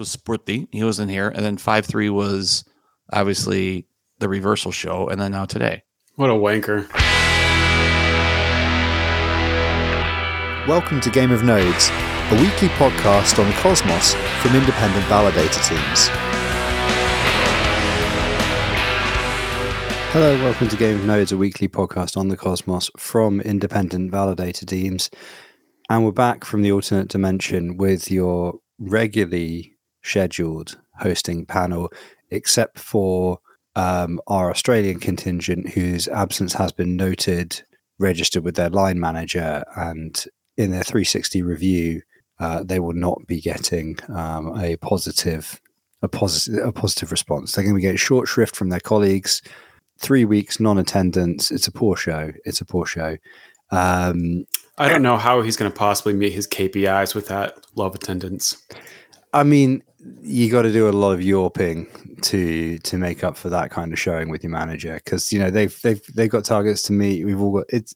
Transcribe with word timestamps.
was 0.00 0.10
Sporty. 0.10 0.66
He 0.72 0.82
was 0.82 0.98
in 0.98 1.10
here, 1.10 1.28
and 1.28 1.44
then 1.44 1.58
five 1.58 1.84
three 1.84 2.08
was 2.08 2.64
obviously 3.12 3.86
the 4.18 4.30
reversal 4.30 4.72
show, 4.72 5.08
and 5.08 5.20
then 5.20 5.32
now 5.32 5.44
today. 5.44 5.82
What 6.16 6.30
a 6.30 6.32
wanker! 6.32 6.88
Welcome 10.66 11.02
to 11.02 11.10
Game 11.10 11.30
of 11.30 11.44
Nodes, 11.44 11.90
a 11.90 12.38
weekly 12.40 12.68
podcast 12.68 13.38
on 13.38 13.52
Cosmos 13.60 14.14
from 14.40 14.56
independent 14.56 15.04
validator 15.04 15.68
teams. 15.68 16.08
Hello, 20.12 20.42
welcome 20.42 20.68
to 20.68 20.76
Game 20.76 20.96
of 20.96 21.04
Nodes, 21.04 21.30
a 21.30 21.36
weekly 21.36 21.68
podcast 21.68 22.16
on 22.16 22.28
the 22.28 22.38
Cosmos 22.38 22.90
from 22.96 23.42
independent 23.42 24.10
validator 24.10 24.66
teams. 24.66 25.10
And 25.90 26.06
we're 26.06 26.12
back 26.12 26.46
from 26.46 26.62
the 26.62 26.72
alternate 26.72 27.08
dimension 27.08 27.76
with 27.76 28.10
your 28.10 28.60
regularly 28.78 29.76
scheduled 30.02 30.78
hosting 30.98 31.46
panel, 31.46 31.92
except 32.30 32.78
for 32.78 33.38
um, 33.76 34.20
our 34.26 34.50
Australian 34.50 35.00
contingent, 35.00 35.70
whose 35.70 36.08
absence 36.08 36.52
has 36.54 36.72
been 36.72 36.96
noted, 36.96 37.62
registered 37.98 38.44
with 38.44 38.56
their 38.56 38.70
line 38.70 38.98
manager, 38.98 39.64
and 39.76 40.24
in 40.56 40.70
their 40.70 40.82
360 40.82 41.42
review, 41.42 42.02
uh, 42.38 42.62
they 42.62 42.80
will 42.80 42.94
not 42.94 43.26
be 43.26 43.40
getting 43.40 43.98
um, 44.08 44.58
a 44.58 44.76
positive, 44.76 45.60
a 46.02 46.08
positive, 46.08 46.66
a 46.66 46.72
positive 46.72 47.10
response. 47.10 47.52
They're 47.52 47.64
going 47.64 47.74
to 47.74 47.78
be 47.78 47.82
getting 47.82 47.96
short 47.96 48.28
shrift 48.28 48.56
from 48.56 48.70
their 48.70 48.80
colleagues. 48.80 49.42
Three 49.98 50.24
weeks 50.24 50.58
non-attendance. 50.58 51.50
It's 51.50 51.68
a 51.68 51.72
poor 51.72 51.94
show. 51.96 52.32
It's 52.46 52.62
a 52.62 52.64
poor 52.64 52.86
show. 52.86 53.18
Um, 53.70 54.46
I 54.78 54.88
don't 54.88 55.02
know 55.02 55.18
how 55.18 55.42
he's 55.42 55.58
going 55.58 55.70
to 55.70 55.76
possibly 55.76 56.14
meet 56.14 56.32
his 56.32 56.48
KPIs 56.48 57.14
with 57.14 57.28
that 57.28 57.54
low 57.74 57.88
attendance. 57.88 58.56
I 59.34 59.42
mean, 59.42 59.82
you 60.22 60.50
got 60.50 60.62
to 60.62 60.72
do 60.72 60.88
a 60.88 60.92
lot 60.92 61.12
of 61.12 61.20
yawping 61.20 62.22
to 62.22 62.78
to 62.78 62.98
make 62.98 63.22
up 63.24 63.36
for 63.36 63.50
that 63.50 63.70
kind 63.70 63.92
of 63.92 63.98
showing 63.98 64.28
with 64.28 64.42
your 64.42 64.50
manager 64.50 64.94
because 65.04 65.32
you 65.32 65.38
know 65.38 65.50
they've 65.50 65.78
they've 65.82 66.02
they've 66.14 66.30
got 66.30 66.44
targets 66.44 66.82
to 66.82 66.92
meet. 66.92 67.24
We've 67.24 67.40
all 67.40 67.52
got 67.52 67.66
it's 67.68 67.94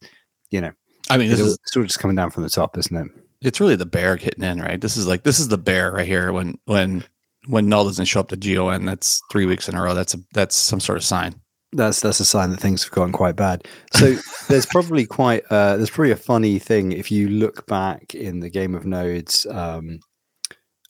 you 0.51 0.61
know. 0.61 0.73
I 1.11 1.19
mean, 1.19 1.28
this 1.28 1.41
it's 1.41 1.48
is 1.51 1.59
sort 1.67 1.84
of 1.84 1.89
just 1.89 1.98
coming 1.98 2.17
down 2.17 2.31
from 2.31 2.45
the 2.45 2.51
top, 2.51 2.78
isn't 2.78 2.97
it? 2.97 3.25
it's 3.45 3.61
really 3.61 3.77
the 3.77 3.87
bear 3.87 4.17
hitting 4.17 4.43
in, 4.43 4.61
right? 4.61 4.81
This 4.81 4.97
is 4.97 5.06
like 5.06 5.23
this 5.23 5.39
is 5.39 5.48
the 5.48 5.59
bear 5.59 5.93
right 5.93 6.06
here. 6.06 6.33
When 6.33 6.59
when 6.65 7.05
when 7.47 7.69
null 7.69 7.84
doesn't 7.84 8.06
show 8.06 8.21
up 8.21 8.28
to 8.31 8.37
GON, 8.37 8.87
that's 8.87 9.21
three 9.31 9.47
weeks 9.47 9.69
in 9.69 9.77
a 9.77 9.83
row. 9.83 9.95
That's 9.95 10.15
a 10.15 10.19
that's 10.33 10.56
some 10.56 10.81
sort 10.81 10.97
of 10.97 11.05
sign. 11.05 11.34
That's 11.73 12.00
that's 12.00 12.21
a 12.21 12.25
sign 12.25 12.50
that 12.50 12.61
things 12.61 12.83
have 12.84 12.93
gone 12.93 13.12
quite 13.12 13.37
bad. 13.37 13.69
So 13.93 14.17
there's 14.48 14.67
probably 14.67 15.05
quite 15.06 15.45
uh, 15.50 15.77
there's 15.77 15.91
probably 15.91 16.12
a 16.12 16.17
funny 16.17 16.59
thing 16.59 16.93
if 16.93 17.12
you 17.12 17.28
look 17.28 17.67
back 17.67 18.15
in 18.15 18.41
the 18.41 18.50
game 18.50 18.75
of 18.75 18.87
nodes, 18.87 19.47
um, 19.50 20.00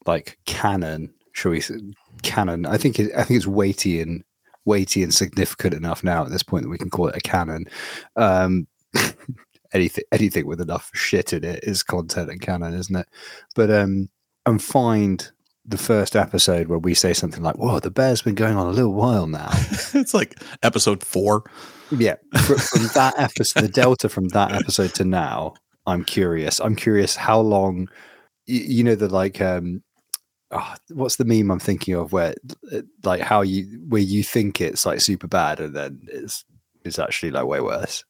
like 0.07 0.39
canon, 0.47 1.13
shall 1.33 1.53
we? 1.53 1.61
say 1.61 1.75
Canon. 2.23 2.67
I 2.67 2.79
think 2.79 2.99
it, 2.99 3.13
I 3.17 3.23
think 3.25 3.37
it's 3.37 3.47
weighty 3.47 4.01
and 4.01 4.25
weighty 4.65 5.03
and 5.03 5.13
significant 5.13 5.75
enough 5.75 6.03
now 6.03 6.25
at 6.25 6.31
this 6.31 6.43
point 6.43 6.65
that 6.65 6.71
we 6.71 6.79
can 6.79 6.91
call 6.91 7.09
it 7.09 7.17
a 7.17 7.21
canon. 7.21 7.67
Um, 8.17 8.67
anything 9.73 10.05
anything 10.11 10.47
with 10.47 10.61
enough 10.61 10.91
shit 10.95 11.33
in 11.33 11.45
it 11.45 11.61
is 11.63 11.83
content 11.83 12.31
and 12.31 12.41
canon, 12.41 12.75
isn't 12.75 12.97
it? 12.97 13.07
But 13.55 13.71
um, 13.71 14.09
and 14.47 14.63
find 14.63 15.31
the 15.67 15.79
first 15.79 16.15
episode 16.15 16.69
where 16.69 16.79
we 16.79 16.95
say 16.95 17.13
something 17.13 17.43
like, 17.43 17.57
"Whoa, 17.57 17.81
the 17.81 17.91
bear's 17.91 18.23
been 18.23 18.35
going 18.35 18.57
on 18.57 18.67
a 18.67 18.73
little 18.73 18.95
while 18.95 19.27
now." 19.27 19.51
it's 19.95 20.15
like 20.15 20.37
episode 20.63 21.03
four. 21.03 21.45
yeah, 21.91 22.17
fr- 22.43 22.55
from 22.55 22.87
that 22.95 23.15
episode, 23.19 23.61
the 23.61 23.69
delta 23.69 24.09
from 24.09 24.29
that 24.29 24.53
episode 24.53 24.95
to 24.95 25.05
now, 25.05 25.55
I'm 25.87 26.05
curious. 26.05 26.61
I'm 26.61 26.77
curious 26.77 27.17
how 27.17 27.41
long. 27.41 27.89
You, 28.47 28.61
you 28.61 28.85
know 28.85 28.95
the 28.95 29.09
like 29.09 29.41
um. 29.41 29.83
Ah, 30.55 30.77
what's 30.93 31.17
the 31.17 31.25
meme 31.25 31.51
I'm 31.51 31.59
thinking 31.59 31.95
of 31.95 32.13
where, 32.13 32.35
uh, 32.73 32.83
like, 33.03 33.21
how 33.21 33.43
you 33.43 33.65
where 33.89 34.01
you 34.01 34.23
think 34.23 34.61
it's 34.61 34.87
like 34.87 35.01
super 35.01 35.27
bad 35.27 35.61
and 35.61 35.75
then 35.75 36.01
it's 36.11 36.45
it's 36.85 36.99
actually 36.99 37.33
like 37.33 37.47
way 37.47 37.61
worse. 37.61 38.05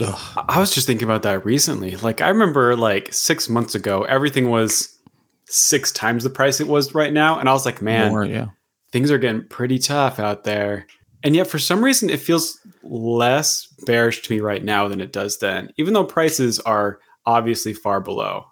Ugh. 0.00 0.44
I 0.48 0.58
was 0.58 0.74
just 0.74 0.86
thinking 0.86 1.06
about 1.06 1.22
that 1.22 1.44
recently. 1.44 1.96
Like 1.96 2.20
I 2.20 2.28
remember 2.28 2.76
like 2.76 3.12
six 3.12 3.48
months 3.48 3.74
ago, 3.74 4.02
everything 4.02 4.50
was 4.50 4.98
six 5.46 5.92
times 5.92 6.24
the 6.24 6.30
price 6.30 6.60
it 6.60 6.66
was 6.66 6.94
right 6.94 7.12
now. 7.12 7.38
And 7.38 7.48
I 7.48 7.52
was 7.52 7.64
like, 7.64 7.80
man, 7.80 8.10
More, 8.10 8.24
yeah. 8.24 8.46
things 8.92 9.10
are 9.10 9.18
getting 9.18 9.46
pretty 9.48 9.78
tough 9.78 10.18
out 10.18 10.44
there. 10.44 10.86
And 11.22 11.36
yet 11.36 11.46
for 11.46 11.58
some 11.58 11.84
reason 11.84 12.10
it 12.10 12.20
feels 12.20 12.58
less 12.82 13.66
bearish 13.86 14.22
to 14.22 14.32
me 14.32 14.40
right 14.40 14.64
now 14.64 14.88
than 14.88 15.00
it 15.00 15.12
does 15.12 15.38
then, 15.38 15.70
even 15.76 15.94
though 15.94 16.04
prices 16.04 16.60
are 16.60 16.98
obviously 17.26 17.72
far 17.72 18.00
below. 18.00 18.44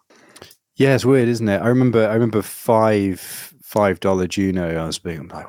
Yeah, 0.77 0.95
it's 0.95 1.05
weird, 1.05 1.29
isn't 1.29 1.49
it? 1.49 1.61
I 1.61 1.69
remember 1.69 2.09
I 2.09 2.15
remember 2.15 2.43
five 2.43 3.21
five 3.63 4.01
dollar 4.01 4.27
Juno. 4.27 4.83
I 4.83 4.87
was 4.87 4.99
being 4.99 5.29
like, 5.29 5.47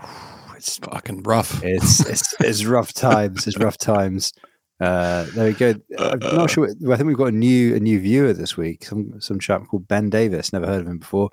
it's 0.55 0.77
Fucking 0.77 1.23
rough. 1.23 1.63
it's 1.63 2.05
it's, 2.07 2.33
it's 2.39 2.65
rough 2.65 2.93
times. 2.93 3.47
It's 3.47 3.57
rough 3.57 3.77
times. 3.77 4.33
Uh, 4.79 5.25
there 5.35 5.47
we 5.47 5.53
go. 5.53 5.75
I'm 5.97 6.19
not 6.19 6.49
sure. 6.49 6.67
I 6.67 6.95
think 6.97 7.07
we've 7.07 7.17
got 7.17 7.27
a 7.27 7.31
new 7.31 7.75
a 7.75 7.79
new 7.79 7.99
viewer 7.99 8.33
this 8.33 8.57
week. 8.57 8.83
Some 8.83 9.19
some 9.21 9.39
chap 9.39 9.65
called 9.67 9.87
Ben 9.87 10.09
Davis. 10.09 10.51
Never 10.51 10.67
heard 10.67 10.81
of 10.81 10.87
him 10.87 10.99
before. 10.99 11.29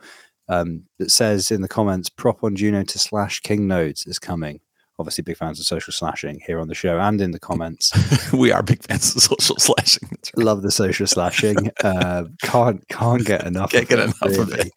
Um, 0.49 0.85
that 0.99 1.11
says 1.11 1.51
in 1.51 1.63
the 1.63 1.69
comments, 1.69 2.09
"Prop 2.11 2.43
on 2.45 2.55
Juno 2.57 2.83
to 2.85 2.99
slash 2.99 3.41
Kingnodes 3.43 4.07
is 4.07 4.19
coming." 4.19 4.61
Obviously, 5.01 5.23
big 5.23 5.39
fans 5.39 5.59
of 5.59 5.67
social 5.67 5.93
slashing 5.93 6.41
here 6.47 6.61
on 6.61 6.69
the 6.69 6.75
show 6.75 7.01
and 7.01 7.21
in 7.21 7.31
the 7.31 7.39
comments. 7.39 7.91
we 8.33 8.53
are 8.53 8.63
big 8.63 8.83
fans 8.83 9.17
of 9.17 9.23
social 9.23 9.57
slashing. 9.57 10.09
Right. 10.11 10.45
Love 10.45 10.63
the 10.63 10.71
social 10.71 11.07
slashing. 11.07 11.71
Uh, 11.83 12.25
can't 12.43 12.87
can't 12.89 13.25
get 13.25 13.47
enough. 13.47 13.71
Can't 13.71 13.85
of 13.85 13.89
get 13.89 13.99
it, 13.99 14.03
enough 14.03 14.23
of 14.23 14.49
really. 14.51 14.71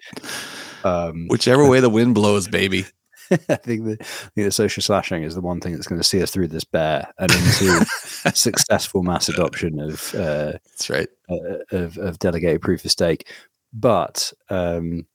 Um, 0.85 1.27
Whichever 1.27 1.67
way 1.69 1.81
the 1.81 1.89
wind 1.89 2.15
blows, 2.15 2.47
baby. 2.47 2.85
I 3.31 3.55
think 3.55 3.83
the, 3.83 3.97
I 3.99 4.03
think 4.03 4.45
the 4.47 4.51
social 4.51 4.81
slashing 4.81 5.23
is 5.23 5.35
the 5.35 5.41
one 5.41 5.59
thing 5.59 5.73
that's 5.73 5.87
going 5.87 5.99
to 5.99 6.07
see 6.07 6.23
us 6.23 6.31
through 6.31 6.47
this 6.47 6.63
bear 6.63 7.11
and 7.19 7.31
into 7.31 7.85
successful 8.33 9.03
mass 9.03 9.27
adoption 9.27 9.79
of 9.79 10.15
uh, 10.15 10.53
That's 10.53 10.89
right. 10.89 11.09
uh, 11.29 11.57
of, 11.71 11.97
of 11.97 12.19
delegated 12.19 12.61
proof 12.61 12.85
of 12.85 12.91
stake. 12.91 13.27
But 13.73 14.31
um, 14.49 15.05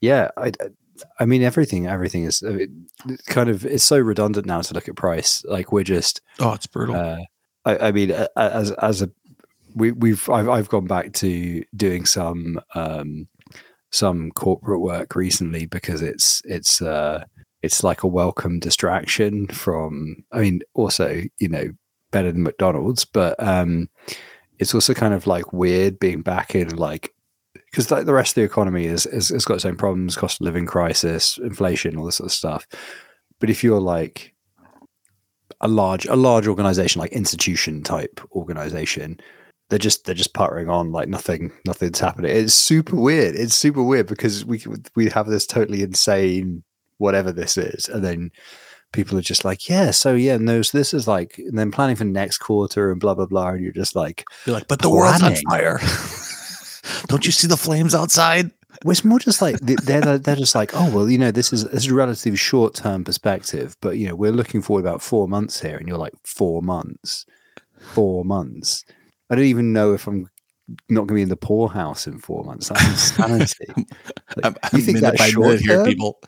yeah, 0.00 0.30
I, 0.36 0.52
I 1.18 1.24
mean 1.24 1.42
everything. 1.42 1.86
Everything 1.86 2.24
is 2.24 2.42
uh, 2.42 2.54
it- 2.54 2.70
it's 3.08 3.22
kind 3.26 3.48
of 3.48 3.64
it's 3.64 3.84
so 3.84 3.98
redundant 3.98 4.46
now 4.46 4.60
to 4.60 4.74
look 4.74 4.88
at 4.88 4.96
price. 4.96 5.42
Like 5.46 5.72
we're 5.72 5.84
just. 5.84 6.20
Oh, 6.38 6.52
it's 6.52 6.66
brutal. 6.66 6.94
Uh, 6.96 7.18
I, 7.64 7.88
I 7.88 7.92
mean, 7.92 8.10
as 8.36 8.70
as 8.72 9.02
a 9.02 9.10
we 9.74 9.92
we've 9.92 10.28
I've 10.28 10.48
I've 10.48 10.68
gone 10.68 10.86
back 10.86 11.12
to 11.14 11.62
doing 11.74 12.04
some 12.04 12.60
um, 12.74 13.28
some 13.90 14.30
corporate 14.32 14.80
work 14.80 15.14
recently 15.16 15.66
because 15.66 16.02
it's 16.02 16.42
it's 16.44 16.82
uh, 16.82 17.24
it's 17.62 17.82
like 17.84 18.02
a 18.02 18.08
welcome 18.08 18.58
distraction 18.58 19.46
from. 19.48 20.16
I 20.32 20.40
mean, 20.40 20.60
also 20.74 21.22
you 21.38 21.48
know 21.48 21.70
better 22.10 22.30
than 22.32 22.42
McDonald's, 22.42 23.04
but 23.06 23.42
um, 23.42 23.88
it's 24.58 24.74
also 24.74 24.92
kind 24.94 25.14
of 25.14 25.26
like 25.26 25.52
weird 25.52 25.98
being 25.98 26.20
back 26.22 26.54
in 26.54 26.76
like 26.76 27.11
because 27.72 27.90
like 27.90 28.06
the 28.06 28.14
rest 28.14 28.32
of 28.32 28.34
the 28.36 28.42
economy 28.42 28.84
is, 28.84 29.06
is 29.06 29.30
has 29.30 29.44
got 29.44 29.54
its 29.54 29.64
own 29.64 29.76
problems, 29.76 30.14
cost 30.14 30.40
of 30.40 30.44
living 30.44 30.66
crisis, 30.66 31.38
inflation, 31.38 31.96
all 31.96 32.06
this 32.06 32.16
sort 32.16 32.28
of 32.28 32.32
stuff. 32.32 32.66
But 33.40 33.50
if 33.50 33.64
you're 33.64 33.80
like 33.80 34.32
a 35.62 35.68
large 35.68 36.06
a 36.06 36.16
large 36.16 36.46
organization 36.46 37.00
like 37.00 37.12
institution 37.12 37.82
type 37.82 38.20
organization 38.32 39.18
they're 39.70 39.78
just 39.78 40.04
they're 40.04 40.14
just 40.14 40.34
puttering 40.34 40.68
on 40.68 40.92
like 40.92 41.08
nothing 41.08 41.52
nothing's 41.66 42.00
happening 42.00 42.34
it's 42.34 42.54
super 42.54 42.96
weird 42.96 43.34
it's 43.34 43.54
super 43.54 43.82
weird 43.82 44.06
because 44.06 44.44
we 44.44 44.62
we 44.96 45.08
have 45.08 45.26
this 45.26 45.46
totally 45.46 45.82
insane 45.82 46.62
whatever 46.98 47.32
this 47.32 47.56
is 47.56 47.88
and 47.88 48.04
then 48.04 48.30
people 48.92 49.16
are 49.16 49.22
just 49.22 49.44
like 49.44 49.68
yeah 49.68 49.90
so 49.90 50.14
yeah 50.14 50.36
no 50.36 50.60
so 50.62 50.76
this 50.76 50.92
is 50.92 51.08
like 51.08 51.38
and 51.38 51.58
then 51.58 51.70
planning 51.70 51.96
for 51.96 52.04
next 52.04 52.38
quarter 52.38 52.90
and 52.90 53.00
blah 53.00 53.14
blah 53.14 53.26
blah 53.26 53.48
and 53.48 53.62
you're 53.62 53.72
just 53.72 53.96
like 53.96 54.24
You're 54.46 54.56
like, 54.56 54.68
but 54.68 54.80
the 54.80 54.90
world's 54.90 55.22
on 55.22 55.36
fire. 55.48 55.80
Don't 57.06 57.24
you 57.24 57.32
see 57.32 57.48
the 57.48 57.56
flames 57.56 57.94
outside? 57.94 58.50
well, 58.84 58.92
it's 58.92 59.04
more 59.04 59.18
just 59.18 59.42
like 59.42 59.58
they're 59.60 60.18
they're 60.18 60.34
just 60.34 60.54
like 60.54 60.70
oh 60.74 60.90
well 60.90 61.08
you 61.08 61.18
know 61.18 61.30
this 61.30 61.52
is 61.52 61.64
this 61.64 61.84
is 61.84 61.92
a 61.92 61.94
relatively 61.94 62.36
short 62.36 62.74
term 62.74 63.04
perspective 63.04 63.76
but 63.80 63.98
you 63.98 64.08
know 64.08 64.14
we're 64.14 64.32
looking 64.32 64.62
forward 64.62 64.80
about 64.80 65.02
four 65.02 65.28
months 65.28 65.60
here 65.60 65.76
and 65.76 65.86
you're 65.86 65.98
like 65.98 66.14
four 66.24 66.62
months 66.62 67.26
four 67.92 68.24
months 68.24 68.84
I 69.30 69.34
don't 69.34 69.44
even 69.44 69.72
know 69.72 69.94
if 69.94 70.06
I'm 70.06 70.28
not 70.88 71.06
going 71.06 71.08
to 71.08 71.14
be 71.14 71.22
in 71.22 71.28
the 71.28 71.36
poorhouse 71.36 72.06
in 72.06 72.18
four 72.18 72.44
months. 72.44 72.68
That's 72.68 73.10
insanity. 73.18 73.66
Like, 73.76 74.44
I'm, 74.44 74.52
you 74.52 74.68
I'm 74.72 74.80
think 74.80 74.86
minute 75.00 75.16
that's 75.16 75.30
short 75.30 75.60
here, 75.60 75.84
people. 75.84 76.20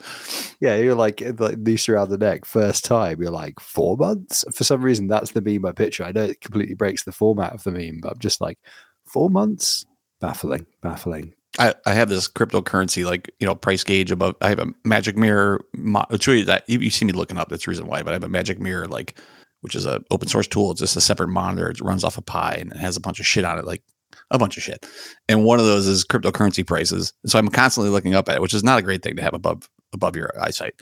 Yeah, 0.61 0.77
you're 0.77 0.95
like 0.95 1.21
eh, 1.21 1.33
like 1.39 1.59
noose 1.59 1.89
around 1.89 2.09
the 2.09 2.19
neck. 2.19 2.45
First 2.45 2.85
time, 2.85 3.21
you're 3.21 3.31
like 3.31 3.61
four 3.61 3.97
months. 3.97 4.45
For 4.55 4.65
some 4.65 4.83
reason, 4.83 5.07
that's 5.07 5.33
the 5.33 5.43
meme 5.43 5.67
I 5.67 5.73
picture. 5.73 6.05
I 6.05 6.13
know 6.13 6.25
it 6.25 6.41
completely 6.41 6.75
breaks 6.75 7.05
the 7.05 7.13
format 7.13 7.53
of 7.53 7.63
the 7.63 7.73
meme, 7.73 8.01
but 8.03 8.13
I'm 8.13 8.19
just 8.19 8.41
like 8.41 8.59
four 9.05 9.29
months. 9.29 9.85
Baffling, 10.21 10.67
baffling. 10.83 11.35
I, 11.59 11.75
I 11.87 11.93
have 11.95 12.09
this 12.09 12.27
cryptocurrency 12.27 13.05
like 13.05 13.33
you 13.39 13.47
know 13.47 13.55
price 13.55 13.85
gauge 13.85 14.11
above. 14.11 14.35
I 14.41 14.49
have 14.49 14.59
a 14.59 14.73
magic 14.85 15.17
mirror. 15.17 15.61
Mo- 15.77 16.07
you 16.11 16.45
that 16.45 16.65
you, 16.69 16.81
you 16.81 16.91
see 16.91 17.05
me 17.05 17.13
looking 17.13 17.39
up. 17.39 17.49
That's 17.49 17.65
the 17.65 17.71
reason 17.71 17.87
why. 17.87 18.03
But 18.03 18.11
I 18.11 18.15
have 18.15 18.25
a 18.25 18.29
magic 18.29 18.59
mirror 18.59 18.89
like, 18.89 19.19
which 19.61 19.75
is 19.75 19.87
a 19.87 20.03
open 20.11 20.29
source 20.29 20.49
tool. 20.49 20.73
It's 20.73 20.81
just 20.81 20.97
a 20.97 21.01
separate 21.01 21.29
monitor. 21.29 21.71
It 21.71 21.81
runs 21.81 22.03
off 22.03 22.19
a 22.19 22.23
Pi 22.23 22.55
and 22.55 22.73
it 22.73 22.79
has 22.79 22.97
a 22.97 23.01
bunch 23.01 23.21
of 23.21 23.27
shit 23.27 23.45
on 23.45 23.59
it, 23.59 23.65
like 23.65 23.83
a 24.31 24.39
bunch 24.39 24.57
of 24.57 24.63
shit. 24.63 24.87
And 25.29 25.45
one 25.45 25.61
of 25.61 25.67
those 25.67 25.87
is 25.87 26.05
cryptocurrency 26.05 26.67
prices. 26.67 27.13
So 27.27 27.39
I'm 27.39 27.49
constantly 27.49 27.91
looking 27.91 28.15
up 28.15 28.29
at 28.29 28.37
it, 28.37 28.43
which 28.43 28.55
is 28.55 28.65
not 28.65 28.79
a 28.79 28.83
great 28.83 29.03
thing 29.03 29.17
to 29.17 29.23
have 29.23 29.35
above 29.35 29.69
above 29.93 30.17
your 30.17 30.33
eyesight. 30.41 30.75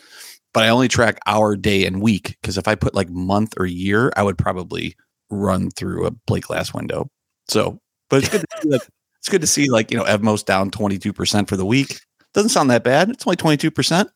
But 0.54 0.64
I 0.64 0.68
only 0.68 0.88
track 0.88 1.18
hour, 1.26 1.56
day, 1.56 1.84
and 1.86 2.02
week 2.02 2.36
because 2.40 2.56
if 2.56 2.66
I 2.66 2.74
put 2.74 2.94
like 2.94 3.10
month 3.10 3.54
or 3.58 3.66
year, 3.66 4.12
I 4.16 4.22
would 4.22 4.38
probably 4.38 4.96
run 5.30 5.70
through 5.70 6.06
a 6.06 6.12
plate 6.26 6.44
glass 6.44 6.72
window. 6.72 7.08
So, 7.48 7.78
but 8.08 8.24
it's 8.24 8.28
good. 8.28 8.80
To 9.28 9.28
see 9.28 9.28
that, 9.28 9.28
it's 9.28 9.28
good 9.28 9.40
to 9.40 9.46
see 9.46 9.70
like 9.70 9.90
you 9.90 9.96
know 9.98 10.04
Evmos 10.04 10.44
down 10.44 10.70
twenty 10.70 10.98
two 10.98 11.12
percent 11.12 11.48
for 11.48 11.56
the 11.56 11.66
week. 11.66 12.00
Doesn't 12.34 12.50
sound 12.50 12.70
that 12.70 12.82
bad. 12.84 13.10
It's 13.10 13.26
only 13.26 13.36
twenty 13.36 13.56
two 13.56 13.70
percent 13.70 14.08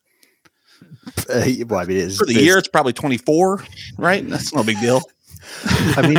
Uh, 1.29 1.45
well, 1.67 1.79
I 1.79 1.85
mean, 1.85 1.97
it's, 1.97 2.17
for 2.17 2.25
the 2.25 2.33
year. 2.33 2.57
It's 2.57 2.67
probably 2.67 2.93
twenty 2.93 3.17
four, 3.17 3.63
right? 3.97 4.27
That's 4.27 4.53
no 4.53 4.63
big 4.63 4.79
deal. 4.79 5.01
I 5.95 6.05
mean, 6.05 6.17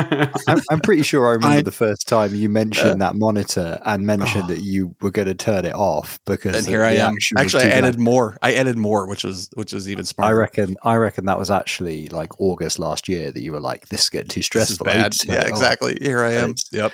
I'm, 0.49 0.61
I'm 0.71 0.81
pretty 0.81 1.03
sure 1.03 1.27
I 1.29 1.33
remember 1.33 1.59
I- 1.59 1.63
the 1.63 1.71
first 1.71 2.09
time 2.09 2.35
you 2.35 2.49
mentioned 2.49 3.03
that 3.03 3.15
monitor 3.15 3.79
and 3.85 4.07
mentioned 4.07 4.49
that 4.49 4.61
you 4.63 4.97
were 5.03 5.11
going 5.11 5.29
to 5.29 5.35
turn 5.35 5.67
it 5.67 5.75
off 5.75 6.19
because 6.25 6.57
And 6.57 6.67
here 6.67 6.83
I 6.83 6.93
am. 6.93 7.15
Actually, 7.37 7.41
I 7.41 7.45
too 7.45 7.59
bad. 7.59 7.85
added 7.85 7.99
more. 8.01 8.39
I 8.41 8.55
added 8.55 8.79
more, 8.79 9.07
which 9.07 9.25
was 9.25 9.51
which 9.55 9.75
was 9.75 9.87
even 9.91 10.07
I 10.19 10.31
reckon. 10.31 10.77
I 10.83 10.95
reckon 10.97 11.27
that 11.27 11.39
was 11.39 11.51
actually 11.51 12.09
like 12.09 12.41
August 12.41 12.79
last 12.79 13.07
year 13.07 13.31
that 13.31 13.43
you 13.43 13.53
were 13.53 13.61
like, 13.61 13.89
"This 13.89 14.05
is 14.05 14.09
getting 14.09 14.29
too 14.29 14.41
stressful." 14.43 14.87
Bad. 14.87 15.15
Yeah, 15.27 15.47
exactly. 15.47 15.99
Here 16.01 16.21
I 16.25 16.33
am. 16.33 16.51
It's- 16.53 16.65
Yep. 16.73 16.93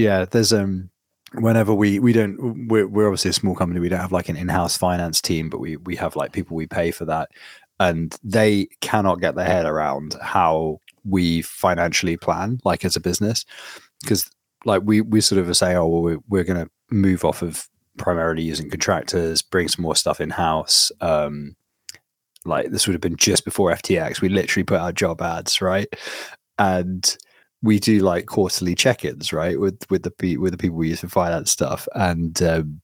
Yeah, 0.00 0.24
there's 0.24 0.52
um. 0.52 0.90
Whenever 1.34 1.72
we 1.72 2.00
we 2.00 2.12
don't 2.12 2.66
we're, 2.66 2.88
we're 2.88 3.06
obviously 3.06 3.28
a 3.28 3.34
small 3.34 3.54
company. 3.54 3.78
We 3.78 3.88
don't 3.88 4.00
have 4.00 4.10
like 4.10 4.28
an 4.28 4.36
in-house 4.36 4.76
finance 4.76 5.20
team 5.20 5.48
but 5.48 5.60
we 5.60 5.76
we 5.76 5.94
have 5.94 6.16
like 6.16 6.32
people 6.32 6.56
we 6.56 6.66
pay 6.66 6.90
for 6.90 7.04
that. 7.04 7.28
And 7.78 8.16
they 8.24 8.66
cannot 8.80 9.20
get 9.20 9.36
their 9.36 9.44
head 9.44 9.64
around 9.64 10.16
how 10.20 10.80
we 11.04 11.42
financially 11.42 12.16
plan 12.16 12.60
like 12.64 12.84
as 12.84 12.96
a 12.96 13.00
business. 13.00 13.44
Because 14.02 14.28
like 14.64 14.82
we 14.84 15.02
we 15.02 15.20
sort 15.20 15.40
of 15.40 15.56
say 15.56 15.76
oh 15.76 15.86
well 15.86 16.02
we're, 16.02 16.18
we're 16.28 16.44
going 16.44 16.64
to 16.64 16.70
move 16.90 17.24
off 17.24 17.42
of 17.42 17.68
primarily 17.96 18.42
using 18.42 18.68
contractors 18.68 19.42
bring 19.42 19.68
some 19.68 19.82
more 19.82 19.96
stuff 19.96 20.20
in 20.20 20.30
house 20.30 20.90
um 21.00 21.54
like 22.44 22.70
this 22.70 22.86
would 22.86 22.94
have 22.94 23.00
been 23.00 23.16
just 23.16 23.44
before 23.44 23.70
ftx 23.72 24.20
we 24.20 24.28
literally 24.28 24.64
put 24.64 24.80
out 24.80 24.94
job 24.94 25.20
ads 25.22 25.60
right? 25.60 25.88
And 26.58 27.16
we 27.62 27.78
do 27.78 28.00
like 28.00 28.26
quarterly 28.26 28.74
check-ins 28.74 29.32
right 29.32 29.60
with 29.60 29.78
with 29.90 30.02
the 30.02 30.36
with 30.36 30.52
the 30.52 30.58
people 30.58 30.76
we 30.76 30.88
use 30.88 31.00
for 31.00 31.08
finance 31.08 31.50
stuff 31.50 31.86
and 31.94 32.42
um 32.42 32.80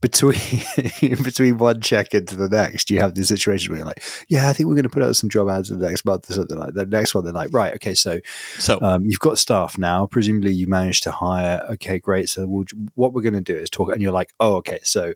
between 0.00 0.62
between 1.22 1.58
one 1.58 1.80
check-in 1.80 2.24
to 2.24 2.36
the 2.36 2.48
next 2.48 2.90
you 2.90 2.98
have 3.00 3.14
this 3.14 3.28
situation 3.28 3.70
where 3.70 3.78
you're 3.78 3.86
like 3.86 4.02
yeah 4.28 4.48
i 4.48 4.52
think 4.52 4.66
we're 4.66 4.74
going 4.74 4.82
to 4.82 4.88
put 4.88 5.02
out 5.02 5.14
some 5.14 5.28
job 5.28 5.48
ads 5.48 5.70
in 5.70 5.78
the 5.78 5.86
next 5.86 6.06
month 6.06 6.30
or 6.30 6.32
something 6.32 6.58
like 6.58 6.72
that 6.72 6.88
the 6.90 6.96
next 6.96 7.14
one 7.14 7.22
they're 7.22 7.34
like 7.34 7.52
right 7.52 7.74
okay 7.74 7.94
so 7.94 8.18
So 8.58 8.78
um, 8.82 9.04
you've 9.04 9.20
got 9.20 9.38
staff 9.38 9.78
now. 9.78 10.06
Presumably, 10.06 10.52
you 10.52 10.66
managed 10.66 11.02
to 11.04 11.10
hire. 11.10 11.64
Okay, 11.70 11.98
great. 11.98 12.28
So, 12.28 12.46
we'll, 12.46 12.64
what 12.94 13.12
we're 13.12 13.22
going 13.22 13.34
to 13.34 13.40
do 13.40 13.56
is 13.56 13.70
talk. 13.70 13.92
And 13.92 14.02
you're 14.02 14.12
like, 14.12 14.32
oh, 14.40 14.56
okay. 14.56 14.80
So, 14.82 15.14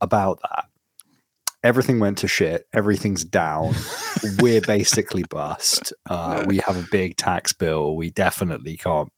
about 0.00 0.40
that, 0.42 0.66
everything 1.66 1.98
went 1.98 2.18
to 2.18 2.28
shit. 2.28 2.66
Everything's 2.72 3.24
down. 3.24 3.74
We're 4.38 4.60
basically 4.60 5.24
bust. 5.24 5.92
Uh, 6.08 6.44
we 6.46 6.58
have 6.58 6.76
a 6.76 6.86
big 6.90 7.16
tax 7.16 7.52
bill. 7.52 7.96
We 7.96 8.10
definitely 8.10 8.76
can't. 8.76 9.12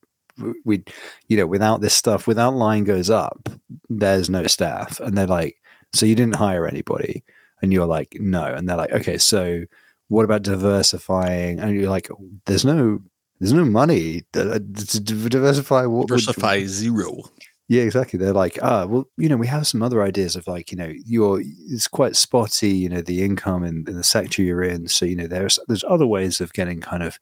We, 0.64 0.84
you 1.26 1.36
know, 1.36 1.46
without 1.46 1.80
this 1.80 1.94
stuff, 1.94 2.26
without 2.26 2.54
line 2.54 2.84
goes 2.84 3.10
up, 3.10 3.48
there's 3.88 4.30
no 4.30 4.46
staff. 4.46 5.00
And 5.00 5.16
they're 5.16 5.26
like, 5.26 5.56
so 5.92 6.06
you 6.06 6.14
didn't 6.14 6.36
hire 6.36 6.66
anybody. 6.66 7.24
And 7.60 7.72
you're 7.72 7.86
like, 7.86 8.16
no. 8.20 8.44
And 8.44 8.68
they're 8.68 8.76
like, 8.76 8.92
okay, 8.92 9.18
so 9.18 9.64
what 10.08 10.24
about 10.24 10.42
diversifying? 10.42 11.58
And 11.60 11.74
you're 11.74 11.90
like, 11.90 12.08
there's 12.46 12.64
no 12.64 13.00
there's 13.40 13.52
no 13.52 13.64
money 13.64 14.22
to, 14.32 14.52
uh, 14.52 14.58
to 14.58 15.00
diversify. 15.00 15.86
What 15.86 16.10
would- 16.10 16.20
diversify 16.20 16.64
zero. 16.64 17.22
Yeah, 17.68 17.82
exactly. 17.82 18.18
They're 18.18 18.32
like, 18.32 18.58
ah, 18.62 18.86
well, 18.86 19.08
you 19.18 19.28
know, 19.28 19.36
we 19.36 19.46
have 19.46 19.66
some 19.66 19.82
other 19.82 20.02
ideas 20.02 20.36
of 20.36 20.46
like, 20.46 20.72
you 20.72 20.78
know, 20.78 20.92
you're 21.04 21.40
it's 21.42 21.86
quite 21.86 22.16
spotty, 22.16 22.70
you 22.70 22.88
know, 22.88 23.02
the 23.02 23.22
income 23.22 23.62
in, 23.62 23.84
in 23.86 23.94
the 23.94 24.04
sector 24.04 24.42
you're 24.42 24.62
in. 24.62 24.88
So 24.88 25.04
you 25.04 25.14
know, 25.16 25.26
there's 25.26 25.58
there's 25.68 25.84
other 25.84 26.06
ways 26.06 26.40
of 26.40 26.52
getting 26.54 26.80
kind 26.80 27.02
of 27.02 27.18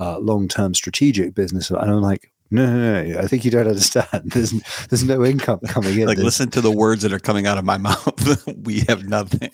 uh, 0.00 0.18
long 0.18 0.48
term 0.48 0.74
strategic 0.74 1.34
business. 1.34 1.70
And 1.70 1.78
I'm 1.78 2.00
like, 2.02 2.32
no, 2.50 2.66
no, 2.66 3.02
no, 3.04 3.18
I 3.20 3.26
think 3.28 3.44
you 3.44 3.50
don't 3.52 3.68
understand. 3.74 4.32
There's 4.32 4.50
there's 4.90 5.04
no 5.04 5.24
income 5.24 5.60
coming 5.68 5.98
in. 5.98 6.06
Like 6.06 6.16
There's- 6.16 6.24
listen 6.24 6.50
to 6.50 6.60
the 6.60 6.72
words 6.72 7.02
that 7.02 7.12
are 7.12 7.20
coming 7.20 7.46
out 7.46 7.58
of 7.58 7.64
my 7.64 7.78
mouth. 7.88 8.46
we 8.64 8.80
have 8.88 9.04
nothing. 9.08 9.50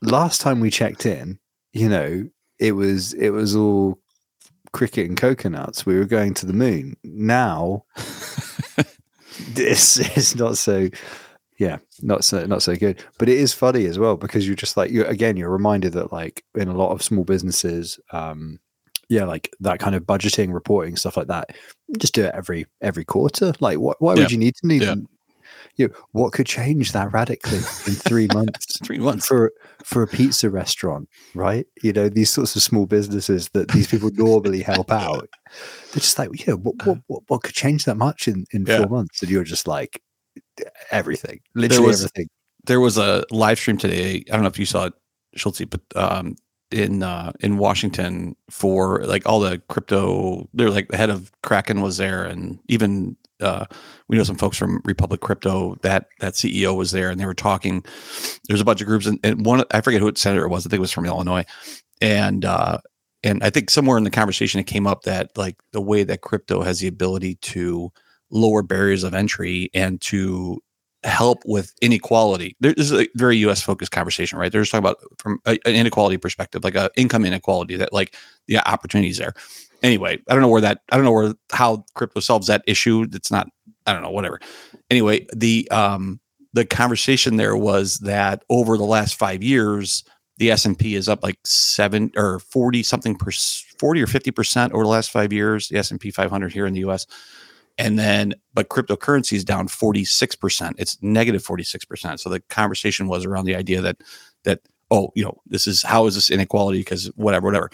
last 0.00 0.40
time 0.40 0.60
we 0.60 0.70
checked 0.70 1.06
in, 1.06 1.38
you 1.72 1.88
know, 1.88 2.28
it 2.60 2.72
was 2.72 3.14
it 3.14 3.30
was 3.30 3.56
all 3.56 3.98
cricket 4.72 5.08
and 5.08 5.16
coconuts. 5.18 5.84
We 5.84 5.96
were 5.98 6.04
going 6.04 6.34
to 6.34 6.46
the 6.46 6.52
moon. 6.52 6.96
Now 7.04 7.84
this 9.54 9.98
is 10.16 10.34
not 10.36 10.56
so 10.58 10.88
yeah, 11.58 11.78
not 12.00 12.24
so 12.24 12.44
not 12.46 12.62
so 12.62 12.74
good. 12.76 13.02
But 13.18 13.28
it 13.28 13.38
is 13.38 13.52
funny 13.52 13.86
as 13.86 13.98
well 13.98 14.16
because 14.16 14.46
you're 14.46 14.56
just 14.56 14.76
like 14.76 14.90
you 14.90 15.04
again, 15.06 15.36
you're 15.36 15.50
reminded 15.50 15.92
that 15.94 16.12
like 16.12 16.44
in 16.54 16.68
a 16.68 16.76
lot 16.76 16.90
of 16.90 17.02
small 17.02 17.24
businesses, 17.24 18.00
um, 18.10 18.58
yeah, 19.08 19.24
like 19.24 19.54
that 19.60 19.78
kind 19.78 19.94
of 19.94 20.04
budgeting, 20.04 20.52
reporting, 20.52 20.96
stuff 20.96 21.16
like 21.16 21.28
that. 21.28 21.50
Just 21.98 22.14
do 22.14 22.24
it 22.24 22.34
every 22.34 22.66
every 22.80 23.04
quarter. 23.04 23.52
Like 23.60 23.78
what 23.78 24.00
why 24.00 24.14
Yeah. 24.14 24.20
would 24.20 24.32
you 24.32 24.38
need 24.38 24.54
to 24.56 24.66
need 24.66 24.82
Yeah. 24.82 24.94
You 25.76 25.88
know, 25.88 25.94
what 26.12 26.32
could 26.32 26.46
change 26.46 26.92
that 26.92 27.12
radically 27.12 27.56
in 27.58 27.62
three 27.62 28.26
months? 28.34 28.78
Three 28.84 28.98
months. 28.98 29.26
for 29.26 29.52
for 29.84 30.02
a 30.02 30.06
pizza 30.06 30.50
restaurant, 30.50 31.08
right? 31.34 31.66
You 31.82 31.92
know, 31.92 32.08
these 32.08 32.30
sorts 32.30 32.54
of 32.56 32.62
small 32.62 32.86
businesses 32.86 33.48
that 33.54 33.68
these 33.68 33.86
people 33.88 34.10
normally 34.12 34.62
help 34.62 34.90
out. 35.06 35.28
They're 35.92 36.00
just 36.00 36.18
like, 36.18 36.46
yeah, 36.46 36.54
what 36.54 36.74
what 36.86 36.98
what, 37.06 37.22
what 37.28 37.42
could 37.42 37.54
change 37.54 37.84
that 37.86 37.96
much 37.96 38.28
in 38.28 38.44
in 38.52 38.66
Yeah. 38.66 38.78
four 38.78 38.88
months? 38.88 39.22
And 39.22 39.30
you're 39.30 39.44
just 39.44 39.66
like 39.66 40.00
everything, 40.90 41.40
literally 41.54 41.86
was- 41.86 42.00
everything. 42.04 42.28
there 42.64 42.80
was 42.80 42.98
a 42.98 43.24
live 43.30 43.58
stream 43.58 43.78
today. 43.78 44.24
I 44.28 44.32
don't 44.34 44.42
know 44.42 44.48
if 44.48 44.58
you 44.58 44.66
saw 44.66 44.86
it, 44.86 44.94
Schultzie, 45.36 45.68
but 45.68 45.80
um, 45.96 46.36
in 46.70 47.02
uh, 47.02 47.32
in 47.40 47.58
Washington 47.58 48.36
for 48.50 49.04
like 49.04 49.26
all 49.26 49.40
the 49.40 49.58
crypto. 49.68 50.48
They're 50.54 50.70
like 50.70 50.88
the 50.88 50.96
head 50.96 51.10
of 51.10 51.30
Kraken 51.42 51.80
was 51.80 51.96
there, 51.96 52.24
and 52.24 52.58
even 52.68 53.16
uh, 53.42 53.66
we 54.08 54.16
know 54.16 54.24
some 54.24 54.36
folks 54.36 54.56
from 54.56 54.80
Republic 54.84 55.20
Crypto. 55.20 55.76
That 55.82 56.06
that 56.20 56.34
CEO 56.34 56.76
was 56.76 56.92
there, 56.92 57.10
and 57.10 57.20
they 57.20 57.26
were 57.26 57.34
talking. 57.34 57.84
There's 58.48 58.60
a 58.60 58.64
bunch 58.64 58.80
of 58.80 58.86
groups, 58.86 59.06
and, 59.06 59.18
and 59.24 59.44
one 59.44 59.64
I 59.70 59.80
forget 59.80 60.00
who 60.00 60.08
it 60.08 60.18
senator 60.18 60.44
it 60.44 60.50
was. 60.50 60.66
I 60.66 60.70
think 60.70 60.78
it 60.78 60.80
was 60.80 60.92
from 60.92 61.06
Illinois, 61.06 61.44
and 62.00 62.44
uh, 62.44 62.78
and 63.22 63.42
I 63.42 63.50
think 63.50 63.70
somewhere 63.70 63.98
in 63.98 64.04
the 64.04 64.10
conversation 64.10 64.60
it 64.60 64.66
came 64.66 64.86
up 64.86 65.02
that 65.02 65.36
like 65.36 65.56
the 65.72 65.80
way 65.80 66.04
that 66.04 66.22
crypto 66.22 66.62
has 66.62 66.80
the 66.80 66.88
ability 66.88 67.36
to 67.36 67.92
lower 68.30 68.62
barriers 68.62 69.04
of 69.04 69.14
entry 69.14 69.70
and 69.74 70.00
to 70.00 70.60
help 71.04 71.42
with 71.44 71.72
inequality. 71.82 72.56
This 72.60 72.74
is 72.76 72.92
a 72.92 73.08
very 73.16 73.36
U.S. 73.38 73.60
focused 73.60 73.90
conversation, 73.90 74.38
right? 74.38 74.50
They're 74.50 74.62
just 74.62 74.72
talking 74.72 74.84
about 74.84 74.98
from 75.18 75.40
a, 75.46 75.58
an 75.66 75.74
inequality 75.74 76.16
perspective, 76.16 76.64
like 76.64 76.74
a 76.74 76.90
income 76.96 77.24
inequality 77.24 77.76
that 77.76 77.92
like 77.92 78.16
the 78.46 78.58
opportunities 78.58 79.18
there. 79.18 79.34
Anyway, 79.82 80.18
I 80.28 80.32
don't 80.34 80.42
know 80.42 80.48
where 80.48 80.60
that 80.60 80.80
I 80.90 80.96
don't 80.96 81.04
know 81.04 81.12
where 81.12 81.34
how 81.52 81.84
crypto 81.94 82.20
solves 82.20 82.46
that 82.46 82.62
issue. 82.66 83.06
It's 83.12 83.30
not 83.30 83.48
I 83.86 83.92
don't 83.92 84.02
know 84.02 84.10
whatever. 84.10 84.40
Anyway, 84.90 85.26
the 85.34 85.68
um 85.70 86.20
the 86.52 86.64
conversation 86.64 87.36
there 87.36 87.56
was 87.56 87.98
that 87.98 88.44
over 88.50 88.76
the 88.76 88.84
last 88.84 89.16
five 89.16 89.42
years, 89.42 90.04
the 90.38 90.50
S 90.50 90.64
and 90.64 90.78
P 90.78 90.94
is 90.94 91.08
up 91.08 91.22
like 91.22 91.38
seven 91.44 92.10
or 92.16 92.38
forty 92.38 92.82
something 92.82 93.16
per 93.16 93.30
forty 93.78 94.02
or 94.02 94.06
fifty 94.06 94.30
percent 94.30 94.72
over 94.72 94.84
the 94.84 94.90
last 94.90 95.10
five 95.10 95.32
years. 95.32 95.68
The 95.68 95.78
S 95.78 95.90
and 95.90 96.00
P 96.00 96.10
500 96.10 96.52
here 96.52 96.66
in 96.66 96.74
the 96.74 96.80
U.S 96.80 97.06
and 97.78 97.98
then 97.98 98.34
but 98.54 98.68
cryptocurrency 98.68 99.34
is 99.34 99.44
down 99.44 99.68
46% 99.68 100.74
it's 100.78 100.98
negative 101.02 101.42
46% 101.42 102.20
so 102.20 102.28
the 102.28 102.40
conversation 102.40 103.08
was 103.08 103.24
around 103.24 103.44
the 103.44 103.56
idea 103.56 103.80
that 103.80 103.96
that 104.44 104.60
oh 104.90 105.10
you 105.14 105.24
know 105.24 105.40
this 105.46 105.66
is 105.66 105.82
how 105.82 106.06
is 106.06 106.14
this 106.14 106.30
inequality 106.30 106.78
because 106.78 107.06
whatever 107.16 107.46
whatever 107.46 107.70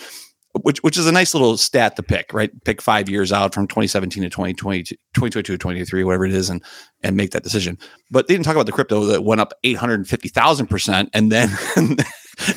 which 0.62 0.82
which 0.82 0.96
is 0.96 1.06
a 1.06 1.12
nice 1.12 1.34
little 1.34 1.56
stat 1.56 1.96
to 1.96 2.02
pick 2.02 2.32
right 2.32 2.50
pick 2.64 2.80
five 2.80 3.08
years 3.08 3.32
out 3.32 3.54
from 3.54 3.66
2017 3.66 4.22
to 4.22 4.30
2020 4.30 4.82
2022 4.82 5.54
2023 5.54 6.04
whatever 6.04 6.24
it 6.24 6.32
is 6.32 6.50
and 6.50 6.62
and 7.02 7.16
make 7.16 7.30
that 7.30 7.42
decision 7.42 7.78
but 8.10 8.26
they 8.26 8.34
didn't 8.34 8.44
talk 8.44 8.54
about 8.54 8.66
the 8.66 8.72
crypto 8.72 9.04
that 9.04 9.24
went 9.24 9.40
up 9.40 9.54
850,000% 9.64 11.10
and 11.12 11.32
then 11.32 11.50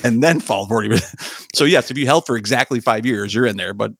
and 0.03 0.23
then 0.23 0.39
fall 0.39 0.67
40%. 0.67 1.47
So 1.55 1.65
yes, 1.65 1.91
if 1.91 1.97
you 1.97 2.05
held 2.05 2.25
for 2.25 2.37
exactly 2.37 2.79
5 2.79 3.05
years, 3.05 3.33
you're 3.33 3.45
in 3.45 3.57
there, 3.57 3.73
but 3.73 3.91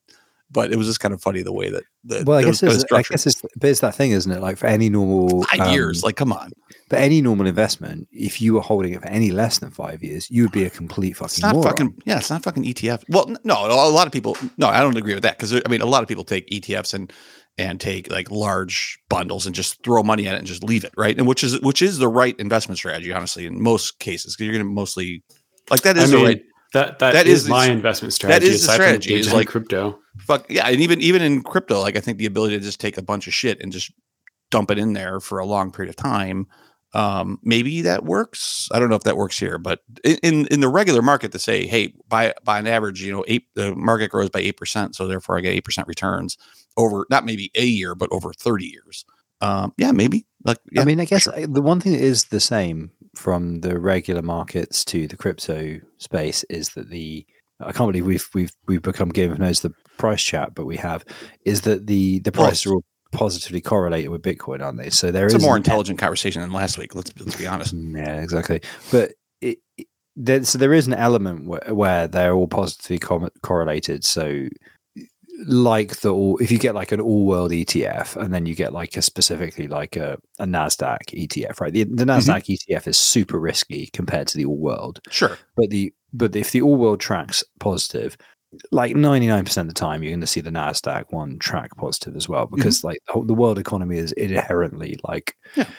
but 0.52 0.72
it 0.72 0.76
was 0.76 0.88
just 0.88 1.00
kind 1.00 1.14
of 1.14 1.22
funny 1.22 1.42
the 1.42 1.54
way 1.54 1.70
that 1.70 1.84
the 2.04 2.24
Well, 2.26 2.38
I 2.38 2.42
it 2.42 2.46
guess 2.46 2.62
was 2.62 2.84
it's, 2.84 2.92
I 2.92 3.04
guess 3.04 3.26
it's 3.26 3.42
but 3.42 3.70
it's 3.70 3.80
that 3.80 3.96
thing, 3.96 4.12
isn't 4.12 4.32
it? 4.32 4.42
Like 4.42 4.58
for 4.58 4.68
any 4.68 4.90
normal 4.90 5.44
five 5.44 5.62
um, 5.62 5.74
years. 5.74 6.04
Like, 6.04 6.16
come 6.16 6.34
on, 6.34 6.52
but 6.90 7.00
any 7.00 7.22
normal 7.22 7.48
investment, 7.48 8.08
if 8.12 8.42
you 8.42 8.54
were 8.54 8.62
holding 8.62 8.94
it 8.94 9.02
for 9.02 9.08
any 9.08 9.32
less 9.32 9.60
than 9.60 9.72
five 9.72 10.04
years, 10.04 10.30
you 10.30 10.44
would 10.44 10.52
be 10.52 10.66
a 10.66 10.70
complete 10.70 11.14
fucking 11.14 11.26
it's 11.26 11.42
not 11.42 11.56
moron. 11.56 11.72
fucking 11.72 11.98
yeah, 12.06 12.18
it's 12.18 12.30
not 12.30 12.44
fucking 12.44 12.64
ETF. 12.64 13.04
Well, 13.10 13.36
no, 13.44 13.66
a 13.66 13.90
lot 13.90 14.08
of 14.08 14.14
people. 14.14 14.38
No, 14.58 14.68
I 14.68 14.82
don't 14.82 14.98
agree 14.98 15.14
with 15.14 15.24
that 15.24 15.38
because 15.38 15.54
I 15.54 15.70
mean, 15.70 15.82
a 15.82 15.86
lot 15.86 16.04
of 16.04 16.10
people 16.10 16.24
take 16.24 16.50
ETFs 16.50 16.94
and 16.94 17.12
and 17.58 17.80
take 17.80 18.10
like 18.10 18.32
large 18.32 18.98
bundles 19.10 19.46
and 19.46 19.54
just 19.54 19.84
throw 19.84 20.04
money 20.04 20.28
at 20.28 20.36
it 20.36 20.40
and 20.40 20.48
just 20.48 20.64
leave 20.64 20.84
it, 20.84 20.94
right? 20.98 21.18
And 21.18 21.28
which 21.28 21.44
is 21.44 21.60
which 21.62 21.82
is 21.82 21.98
the 21.98 22.08
right 22.08 22.36
investment 22.40 22.78
strategy, 22.78 23.12
honestly, 23.12 23.46
in 23.46 23.62
most 23.62 24.00
cases, 24.00 24.36
because 24.36 24.46
you're 24.48 24.56
going 24.56 24.66
to 24.66 24.74
mostly 24.74 25.24
like 25.70 25.82
that 25.82 25.98
I 25.98 26.02
mean, 26.02 26.12
the 26.12 26.18
right 26.18 26.42
that, 26.74 27.00
that 27.00 27.14
that 27.14 27.28
is, 27.28 27.44
is- 27.44 27.50
my 27.50 27.68
investment 27.68 28.14
strategy. 28.14 28.48
That 28.48 28.54
is 28.54 28.62
the 28.62 28.66
aside 28.66 28.76
from 28.78 28.86
strategy, 28.86 29.14
is 29.16 29.34
like- 29.34 29.48
crypto. 29.48 30.00
Fuck 30.20 30.46
yeah 30.50 30.68
and 30.68 30.82
even 30.82 31.00
even 31.02 31.22
in 31.22 31.42
crypto 31.42 31.80
like 31.80 31.96
i 31.96 32.00
think 32.02 32.18
the 32.18 32.26
ability 32.26 32.58
to 32.58 32.64
just 32.64 32.80
take 32.82 32.98
a 32.98 33.02
bunch 33.02 33.28
of 33.28 33.34
shit 33.34 33.62
and 33.62 33.72
just 33.72 33.92
dump 34.50 34.70
it 34.70 34.78
in 34.78 34.94
there 34.94 35.20
for 35.20 35.40
a 35.40 35.46
long 35.46 35.72
period 35.72 35.90
of 35.90 35.96
time 35.96 36.48
Um, 36.94 37.40
maybe 37.42 37.82
that 37.84 38.04
works. 38.04 38.68
I 38.74 38.80
don't 38.80 38.90
know 38.90 38.98
if 38.98 39.04
that 39.04 39.16
works 39.16 39.40
here, 39.40 39.58
but 39.58 39.80
in, 40.04 40.46
in 40.48 40.60
the 40.60 40.68
regular 40.68 41.02
market 41.02 41.32
to 41.32 41.40
say, 41.40 41.66
hey, 41.66 41.94
by 42.10 42.34
by 42.44 42.60
an 42.60 42.68
average, 42.68 43.02
you 43.02 43.14
know, 43.14 43.24
eight 43.30 43.46
the 43.56 43.74
market 43.76 44.12
grows 44.12 44.30
by 44.30 44.42
eight 44.42 44.58
percent, 44.58 44.96
so 44.96 45.08
therefore 45.08 45.38
I 45.38 45.42
get 45.42 45.54
eight 45.54 45.64
percent 45.64 45.88
returns 45.88 46.38
over 46.76 47.06
not 47.10 47.24
maybe 47.24 47.50
a 47.56 47.64
year, 47.66 47.96
but 47.96 48.10
over 48.12 48.34
thirty 48.34 48.66
years. 48.66 49.06
Um, 49.40 49.72
yeah, 49.78 49.94
maybe. 49.94 50.26
Like, 50.44 50.58
yeah, 50.72 50.82
I 50.82 50.86
mean, 50.86 51.00
I 51.00 51.06
guess 51.06 51.24
sure. 51.24 51.34
uh, 51.34 51.48
the 51.50 51.62
one 51.62 51.80
thing 51.80 51.94
that 51.94 52.02
is 52.02 52.26
the 52.26 52.42
same 52.42 52.92
from 53.16 53.62
the 53.62 53.80
regular 53.80 54.22
markets 54.22 54.84
to 54.86 55.08
the 55.08 55.16
crypto 55.18 55.80
space 55.98 56.44
is 56.50 56.70
that 56.76 56.90
the 56.90 57.26
I 57.62 57.72
can't 57.72 57.90
believe 57.90 58.06
we've 58.06 58.28
we've 58.34 58.52
we've 58.68 58.82
become 58.82 59.10
Game 59.10 59.32
of 59.32 59.40
Nodes 59.40 59.62
the 59.62 59.72
price 60.02 60.24
chat, 60.24 60.56
but 60.56 60.66
we 60.66 60.78
have 60.78 61.06
is 61.46 61.62
that 61.62 61.86
the 61.86 62.20
the 62.20 62.32
Well, 62.34 62.48
prices 62.48 62.66
are 62.66 62.74
all 62.74 62.84
positively 63.12 63.62
correlated 63.62 64.10
with 64.10 64.24
Bitcoin, 64.24 64.62
aren't 64.62 64.80
they? 64.80 64.90
So 64.90 65.12
there 65.12 65.26
it's 65.26 65.36
is 65.36 65.44
a 65.44 65.46
more 65.46 65.58
intelligent 65.58 66.00
conversation 66.00 66.42
than 66.42 66.52
last 66.52 66.78
week. 66.78 66.96
Let's 66.96 67.14
let's 67.20 67.36
be 67.36 67.48
honest. 67.48 67.74
Yeah, 67.74 68.22
exactly. 68.22 68.62
But 68.92 69.14
it, 69.42 69.60
it, 69.78 69.88
there, 70.16 70.44
so 70.44 70.58
there 70.58 70.74
is 70.74 70.88
an 70.88 70.94
element 70.94 71.46
where, 71.46 71.74
where 71.74 72.08
they're 72.08 72.34
all 72.34 72.48
positively 72.48 73.00
com- 73.00 73.30
correlated. 73.44 74.04
So, 74.04 74.48
like 75.46 75.98
the 75.98 76.14
all, 76.14 76.38
if 76.40 76.52
you 76.52 76.58
get 76.58 76.76
like 76.76 76.92
an 76.92 77.00
all 77.00 77.26
world 77.26 77.52
ETF, 77.52 78.16
and 78.16 78.34
then 78.34 78.46
you 78.48 78.56
get 78.56 78.74
like 78.74 78.98
a 78.98 79.02
specifically 79.02 79.68
like 79.68 79.96
a, 79.96 80.18
a 80.40 80.46
Nasdaq 80.46 81.14
ETF, 81.14 81.60
right? 81.62 81.74
The, 81.74 81.84
the 81.84 82.06
mm-hmm. 82.06 82.10
Nasdaq 82.10 82.58
ETF 82.58 82.88
is 82.88 82.98
super 82.98 83.40
risky 83.40 83.90
compared 83.94 84.28
to 84.30 84.38
the 84.38 84.46
all 84.46 84.58
world, 84.58 85.00
Sure. 85.10 85.38
but 85.56 85.70
the 85.70 85.94
but 86.12 86.36
if 86.36 86.52
the 86.52 86.62
all 86.62 86.76
world 86.76 87.00
tracks 87.00 87.44
positive. 87.60 88.18
Like 88.72 88.96
ninety 88.96 89.28
nine 89.28 89.46
percent 89.46 89.70
of 89.70 89.74
the 89.74 89.80
time, 89.80 90.04
you're 90.04 90.12
going 90.12 90.22
to 90.22 90.28
see 90.28 90.42
the 90.42 90.50
Nasdaq 90.50 91.06
one 91.12 91.40
track 91.40 91.76
positive 91.78 92.16
as 92.18 92.28
well, 92.28 92.48
because 92.48 92.84
like 92.84 93.00
the, 93.08 93.14
whole, 93.14 93.24
the 93.24 93.34
world 93.34 93.58
economy 93.58 93.98
is 93.98 94.12
inherently 94.14 95.00
like 95.08 95.36
Yeah. 95.56 95.70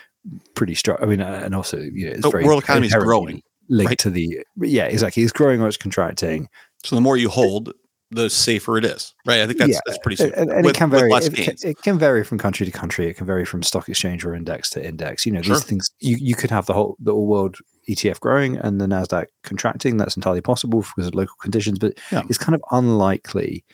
pretty 0.55 0.75
strong. 0.75 0.97
I 1.03 1.07
mean, 1.07 1.21
uh, 1.21 1.43
and 1.45 1.55
also 1.55 1.79
you 1.79 2.07
know, 2.07 2.13
it's 2.13 2.23
The 2.23 2.31
very 2.31 2.45
world 2.45 2.63
economy 2.63 2.87
is 2.87 2.95
growing, 2.95 3.43
linked 3.69 3.91
right? 3.91 3.99
to 3.99 4.11
the 4.11 4.41
yeah 4.61 4.85
exactly 4.85 5.23
it's 5.23 5.33
growing 5.33 5.61
or 5.61 5.69
it's 5.69 5.77
contracting 5.77 6.49
So 6.85 6.97
the 6.97 7.03
more 7.03 7.17
you 7.19 7.29
hold, 7.29 7.73
the 8.11 8.29
safer 8.31 8.77
it 8.79 8.85
is. 8.87 9.15
Right. 9.27 9.41
I 9.43 9.47
think 9.47 9.59
that's 9.59 9.73
Yeah, 9.73 9.81
that's 9.87 9.99
pretty 9.99 10.17
safe. 10.17 10.33
and- 10.37 10.51
and 10.51 10.65
with, 10.65 10.75
it 10.75 10.79
can 10.79 10.91
vary 10.91 11.11
it, 11.13 11.35
can, 11.35 11.55
it 11.63 11.83
can 11.83 11.99
vary 11.99 12.25
from 12.25 12.39
country 12.39 12.65
to 12.67 12.73
country 12.73 13.07
it 13.07 13.15
can 13.19 13.27
vary 13.27 13.45
from 13.45 13.63
stock 13.63 13.89
exchange 13.89 14.25
or 14.25 14.35
index 14.35 14.69
to 14.71 14.87
index 14.87 15.25
you 15.27 15.33
know 15.33 15.41
Sure. 15.43 15.57
these 15.57 15.65
things 15.65 15.91
you, 16.01 16.17
you 16.19 16.35
could 16.35 16.51
have 16.51 16.67
the 16.67 16.73
whole 16.75 16.97
the 17.01 17.13
all 17.13 17.27
world 17.27 17.57
etf 17.89 18.21
growing 18.21 18.57
and 18.57 18.81
the 18.81 18.87
nasdaq 18.87 19.27
contracting 19.43 19.97
that's 19.97 20.17
entirely 20.17 20.41
possible 20.41 20.81
because 20.83 21.09
of 21.09 21.15
local 21.15 21.37
conditions 21.41 21.79
but 21.79 21.95
Yeah. 22.11 22.23
it's 22.29 22.39
kind 22.39 22.55
of 22.55 22.63
unlikely 22.71 23.65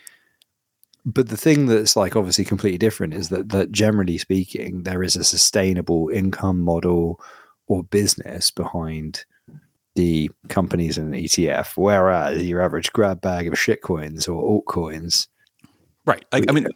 but 1.04 1.28
the 1.28 1.36
thing 1.36 1.66
that's 1.66 1.96
like 1.96 2.16
obviously 2.16 2.44
completely 2.44 2.78
different 2.78 3.14
is 3.14 3.28
that 3.30 3.48
that 3.50 3.70
generally 3.72 4.18
speaking 4.18 4.82
there 4.82 5.02
is 5.02 5.16
a 5.16 5.24
sustainable 5.24 6.08
income 6.08 6.60
model 6.60 7.20
or 7.66 7.82
business 7.84 8.50
behind 8.50 9.24
the 9.94 10.30
companies 10.48 10.96
in 10.96 11.12
an 11.12 11.20
ETF, 11.20 11.76
whereas 11.76 12.46
your 12.46 12.62
average 12.62 12.92
grab 12.92 13.20
bag 13.20 13.48
of 13.48 13.54
shitcoins 13.54 14.28
or 14.28 14.62
altcoins 14.62 15.26
Right. 16.06 16.24
I, 16.32 16.42
I 16.48 16.52
mean, 16.52 16.66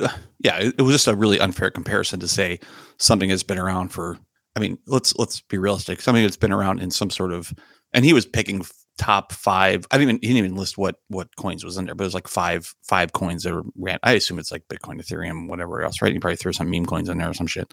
yeah, 0.40 0.58
it, 0.58 0.74
it 0.76 0.82
was 0.82 0.94
just 0.94 1.06
a 1.08 1.16
really 1.16 1.40
unfair 1.40 1.70
comparison 1.70 2.20
to 2.20 2.28
say 2.28 2.60
something 2.98 3.30
that's 3.30 3.42
been 3.42 3.58
around 3.58 3.88
for. 3.88 4.18
I 4.56 4.60
mean, 4.60 4.78
let's 4.86 5.16
let's 5.16 5.40
be 5.40 5.58
realistic. 5.58 6.00
Something 6.00 6.22
that's 6.22 6.36
been 6.36 6.52
around 6.52 6.80
in 6.80 6.90
some 6.90 7.10
sort 7.10 7.32
of, 7.32 7.52
and 7.92 8.04
he 8.04 8.12
was 8.12 8.26
picking 8.26 8.64
top 8.98 9.32
five. 9.32 9.86
I 9.90 9.98
didn't 9.98 10.10
even 10.10 10.18
he 10.20 10.28
didn't 10.28 10.44
even 10.44 10.56
list 10.56 10.76
what 10.76 10.96
what 11.08 11.34
coins 11.36 11.64
was 11.64 11.76
in 11.76 11.86
there, 11.86 11.94
but 11.94 12.04
it 12.04 12.08
was 12.08 12.14
like 12.14 12.28
five 12.28 12.74
five 12.82 13.12
coins 13.12 13.44
that 13.44 13.62
ran. 13.76 13.98
I 14.02 14.12
assume 14.12 14.38
it's 14.38 14.52
like 14.52 14.68
Bitcoin, 14.68 15.00
Ethereum, 15.00 15.48
whatever 15.48 15.82
else, 15.82 16.02
right? 16.02 16.12
You 16.12 16.20
probably 16.20 16.36
threw 16.36 16.52
some 16.52 16.70
meme 16.70 16.86
coins 16.86 17.08
in 17.08 17.18
there 17.18 17.30
or 17.30 17.34
some 17.34 17.46
shit. 17.46 17.72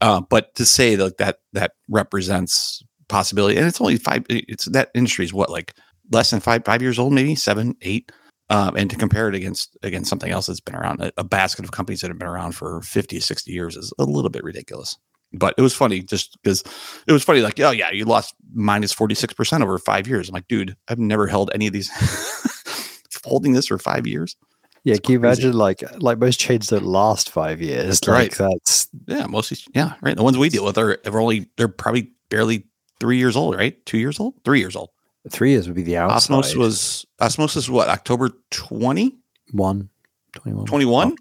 Uh, 0.00 0.20
but 0.20 0.54
to 0.54 0.64
say 0.64 0.94
that 0.96 1.18
that 1.18 1.38
that 1.52 1.72
represents 1.88 2.82
possibility, 3.08 3.56
and 3.56 3.66
it's 3.66 3.80
only 3.80 3.96
five. 3.96 4.24
It's 4.28 4.64
that 4.66 4.90
industry 4.94 5.24
is 5.24 5.34
what 5.34 5.50
like 5.50 5.74
less 6.10 6.30
than 6.30 6.40
five 6.40 6.64
five 6.64 6.82
years 6.82 6.98
old, 6.98 7.12
maybe 7.12 7.34
seven, 7.34 7.76
eight 7.82 8.10
um, 8.50 8.76
and 8.76 8.90
to 8.90 8.96
compare 8.96 9.28
it 9.28 9.34
against 9.34 9.76
against 9.82 10.10
something 10.10 10.30
else 10.30 10.46
that's 10.46 10.60
been 10.60 10.74
around 10.74 11.00
a, 11.00 11.12
a 11.16 11.24
basket 11.24 11.64
of 11.64 11.72
companies 11.72 12.00
that 12.00 12.08
have 12.08 12.18
been 12.18 12.28
around 12.28 12.52
for 12.52 12.80
50 12.82 13.20
60 13.20 13.50
years 13.50 13.76
is 13.76 13.92
a 13.98 14.04
little 14.04 14.30
bit 14.30 14.44
ridiculous 14.44 14.96
but 15.38 15.54
it 15.58 15.62
was 15.62 15.74
funny 15.74 16.00
just 16.00 16.36
because 16.42 16.62
it 17.06 17.12
was 17.12 17.22
funny 17.24 17.40
like 17.40 17.58
oh 17.60 17.70
yeah 17.70 17.90
you 17.90 18.04
lost 18.04 18.34
minus 18.52 18.94
46% 18.94 19.62
over 19.62 19.78
five 19.78 20.06
years 20.06 20.28
i'm 20.28 20.34
like 20.34 20.48
dude 20.48 20.76
i've 20.88 20.98
never 20.98 21.26
held 21.26 21.50
any 21.54 21.66
of 21.66 21.72
these 21.72 21.90
holding 23.24 23.52
this 23.52 23.66
for 23.68 23.78
five 23.78 24.06
years 24.06 24.36
Yeah, 24.84 24.94
It's 24.94 25.00
can 25.06 25.12
you 25.14 25.18
imagine 25.18 25.52
like 25.54 25.82
like 26.00 26.18
most 26.18 26.38
chains 26.38 26.66
don't 26.68 26.84
last 26.84 27.30
five 27.30 27.60
years? 27.62 27.86
That's 28.00 28.08
like 28.08 28.38
right. 28.38 28.50
that's 28.52 28.88
yeah 29.06 29.26
mostly 29.26 29.58
yeah 29.74 29.94
right 30.02 30.16
the 30.16 30.22
ones 30.22 30.36
we 30.38 30.48
deal 30.50 30.64
with 30.64 30.76
are, 30.78 30.98
are 31.06 31.20
only 31.20 31.48
they're 31.56 31.68
probably 31.68 32.10
barely 32.28 32.66
three 33.00 33.16
years 33.18 33.34
old 33.36 33.56
right 33.56 33.84
two 33.86 33.98
years 33.98 34.20
old 34.20 34.34
three 34.44 34.60
years 34.60 34.76
old 34.76 34.90
three 35.30 35.50
years 35.52 35.66
would 35.66 35.74
be 35.76 35.82
the 35.82 35.96
outside. 35.96 36.34
osmos 36.34 36.54
was 36.56 37.06
osmos 37.20 37.56
is 37.56 37.70
what 37.70 37.88
october 37.88 38.30
20 38.50 39.16
one. 39.52 39.88
21. 40.34 40.66
21 40.66 41.16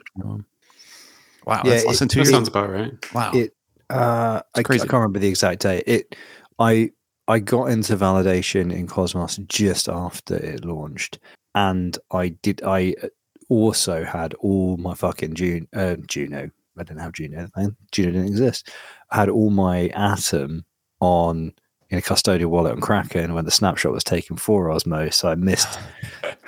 wow 1.46 1.62
Yeah, 1.64 1.72
that's 1.72 1.86
less 1.86 1.96
it- 1.96 2.00
than 2.00 2.08
two 2.10 2.20
years 2.20 2.30
sounds 2.32 2.48
about 2.50 2.70
right. 2.70 3.14
wow 3.14 3.32
it- 3.34 3.56
Uh, 3.90 4.42
I, 4.56 4.60
I 4.60 4.64
crazy. 4.64 4.82
can't 4.82 4.94
remember 4.94 5.20
the 5.20 5.28
exact 5.28 5.62
date. 5.62 5.84
It, 5.86 6.16
I, 6.60 6.92
I 7.28 7.40
got 7.40 7.66
into 7.66 7.96
validation 7.96 8.74
in 8.74 8.88
Cosmos 8.88 9.38
just 9.48 9.90
after 9.90 10.36
it 10.36 10.66
launched, 10.66 11.20
and 11.56 11.98
I 12.12 12.30
did. 12.30 12.62
I 12.64 12.96
also 13.50 14.04
had 14.04 14.34
all 14.36 14.78
my 14.78 14.94
fucking 14.94 15.36
June, 15.36 15.68
uh, 15.74 15.96
Juno. 16.08 16.50
I 16.78 16.84
didn't 16.84 17.02
have 17.02 17.14
Juno 17.14 17.48
then. 17.56 17.76
Juno 17.92 18.12
didn't 18.12 18.28
exist. 18.28 18.72
I 19.12 19.18
had 19.18 19.30
all 19.30 19.52
my 19.52 19.90
Atom 19.90 20.66
on 21.00 21.54
in 21.90 22.00
a 22.00 22.02
custodial 22.02 22.48
wallet 22.48 22.74
on 22.74 22.82
Kraken 22.82 23.36
when 23.36 23.46
the 23.46 23.52
snapshot 23.52 23.92
was 23.92 24.04
taken 24.04 24.36
for 24.36 24.70
Osmo. 24.70 25.14
So 25.14 25.30
I 25.30 25.36
missed. 25.36 25.80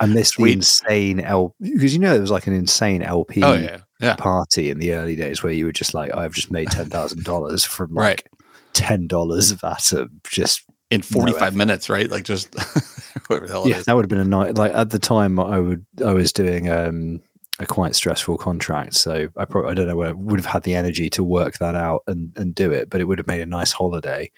I 0.00 0.06
missed 0.06 0.36
the 0.36 0.44
insane 0.52 1.20
L 1.20 1.54
because 1.60 1.94
you 1.94 2.00
know 2.00 2.14
it 2.14 2.20
was 2.20 2.30
like 2.30 2.46
an 2.48 2.52
insane 2.52 3.02
LP 3.02 3.42
oh 3.42 3.54
yeah 3.54 3.78
yeah 4.00 4.16
party 4.16 4.70
in 4.70 4.78
the 4.78 4.92
early 4.92 5.16
days 5.16 5.42
where 5.42 5.52
you 5.52 5.64
were 5.66 5.72
just 5.72 5.94
like, 5.94 6.14
I've 6.14 6.34
just 6.34 6.50
made 6.50 6.70
ten 6.70 6.90
thousand 6.90 7.24
dollars 7.24 7.64
from 7.76 7.92
Right. 7.94 8.22
like 8.22 8.30
ten 8.72 9.06
dollars 9.06 9.50
of 9.50 9.62
Atom. 9.64 10.20
Just 10.28 10.62
in 10.90 11.02
45 11.02 11.42
effort. 11.42 11.54
minutes, 11.56 11.88
right? 11.88 12.10
Like 12.10 12.24
just 12.24 12.54
whatever 13.26 13.46
the 13.46 13.52
hell 13.52 13.68
yeah, 13.68 13.76
is. 13.78 13.84
that 13.86 13.96
would 13.96 14.04
have 14.04 14.08
been 14.10 14.18
a 14.20 14.24
night. 14.24 14.56
Like 14.56 14.72
at 14.74 14.90
the 14.90 14.98
time, 14.98 15.40
I 15.40 15.58
would 15.58 15.84
I 16.04 16.12
was 16.12 16.32
doing 16.32 16.70
um 16.70 17.20
a 17.58 17.64
quite 17.66 17.94
stressful 17.94 18.36
contract, 18.38 18.94
so 18.94 19.28
I 19.36 19.44
probably 19.46 19.70
I 19.70 19.74
don't 19.74 19.86
know 19.88 19.96
where 19.96 20.10
I 20.10 20.12
would 20.12 20.38
have 20.38 20.44
had 20.46 20.62
the 20.64 20.74
energy 20.74 21.08
to 21.10 21.24
work 21.24 21.58
that 21.58 21.74
out 21.74 22.02
and 22.06 22.30
and 22.36 22.54
do 22.54 22.70
it, 22.70 22.90
but 22.90 23.00
it 23.00 23.04
would 23.04 23.18
have 23.18 23.26
made 23.26 23.40
a 23.40 23.46
nice 23.46 23.72
holiday. 23.72 24.30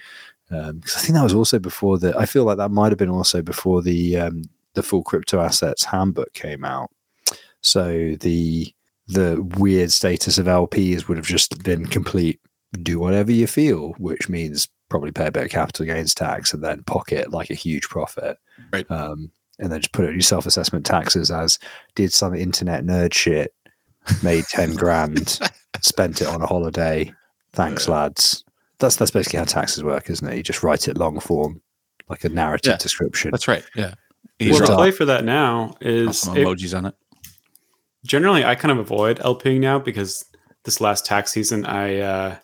Um, 0.51 0.81
'cause 0.81 0.97
I 0.97 1.01
think 1.01 1.15
that 1.15 1.25
was 1.25 1.35
also 1.35 1.59
before 1.59 1.99
the. 1.99 2.17
I 2.17 2.25
feel 2.27 2.45
like 2.45 2.57
that 2.59 2.71
might 2.71 2.91
have 2.93 2.99
been 2.99 3.11
also 3.11 3.43
before 3.43 3.83
the 3.83 4.17
um 4.19 4.45
the 4.75 4.83
full 4.85 5.03
crypto 5.03 5.41
assets 5.41 5.85
handbook 5.85 6.33
came 6.33 6.65
out. 6.65 6.91
So 7.61 8.15
the 8.21 8.73
the 9.09 9.43
weird 9.59 9.91
status 9.91 10.39
of 10.39 10.47
LPs 10.47 11.09
would 11.09 11.17
have 11.17 11.27
just 11.27 11.63
been 11.63 11.87
complete 11.87 12.41
do 12.83 12.99
whatever 12.99 13.33
you 13.33 13.47
feel, 13.47 13.91
which 13.99 14.29
means 14.29 14.69
probably 14.91 15.11
pay 15.11 15.27
a 15.27 15.33
bit 15.33 15.45
of 15.45 15.51
capital 15.51 15.87
gains 15.87 16.15
tax 16.15 16.53
and 16.53 16.63
then 16.63 16.83
pocket 16.85 17.31
like 17.33 17.51
a 17.51 17.55
huge 17.55 17.89
profit. 17.89 18.39
Right. 18.73 18.89
Um, 18.91 19.31
and 19.59 19.73
then 19.73 19.81
just 19.81 19.93
put 19.93 20.05
it 20.05 20.09
on 20.09 20.15
your 20.15 20.21
self 20.23 20.45
assessment 20.47 20.85
taxes 20.87 21.31
as 21.31 21.59
did 21.95 22.13
some 22.13 22.35
internet 22.35 22.85
nerd 22.85 23.13
shit, 23.15 23.55
made 24.23 24.45
10 24.45 24.75
grand, 24.77 25.41
spent 25.81 26.21
it 26.21 26.29
on 26.29 26.43
a 26.43 26.47
holiday. 26.47 27.13
Thanks, 27.53 27.89
lads. 27.89 28.45
That's 28.79 28.97
that's 28.97 29.11
basically 29.11 29.39
how 29.41 29.45
taxes 29.47 29.83
work, 29.83 30.09
isn't 30.11 30.29
it? 30.29 30.37
You 30.37 30.43
just 30.43 30.63
write 30.63 30.87
it 30.87 30.97
long 30.99 31.19
form, 31.21 31.61
like 32.09 32.25
a 32.25 32.29
narrative 32.29 32.73
Yeah. 32.73 32.77
description. 32.77 33.31
That's 33.31 33.49
right. 33.49 33.65
Yeah. 33.75 33.95
Well, 34.41 34.51
Sure. 34.51 34.59
the 34.59 34.63
Easier. 34.65 34.77
play 34.77 34.91
for 34.93 35.05
that 35.07 35.25
now 35.25 35.75
is 35.81 36.21
some 36.21 36.37
it- 36.37 36.47
emojis 36.47 36.77
on 36.77 36.87
it. 36.87 36.95
Generally 38.05 38.45
I 38.45 38.55
kind 38.55 38.73
of 38.73 38.79
avoid 38.79 39.19
LPing 39.21 39.61
now 39.61 39.79
because 39.79 40.25
this 40.65 40.81
last 40.81 41.07
tax 41.07 41.33
season 41.33 41.65
I 41.67 41.99
uh, 41.99 42.37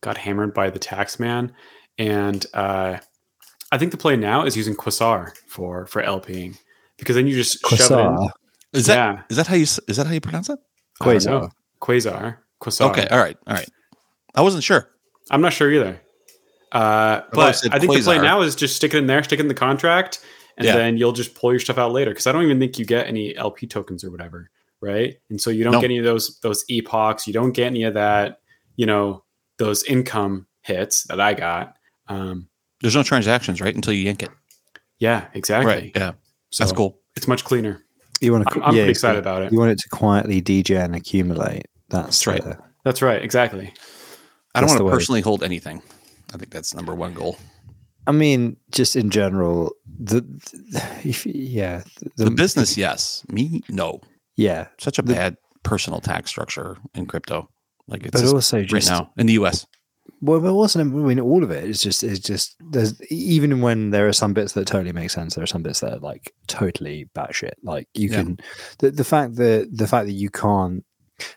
got 0.00 0.16
hammered 0.18 0.54
by 0.54 0.70
the 0.70 0.78
tax 0.78 1.18
man, 1.18 1.52
and 1.98 2.44
uh, 2.54 2.98
I 3.72 3.78
think 3.78 3.90
the 3.90 3.96
play 3.96 4.16
now 4.16 4.44
is 4.44 4.56
using 4.56 4.74
Quasar 4.74 5.36
for 5.48 5.86
for 5.86 6.02
LPing 6.02 6.58
because 6.98 7.16
then 7.16 7.26
you 7.26 7.34
just 7.34 7.60
shove 7.68 7.90
it 7.90 7.94
in. 7.94 8.16
Quasar. 8.16 8.30
Is 8.72 8.86
that 8.86 8.94
yeah, 8.96 9.22
is 9.30 9.36
that 9.36 9.46
how 9.46 9.54
you 9.54 9.62
is 9.62 9.96
that 9.96 10.06
how 10.06 10.12
you 10.12 10.20
pronounce 10.20 10.48
it? 10.48 10.58
Quasar. 11.00 11.50
Quasar. 11.80 12.36
Quasar. 12.62 12.90
Okay. 12.90 13.06
All 13.08 13.18
right. 13.18 13.36
All 13.46 13.54
right. 13.54 13.68
I 14.34 14.42
wasn't 14.42 14.64
sure. 14.64 14.90
I'm 15.30 15.40
not 15.40 15.52
sure 15.52 15.70
either. 15.72 16.00
Uh, 16.72 17.22
but 17.32 17.52
said 17.52 17.72
I 17.72 17.78
think 17.78 17.94
the 17.94 18.02
play 18.02 18.18
now 18.18 18.42
is 18.42 18.54
just 18.54 18.76
stick 18.76 18.92
it 18.92 18.98
in 18.98 19.06
there, 19.06 19.22
stick 19.22 19.38
it 19.38 19.42
in 19.42 19.48
the 19.48 19.54
contract, 19.54 20.20
and 20.58 20.66
Yeah. 20.66 20.76
then 20.76 20.96
you'll 20.98 21.12
just 21.12 21.34
pull 21.34 21.52
your 21.52 21.60
stuff 21.60 21.78
out 21.78 21.92
later. 21.92 22.10
Because 22.10 22.26
I 22.26 22.32
don't 22.32 22.42
even 22.42 22.58
think 22.58 22.78
you 22.78 22.84
get 22.84 23.06
any 23.06 23.34
LP 23.36 23.66
tokens 23.66 24.04
or 24.04 24.10
whatever, 24.10 24.50
right? 24.80 25.16
And 25.30 25.40
so 25.40 25.50
you 25.50 25.64
don't 25.64 25.72
No. 25.74 25.80
get 25.80 25.86
any 25.86 25.98
of 25.98 26.04
those 26.04 26.38
those 26.40 26.64
epochs. 26.68 27.26
You 27.26 27.32
don't 27.32 27.52
get 27.52 27.66
any 27.66 27.84
of 27.84 27.94
that. 27.94 28.40
You 28.76 28.86
know 28.86 29.24
those 29.58 29.82
income 29.84 30.46
hits 30.62 31.04
that 31.04 31.20
I 31.20 31.34
got. 31.34 31.76
Um, 32.08 32.48
There's 32.80 32.94
no 32.96 33.02
transactions, 33.02 33.60
right? 33.60 33.74
Until 33.74 33.92
you 33.94 34.04
yank 34.04 34.22
it. 34.22 34.30
yeah, 34.98 35.26
exactly. 35.34 35.72
Right. 35.72 35.92
Yeah. 35.94 36.12
So 36.50 36.64
That's 36.64 36.72
cool. 36.76 37.00
It's 37.16 37.26
much 37.28 37.44
cleaner. 37.44 37.82
You 38.20 38.32
want 38.32 38.48
to? 38.48 38.54
I'm, 38.56 38.62
I'm 38.62 38.74
pretty 38.74 38.90
excited 38.90 39.18
about 39.18 39.42
it. 39.42 39.52
You 39.52 39.58
want 39.58 39.70
it 39.72 39.78
to 39.78 39.88
quietly 39.90 40.40
DJ 40.42 40.82
and 40.84 40.94
accumulate. 40.94 41.66
That's, 41.88 42.06
That's 42.06 42.26
right. 42.26 42.42
the- 42.44 42.58
That's 42.84 43.02
right. 43.02 43.22
Exactly. 43.22 43.72
I 44.54 44.60
don't 44.60 44.68
want 44.70 44.80
to 44.80 44.88
personally 44.90 45.20
hold 45.20 45.42
anything. 45.42 45.82
I 46.34 46.38
think 46.38 46.50
that's 46.50 46.74
number 46.74 46.94
one 46.94 47.12
goal. 47.14 47.36
I 48.06 48.12
mean, 48.12 48.56
just 48.70 48.96
in 48.96 49.10
general, 49.10 49.72
the, 49.98 50.20
the 50.20 50.82
if, 51.04 51.26
yeah, 51.26 51.82
The, 52.16 52.30
business, 52.30 52.76
yes. 52.78 53.22
Me, 53.30 53.62
no. 53.68 54.00
Yeah, 54.36 54.68
Such 54.78 54.98
a 54.98 55.02
The- 55.02 55.14
bad 55.14 55.36
personal 55.62 56.00
tax 56.00 56.30
structure 56.30 56.76
in 56.94 57.06
crypto. 57.06 57.48
Like 57.88 58.02
it's 58.02 58.10
but 58.12 58.20
just 58.20 58.34
also 58.34 58.58
right 58.58 58.66
just 58.66 58.90
now 58.90 59.10
in 59.16 59.26
the 59.26 59.34
U.S. 59.34 59.66
Well, 60.20 60.40
but 60.40 60.48
it 60.48 60.52
wasn't. 60.52 60.92
I 60.92 60.96
mean, 60.98 61.20
all 61.20 61.44
of 61.44 61.50
it 61.50 61.64
is 61.64 61.80
just 61.80 62.02
is 62.02 62.18
just 62.20 62.56
there's 62.70 63.00
even 63.10 63.60
when 63.60 63.90
there 63.90 64.08
are 64.08 64.12
some 64.12 64.32
bits 64.32 64.52
that 64.54 64.66
totally 64.66 64.92
make 64.92 65.10
sense, 65.10 65.34
there 65.34 65.44
are 65.44 65.46
some 65.48 65.62
bits 65.62 65.80
that 65.80 65.92
are 65.94 65.98
like 65.98 66.32
totally 66.48 67.08
batshit. 67.14 67.52
Like 67.62 67.88
you 67.94 68.08
Yeah. 68.08 68.16
can 68.16 68.38
the 68.78 68.90
the 68.90 69.04
fact 69.04 69.36
that 69.36 69.68
the 69.72 69.86
fact 69.86 70.06
that 70.06 70.12
you 70.14 70.30
can't 70.30 70.84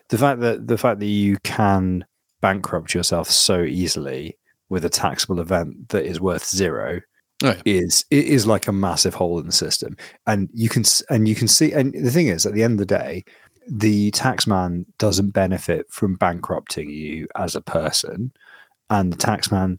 the 0.08 0.18
fact 0.18 0.40
that 0.40 0.66
the 0.66 0.78
fact 0.78 0.98
that 1.00 1.06
you 1.06 1.36
can 1.44 2.04
bankrupt 2.40 2.94
yourself 2.94 3.30
so 3.30 3.62
easily 3.62 4.36
with 4.68 4.84
a 4.84 4.88
taxable 4.90 5.40
event 5.40 5.90
that 5.90 6.04
is 6.04 6.20
worth 6.20 6.46
zero 6.48 7.00
Oh, 7.42 7.54
is 7.64 8.04
it 8.10 8.26
is 8.26 8.46
like 8.46 8.68
a 8.68 8.72
massive 8.72 9.14
hole 9.14 9.38
in 9.38 9.46
the 9.46 9.52
system. 9.52 9.96
And 10.26 10.48
you 10.52 10.68
can 10.68 10.84
and 11.08 11.26
you 11.26 11.34
can 11.34 11.48
see 11.48 11.72
and 11.72 11.94
the 11.94 12.10
thing 12.10 12.28
is 12.28 12.44
at 12.46 12.52
the 12.52 12.62
end 12.62 12.74
of 12.74 12.86
the 12.86 12.94
day 12.94 13.24
the 13.68 14.10
taxman 14.12 14.84
doesn't 14.98 15.30
benefit 15.30 15.86
from 15.90 16.16
bankrupting 16.16 16.90
you 16.90 17.28
as 17.36 17.54
a 17.54 17.60
person. 17.60 18.32
And 18.90 19.12
the 19.12 19.16
taxman 19.16 19.78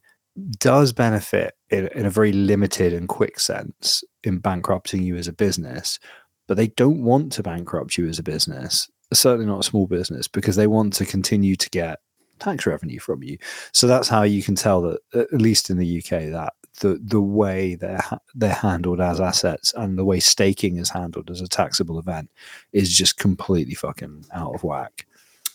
does 0.59 0.93
benefit 0.93 1.55
in, 1.69 1.87
in 1.89 2.05
a 2.05 2.09
very 2.09 2.31
limited 2.31 2.93
and 2.93 3.09
quick 3.09 3.39
sense 3.39 4.03
in 4.23 4.39
bankrupting 4.39 5.03
you 5.03 5.17
as 5.17 5.27
a 5.27 5.33
business 5.33 5.99
but 6.47 6.55
they 6.55 6.67
don't 6.67 7.03
want 7.03 7.31
to 7.33 7.43
bankrupt 7.43 7.97
you 7.97 8.07
as 8.07 8.17
a 8.17 8.23
business 8.23 8.89
certainly 9.13 9.45
not 9.45 9.59
a 9.59 9.63
small 9.63 9.87
business 9.87 10.27
because 10.27 10.55
they 10.55 10.67
want 10.67 10.93
to 10.93 11.05
continue 11.05 11.55
to 11.55 11.69
get 11.69 11.99
tax 12.39 12.65
revenue 12.65 12.99
from 12.99 13.23
you. 13.23 13.37
So 13.71 13.87
that's 13.87 14.07
how 14.07 14.23
you 14.23 14.43
can 14.43 14.55
tell 14.55 14.81
that 14.81 14.99
at 15.13 15.41
least 15.41 15.69
in 15.69 15.77
the 15.77 15.99
uk 15.99 16.09
that 16.09 16.53
the 16.81 16.99
the 17.01 17.21
way 17.21 17.75
they're 17.75 18.03
they're 18.35 18.53
handled 18.53 18.99
as 18.99 19.21
assets 19.21 19.73
and 19.75 19.97
the 19.97 20.05
way 20.05 20.19
staking 20.19 20.77
is 20.77 20.89
handled 20.89 21.31
as 21.31 21.39
a 21.39 21.47
taxable 21.47 21.97
event 21.97 22.29
is 22.73 22.95
just 22.95 23.17
completely 23.17 23.73
fucking 23.73 24.25
out 24.33 24.53
of 24.53 24.63
whack 24.63 25.07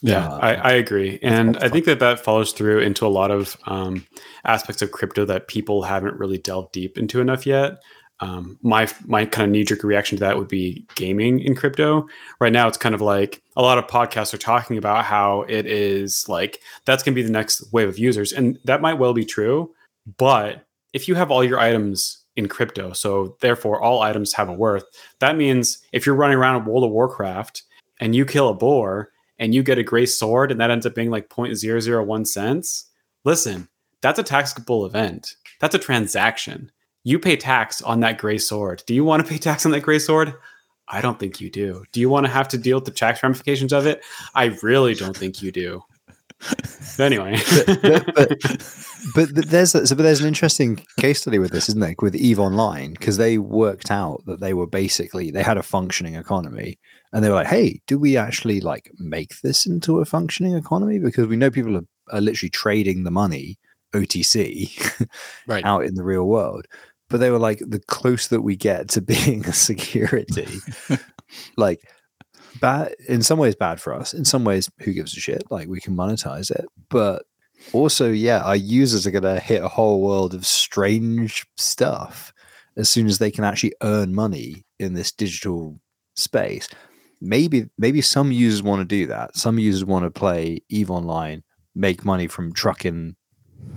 Yeah, 0.02 0.28
Uh, 0.28 0.38
I, 0.38 0.54
I 0.54 0.72
agree, 0.72 1.18
and 1.22 1.56
I 1.58 1.68
think 1.68 1.84
that 1.86 2.00
that 2.00 2.20
follows 2.20 2.52
through 2.52 2.80
into 2.80 3.06
a 3.06 3.08
lot 3.08 3.30
of 3.30 3.56
um, 3.64 4.06
aspects 4.44 4.82
of 4.82 4.92
crypto 4.92 5.24
that 5.26 5.48
people 5.48 5.82
haven't 5.82 6.18
really 6.18 6.38
delved 6.38 6.72
deep 6.72 6.96
into 6.98 7.20
enough 7.20 7.46
yet. 7.46 7.78
Um, 8.20 8.58
my 8.62 8.88
my 9.04 9.26
kind 9.26 9.46
of 9.46 9.52
knee 9.52 9.64
jerk 9.64 9.82
reaction 9.84 10.16
to 10.18 10.24
that 10.24 10.38
would 10.38 10.48
be 10.48 10.86
gaming 10.94 11.40
in 11.40 11.54
crypto. 11.54 12.06
Right 12.40 12.52
now, 12.52 12.68
it's 12.68 12.78
kind 12.78 12.94
of 12.94 13.00
like 13.00 13.42
a 13.56 13.62
lot 13.62 13.78
of 13.78 13.86
podcasts 13.86 14.32
are 14.32 14.38
talking 14.38 14.78
about 14.78 15.04
how 15.04 15.42
it 15.48 15.66
is 15.66 16.28
like 16.28 16.60
that's 16.84 17.02
going 17.02 17.14
to 17.14 17.20
be 17.20 17.26
the 17.26 17.32
next 17.32 17.72
wave 17.72 17.88
of 17.88 17.98
users, 17.98 18.32
and 18.32 18.58
that 18.64 18.80
might 18.80 18.94
well 18.94 19.12
be 19.12 19.24
true. 19.24 19.74
But 20.18 20.65
if 20.96 21.06
you 21.06 21.14
have 21.14 21.30
all 21.30 21.44
your 21.44 21.60
items 21.60 22.24
in 22.36 22.48
crypto, 22.48 22.94
so 22.94 23.36
therefore 23.42 23.82
all 23.82 24.00
items 24.00 24.32
have 24.32 24.48
a 24.48 24.54
worth, 24.54 24.84
that 25.18 25.36
means 25.36 25.84
if 25.92 26.06
you're 26.06 26.14
running 26.14 26.38
around 26.38 26.64
World 26.64 26.84
of 26.84 26.90
Warcraft 26.90 27.64
and 28.00 28.16
you 28.16 28.24
kill 28.24 28.48
a 28.48 28.54
boar 28.54 29.10
and 29.38 29.54
you 29.54 29.62
get 29.62 29.76
a 29.76 29.82
gray 29.82 30.06
sword 30.06 30.50
and 30.50 30.58
that 30.58 30.70
ends 30.70 30.86
up 30.86 30.94
being 30.94 31.10
like 31.10 31.28
0.001 31.28 32.26
cents, 32.26 32.86
listen, 33.24 33.68
that's 34.00 34.18
a 34.18 34.22
taxable 34.22 34.86
event. 34.86 35.34
That's 35.60 35.74
a 35.74 35.78
transaction. 35.78 36.72
You 37.04 37.18
pay 37.18 37.36
tax 37.36 37.82
on 37.82 38.00
that 38.00 38.16
gray 38.16 38.38
sword. 38.38 38.82
Do 38.86 38.94
you 38.94 39.04
want 39.04 39.22
to 39.22 39.28
pay 39.28 39.36
tax 39.36 39.66
on 39.66 39.72
that 39.72 39.82
gray 39.82 39.98
sword? 39.98 40.32
I 40.88 41.02
don't 41.02 41.18
think 41.18 41.42
you 41.42 41.50
do. 41.50 41.84
Do 41.92 42.00
you 42.00 42.08
want 42.08 42.24
to 42.24 42.32
have 42.32 42.48
to 42.48 42.58
deal 42.58 42.78
with 42.78 42.86
the 42.86 42.90
tax 42.90 43.22
ramifications 43.22 43.74
of 43.74 43.86
it? 43.86 44.02
I 44.34 44.46
really 44.62 44.94
don't 44.94 45.16
think 45.16 45.42
you 45.42 45.52
do. 45.52 45.82
But 46.96 47.00
anyway, 47.12 47.38
but, 47.66 48.14
but, 48.14 48.40
but 49.14 49.34
th- 49.34 49.46
there's 49.46 49.74
a, 49.74 49.80
but 49.80 49.98
there's 50.02 50.20
an 50.20 50.28
interesting 50.28 50.84
case 50.98 51.20
study 51.20 51.38
with 51.38 51.50
this, 51.50 51.68
isn't 51.68 51.80
there? 51.80 51.94
With 52.00 52.14
Eve 52.14 52.38
Online, 52.40 52.92
because 52.92 53.16
they 53.16 53.38
worked 53.38 53.90
out 53.90 54.22
that 54.26 54.40
they 54.40 54.54
were 54.54 54.66
basically 54.66 55.30
they 55.30 55.42
had 55.42 55.58
a 55.58 55.62
functioning 55.62 56.14
economy, 56.14 56.78
and 57.12 57.22
they 57.24 57.28
were 57.28 57.34
like, 57.36 57.46
"Hey, 57.46 57.80
do 57.86 57.98
we 57.98 58.16
actually 58.16 58.60
like 58.60 58.90
make 58.98 59.40
this 59.40 59.66
into 59.66 60.00
a 60.00 60.04
functioning 60.04 60.54
economy? 60.54 60.98
Because 60.98 61.26
we 61.26 61.36
know 61.36 61.50
people 61.50 61.76
are, 61.76 61.86
are 62.12 62.20
literally 62.20 62.50
trading 62.50 63.04
the 63.04 63.10
money 63.10 63.58
OTC 63.94 65.08
Right. 65.46 65.64
out 65.64 65.84
in 65.84 65.94
the 65.94 66.04
real 66.04 66.24
world." 66.26 66.66
But 67.08 67.18
they 67.18 67.30
were 67.30 67.38
like, 67.38 67.60
the 67.60 67.78
closer 67.78 68.30
that 68.30 68.42
we 68.42 68.56
get 68.56 68.88
to 68.90 69.00
being 69.00 69.46
a 69.46 69.52
security, 69.52 70.48
like 71.56 71.80
bad 72.60 72.94
in 73.08 73.22
some 73.22 73.38
ways 73.38 73.54
bad 73.54 73.80
for 73.80 73.94
us. 73.94 74.14
In 74.14 74.24
some 74.24 74.44
ways 74.44 74.70
who 74.80 74.92
gives 74.92 75.16
a 75.16 75.20
shit? 75.20 75.44
Like 75.50 75.68
we 75.68 75.80
can 75.80 75.96
monetize 75.96 76.50
it. 76.50 76.66
But 76.88 77.24
also 77.72 78.10
yeah 78.10 78.40
our 78.40 78.56
users 78.56 79.06
are 79.06 79.10
going 79.10 79.22
to 79.22 79.40
hit 79.40 79.62
a 79.62 79.68
whole 79.68 80.02
world 80.02 80.34
of 80.34 80.44
strange 80.44 81.46
stuff 81.56 82.32
as 82.76 82.88
soon 82.88 83.06
as 83.06 83.18
they 83.18 83.30
can 83.30 83.44
actually 83.44 83.72
earn 83.82 84.14
money 84.14 84.64
in 84.78 84.92
this 84.92 85.10
digital 85.10 85.80
space. 86.14 86.68
Maybe 87.20 87.68
maybe 87.78 88.02
some 88.02 88.30
users 88.30 88.62
want 88.62 88.80
to 88.80 88.84
do 88.84 89.06
that. 89.06 89.36
Some 89.36 89.58
users 89.58 89.84
want 89.84 90.04
to 90.04 90.10
play 90.10 90.60
eve 90.68 90.90
online 90.90 91.42
make 91.74 92.04
money 92.04 92.26
from 92.26 92.52
trucking 92.52 93.14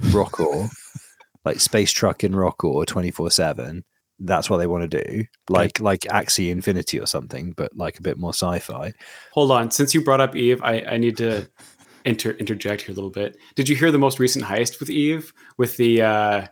rockor 0.06 0.70
like 1.46 1.60
space 1.60 1.92
trucking 1.92 2.32
rockor 2.32 2.86
24 2.86 3.30
7 3.30 3.84
that's 4.22 4.50
what 4.50 4.58
they 4.58 4.68
want 4.68 4.90
to 4.90 5.04
do 5.04 5.24
like 5.50 5.80
like 5.80 6.02
axie 6.02 6.50
infinity 6.50 7.00
or 7.00 7.06
something 7.06 7.54
but 7.54 7.76
like 7.76 7.98
a 7.98 8.02
bit 8.02 8.18
more 8.18 8.34
sci-fi 8.34 8.94
hold 9.32 9.52
on. 9.52 9.72
Since 9.72 9.94
you 9.94 10.04
brought 10.04 10.22
up 10.22 10.36
Eve, 10.36 10.62
I, 10.64 10.82
I 10.82 10.98
need 10.98 11.18
to 11.18 11.48
inter- 12.06 12.32
interject 12.32 12.82
here 12.82 12.92
a 12.92 12.96
little 12.96 13.10
bit. 13.10 13.38
Did 13.56 13.70
you 13.70 13.76
hear 13.76 13.92
the 13.92 13.98
most 13.98 14.20
recent 14.20 14.46
heist 14.46 14.80
with 14.80 14.90
Eve? 14.90 15.34
With 15.58 15.78
the 15.78 16.02
uh, 16.02 16.48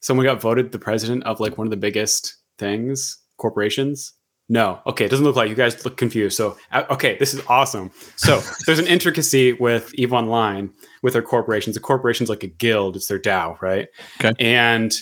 someone 0.00 0.26
got 0.26 0.40
voted 0.40 0.72
the 0.72 0.78
president 0.78 1.24
of 1.24 1.40
like 1.40 1.58
one 1.58 1.66
of 1.66 1.70
the 1.70 1.76
biggest 1.76 2.36
things, 2.58 3.18
corporations. 3.36 4.12
No, 4.52 4.80
okay, 4.84 5.04
it 5.04 5.10
doesn't 5.10 5.24
look 5.24 5.36
like 5.36 5.48
you 5.48 5.54
guys 5.54 5.84
look 5.84 5.96
confused. 5.96 6.36
So, 6.36 6.58
uh, 6.72 6.82
okay, 6.90 7.16
this 7.18 7.32
is 7.32 7.40
awesome. 7.46 7.92
So, 8.16 8.42
there's 8.66 8.80
an 8.80 8.88
intricacy 8.88 9.52
with 9.52 9.94
Eve 9.94 10.12
Online 10.12 10.72
with 11.04 11.12
their 11.12 11.22
corporations. 11.22 11.76
A 11.76 11.80
corporation's 11.80 12.28
like 12.28 12.42
a 12.42 12.48
guild; 12.48 12.96
it's 12.96 13.06
their 13.06 13.20
DAO, 13.20 13.60
right? 13.62 13.86
Okay. 14.18 14.32
And 14.40 14.92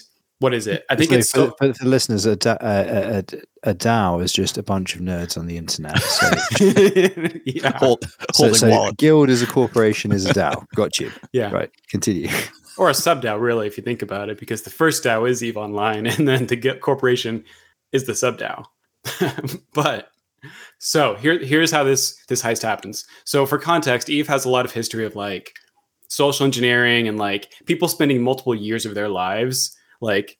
what 0.41 0.55
is 0.55 0.67
it? 0.67 0.85
I 0.89 0.97
think 0.97 1.11
So 1.11 1.17
it's 1.17 1.31
for, 1.31 1.39
still, 1.39 1.55
for, 1.59 1.75
for 1.75 1.85
listeners 1.87 2.27
a, 2.27 2.37
da- 2.37 2.59
a, 2.61 3.19
a, 3.19 3.71
a 3.71 3.75
DAO 3.75 4.23
is 4.23 4.33
just 4.33 4.57
a 4.59 4.63
bunch 4.63 4.95
of 4.95 5.01
nerds 5.01 5.37
on 5.37 5.47
the 5.47 5.57
internet 5.57 5.99
so, 6.01 6.31
yeah, 7.45 7.77
Hold, 7.79 8.05
so, 8.33 8.45
holding 8.45 8.55
so 8.55 8.93
guild 8.93 9.31
is 9.31 9.43
a 9.43 9.47
corporation 9.47 10.13
is 10.13 10.27
a 10.27 10.33
DAO 10.33 10.65
got 10.75 11.01
you 11.01 11.11
yeah. 11.33 11.51
right 11.51 11.71
continue 11.89 12.29
or 12.79 12.89
a 12.89 12.95
sub 12.95 13.21
DAO, 13.21 13.39
really, 13.41 13.67
if 13.67 13.77
you 13.77 13.83
think 13.83 14.03
about 14.03 14.31
it, 14.31 14.39
because 14.39 14.63
the 14.63 14.71
first 14.71 15.05
DAO 15.05 15.29
is 15.29 15.43
Eve 15.43 15.57
Online, 15.57 16.07
and 16.07 16.27
then 16.27 16.47
the 16.47 16.79
corporation 16.81 17.45
is 17.93 18.05
the 18.05 18.15
sub 18.15 18.39
DAO. 18.39 18.65
but 19.75 20.11
so 20.79 21.17
here, 21.17 21.39
here's 21.39 21.73
how 21.73 21.83
this 21.85 22.17
this 22.29 22.43
heist 22.43 22.63
happens. 22.63 23.05
So 23.25 23.45
for 23.45 23.59
context, 23.59 24.09
Eve 24.09 24.29
has 24.29 24.45
a 24.45 24.51
lot 24.51 24.65
of 24.65 24.73
history 24.73 25.05
of 25.05 25.17
like 25.17 25.55
social 26.09 26.47
engineering 26.47 27.09
and 27.09 27.19
like 27.19 27.53
people 27.67 27.89
spending 27.89 28.23
multiple 28.23 28.55
years 28.55 28.87
of 28.87 28.95
their 28.95 29.09
lives 29.09 29.77
like 30.01 30.39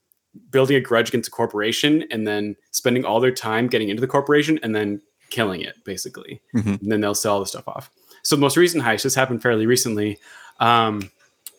building 0.51 0.77
a 0.77 0.81
grudge 0.81 1.09
against 1.09 1.29
a 1.29 1.33
corporation 1.33 2.05
and 2.11 2.27
then 2.27 2.55
spending 2.71 3.05
all 3.05 3.19
their 3.21 3.33
time 3.33 3.67
getting 3.67 3.89
into 3.89 4.01
the 4.01 4.07
corporation 4.07 4.59
and 4.63 4.75
then 4.75 5.01
killing 5.31 5.61
it 5.61 5.75
basically. 5.85 6.41
Mhm. 6.55 6.81
and 6.81 6.93
then 6.93 7.01
they'll 7.01 7.15
sell 7.15 7.41
the 7.41 7.47
stuff 7.47 7.67
off. 7.69 7.91
So 8.23 8.37
the 8.37 8.41
most 8.41 8.57
recent 8.57 8.83
heist 8.85 9.03
this 9.03 9.15
happened 9.15 9.43
fairly 9.43 9.67
recently 9.67 10.19
um, 10.61 11.11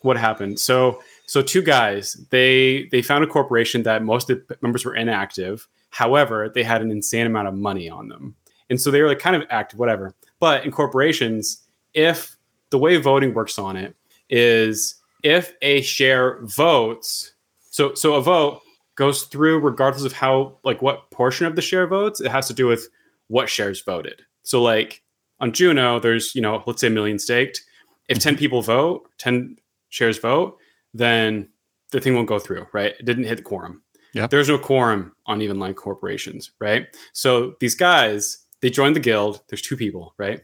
what 0.02 0.16
happened? 0.16 0.58
So 0.60 1.02
so 1.26 1.42
two 1.42 1.62
guys 1.62 2.14
they 2.30 2.88
they 2.90 3.02
found 3.02 3.22
a 3.24 3.26
corporation 3.26 3.82
that 3.84 4.02
most 4.02 4.30
of 4.30 4.46
the 4.48 4.56
members 4.62 4.84
were 4.84 4.94
inactive. 4.94 5.66
However 5.90 6.48
they 6.48 6.62
had 6.62 6.80
an 6.82 6.90
insane 6.90 7.26
amount 7.26 7.48
of 7.48 7.54
money 7.54 7.88
on 7.90 8.08
them. 8.08 8.34
And 8.70 8.80
so 8.80 8.90
they 8.90 9.02
were 9.02 9.08
like 9.08 9.18
kind 9.18 9.36
of 9.36 9.42
active 9.50 9.78
whatever. 9.78 10.14
But 10.38 10.64
in 10.64 10.70
corporations 10.70 11.62
if 11.92 12.36
the 12.70 12.78
way 12.78 12.96
voting 12.96 13.34
works 13.34 13.58
on 13.58 13.76
it 13.76 13.94
is 14.28 14.94
if 15.22 15.52
a 15.60 15.82
share 15.82 16.38
votes 16.42 17.32
so 17.80 17.94
so 17.94 18.14
a 18.14 18.22
vote 18.22 18.60
goes 18.96 19.22
through 19.22 19.58
regardless 19.60 20.04
of 20.04 20.12
how 20.12 20.58
like 20.64 20.82
what 20.82 21.10
portion 21.10 21.46
of 21.46 21.56
the 21.56 21.62
share 21.62 21.86
votes 21.86 22.20
it 22.20 22.30
has 22.30 22.46
to 22.46 22.52
do 22.52 22.66
with 22.66 22.90
what 23.28 23.48
shares 23.48 23.80
voted. 23.80 24.20
So 24.42 24.62
like 24.62 25.02
on 25.40 25.52
juno 25.52 25.98
there's 25.98 26.34
you 26.34 26.42
know 26.42 26.62
let's 26.66 26.82
say 26.82 26.88
a 26.88 26.90
million 26.90 27.18
staked. 27.18 27.62
If 28.08 28.18
10 28.18 28.34
mm-hmm. 28.34 28.38
people 28.38 28.60
vote 28.60 29.08
10 29.16 29.56
shares 29.88 30.18
vote 30.18 30.58
then 30.92 31.48
the 31.90 32.00
thing 32.00 32.14
won't 32.14 32.28
go 32.28 32.38
through 32.38 32.66
right? 32.74 32.94
It 32.98 33.06
didn't 33.06 33.24
hit 33.24 33.38
the 33.38 33.42
quorum. 33.42 33.82
Yeah. 34.12 34.26
there's 34.26 34.48
no 34.48 34.58
quorum 34.58 35.14
on 35.26 35.40
Eve 35.40 35.52
Online 35.52 35.72
corporations 35.72 36.50
right? 36.60 36.86
So 37.14 37.54
these 37.60 37.74
guys 37.74 38.44
they 38.60 38.68
joined 38.68 38.94
the 38.94 39.00
guild 39.00 39.40
there's 39.48 39.62
two 39.62 39.76
people 39.76 40.14
right? 40.18 40.42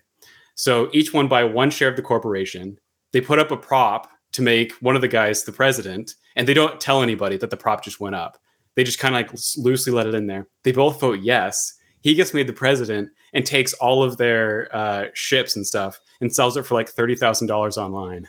So 0.54 0.88
each 0.94 1.12
one 1.12 1.28
buy 1.28 1.44
one 1.44 1.70
share 1.70 1.88
of 1.90 1.96
the 1.96 2.02
corporation 2.02 2.78
they 3.12 3.20
put 3.20 3.38
up 3.38 3.50
a 3.50 3.58
prop 3.58 4.08
to 4.36 4.42
make 4.42 4.72
one 4.74 4.94
of 4.94 5.02
the 5.02 5.08
guys 5.08 5.42
the 5.44 5.52
president 5.52 6.14
and 6.36 6.46
they 6.46 6.54
don't 6.54 6.80
tell 6.80 7.02
anybody 7.02 7.36
that 7.36 7.50
the 7.50 7.56
prop 7.56 7.82
just 7.82 8.00
went 8.00 8.14
up 8.14 8.38
they 8.74 8.84
just 8.84 8.98
kind 8.98 9.14
of 9.14 9.20
like 9.20 9.40
loosely 9.56 9.92
let 9.92 10.06
it 10.06 10.14
in 10.14 10.26
there 10.26 10.46
they 10.62 10.72
both 10.72 11.00
vote 11.00 11.20
yes 11.20 11.74
he 12.02 12.14
gets 12.14 12.32
made 12.32 12.46
the 12.46 12.52
president 12.52 13.08
and 13.32 13.44
takes 13.44 13.72
all 13.74 14.02
of 14.02 14.16
their 14.16 14.68
uh, 14.74 15.06
ships 15.14 15.56
and 15.56 15.66
stuff 15.66 15.98
and 16.20 16.34
sells 16.34 16.56
it 16.56 16.64
for 16.64 16.74
like 16.74 16.94
$30000 16.94 17.76
online 17.76 18.28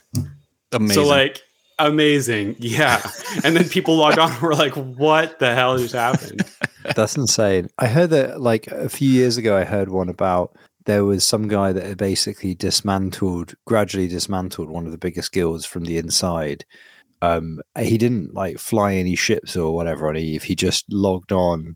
Amazing. 0.71 0.93
so 1.03 1.07
like 1.07 1.41
amazing. 1.79 2.55
Yeah. 2.59 3.01
And 3.43 3.55
then 3.55 3.69
people 3.69 3.95
log 3.95 4.17
on 4.17 4.31
and 4.31 4.41
we're 4.41 4.53
like, 4.53 4.73
what 4.73 5.39
the 5.39 5.53
hell 5.53 5.77
just 5.77 5.93
happened? 5.93 6.41
That's 6.95 7.15
insane. 7.15 7.69
I 7.77 7.87
heard 7.87 8.09
that 8.11 8.41
like 8.41 8.67
a 8.67 8.89
few 8.89 9.09
years 9.09 9.37
ago. 9.37 9.57
I 9.57 9.63
heard 9.63 9.89
one 9.89 10.09
about 10.09 10.55
there 10.87 11.03
was 11.03 11.27
some 11.27 11.49
guy 11.49 11.73
that 11.73 11.85
had 11.85 11.97
basically 11.97 12.55
dismantled, 12.55 13.53
gradually 13.65 14.07
dismantled 14.07 14.69
one 14.69 14.85
of 14.85 14.93
the 14.93 14.97
biggest 14.97 15.33
guilds 15.33 15.65
from 15.65 15.83
the 15.83 15.97
inside. 15.97 16.63
Um, 17.21 17.59
he 17.77 17.97
didn't 17.97 18.33
like 18.33 18.57
fly 18.57 18.93
any 18.93 19.15
ships 19.15 19.57
or 19.57 19.75
whatever 19.75 20.07
on 20.07 20.15
Eve. 20.15 20.43
He 20.43 20.55
just 20.55 20.85
logged 20.89 21.33
on 21.33 21.75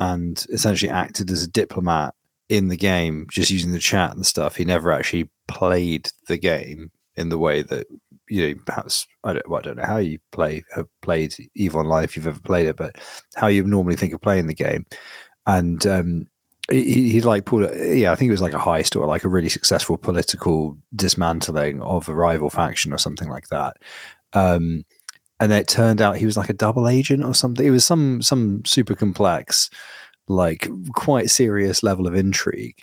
and 0.00 0.44
essentially 0.50 0.90
acted 0.90 1.30
as 1.30 1.44
a 1.44 1.48
diplomat 1.48 2.14
in 2.48 2.66
the 2.66 2.76
game, 2.76 3.28
just 3.30 3.52
using 3.52 3.70
the 3.70 3.78
chat 3.78 4.12
and 4.16 4.26
stuff. 4.26 4.56
He 4.56 4.64
never 4.64 4.90
actually 4.90 5.30
played 5.46 6.10
the 6.26 6.36
game 6.36 6.90
in 7.14 7.28
the 7.28 7.38
way 7.38 7.62
that 7.62 7.86
you 8.28 8.48
know. 8.48 8.60
Perhaps 8.66 9.06
I 9.22 9.34
don't. 9.34 9.48
Well, 9.48 9.60
I 9.60 9.62
don't 9.62 9.76
know 9.76 9.86
how 9.86 9.98
you 9.98 10.18
play 10.32 10.64
have 10.74 10.88
played 11.00 11.32
Eve 11.54 11.76
Online 11.76 12.02
if 12.02 12.16
you've 12.16 12.26
ever 12.26 12.40
played 12.40 12.66
it, 12.66 12.76
but 12.76 12.96
how 13.36 13.46
you 13.46 13.62
normally 13.62 13.94
think 13.94 14.14
of 14.14 14.20
playing 14.20 14.48
the 14.48 14.54
game. 14.54 14.84
And 15.46 15.86
um, 15.86 16.26
he, 16.72 17.10
he 17.10 17.20
like 17.20 17.44
pulled 17.44 17.64
a, 17.64 17.96
yeah, 17.96 18.12
I 18.12 18.14
think 18.14 18.28
it 18.28 18.32
was 18.32 18.42
like 18.42 18.54
a 18.54 18.58
heist 18.58 18.98
or 18.98 19.06
like 19.06 19.24
a 19.24 19.28
really 19.28 19.48
successful 19.48 19.96
political 19.96 20.76
dismantling 20.94 21.82
of 21.82 22.08
a 22.08 22.14
rival 22.14 22.50
faction 22.50 22.92
or 22.92 22.98
something 22.98 23.28
like 23.28 23.48
that. 23.48 23.76
Um, 24.32 24.84
and 25.40 25.52
it 25.52 25.66
turned 25.68 26.00
out 26.00 26.16
he 26.16 26.26
was 26.26 26.36
like 26.36 26.50
a 26.50 26.54
double 26.54 26.88
agent 26.88 27.24
or 27.24 27.34
something. 27.34 27.66
It 27.66 27.70
was 27.70 27.84
some 27.84 28.22
some 28.22 28.64
super 28.64 28.94
complex, 28.94 29.70
like 30.28 30.68
quite 30.94 31.30
serious 31.30 31.82
level 31.82 32.06
of 32.06 32.14
intrigue. 32.14 32.78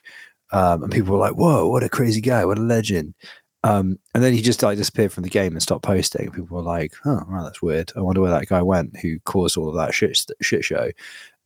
Um, 0.52 0.84
and 0.84 0.91
people 0.91 1.13
were 1.13 1.19
like, 1.19 1.36
"Whoa, 1.36 1.67
what 1.67 1.84
a 1.84 1.89
crazy 1.89 2.21
guy! 2.21 2.43
What 2.45 2.58
a 2.58 2.62
legend!" 2.62 3.13
Um, 3.63 3.99
and 4.13 4.23
then 4.23 4.34
he 4.34 4.41
just 4.41 4.63
like 4.63 4.78
disappeared 4.78 5.12
from 5.12 5.23
the 5.23 5.30
game 5.30 5.54
and 5.54 5.62
stopped 5.62 5.84
posting. 5.84 6.32
People 6.32 6.58
were 6.58 6.63
like, 6.63 6.93
"Oh, 7.06 7.21
well, 7.30 7.43
that's 7.43 7.62
weird. 7.62 7.91
I 7.95 8.02
wonder 8.02 8.21
where 8.21 8.32
that 8.32 8.47
guy 8.47 8.62
went 8.62 8.97
who 8.97 9.19
caused 9.21 9.58
all 9.58 9.69
of 9.69 9.75
that 9.75 9.93
shit 9.93 10.17
shit 10.41 10.65
show." 10.65 10.91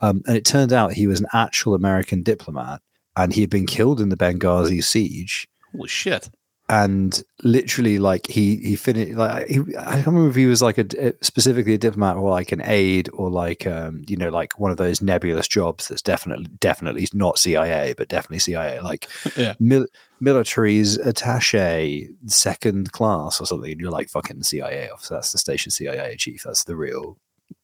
Um, 0.04 0.22
and 0.28 0.36
it 0.38 0.46
turned 0.46 0.74
out 0.74 0.94
he 0.94 1.08
was 1.08 1.20
an 1.20 1.28
actual 1.34 1.74
American 1.76 2.24
diplomat, 2.24 2.82
and 3.16 3.34
he 3.34 3.42
had 3.42 3.50
been 3.50 3.66
killed 3.66 4.02
in 4.02 4.10
the 4.10 4.18
Benghazi 4.18 4.84
siege. 4.84 5.48
Holy 5.72 5.88
shit! 5.88 6.30
and 6.70 7.24
literally 7.44 8.00
like 8.00 8.26
he 8.28 8.56
he 8.58 8.76
finished 8.78 9.18
like 9.18 9.48
he, 9.48 9.60
I 9.78 9.96
can't 9.96 10.08
remember 10.08 10.30
if 10.30 10.36
he 10.36 10.46
was 10.46 10.62
like 10.62 10.78
a 10.78 11.13
specifically 11.22 11.74
a 11.74 11.78
diplomat 11.78 12.16
or 12.16 12.30
like 12.30 12.54
an 12.54 12.62
aide 12.63 13.10
or 13.12 13.30
like 13.30 13.68
um 13.68 14.02
you 14.08 14.16
know 14.16 14.30
like 14.30 14.58
one 14.58 14.72
of 14.72 14.78
those 14.78 15.02
nebulous 15.02 15.48
jobs 15.48 15.89
that's 15.89 16.02
definitely 16.02 16.48
definitely 16.60 17.06
not 17.13 17.38
CIA 17.38 17.94
but 17.98 18.08
definitely 18.08 18.39
CIA 18.39 18.80
like 18.80 19.10
Yeah. 19.36 19.56
mil- 19.60 19.88
military's 20.22 20.98
attaché 21.00 22.08
second 22.28 22.94
class 22.94 23.42
or 23.42 23.46
something 23.46 23.72
and 23.72 23.82
you're 23.82 23.92
like 23.92 24.10
fucking 24.10 24.44
CIA 24.44 24.89
officer 24.89 25.16
that's 25.16 25.34
the 25.34 25.38
station 25.39 25.70
CIA 25.70 26.16
chief 26.16 26.44
that's 26.46 26.63
the 26.63 26.78
real 26.78 27.18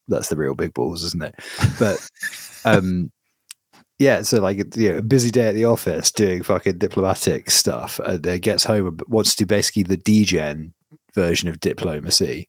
that's 0.09 0.29
the 0.29 0.35
real 0.35 0.55
big 0.55 0.73
balls 0.73 1.03
isn't 1.03 1.23
it 1.23 1.35
but 1.79 2.09
um 2.65 3.11
yeah, 3.99 4.21
so 4.21 4.39
like 4.39 4.75
you 4.77 4.93
know, 4.93 4.99
a 4.99 5.01
busy 5.01 5.29
day 5.29 5.49
at 5.49 5.55
the 5.55 5.65
office 5.65 6.09
doing 6.09 6.41
fucking 6.41 6.77
diplomatic 6.77 7.51
stuff, 7.51 7.99
and 7.99 8.25
uh, 8.25 8.37
gets 8.37 8.63
home 8.63 8.87
and 8.87 9.01
wants 9.09 9.35
to 9.35 9.43
do 9.43 9.45
basically 9.45 9.83
the 9.83 9.97
degen 9.97 10.73
version 11.13 11.49
of 11.49 11.59
diplomacy. 11.59 12.47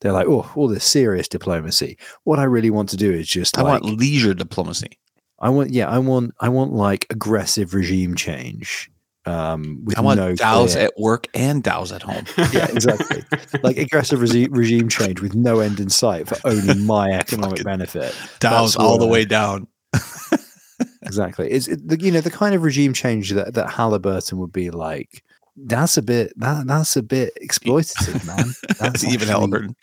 They're 0.00 0.12
like, 0.12 0.26
oh, 0.26 0.50
all 0.54 0.68
this 0.68 0.84
serious 0.84 1.26
diplomacy. 1.26 1.98
What 2.24 2.38
I 2.38 2.44
really 2.44 2.70
want 2.70 2.90
to 2.90 2.96
do 2.96 3.10
is 3.10 3.28
just 3.28 3.58
I 3.58 3.62
like, 3.62 3.82
want 3.82 3.98
leisure 3.98 4.34
diplomacy. 4.34 4.98
I 5.38 5.48
want, 5.48 5.70
yeah, 5.70 5.88
I 5.88 5.98
want, 5.98 6.34
I 6.40 6.50
want 6.50 6.72
like 6.72 7.06
aggressive 7.10 7.74
regime 7.74 8.14
change. 8.14 8.90
Um, 9.30 9.84
with 9.84 9.96
I 9.98 10.00
want 10.00 10.18
no 10.18 10.32
DAOs 10.34 10.76
at 10.76 10.92
work 10.98 11.28
and 11.34 11.62
DAOs 11.62 11.94
at 11.94 12.02
home. 12.02 12.24
yeah, 12.52 12.66
exactly. 12.66 13.22
like 13.62 13.76
aggressive 13.76 14.20
regi- 14.20 14.48
regime 14.48 14.88
change 14.88 15.20
with 15.20 15.34
no 15.34 15.60
end 15.60 15.78
in 15.78 15.88
sight 15.88 16.26
for 16.28 16.36
only 16.48 16.74
my 16.74 17.10
economic 17.24 17.62
benefit. 17.62 18.12
DAOs 18.12 18.40
That's 18.40 18.76
all 18.76 18.98
the 18.98 19.06
way 19.06 19.24
down. 19.24 19.68
exactly. 21.02 21.50
It's 21.50 21.68
it, 21.68 21.86
the, 21.86 22.00
you 22.00 22.10
know 22.10 22.20
the 22.20 22.30
kind 22.30 22.54
of 22.54 22.62
regime 22.62 22.92
change 22.92 23.30
that 23.30 23.54
that 23.54 23.70
Halliburton 23.70 24.38
would 24.38 24.52
be 24.52 24.70
like. 24.70 25.22
That's 25.56 25.96
a 25.96 26.02
bit 26.02 26.32
that 26.36 26.66
that's 26.66 26.96
a 26.96 27.02
bit 27.02 27.32
exploitative, 27.42 28.26
man. 28.26 28.54
That's 28.78 29.04
Even 29.04 29.28
Halliburton. 29.28 29.76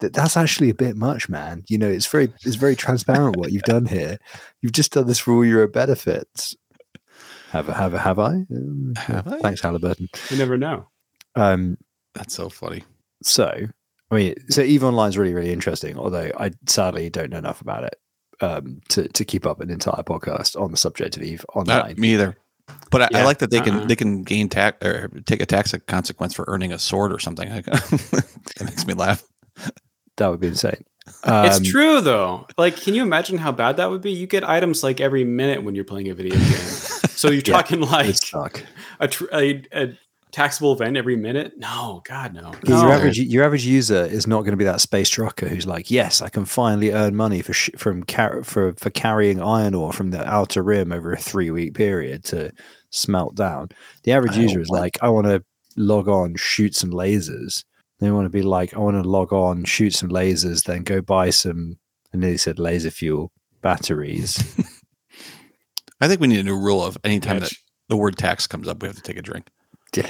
that- 0.00 0.12
that's 0.12 0.36
actually 0.36 0.70
a 0.70 0.74
bit 0.74 0.96
much, 0.96 1.28
man. 1.28 1.64
You 1.68 1.76
know, 1.76 1.88
it's 1.88 2.06
very 2.06 2.32
it's 2.44 2.54
very 2.54 2.76
transparent 2.76 3.36
what 3.36 3.50
you've 3.52 3.64
done 3.64 3.84
here. 3.84 4.18
You've 4.62 4.72
just 4.72 4.92
done 4.92 5.08
this 5.08 5.18
for 5.18 5.34
all 5.34 5.44
your 5.44 5.62
own 5.62 5.72
benefits. 5.72 6.54
Have 7.50 7.68
I- 7.70 7.74
have 7.74 7.94
I- 7.94 7.98
have 7.98 8.18
I? 8.18 8.46
Have 8.96 9.28
I? 9.28 9.38
Thanks, 9.40 9.60
Halliburton. 9.60 10.08
You 10.30 10.36
never 10.36 10.56
know. 10.58 10.86
Um, 11.34 11.78
That's 12.14 12.34
so 12.34 12.48
funny. 12.48 12.84
so 13.22 13.52
I 14.10 14.14
mean, 14.14 14.34
so 14.48 14.62
Eve 14.62 14.84
Online 14.84 15.08
is 15.10 15.18
really 15.18 15.34
really 15.34 15.52
interesting. 15.52 15.98
Although 15.98 16.30
I 16.38 16.50
sadly 16.66 17.10
don't 17.10 17.30
know 17.30 17.38
enough 17.38 17.60
about 17.60 17.84
it 17.84 17.96
um, 18.40 18.80
to 18.90 19.08
to 19.08 19.24
keep 19.24 19.46
up 19.46 19.60
an 19.60 19.70
entire 19.70 20.02
podcast 20.02 20.60
on 20.60 20.70
the 20.70 20.76
subject 20.76 21.16
of 21.16 21.22
Eve 21.22 21.44
Not 21.54 21.68
Online. 21.68 21.94
me 21.98 22.14
either. 22.14 22.36
But 22.90 23.14
I, 23.14 23.20
I 23.20 23.24
like 23.24 23.38
that 23.38 23.50
they 23.50 23.60
can 23.60 23.74
uh-uh. 23.76 23.84
they 23.86 23.96
can 23.96 24.22
gain 24.24 24.48
tax 24.48 24.84
or 24.84 25.08
take 25.26 25.40
a 25.42 25.46
tax 25.46 25.74
consequence 25.86 26.34
for 26.34 26.44
earning 26.48 26.72
a 26.72 26.78
sword 26.78 27.12
or 27.12 27.18
something. 27.18 27.48
that 27.62 28.62
makes 28.62 28.86
me 28.86 28.92
laugh. 28.94 29.22
That 30.18 30.28
would 30.28 30.40
be 30.40 30.48
insane. 30.48 30.84
Um, 31.24 31.46
it's 31.46 31.60
true 31.60 32.00
though. 32.02 32.46
Like, 32.58 32.76
can 32.76 32.94
you 32.94 33.02
imagine 33.02 33.38
how 33.38 33.52
bad 33.52 33.78
that 33.78 33.88
would 33.90 34.02
be? 34.02 34.12
You 34.12 34.26
get 34.26 34.46
items 34.46 34.82
like 34.82 35.00
every 35.00 35.24
minute 35.24 35.62
when 35.64 35.74
you're 35.74 35.84
playing 35.84 36.08
a 36.10 36.14
video 36.14 36.34
game. 36.34 36.44
So 37.18 37.30
you're 37.30 37.42
Yeah, 37.44 37.54
talking 37.54 37.80
like 37.80 38.06
would 38.32 38.62
a, 39.00 39.08
tr- 39.08 39.24
a, 39.32 39.62
a 39.72 39.98
taxable 40.30 40.72
event 40.72 40.96
every 40.96 41.16
minute? 41.16 41.54
No, 41.56 42.00
God, 42.06 42.32
no. 42.32 42.52
Yeah, 42.64 42.82
Your 42.82 42.92
average 42.92 43.18
your 43.18 43.44
average 43.44 43.66
user 43.66 44.04
is 44.04 44.26
not 44.28 44.42
going 44.42 44.52
to 44.52 44.56
be 44.56 44.64
that 44.64 44.80
space 44.80 45.08
trucker 45.08 45.48
who's 45.48 45.66
like, 45.66 45.90
yes, 45.90 46.22
I 46.22 46.28
can 46.28 46.44
finally 46.44 46.92
earn 46.92 47.16
money 47.16 47.42
for 47.42 47.52
sh- 47.52 47.70
from 47.76 48.04
car- 48.04 48.44
for 48.44 48.72
for 48.74 48.90
carrying 48.90 49.42
iron 49.42 49.74
ore 49.74 49.92
from 49.92 50.10
the 50.12 50.24
outer 50.26 50.62
rim 50.62 50.92
over 50.92 51.12
a 51.12 51.16
three 51.18 51.50
week 51.50 51.74
period 51.74 52.22
to 52.26 52.52
smelt 52.90 53.34
down. 53.34 53.70
The 54.04 54.12
average 54.12 54.36
I 54.36 54.42
user 54.42 54.60
is 54.60 54.68
want- 54.68 54.82
like, 54.82 54.98
I 55.02 55.08
want 55.08 55.26
to 55.26 55.42
log 55.76 56.08
on, 56.08 56.36
shoot 56.36 56.76
some 56.76 56.90
lasers. 56.90 57.64
They 57.98 58.12
want 58.12 58.26
to 58.26 58.30
be 58.30 58.42
like, 58.42 58.74
I 58.74 58.78
want 58.78 58.96
to 59.02 59.08
log 59.08 59.32
on, 59.32 59.64
shoot 59.64 59.92
some 59.92 60.08
lasers, 60.10 60.62
then 60.64 60.84
go 60.84 61.00
buy 61.00 61.30
some. 61.30 61.78
I 62.14 62.16
nearly 62.18 62.36
said 62.38 62.60
laser 62.60 62.92
fuel 62.92 63.32
batteries. 63.60 64.38
I 66.00 66.08
think 66.08 66.20
we 66.20 66.26
need 66.28 66.40
a 66.40 66.44
new 66.44 66.58
rule 66.58 66.82
of 66.84 66.96
anytime 67.04 67.40
that 67.40 67.52
the 67.88 67.96
word 67.96 68.16
tax 68.16 68.46
comes 68.46 68.68
up, 68.68 68.82
we 68.82 68.88
have 68.88 68.96
to 68.96 69.02
take 69.02 69.16
a 69.18 69.22
drink. 69.22 69.48
Yeah, 69.94 70.08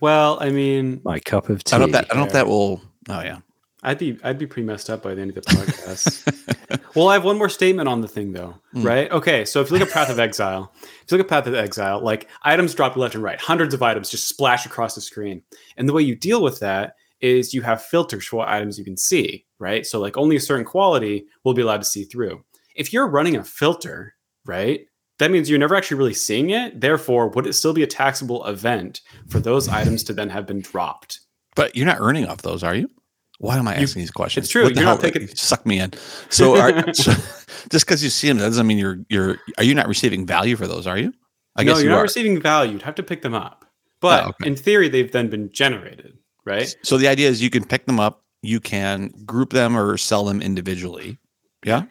Well, 0.00 0.38
I 0.40 0.50
mean, 0.50 1.00
My 1.04 1.20
cup 1.20 1.48
of 1.48 1.62
tea. 1.64 1.76
I 1.76 1.78
don't 1.78 1.90
know 1.92 1.98
if 1.98 2.08
that, 2.08 2.10
I 2.10 2.14
don't 2.14 2.22
know 2.22 2.26
if 2.26 2.32
that 2.32 2.46
will. 2.46 2.80
Oh 3.08 3.20
yeah. 3.20 3.38
I'd 3.84 3.98
be 3.98 4.16
I'd 4.22 4.38
be 4.38 4.46
pretty 4.46 4.64
messed 4.66 4.88
up 4.90 5.02
by 5.02 5.14
the 5.14 5.20
end 5.22 5.36
of 5.36 5.44
the 5.44 5.50
podcast. 5.50 6.80
well, 6.94 7.08
I 7.08 7.14
have 7.14 7.24
one 7.24 7.36
more 7.36 7.48
statement 7.48 7.88
on 7.88 8.00
the 8.00 8.06
thing 8.08 8.32
though, 8.32 8.54
Hmm. 8.72 8.82
right? 8.82 9.10
Okay, 9.10 9.44
so 9.44 9.60
if 9.60 9.70
you 9.70 9.76
look 9.78 9.88
at 9.88 9.92
Path 9.92 10.08
of 10.08 10.20
Exile, 10.20 10.72
if 10.82 11.10
you 11.10 11.18
look 11.18 11.26
at 11.26 11.28
Path 11.30 11.46
of 11.48 11.54
Exile, 11.54 12.00
like 12.00 12.28
items 12.42 12.74
drop 12.74 12.96
left 12.96 13.14
and 13.16 13.24
right, 13.24 13.40
hundreds 13.40 13.74
of 13.74 13.82
items 13.82 14.08
just 14.08 14.28
splash 14.28 14.66
across 14.66 14.94
the 14.94 15.00
screen. 15.00 15.42
And 15.76 15.88
the 15.88 15.92
way 15.92 16.02
you 16.02 16.14
deal 16.14 16.42
with 16.42 16.60
that 16.60 16.94
is 17.20 17.52
you 17.54 17.62
have 17.62 17.82
filters 17.82 18.24
for 18.26 18.36
what 18.36 18.48
items 18.48 18.78
you 18.78 18.84
can 18.84 18.96
see, 18.96 19.44
right? 19.58 19.84
So 19.84 20.00
like 20.00 20.16
only 20.16 20.36
a 20.36 20.40
certain 20.40 20.64
quality 20.64 21.26
will 21.44 21.54
be 21.54 21.62
allowed 21.62 21.78
to 21.82 21.84
see 21.86 22.04
through. 22.04 22.44
If 22.76 22.92
you're 22.92 23.08
running 23.08 23.36
a 23.36 23.42
filter, 23.44 24.14
right? 24.46 24.86
That 25.18 25.30
means 25.30 25.48
you're 25.48 25.58
never 25.58 25.74
actually 25.74 25.98
really 25.98 26.14
seeing 26.14 26.50
it. 26.50 26.80
Therefore, 26.80 27.28
would 27.28 27.46
it 27.46 27.52
still 27.52 27.72
be 27.74 27.82
a 27.82 27.86
taxable 27.86 28.44
event 28.46 29.00
for 29.28 29.38
those 29.40 29.68
items 29.68 30.02
to 30.04 30.12
then 30.12 30.30
have 30.30 30.46
been 30.46 30.60
dropped? 30.60 31.20
But 31.54 31.76
you're 31.76 31.86
not 31.86 31.98
earning 32.00 32.26
off 32.26 32.42
those, 32.42 32.62
are 32.64 32.74
you? 32.74 32.90
Why 33.38 33.58
am 33.58 33.68
I 33.68 33.76
You- 33.76 33.82
asking 33.82 34.00
these 34.00 34.10
questions? 34.10 34.44
it's 34.46 34.52
true, 34.52 34.64
What 34.64 34.74
you're 34.74 34.84
not 34.84 35.00
taking- 35.00 35.22
You 35.22 35.28
suck 35.28 35.66
me 35.66 35.78
in. 35.80 35.92
So, 36.30 36.56
are, 36.56 36.94
so 36.94 37.12
just 37.70 37.84
because 37.86 38.02
you 38.02 38.10
see 38.10 38.28
them, 38.28 38.38
that 38.38 38.46
doesn't 38.46 38.66
mean 38.66 38.78
you're 38.78 38.98
you're. 39.08 39.38
Are 39.58 39.64
you 39.64 39.74
not 39.74 39.86
receiving 39.88 40.26
value 40.26 40.56
for 40.56 40.66
those? 40.66 40.86
Are 40.86 40.96
you? 40.98 41.12
I 41.56 41.62
no, 41.64 41.72
guess 41.72 41.78
you're 41.82 41.90
you 41.90 41.90
not 41.90 41.98
are. 41.98 42.02
receiving 42.02 42.40
value. 42.40 42.72
You'd 42.72 42.82
have 42.82 42.94
to 42.96 43.02
pick 43.02 43.22
them 43.22 43.34
up. 43.34 43.64
But 44.00 44.24
Oh, 44.24 44.28
okay. 44.30 44.46
in 44.48 44.56
theory, 44.56 44.88
they've 44.88 45.10
then 45.12 45.28
been 45.28 45.50
generated, 45.52 46.16
right? 46.46 46.74
So 46.82 46.96
the 46.98 47.06
idea 47.08 47.28
is 47.28 47.42
you 47.42 47.50
can 47.50 47.64
pick 47.64 47.84
them 47.86 48.00
up, 48.00 48.24
you 48.42 48.58
can 48.60 49.12
group 49.26 49.50
them 49.50 49.76
or 49.76 49.96
sell 49.98 50.24
them 50.24 50.40
individually, 50.42 51.18
yeah, 51.64 51.82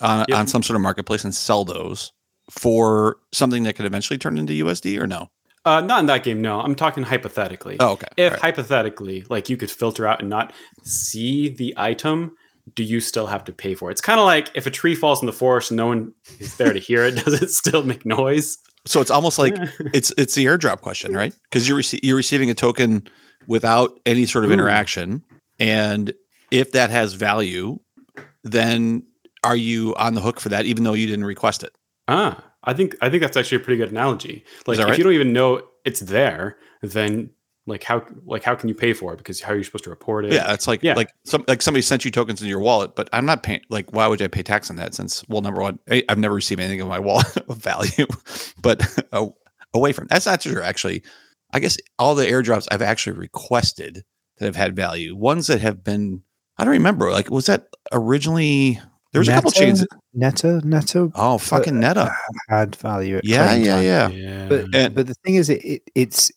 on, 0.00 0.24
Yep. 0.28 0.38
on 0.38 0.46
some 0.48 0.62
sort 0.62 0.76
of 0.76 0.80
marketplace 0.82 1.22
and 1.24 1.34
sell 1.34 1.64
those 1.64 2.10
for 2.50 3.18
something 3.32 3.62
that 3.64 3.76
could 3.76 3.86
eventually 3.86 4.18
turn 4.18 4.38
into 4.38 4.64
USD 4.64 5.00
or 5.00 5.06
no? 5.06 5.30
Uh, 5.64 5.80
not 5.80 6.00
in 6.00 6.06
that 6.06 6.24
game, 6.24 6.40
no. 6.40 6.60
I'm 6.60 6.74
talking 6.74 7.04
hypothetically. 7.04 7.76
Oh, 7.78 7.92
okay. 7.92 8.08
if 8.16 8.32
right. 8.32 8.40
hypothetically, 8.40 9.24
like 9.28 9.48
you 9.48 9.56
could 9.56 9.70
filter 9.70 10.06
out 10.06 10.20
and 10.20 10.28
not 10.28 10.52
see 10.82 11.48
the 11.48 11.72
item, 11.76 12.36
do 12.74 12.82
you 12.82 13.00
still 13.00 13.26
have 13.26 13.44
to 13.44 13.52
pay 13.52 13.74
for 13.74 13.88
it? 13.88 13.92
It's 13.92 14.00
kind 14.00 14.18
of 14.18 14.26
like 14.26 14.50
if 14.54 14.66
a 14.66 14.70
tree 14.70 14.96
falls 14.96 15.22
in 15.22 15.26
the 15.26 15.32
forest 15.32 15.70
and 15.70 15.76
no 15.76 15.86
one 15.86 16.12
is 16.40 16.56
there 16.56 16.72
to 16.72 16.80
hear 16.80 17.04
it, 17.04 17.12
does 17.24 17.40
it 17.40 17.50
still 17.50 17.84
make 17.84 18.04
noise? 18.04 18.58
so 18.84 19.00
it's 19.00 19.10
almost 19.10 19.38
like 19.38 19.54
it's 19.92 20.12
it's 20.18 20.34
the 20.34 20.46
airdrop 20.46 20.80
question, 20.80 21.14
right? 21.14 21.34
Because 21.44 21.68
you're 21.68 21.78
rece- 21.78 22.00
you're 22.02 22.16
receiving 22.16 22.50
a 22.50 22.54
token 22.54 23.06
without 23.46 23.98
any 24.06 24.26
sort 24.26 24.44
of 24.44 24.50
Ooh. 24.50 24.54
interaction, 24.54 25.24
and 25.58 26.12
if 26.50 26.72
that 26.72 26.90
has 26.90 27.14
value, 27.14 27.78
then 28.42 29.04
are 29.44 29.56
you 29.56 29.94
on 29.96 30.14
the 30.14 30.20
hook 30.20 30.40
for 30.40 30.48
that, 30.50 30.66
even 30.66 30.84
though 30.84 30.94
you 30.94 31.06
didn't 31.06 31.24
request 31.24 31.62
it? 31.62 31.76
Ah, 32.08 32.42
I 32.64 32.72
think 32.74 32.96
I 33.00 33.10
think 33.10 33.22
that's 33.22 33.36
actually 33.36 33.56
a 33.56 33.60
pretty 33.60 33.78
good 33.78 33.90
analogy. 33.90 34.44
Like 34.66 34.78
if 34.78 34.86
right? 34.86 34.98
you 34.98 35.04
don't 35.04 35.12
even 35.14 35.32
know 35.32 35.62
it's 35.84 36.00
there, 36.00 36.58
then 36.82 37.30
like 37.66 37.84
how 37.84 38.04
like 38.24 38.42
how 38.42 38.54
can 38.54 38.68
you 38.68 38.74
pay 38.74 38.92
for 38.92 39.12
it 39.12 39.18
because 39.18 39.40
how 39.40 39.52
are 39.52 39.56
you 39.56 39.62
supposed 39.62 39.84
to 39.84 39.90
report 39.90 40.24
it 40.24 40.32
Yeah, 40.32 40.52
it's 40.52 40.66
like 40.66 40.82
Yeah. 40.82 40.94
like 40.94 41.10
some 41.24 41.44
like 41.46 41.62
somebody 41.62 41.82
sent 41.82 42.04
you 42.04 42.10
tokens 42.10 42.42
in 42.42 42.48
your 42.48 42.58
wallet, 42.58 42.96
but 42.96 43.08
I'm 43.12 43.24
not 43.26 43.42
paying. 43.42 43.60
Like, 43.68 43.92
why 43.92 44.06
would 44.06 44.20
I 44.20 44.28
pay 44.28 44.42
tax 44.42 44.68
on 44.70 44.76
that? 44.76 44.94
Since 44.94 45.24
well, 45.28 45.42
number 45.42 45.60
one, 45.60 45.78
I, 45.90 46.02
I've 46.08 46.18
never 46.18 46.34
received 46.34 46.60
anything 46.60 46.80
in 46.80 46.88
my 46.88 46.98
wallet 47.00 47.36
of 47.48 47.58
value, 47.58 48.06
but 48.62 49.04
uh, 49.12 49.26
away 49.74 49.92
from 49.92 50.06
that's 50.08 50.26
not 50.26 50.40
true. 50.40 50.62
Actually, 50.62 51.02
I 51.52 51.60
guess 51.60 51.76
all 51.98 52.14
the 52.14 52.26
airdrops 52.26 52.68
I've 52.70 52.82
actually 52.82 53.18
requested 53.18 54.04
that 54.38 54.46
have 54.46 54.56
had 54.56 54.74
value, 54.74 55.14
ones 55.14 55.46
that 55.46 55.60
have 55.60 55.84
been 55.84 56.22
I 56.58 56.64
don't 56.64 56.72
remember. 56.72 57.10
Like, 57.10 57.30
was 57.30 57.46
that 57.46 57.68
originally? 57.92 58.80
There 59.12 59.18
was 59.20 59.28
a 59.28 59.32
couple 59.32 59.50
Neta? 59.50 59.60
chains. 59.60 59.86
Neta, 60.14 60.60
Neta 60.64 61.10
Oh, 61.14 61.38
fucking 61.38 61.78
Neta. 61.78 62.14
had 62.48 62.74
value. 62.76 63.18
At 63.18 63.24
Yeah, 63.24 63.54
yeah, 63.54 63.74
time. 63.76 63.84
yeah. 63.84 64.08
yeah 64.08 64.48
But 64.48 64.74
And- 64.74 64.94
but 64.94 65.06
the 65.06 65.14
thing 65.24 65.34
is, 65.34 65.48
it, 65.50 65.62
it 65.64 65.82
it's 65.94 66.30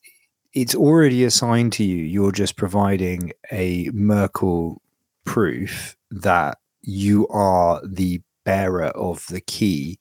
it's 0.53 0.75
already 0.75 1.23
assigned 1.25 1.73
to 1.73 1.83
you. 1.83 2.03
You're 2.03 2.31
just 2.31 2.55
providing 2.57 3.31
a 3.51 3.89
Merkle 3.93 4.81
proof 5.25 5.95
that 6.11 6.57
you 6.81 7.27
are 7.29 7.81
the 7.85 8.21
bearer 8.45 8.85
of 8.87 9.25
the 9.27 9.41
key. 9.41 9.97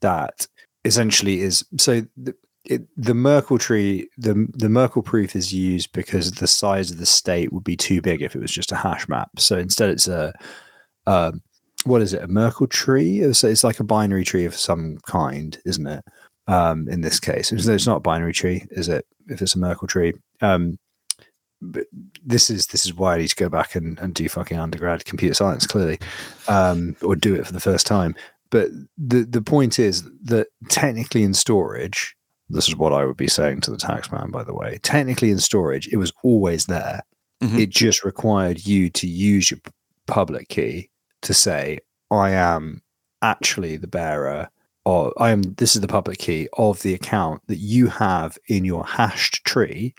That 0.00 0.46
essentially 0.84 1.40
is 1.40 1.64
so. 1.78 2.02
The, 2.16 2.34
it, 2.64 2.82
the 2.96 3.14
Merkle 3.14 3.58
tree, 3.58 4.08
the 4.16 4.46
the 4.54 4.68
Merkle 4.68 5.02
proof 5.02 5.34
is 5.34 5.52
used 5.52 5.92
because 5.92 6.30
the 6.32 6.46
size 6.46 6.90
of 6.92 6.98
the 6.98 7.06
state 7.06 7.52
would 7.52 7.64
be 7.64 7.76
too 7.76 8.00
big 8.00 8.22
if 8.22 8.36
it 8.36 8.40
was 8.40 8.52
just 8.52 8.70
a 8.72 8.76
hash 8.76 9.08
map. 9.08 9.30
So 9.38 9.58
instead, 9.58 9.90
it's 9.90 10.06
a 10.08 10.32
um, 11.06 11.42
what 11.84 12.02
is 12.02 12.12
it? 12.12 12.22
A 12.22 12.28
Merkle 12.28 12.66
tree? 12.66 13.20
It's, 13.20 13.44
it's 13.44 13.64
like 13.64 13.80
a 13.80 13.84
binary 13.84 14.24
tree 14.24 14.44
of 14.44 14.56
some 14.56 14.98
kind, 15.06 15.58
isn't 15.64 15.86
it? 15.86 16.04
um, 16.46 16.88
in 16.88 17.00
this 17.02 17.20
case. 17.20 17.52
It's, 17.52 17.66
it's 17.66 17.86
not 17.86 17.98
a 17.98 18.00
binary 18.00 18.32
tree, 18.32 18.66
is 18.70 18.88
it? 18.88 19.06
If 19.28 19.42
it's 19.42 19.54
a 19.54 19.58
Merkle 19.58 19.88
tree. 19.88 20.12
Um, 20.40 20.78
but 21.60 21.86
this 22.24 22.50
is 22.50 22.66
this 22.66 22.84
is 22.84 22.94
why 22.94 23.14
I 23.14 23.18
need 23.18 23.28
to 23.28 23.36
go 23.36 23.48
back 23.48 23.76
and, 23.76 23.96
and 24.00 24.12
do 24.14 24.28
fucking 24.28 24.58
undergrad 24.58 25.04
computer 25.04 25.34
science, 25.34 25.66
clearly, 25.66 26.00
um, 26.48 26.96
or 27.02 27.14
do 27.14 27.34
it 27.36 27.46
for 27.46 27.52
the 27.52 27.60
first 27.60 27.86
time. 27.86 28.16
But 28.50 28.70
the 28.98 29.22
the 29.24 29.42
point 29.42 29.78
is 29.78 30.02
that 30.24 30.48
technically 30.68 31.22
in 31.22 31.34
storage, 31.34 32.16
this 32.48 32.66
is 32.66 32.74
what 32.76 32.92
I 32.92 33.04
would 33.04 33.16
be 33.16 33.28
saying 33.28 33.60
to 33.62 33.70
the 33.70 33.76
taxman, 33.76 34.32
by 34.32 34.42
the 34.42 34.54
way. 34.54 34.80
Technically 34.82 35.30
in 35.30 35.38
storage, 35.38 35.86
it 35.88 35.98
was 35.98 36.12
always 36.24 36.66
there. 36.66 37.02
Mhm. 37.40 37.60
It 37.60 37.70
just 37.70 38.04
required 38.04 38.66
you 38.66 38.90
to 38.90 39.06
use 39.06 39.52
your 39.52 39.60
public 40.08 40.48
key 40.48 40.90
to 41.22 41.34
say, 41.34 41.78
I 42.10 42.30
am 42.30 42.82
actually 43.22 43.76
the 43.76 43.86
bearer 43.86 44.48
or 44.84 45.12
I 45.16 45.30
am 45.30 45.42
this 45.42 45.76
is 45.76 45.80
the 45.80 45.88
public 45.88 46.18
key 46.18 46.48
of 46.54 46.82
the 46.82 46.94
account 46.94 47.42
that 47.46 47.58
you 47.58 47.86
have 47.86 48.36
in 48.48 48.64
your 48.64 48.84
hashed 48.84 49.44
tree, 49.44 49.94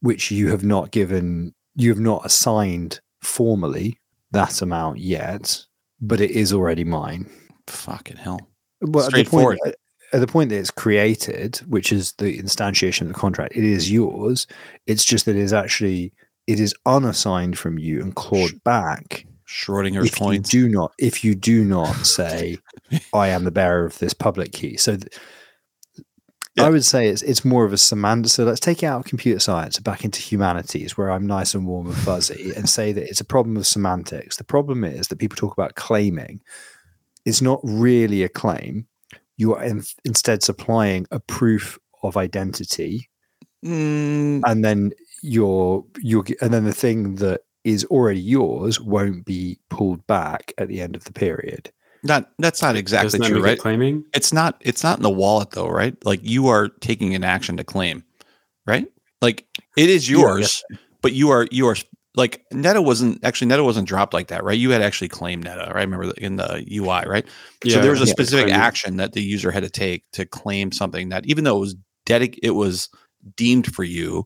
which 0.00 0.30
you 0.30 0.48
have 0.48 0.64
not 0.64 0.90
given 0.90 1.54
you 1.74 1.88
have 1.90 2.00
not 2.00 2.26
assigned 2.26 3.00
formally 3.20 3.98
that 4.32 4.60
amount 4.62 4.98
yet, 4.98 5.64
but 6.00 6.20
it 6.20 6.30
is 6.30 6.52
already 6.52 6.84
mine. 6.84 7.30
Fucking 7.66 8.16
hell. 8.16 8.40
Well, 8.82 9.06
at 9.06 9.12
the 9.12 9.24
point, 9.24 9.60
at 10.12 10.20
the 10.20 10.26
point 10.26 10.50
that 10.50 10.58
it's 10.58 10.70
created, 10.70 11.56
which 11.68 11.92
is 11.92 12.12
the 12.12 12.38
instantiation 12.38 13.02
of 13.02 13.08
the 13.08 13.14
contract, 13.14 13.56
it 13.56 13.64
is 13.64 13.90
yours. 13.90 14.46
It's 14.86 15.04
just 15.04 15.24
that 15.26 15.36
it 15.36 15.42
is 15.42 15.52
actually 15.52 16.12
it 16.46 16.60
is 16.60 16.74
unassigned 16.84 17.58
from 17.58 17.78
you 17.78 18.00
and 18.00 18.14
clawed 18.14 18.62
back 18.64 19.26
Schrodinger's 19.50 20.06
if 20.06 20.20
you 20.20 20.38
do 20.38 20.68
not 20.68 20.92
if 20.98 21.24
you 21.24 21.34
do 21.34 21.64
not 21.64 21.94
say 22.06 22.58
I 23.12 23.28
am 23.28 23.44
the 23.44 23.50
bearer 23.50 23.84
of 23.84 23.98
this 23.98 24.14
public 24.14 24.52
key. 24.52 24.76
So 24.76 24.96
th- 24.96 25.12
Yeah. 26.56 26.64
I 26.66 26.70
would 26.70 26.84
say 26.84 27.08
it's 27.08 27.22
it's 27.22 27.44
more 27.44 27.64
of 27.64 27.72
a 27.72 27.76
semantic. 27.78 28.30
So 28.30 28.44
let's 28.44 28.60
take 28.60 28.82
it 28.82 28.86
out 28.86 29.00
of 29.00 29.06
computer 29.06 29.40
science 29.40 29.76
and 29.76 29.84
back 29.84 30.04
into 30.04 30.20
humanities, 30.20 30.96
where 30.96 31.10
I'm 31.10 31.26
nice 31.26 31.54
and 31.54 31.66
warm 31.66 31.88
and 31.88 31.96
fuzzy, 31.96 32.52
and 32.56 32.68
say 32.68 32.92
that 32.92 33.08
it's 33.08 33.20
a 33.20 33.24
problem 33.24 33.56
of 33.56 33.66
semantics. 33.66 34.36
The 34.36 34.44
problem 34.44 34.84
is 34.84 35.08
that 35.08 35.18
people 35.18 35.36
talk 35.36 35.52
about 35.52 35.74
claiming. 35.74 36.40
It's 37.24 37.42
not 37.42 37.60
really 37.62 38.22
a 38.22 38.28
claim. 38.28 38.86
You 39.36 39.54
are 39.54 39.62
in, 39.62 39.84
instead 40.04 40.42
supplying 40.42 41.06
a 41.10 41.20
proof 41.20 41.78
of 42.02 42.16
identity 42.16 43.10
Mm, 43.64 44.40
and 44.46 44.64
then 44.64 44.92
your 45.22 45.84
your 45.98 46.24
and 46.40 46.52
then 46.52 46.64
the 46.64 46.72
thing 46.72 47.16
that 47.16 47.42
is 47.64 47.84
already 47.86 48.20
yours 48.20 48.80
won't 48.80 49.24
be 49.24 49.58
pulled 49.68 50.06
back 50.06 50.52
at 50.58 50.68
the 50.68 50.80
end 50.80 50.96
of 50.96 51.04
the 51.04 51.12
period. 51.12 51.70
not 52.02 52.30
that's 52.38 52.62
not 52.62 52.76
exactly 52.76 53.18
Doesn't 53.18 53.20
that 53.20 53.28
true, 53.28 53.42
right? 53.44 53.58
it 53.58 53.60
claiming 53.60 54.04
It's 54.14 54.32
not 54.32 54.56
it's 54.60 54.82
not 54.82 54.98
in 54.98 55.02
the 55.02 55.10
wallet 55.10 55.50
though, 55.50 55.68
right? 55.68 55.96
Like 56.04 56.20
you 56.22 56.48
are 56.48 56.68
taking 56.80 57.14
an 57.14 57.24
action 57.24 57.56
to 57.58 57.64
claim, 57.64 58.04
right? 58.66 58.86
Like 59.20 59.46
it 59.76 59.90
is 59.90 60.08
Yeah, 60.10 60.26
I 60.26 60.30
yours, 60.40 60.62
but 61.02 61.12
you 61.12 61.30
are 61.30 61.46
you 61.50 61.66
are 61.68 61.76
like 62.16 62.44
Neta 62.52 62.82
wasn't 62.82 63.22
actually 63.24 63.48
Neta 63.48 63.62
wasn't 63.62 63.86
dropped 63.86 64.14
like 64.14 64.28
that, 64.28 64.42
right? 64.44 64.58
You 64.58 64.70
had 64.70 64.82
actually 64.82 65.08
claimed 65.08 65.44
Neta, 65.44 65.58
right? 65.68 65.76
I 65.76 65.80
remember 65.80 66.06
the- 66.06 66.24
in 66.24 66.36
the 66.36 66.64
UI, 66.70 67.04
right? 67.04 67.26
Yeah, 67.62 67.74
so 67.74 67.80
there 67.80 67.90
was 67.90 68.00
a 68.00 68.06
yeah, 68.06 68.12
specific 68.12 68.52
action 68.52 68.96
that 68.96 69.12
the 69.12 69.22
user 69.22 69.50
had 69.50 69.62
to 69.62 69.70
take 69.70 70.04
to 70.12 70.24
claim 70.26 70.72
something 70.72 71.10
that 71.10 71.26
even 71.26 71.44
though 71.44 71.56
it 71.58 71.60
was 71.60 71.76
dedic 72.06 72.38
it 72.42 72.52
was 72.52 72.88
deemed 73.36 73.72
for 73.74 73.84
you, 73.84 74.24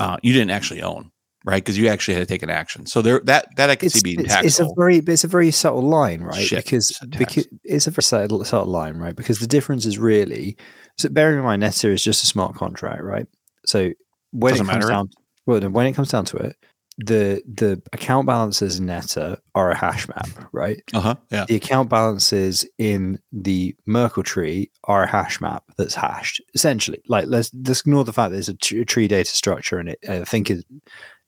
uh, 0.00 0.16
you 0.22 0.32
didn't 0.32 0.50
actually 0.50 0.82
own, 0.82 1.10
right? 1.44 1.62
Because 1.62 1.78
you 1.78 1.88
actually 1.88 2.14
had 2.14 2.20
to 2.20 2.26
take 2.26 2.42
an 2.42 2.50
action. 2.50 2.86
So 2.86 3.02
there 3.02 3.20
that 3.24 3.48
that 3.56 3.70
I 3.70 3.76
could 3.76 3.86
It's, 3.86 3.96
see 3.96 4.00
being 4.02 4.20
it's, 4.20 4.34
it's 4.34 4.60
a 4.60 4.68
very 4.76 4.98
it's 4.98 5.24
a 5.24 5.28
very 5.28 5.50
subtle 5.50 5.82
line, 5.82 6.22
right? 6.22 6.44
Shit, 6.46 6.64
because 6.64 6.90
it's 6.90 7.02
a 7.02 7.06
because 7.06 7.48
it's 7.64 7.86
a 7.86 7.90
very 7.90 8.02
subtle, 8.02 8.44
subtle 8.44 8.72
line, 8.72 8.96
right? 8.96 9.14
Because 9.14 9.38
the 9.38 9.46
difference 9.46 9.86
is 9.86 9.98
really 9.98 10.56
so 10.98 11.08
bearing 11.08 11.38
in 11.38 11.44
mind 11.44 11.62
Neta 11.62 11.90
is 11.90 12.02
just 12.02 12.22
a 12.22 12.26
smart 12.26 12.54
contract, 12.54 13.02
right? 13.02 13.26
So 13.66 13.92
when 14.32 14.52
Doesn't 14.52 14.66
it 14.66 14.70
comes 14.70 14.84
matter. 14.84 14.92
down 14.92 15.10
well 15.46 15.60
when 15.60 15.86
it 15.86 15.92
comes 15.92 16.10
down 16.10 16.24
to 16.26 16.36
it, 16.38 16.56
the 16.98 17.42
the 17.46 17.82
account 17.92 18.26
balances 18.26 18.78
in 18.78 18.86
Neta 18.86 19.38
are 19.54 19.70
a 19.70 19.76
hash 19.76 20.08
map, 20.08 20.28
right? 20.52 20.82
uh-huh. 20.92 21.14
Yeah. 21.30 21.46
the 21.46 21.56
account 21.56 21.88
balances 21.88 22.66
in 22.78 23.18
the 23.32 23.74
Merkle 23.86 24.22
tree 24.22 24.70
are 24.84 25.04
a 25.04 25.08
hash 25.08 25.40
map 25.40 25.64
that's 25.78 25.94
hashed. 25.94 26.42
Essentially, 26.54 27.02
like 27.08 27.26
let's, 27.28 27.50
let's 27.66 27.80
ignore 27.80 28.04
the 28.04 28.12
fact 28.12 28.30
that 28.30 28.36
there's 28.36 28.48
a, 28.48 28.80
a 28.80 28.84
tree 28.84 29.08
data 29.08 29.30
structure 29.30 29.78
and 29.78 29.88
it. 29.90 29.98
I 30.08 30.24
think 30.24 30.50
is 30.50 30.64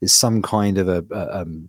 is 0.01 0.13
some 0.13 0.43
kind 0.43 0.79
of 0.79 0.89
a, 0.89 1.05
a 1.11 1.41
um 1.41 1.69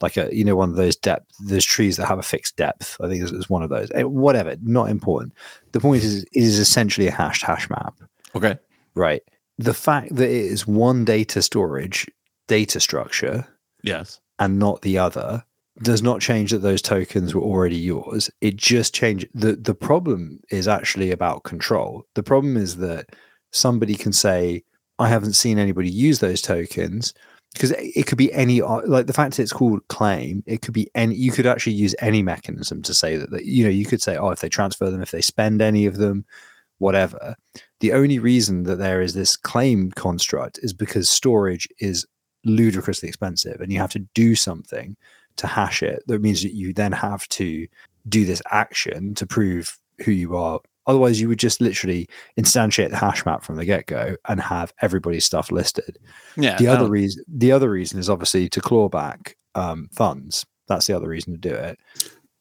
like 0.00 0.16
a 0.16 0.28
you 0.34 0.44
know 0.44 0.56
one 0.56 0.70
of 0.70 0.76
those 0.76 0.96
depth 0.96 1.26
those 1.40 1.64
trees 1.64 1.96
that 1.96 2.06
have 2.06 2.18
a 2.18 2.22
fixed 2.22 2.56
depth. 2.56 2.96
I 3.00 3.08
think 3.08 3.22
it's, 3.22 3.50
one 3.50 3.62
of 3.62 3.70
those. 3.70 3.90
Eh, 3.94 4.02
Whatever, 4.02 4.56
not 4.62 4.88
important. 4.88 5.34
The 5.72 5.80
point 5.80 6.02
is, 6.02 6.22
it 6.22 6.28
is 6.32 6.58
essentially 6.58 7.06
a 7.06 7.12
hashed 7.12 7.42
hash 7.42 7.68
map 7.68 7.94
Okay. 8.34 8.58
right? 8.94 9.22
The 9.58 9.74
fact 9.74 10.14
that 10.16 10.28
it 10.30 10.46
is 10.46 10.66
one 10.66 11.04
data 11.04 11.42
storage 11.42 12.06
data 12.48 12.80
structure 12.80 13.46
Yes. 13.82 14.20
and 14.38 14.58
not 14.58 14.82
the 14.82 14.98
other 14.98 15.44
does 15.82 16.02
not 16.02 16.20
change 16.20 16.50
that 16.50 16.58
those 16.58 16.82
tokens 16.82 17.34
were 17.34 17.42
already 17.42 17.76
yours. 17.76 18.30
It 18.40 18.56
just 18.56 18.94
changed 18.94 19.28
the 19.34 19.54
the 19.56 19.74
problem 19.74 20.40
is 20.50 20.66
actually 20.66 21.10
about 21.10 21.44
control. 21.44 22.04
The 22.14 22.22
problem 22.22 22.56
is 22.56 22.76
that 22.76 23.10
somebody 23.52 23.94
can 23.94 24.12
say, 24.12 24.64
I 24.98 25.08
haven't 25.08 25.34
seen 25.34 25.58
anybody 25.58 25.90
use 25.90 26.18
those 26.20 26.40
tokens 26.42 27.12
because 27.52 27.72
it 27.72 28.06
could 28.06 28.18
be 28.18 28.32
any 28.32 28.62
like 28.62 29.06
the 29.06 29.12
fact 29.12 29.36
that 29.36 29.42
it's 29.42 29.52
called 29.52 29.86
claim 29.88 30.42
it 30.46 30.62
could 30.62 30.74
be 30.74 30.88
any 30.94 31.14
you 31.14 31.32
could 31.32 31.46
actually 31.46 31.72
use 31.72 31.96
any 31.98 32.22
mechanism 32.22 32.80
to 32.80 32.94
say 32.94 33.16
that, 33.16 33.30
that 33.30 33.44
you 33.44 33.64
know 33.64 33.70
you 33.70 33.84
could 33.84 34.00
say 34.00 34.16
oh 34.16 34.30
if 34.30 34.40
they 34.40 34.48
transfer 34.48 34.88
them 34.88 35.02
if 35.02 35.10
they 35.10 35.20
spend 35.20 35.60
any 35.60 35.84
of 35.84 35.96
them 35.96 36.24
whatever. 36.80 37.36
The 37.80 37.92
only 37.92 38.18
reason 38.18 38.64
that 38.64 38.76
there 38.76 39.00
is 39.00 39.14
this 39.14 39.36
claim 39.36 39.92
construct 39.92 40.58
is 40.62 40.72
because 40.72 41.08
storage 41.08 41.68
is 41.78 42.06
ludicrously 42.44 43.08
expensive 43.08 43.60
and 43.60 43.70
you 43.70 43.78
have 43.78 43.92
to 43.92 44.06
do 44.14 44.34
something 44.34 44.96
to 45.36 45.46
hash 45.46 45.82
it. 45.82 46.02
That 46.06 46.22
means 46.22 46.42
that 46.42 46.54
you 46.54 46.72
then 46.72 46.92
have 46.92 47.28
to 47.28 47.68
do 48.08 48.24
this 48.24 48.42
action 48.50 49.14
to 49.14 49.26
prove 49.26 49.78
who 50.04 50.10
you 50.10 50.36
are 50.36 50.60
otherwise 50.90 51.20
you 51.20 51.28
would 51.28 51.38
just 51.38 51.60
literally 51.60 52.08
instantiate 52.38 52.90
the 52.90 52.96
hash 52.96 53.24
map 53.24 53.42
from 53.42 53.56
the 53.56 53.64
get-go 53.64 54.16
and 54.28 54.40
have 54.40 54.72
everybody's 54.82 55.24
stuff 55.24 55.50
listed 55.50 55.98
Yeah. 56.36 56.56
the 56.56 56.66
other 56.68 56.88
reason 56.88 57.24
the 57.28 57.52
other 57.52 57.70
reason 57.70 57.98
is 57.98 58.10
obviously 58.10 58.48
to 58.50 58.60
claw 58.60 58.88
back 58.88 59.36
um, 59.54 59.88
funds 59.92 60.44
that's 60.68 60.86
the 60.86 60.94
other 60.96 61.08
reason 61.08 61.32
to 61.32 61.38
do 61.38 61.54
it 61.54 61.78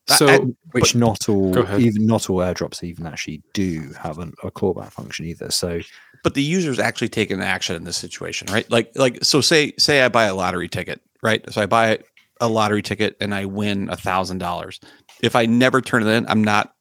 so 0.07 0.27
I- 0.27 0.39
which 0.71 0.95
not 0.95 1.29
all 1.29 1.55
even 1.79 2.05
not 2.07 2.29
all 2.29 2.37
airdrops 2.39 2.83
even 2.83 3.05
actually 3.05 3.41
do 3.53 3.93
have 4.01 4.17
an, 4.19 4.33
a 4.43 4.51
clawback 4.51 4.91
function 4.91 5.25
either 5.25 5.51
so 5.51 5.79
but 6.23 6.33
the 6.33 6.43
user's 6.43 6.79
actually 6.79 7.07
taking 7.07 7.41
action 7.41 7.77
in 7.77 7.85
this 7.85 7.95
situation, 7.95 8.47
right? 8.51 8.69
Like, 8.69 8.91
like, 8.95 9.23
so 9.23 9.39
say, 9.39 9.71
say 9.77 10.01
I 10.01 10.09
buy 10.09 10.25
a 10.25 10.35
lottery 10.35 10.67
ticket, 10.67 10.99
right? 11.23 11.41
So 11.49 11.61
I 11.61 11.65
buy 11.65 11.99
a 12.41 12.49
lottery 12.49 12.81
ticket 12.81 13.15
and 13.21 13.33
I 13.33 13.45
win 13.45 13.87
a 13.89 13.95
thousand 13.95 14.39
dollars. 14.39 14.81
If 15.23 15.37
I 15.37 15.45
never 15.45 15.79
turn 15.79 16.05
it 16.05 16.09
in, 16.11 16.27
I'm 16.27 16.43
not 16.43 16.73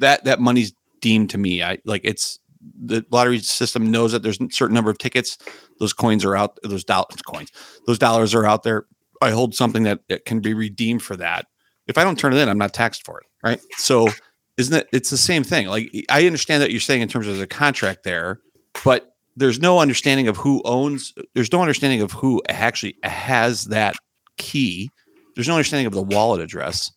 that 0.00 0.24
that 0.24 0.40
money's 0.40 0.74
deemed 1.00 1.30
to 1.30 1.38
me. 1.38 1.62
I 1.62 1.78
like 1.84 2.02
it's 2.04 2.38
the 2.60 3.04
lottery 3.10 3.38
system 3.38 3.90
knows 3.90 4.12
that 4.12 4.22
there's 4.22 4.40
a 4.40 4.48
certain 4.50 4.74
number 4.74 4.90
of 4.90 4.98
tickets. 4.98 5.38
Those 5.78 5.92
coins 5.92 6.24
are 6.24 6.36
out. 6.36 6.58
Those 6.62 6.84
dollars, 6.84 7.16
coins, 7.26 7.52
those 7.86 7.98
dollars 7.98 8.34
are 8.34 8.46
out 8.46 8.62
there. 8.62 8.86
I 9.22 9.30
hold 9.30 9.54
something 9.54 9.84
that, 9.84 10.00
that 10.08 10.24
can 10.24 10.40
be 10.40 10.54
redeemed 10.54 11.02
for 11.02 11.16
that. 11.16 11.46
If 11.86 11.96
I 11.96 12.04
don't 12.04 12.18
turn 12.18 12.32
it 12.32 12.38
in, 12.38 12.48
I'm 12.48 12.58
not 12.58 12.74
taxed 12.74 13.04
for 13.04 13.20
it, 13.20 13.26
right? 13.42 13.60
So, 13.76 14.08
isn't 14.56 14.74
it? 14.74 14.88
It's 14.92 15.10
the 15.10 15.16
same 15.16 15.44
thing. 15.44 15.68
Like 15.68 15.90
I 16.10 16.26
understand 16.26 16.62
that 16.62 16.70
you're 16.70 16.80
saying 16.80 17.02
in 17.02 17.08
terms 17.08 17.26
of 17.28 17.38
the 17.38 17.46
contract 17.46 18.02
there, 18.02 18.40
but 18.84 19.12
there's 19.36 19.60
no 19.60 19.78
understanding 19.78 20.28
of 20.28 20.36
who 20.36 20.62
owns. 20.64 21.14
There's 21.34 21.52
no 21.52 21.60
understanding 21.60 22.00
of 22.00 22.12
who 22.12 22.42
actually 22.48 22.96
has 23.04 23.64
that 23.66 23.96
key. 24.38 24.90
There's 25.34 25.48
no 25.48 25.54
understanding 25.54 25.86
of 25.86 25.92
the 25.92 26.02
wallet 26.02 26.40
address. 26.40 26.90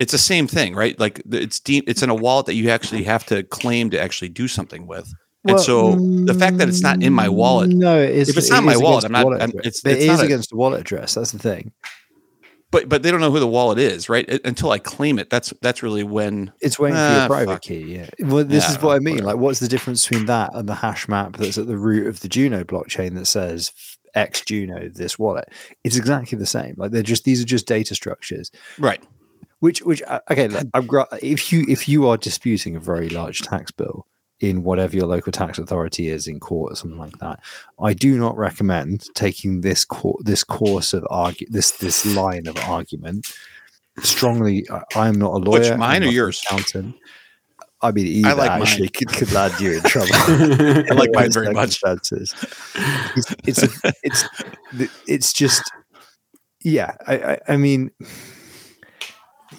It's 0.00 0.12
the 0.12 0.18
same 0.18 0.48
thing, 0.48 0.74
right? 0.74 0.98
Like 0.98 1.22
it's 1.30 1.60
deep. 1.60 1.84
It's 1.86 2.02
in 2.02 2.10
a 2.10 2.14
wallet 2.14 2.46
that 2.46 2.54
you 2.54 2.70
actually 2.70 3.04
have 3.04 3.24
to 3.26 3.42
claim 3.44 3.90
to 3.90 4.00
actually 4.00 4.30
do 4.30 4.48
something 4.48 4.86
with. 4.88 5.12
And 5.46 5.58
so 5.60 5.94
the 6.26 6.34
fact 6.34 6.58
that 6.58 6.68
it's 6.68 6.82
not 6.82 7.02
in 7.02 7.12
my 7.12 7.28
wallet, 7.28 7.70
No, 7.70 7.98
it 8.02 8.10
is. 8.10 8.28
If 8.28 8.36
it's 8.36 8.48
it 8.48 8.52
not 8.52 8.64
my 8.64 8.76
wallet, 8.76 9.04
I'm 9.04 9.12
not- 9.12 9.24
wallet 9.24 9.40
I'm- 9.40 9.50
it's- 9.50 9.82
it's 9.84 10.02
it 10.02 10.06
not 10.08 10.14
is 10.14 10.20
a- 10.20 10.24
against 10.24 10.50
the 10.50 10.56
wallet 10.56 10.80
address. 10.80 11.14
That's 11.14 11.32
the 11.32 11.38
thing. 11.38 11.72
but 12.72 12.88
but 12.88 13.02
they 13.02 13.10
don't 13.10 13.20
know 13.20 13.30
who 13.32 13.40
the 13.40 13.46
wallet 13.48 13.78
is, 13.78 14.08
right? 14.08 14.24
It- 14.28 14.42
until 14.44 14.70
I 14.70 14.78
claim 14.78 15.18
it, 15.18 15.28
that's 15.30 15.52
that's 15.62 15.82
really 15.82 16.02
when. 16.04 16.52
It's 16.60 16.78
waiting 16.78 16.96
for 16.96 17.02
Ah, 17.02 17.18
your 17.20 17.26
private 17.28 17.52
fuck. 17.54 17.62
key. 17.62 17.80
Yeah. 17.96 18.08
Well, 18.20 18.44
this 18.44 18.64
Yeah, 18.64 18.76
is 18.76 18.82
what 18.82 18.96
I 18.96 18.98
mean. 19.00 19.14
whatever. 19.16 19.26
Like, 19.28 19.36
what's 19.38 19.60
the 19.60 19.68
difference 19.68 20.06
between 20.06 20.26
that 20.26 20.50
and 20.54 20.68
the 20.68 20.74
hash 20.76 21.08
map 21.08 21.36
that's 21.36 21.58
at 21.58 21.66
the 21.66 21.76
root 21.78 22.06
of 22.06 22.20
the 22.20 22.28
Juno 22.28 22.62
blockchain 22.64 23.14
that 23.16 23.26
says 23.26 23.72
X 24.14 24.42
Juno 24.42 24.88
this 24.88 25.18
wallet? 25.18 25.46
It's 25.84 25.96
exactly 25.96 26.38
the 26.38 26.46
same. 26.46 26.74
Like, 26.76 26.90
they're 26.92 27.02
just 27.02 27.24
these 27.24 27.40
are 27.42 27.46
just 27.46 27.66
data 27.66 27.94
structures. 27.94 28.50
Right. 28.78 29.02
Which, 29.60 29.80
which, 29.80 30.02
uh, 30.02 30.20
okay, 30.30 30.48
look, 30.48 30.66
if 31.22 31.52
you 31.52 31.64
if 31.68 31.88
you 31.88 32.08
are 32.08 32.16
disputing 32.16 32.76
a 32.76 32.80
very 32.80 33.08
large 33.08 33.42
tax 33.42 33.70
bill 33.70 34.06
in 34.40 34.62
whatever 34.62 34.96
your 34.96 35.06
local 35.06 35.32
tax 35.32 35.58
authority 35.58 36.08
is 36.08 36.26
in 36.26 36.40
court 36.40 36.72
or 36.72 36.76
something 36.76 36.98
like 36.98 37.18
that, 37.18 37.40
I 37.78 37.92
do 37.92 38.18
not 38.18 38.36
recommend 38.36 39.04
taking 39.14 39.60
this 39.60 39.84
cour 39.84 40.16
this 40.20 40.44
course 40.44 40.94
of 40.94 41.06
argue 41.10 41.46
this 41.50 41.72
this 41.72 42.06
line 42.06 42.46
of 42.46 42.56
argument. 42.58 43.26
Strongly, 43.98 44.66
I, 44.70 44.82
I 44.96 45.08
am 45.08 45.16
not 45.16 45.34
a 45.34 45.36
lawyer. 45.36 45.60
Which, 45.60 45.76
mine 45.76 46.04
or 46.04 46.08
yours? 46.08 46.42
Accountant. 46.46 46.96
I 47.82 47.92
mean, 47.92 48.06
either 48.06 48.34
like 48.34 48.60
mine. 48.60 48.88
could, 48.88 49.08
could 49.08 49.32
land 49.32 49.58
you 49.60 49.72
in 49.72 49.82
trouble. 49.84 50.10
I 50.12 50.94
like 50.94 51.10
mine 51.12 51.26
in 51.26 51.32
very 51.32 51.52
much. 51.52 51.80
It's 51.84 52.22
it's, 53.46 53.62
a, 53.62 53.92
it's 54.02 54.24
it's 55.06 55.32
just 55.34 55.70
yeah. 56.62 56.96
I 57.06 57.14
I, 57.14 57.38
I 57.48 57.56
mean. 57.58 57.90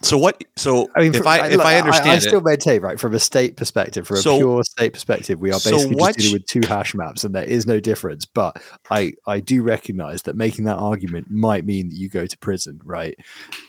So 0.04 0.18
what? 0.18 0.44
So 0.56 0.90
I 0.96 1.02
mean, 1.02 1.14
if 1.14 1.22
fr- 1.22 1.28
I 1.28 1.48
if 1.48 1.58
look, 1.58 1.66
I 1.66 1.78
understand, 1.78 2.10
I, 2.10 2.14
understand 2.14 2.22
still 2.24 2.40
it, 2.40 2.46
maintain, 2.46 2.82
right, 2.82 3.00
from 3.00 3.14
a 3.14 3.20
state 3.20 3.56
perspective, 3.58 4.08
from 4.08 4.18
a 4.18 4.22
So- 4.22 4.38
pure 4.38 4.64
state 4.64 4.94
perspective, 4.94 5.40
we 5.40 5.52
are 5.52 5.60
so 5.60 5.72
basically 5.72 5.96
what 5.96 6.16
just 6.16 6.20
dealing 6.20 6.34
with 6.34 6.46
two 6.48 6.62
hash 6.68 6.96
maps, 6.96 7.24
and 7.24 7.36
there 7.36 7.44
is 7.44 7.68
no 7.68 7.80
difference. 7.80 8.26
But 8.26 8.62
I, 8.90 9.14
I 9.28 9.40
do 9.40 9.62
recognize 9.62 10.24
that 10.24 10.36
making 10.36 10.66
that 10.66 10.78
argument 10.78 11.30
might 11.30 11.66
mean 11.66 11.90
that 11.90 11.96
you 11.96 12.10
go 12.10 12.26
to 12.26 12.38
prison, 12.40 12.82
right? 12.84 13.16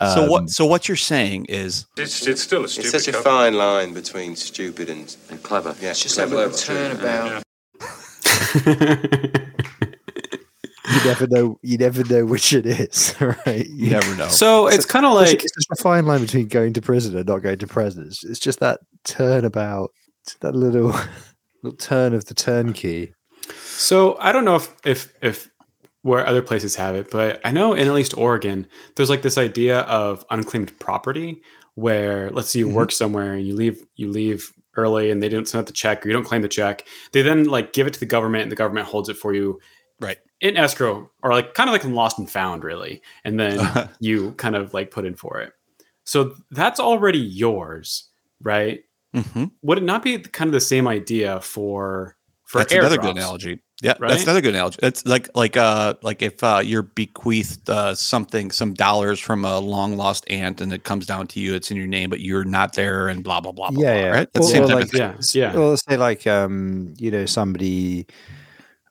so 0.00 0.24
Um, 0.24 0.28
what? 0.30 0.50
So 0.50 0.64
what 0.64 0.88
you're 0.88 0.96
saying 0.96 1.46
is 1.50 1.86
It's, 1.96 2.26
it's 2.26 2.42
still 2.42 2.64
a 2.64 2.68
stupid. 2.68 2.94
It's 2.94 3.02
stupid 3.04 3.14
such 3.14 3.14
a 3.14 3.22
fine 3.22 3.54
line 3.54 3.92
between 3.92 4.34
stupid 4.36 4.88
and 4.88 5.14
and 5.30 5.42
clever. 5.42 5.74
yeah, 5.80 5.90
it's 5.90 6.02
just 6.02 6.16
that 6.16 6.28
clever. 6.28 6.50
little 6.50 6.58
turnabout. 6.58 7.42
You 10.94 11.04
never 11.04 11.26
know. 11.26 11.58
You 11.62 11.78
never 11.78 12.04
know 12.04 12.24
which 12.26 12.52
it 12.52 12.66
is, 12.66 13.14
right? 13.20 13.66
you 13.68 13.90
never 13.90 14.14
know. 14.16 14.28
so 14.28 14.66
it's 14.66 14.86
kind 14.86 15.06
of 15.06 15.14
like 15.14 15.42
it's 15.44 15.54
just 15.54 15.68
a 15.70 15.76
fine 15.82 16.06
line 16.06 16.20
between 16.20 16.48
going 16.48 16.72
to 16.74 16.82
prison 16.82 17.16
and 17.16 17.26
not 17.26 17.38
going 17.42 17.58
to 17.58 17.66
prison. 17.66 18.04
It's, 18.06 18.24
it's 18.24 18.38
just 18.40 18.60
that 18.60 18.80
turnabout, 19.04 19.90
that 20.40 20.54
little, 20.54 20.94
little 21.62 21.76
turn 21.76 22.14
of 22.14 22.24
the 22.26 22.34
turnkey. 22.34 23.14
So 23.64 24.16
I 24.20 24.32
don't 24.32 24.44
know 24.44 24.56
if 24.56 24.74
if 24.84 25.12
if 25.22 25.50
where 26.02 26.26
other 26.26 26.42
places 26.42 26.74
have 26.76 26.94
it, 26.96 27.10
but 27.10 27.40
I 27.44 27.52
know 27.52 27.74
in 27.74 27.86
at 27.86 27.94
least 27.94 28.16
Oregon, 28.16 28.66
there's 28.96 29.10
like 29.10 29.22
this 29.22 29.38
idea 29.38 29.80
of 29.82 30.24
unclaimed 30.30 30.76
property 30.80 31.42
where 31.74 32.30
let's 32.30 32.50
say 32.50 32.58
you 32.58 32.68
Mhm. 32.68 32.72
work 32.74 32.92
somewhere 32.92 33.32
and 33.34 33.46
you 33.46 33.54
leave 33.54 33.82
you 33.96 34.10
leave 34.10 34.52
early 34.76 35.10
and 35.10 35.22
they 35.22 35.28
didn't 35.28 35.48
send 35.48 35.60
out 35.60 35.66
the 35.66 35.72
check 35.72 36.04
or 36.04 36.08
you 36.08 36.12
don't 36.14 36.24
claim 36.24 36.42
the 36.42 36.48
check. 36.48 36.86
They 37.12 37.22
then 37.22 37.44
like 37.44 37.72
give 37.72 37.86
it 37.86 37.92
to 37.94 38.00
the 38.00 38.06
government 38.06 38.42
and 38.42 38.52
the 38.52 38.56
government 38.56 38.86
holds 38.88 39.08
it 39.08 39.16
for 39.16 39.32
you 39.34 39.60
Right. 40.02 40.18
in 40.40 40.56
escrow 40.56 41.10
or 41.22 41.30
like 41.32 41.54
kind 41.54 41.70
of 41.70 41.72
like 41.72 41.84
in 41.84 41.94
lost 41.94 42.18
and 42.18 42.28
found 42.28 42.64
really. 42.64 43.00
And 43.24 43.38
then 43.38 43.88
you 44.00 44.32
kind 44.32 44.56
of 44.56 44.74
like 44.74 44.90
put 44.90 45.04
in 45.04 45.14
for 45.14 45.40
it. 45.40 45.52
So 46.04 46.34
that's 46.50 46.80
already 46.80 47.20
yours, 47.20 48.08
right? 48.42 48.82
Mhm. 49.14 49.52
Would 49.62 49.78
it 49.78 49.84
not 49.84 50.02
be 50.02 50.18
kind 50.18 50.48
of 50.48 50.52
the 50.52 50.60
same 50.60 50.88
idea 50.88 51.40
for 51.40 52.16
for 52.52 52.58
that's 52.58 52.72
another 52.74 52.98
good 52.98 53.16
analogy. 53.16 53.62
Yeah, 53.80 53.94
right? 53.98 54.10
that's 54.10 54.24
another 54.24 54.42
good 54.42 54.54
analogy. 54.54 54.78
It's 54.82 55.06
like 55.06 55.28
like 55.34 55.56
uh 55.56 55.94
like 56.02 56.20
if 56.20 56.44
uh 56.44 56.60
you're 56.62 56.82
bequeathed 56.82 57.68
uh, 57.70 57.94
something 57.94 58.50
some 58.50 58.74
dollars 58.74 59.18
from 59.18 59.44
a 59.46 59.58
long 59.58 59.96
lost 59.96 60.24
aunt 60.28 60.60
and 60.60 60.70
it 60.70 60.84
comes 60.84 61.06
down 61.06 61.26
to 61.28 61.40
you, 61.40 61.54
it's 61.54 61.70
in 61.70 61.78
your 61.78 61.86
name, 61.86 62.10
but 62.10 62.20
you're 62.20 62.44
not 62.44 62.74
there, 62.74 63.08
and 63.08 63.24
blah 63.24 63.40
blah 63.40 63.52
blah. 63.52 63.70
blah 63.70 63.82
yeah, 63.82 63.94
blah, 63.94 64.02
yeah. 64.02 64.10
Right. 64.10 64.28
That's 64.34 64.46
the 64.46 64.52
same 64.52 64.64
or 64.64 64.66
type 64.66 64.74
like, 64.74 64.84
of 64.84 64.90
thing. 64.90 65.00
Yeah, 65.00 65.14
s- 65.16 65.34
yeah. 65.34 65.56
Or 65.56 65.70
let's 65.70 65.84
say 65.88 65.96
like 65.96 66.26
um, 66.26 66.92
you 66.98 67.10
know, 67.10 67.24
somebody 67.24 68.06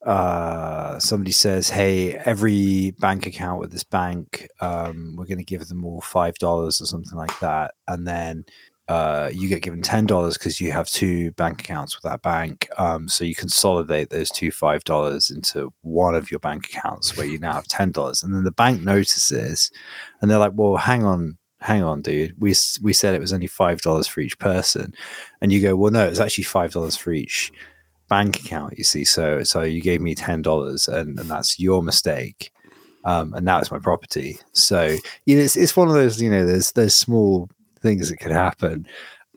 uh 0.05 0.97
somebody 0.99 1.31
says, 1.31 1.69
Hey, 1.69 2.15
every 2.15 2.91
bank 2.99 3.25
account 3.27 3.59
with 3.59 3.71
this 3.71 3.83
bank, 3.83 4.47
um, 4.59 5.15
we're 5.17 5.25
gonna 5.25 5.43
give 5.43 5.67
them 5.67 5.85
all 5.85 6.01
five 6.01 6.35
dollars 6.35 6.81
or 6.81 6.85
something 6.85 7.17
like 7.17 7.37
that. 7.39 7.73
And 7.87 8.07
then 8.07 8.45
uh, 8.91 9.29
you 9.33 9.47
get 9.47 9.61
given 9.61 9.81
ten 9.81 10.05
dollars 10.05 10.37
because 10.37 10.59
you 10.59 10.71
have 10.71 10.89
two 10.89 11.31
bank 11.31 11.61
accounts 11.61 11.95
with 11.95 12.03
that 12.03 12.21
bank. 12.21 12.67
Um, 12.77 13.07
so 13.07 13.23
you 13.23 13.33
consolidate 13.33 14.09
those 14.09 14.29
two 14.29 14.51
five 14.51 14.83
dollars 14.83 15.29
into 15.31 15.71
one 15.81 16.13
of 16.13 16.29
your 16.29 16.41
bank 16.41 16.65
accounts 16.65 17.15
where 17.15 17.25
you 17.25 17.39
now 17.39 17.53
have 17.53 17.67
ten 17.67 17.91
dollars, 17.91 18.21
and 18.21 18.35
then 18.35 18.43
the 18.43 18.51
bank 18.51 18.81
notices, 18.81 19.71
and 20.21 20.29
they're 20.29 20.39
like, 20.39 20.51
"Well, 20.55 20.75
hang 20.75 21.05
on, 21.05 21.37
hang 21.61 21.83
on, 21.83 22.01
dude. 22.01 22.35
We 22.37 22.53
we 22.81 22.91
said 22.91 23.15
it 23.15 23.21
was 23.21 23.31
only 23.31 23.47
five 23.47 23.81
dollars 23.81 24.07
for 24.07 24.19
each 24.19 24.37
person," 24.39 24.93
and 25.39 25.53
you 25.53 25.61
go, 25.61 25.75
"Well, 25.77 25.91
no, 25.91 26.05
it's 26.07 26.19
actually 26.19 26.43
five 26.45 26.73
dollars 26.73 26.97
for 26.97 27.13
each 27.13 27.53
bank 28.11 28.41
account." 28.41 28.77
You 28.77 28.83
see, 28.83 29.05
so 29.05 29.43
so 29.43 29.61
you 29.63 29.81
gave 29.81 30.01
me 30.01 30.13
ten 30.13 30.41
dollars, 30.41 30.87
and 30.87 31.17
and 31.19 31.29
that's 31.29 31.59
your 31.59 31.81
mistake. 31.81 32.51
Um, 33.03 33.33
and 33.33 33.45
now 33.45 33.59
it's 33.59 33.71
my 33.71 33.79
property. 33.79 34.37
So 34.53 34.97
you 35.25 35.37
know, 35.37 35.43
it's, 35.43 35.55
it's 35.55 35.75
one 35.75 35.87
of 35.87 35.95
those. 35.95 36.21
You 36.21 36.29
know, 36.29 36.45
there's 36.45 36.71
there's 36.73 36.95
small 36.95 37.49
things 37.81 38.09
that 38.09 38.17
can 38.17 38.31
happen. 38.31 38.85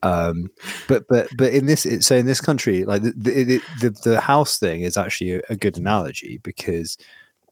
Um, 0.03 0.51
but 0.87 1.05
but 1.09 1.29
but 1.39 1.55
in 1.55 1.67
this, 1.67 1.87
so 2.01 2.17
in 2.17 2.27
this 2.27 2.41
country, 2.41 2.85
like 2.85 3.03
the 3.03 3.13
the, 3.13 3.61
the, 3.81 3.91
the 4.05 4.21
house 4.21 4.59
thing 4.59 4.83
is 4.83 4.99
actually 4.99 5.43
a 5.49 5.57
good 5.57 5.79
analogy 5.79 6.41
because 6.43 6.99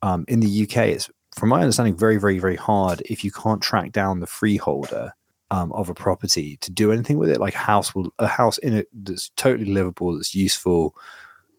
um, 0.03 0.25
in 0.29 0.41
the 0.41 0.65
UK, 0.65 0.89
it's 0.89 1.11
from 1.35 1.49
my 1.49 1.61
understanding 1.61 1.97
very 1.97 2.19
very 2.19 2.39
very 2.39 2.57
hard 2.57 3.03
if 3.07 3.25
you 3.25 3.31
can't 3.31 3.63
track 3.63 3.93
down 3.93 4.21
the 4.21 4.27
freeholder 4.27 5.15
um, 5.53 5.71
of 5.73 5.91
a 5.91 5.95
property 5.95 6.57
to 6.63 6.71
do 6.71 6.91
anything 6.91 7.19
with 7.19 7.29
it. 7.29 7.39
Like 7.39 7.55
a 7.55 7.59
house 7.59 7.95
will 7.95 8.13
a 8.19 8.27
house 8.27 8.57
in 8.59 8.73
it 8.73 8.89
that's 9.05 9.29
totally 9.37 9.71
livable, 9.71 10.17
that's 10.17 10.35
useful. 10.35 10.97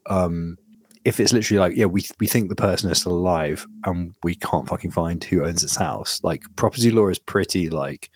Um, 0.07 0.57
if 1.05 1.19
it's 1.19 1.31
literally 1.31 1.59
like, 1.59 1.77
yeah, 1.77 1.85
we 1.85 2.03
we 2.19 2.25
think 2.25 2.49
the 2.49 2.55
person 2.55 2.89
is 2.89 3.01
still 3.01 3.11
alive 3.11 3.67
and 3.85 4.15
we 4.23 4.33
can't 4.33 4.67
fucking 4.67 4.91
find 4.91 5.23
who 5.23 5.45
owns 5.45 5.61
this 5.61 5.75
house. 5.75 6.19
Like 6.23 6.43
property 6.55 6.89
law 6.89 7.07
is 7.07 7.19
pretty 7.19 7.69
like 7.69 8.09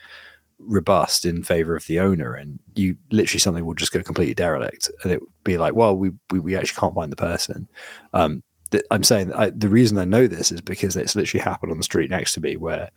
robust 0.57 1.25
in 1.25 1.43
favor 1.43 1.75
of 1.75 1.85
the 1.85 1.99
owner 1.99 2.33
and 2.33 2.57
you 2.73 2.97
literally 3.11 3.39
something 3.39 3.63
will 3.63 3.75
just 3.75 3.91
go 3.91 4.01
completely 4.01 4.33
derelict 4.33 4.89
and 5.03 5.11
it 5.11 5.21
would 5.21 5.29
be 5.43 5.55
like 5.55 5.75
well 5.75 5.95
we 5.95 6.09
we, 6.31 6.39
we 6.39 6.55
actually 6.55 6.79
can't 6.79 6.95
find 6.95 7.11
the 7.11 7.15
person 7.15 7.69
um 8.13 8.41
th- 8.71 8.83
i'm 8.89 9.03
saying 9.03 9.31
I, 9.33 9.51
the 9.51 9.69
reason 9.69 9.99
i 9.99 10.03
know 10.03 10.25
this 10.25 10.51
is 10.51 10.59
because 10.59 10.97
it's 10.97 11.15
literally 11.15 11.43
happened 11.43 11.71
on 11.71 11.77
the 11.77 11.83
street 11.83 12.09
next 12.09 12.33
to 12.33 12.41
me 12.41 12.57
where 12.57 12.89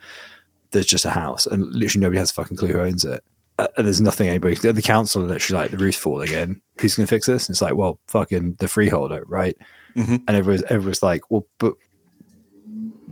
there's 0.72 0.86
just 0.86 1.04
a 1.04 1.10
house 1.10 1.46
and 1.46 1.64
literally 1.74 2.02
nobody 2.02 2.18
has 2.18 2.30
a 2.30 2.34
fucking 2.34 2.56
clue 2.56 2.68
who 2.68 2.80
owns 2.80 3.04
it. 3.04 3.22
Uh, 3.58 3.66
and 3.76 3.86
there's 3.86 4.00
nothing 4.00 4.28
anybody 4.28 4.54
the 4.54 4.72
the 4.72 4.80
council 4.80 5.22
are 5.22 5.26
literally 5.26 5.62
like 5.62 5.70
the 5.70 5.76
roof's 5.76 5.98
falling 5.98 6.32
in 6.32 6.60
who's 6.78 6.94
going 6.96 7.06
to 7.06 7.10
fix 7.10 7.26
this? 7.26 7.46
And 7.48 7.54
it's 7.54 7.60
like 7.62 7.74
well 7.74 7.98
fucking 8.06 8.54
the 8.58 8.68
freeholder 8.68 9.24
right? 9.26 9.56
Mhm. 9.96 10.22
and 10.28 10.30
everyone's 10.36 10.62
everyone's 10.70 11.02
like 11.02 11.30
well 11.30 11.46
but 11.58 11.74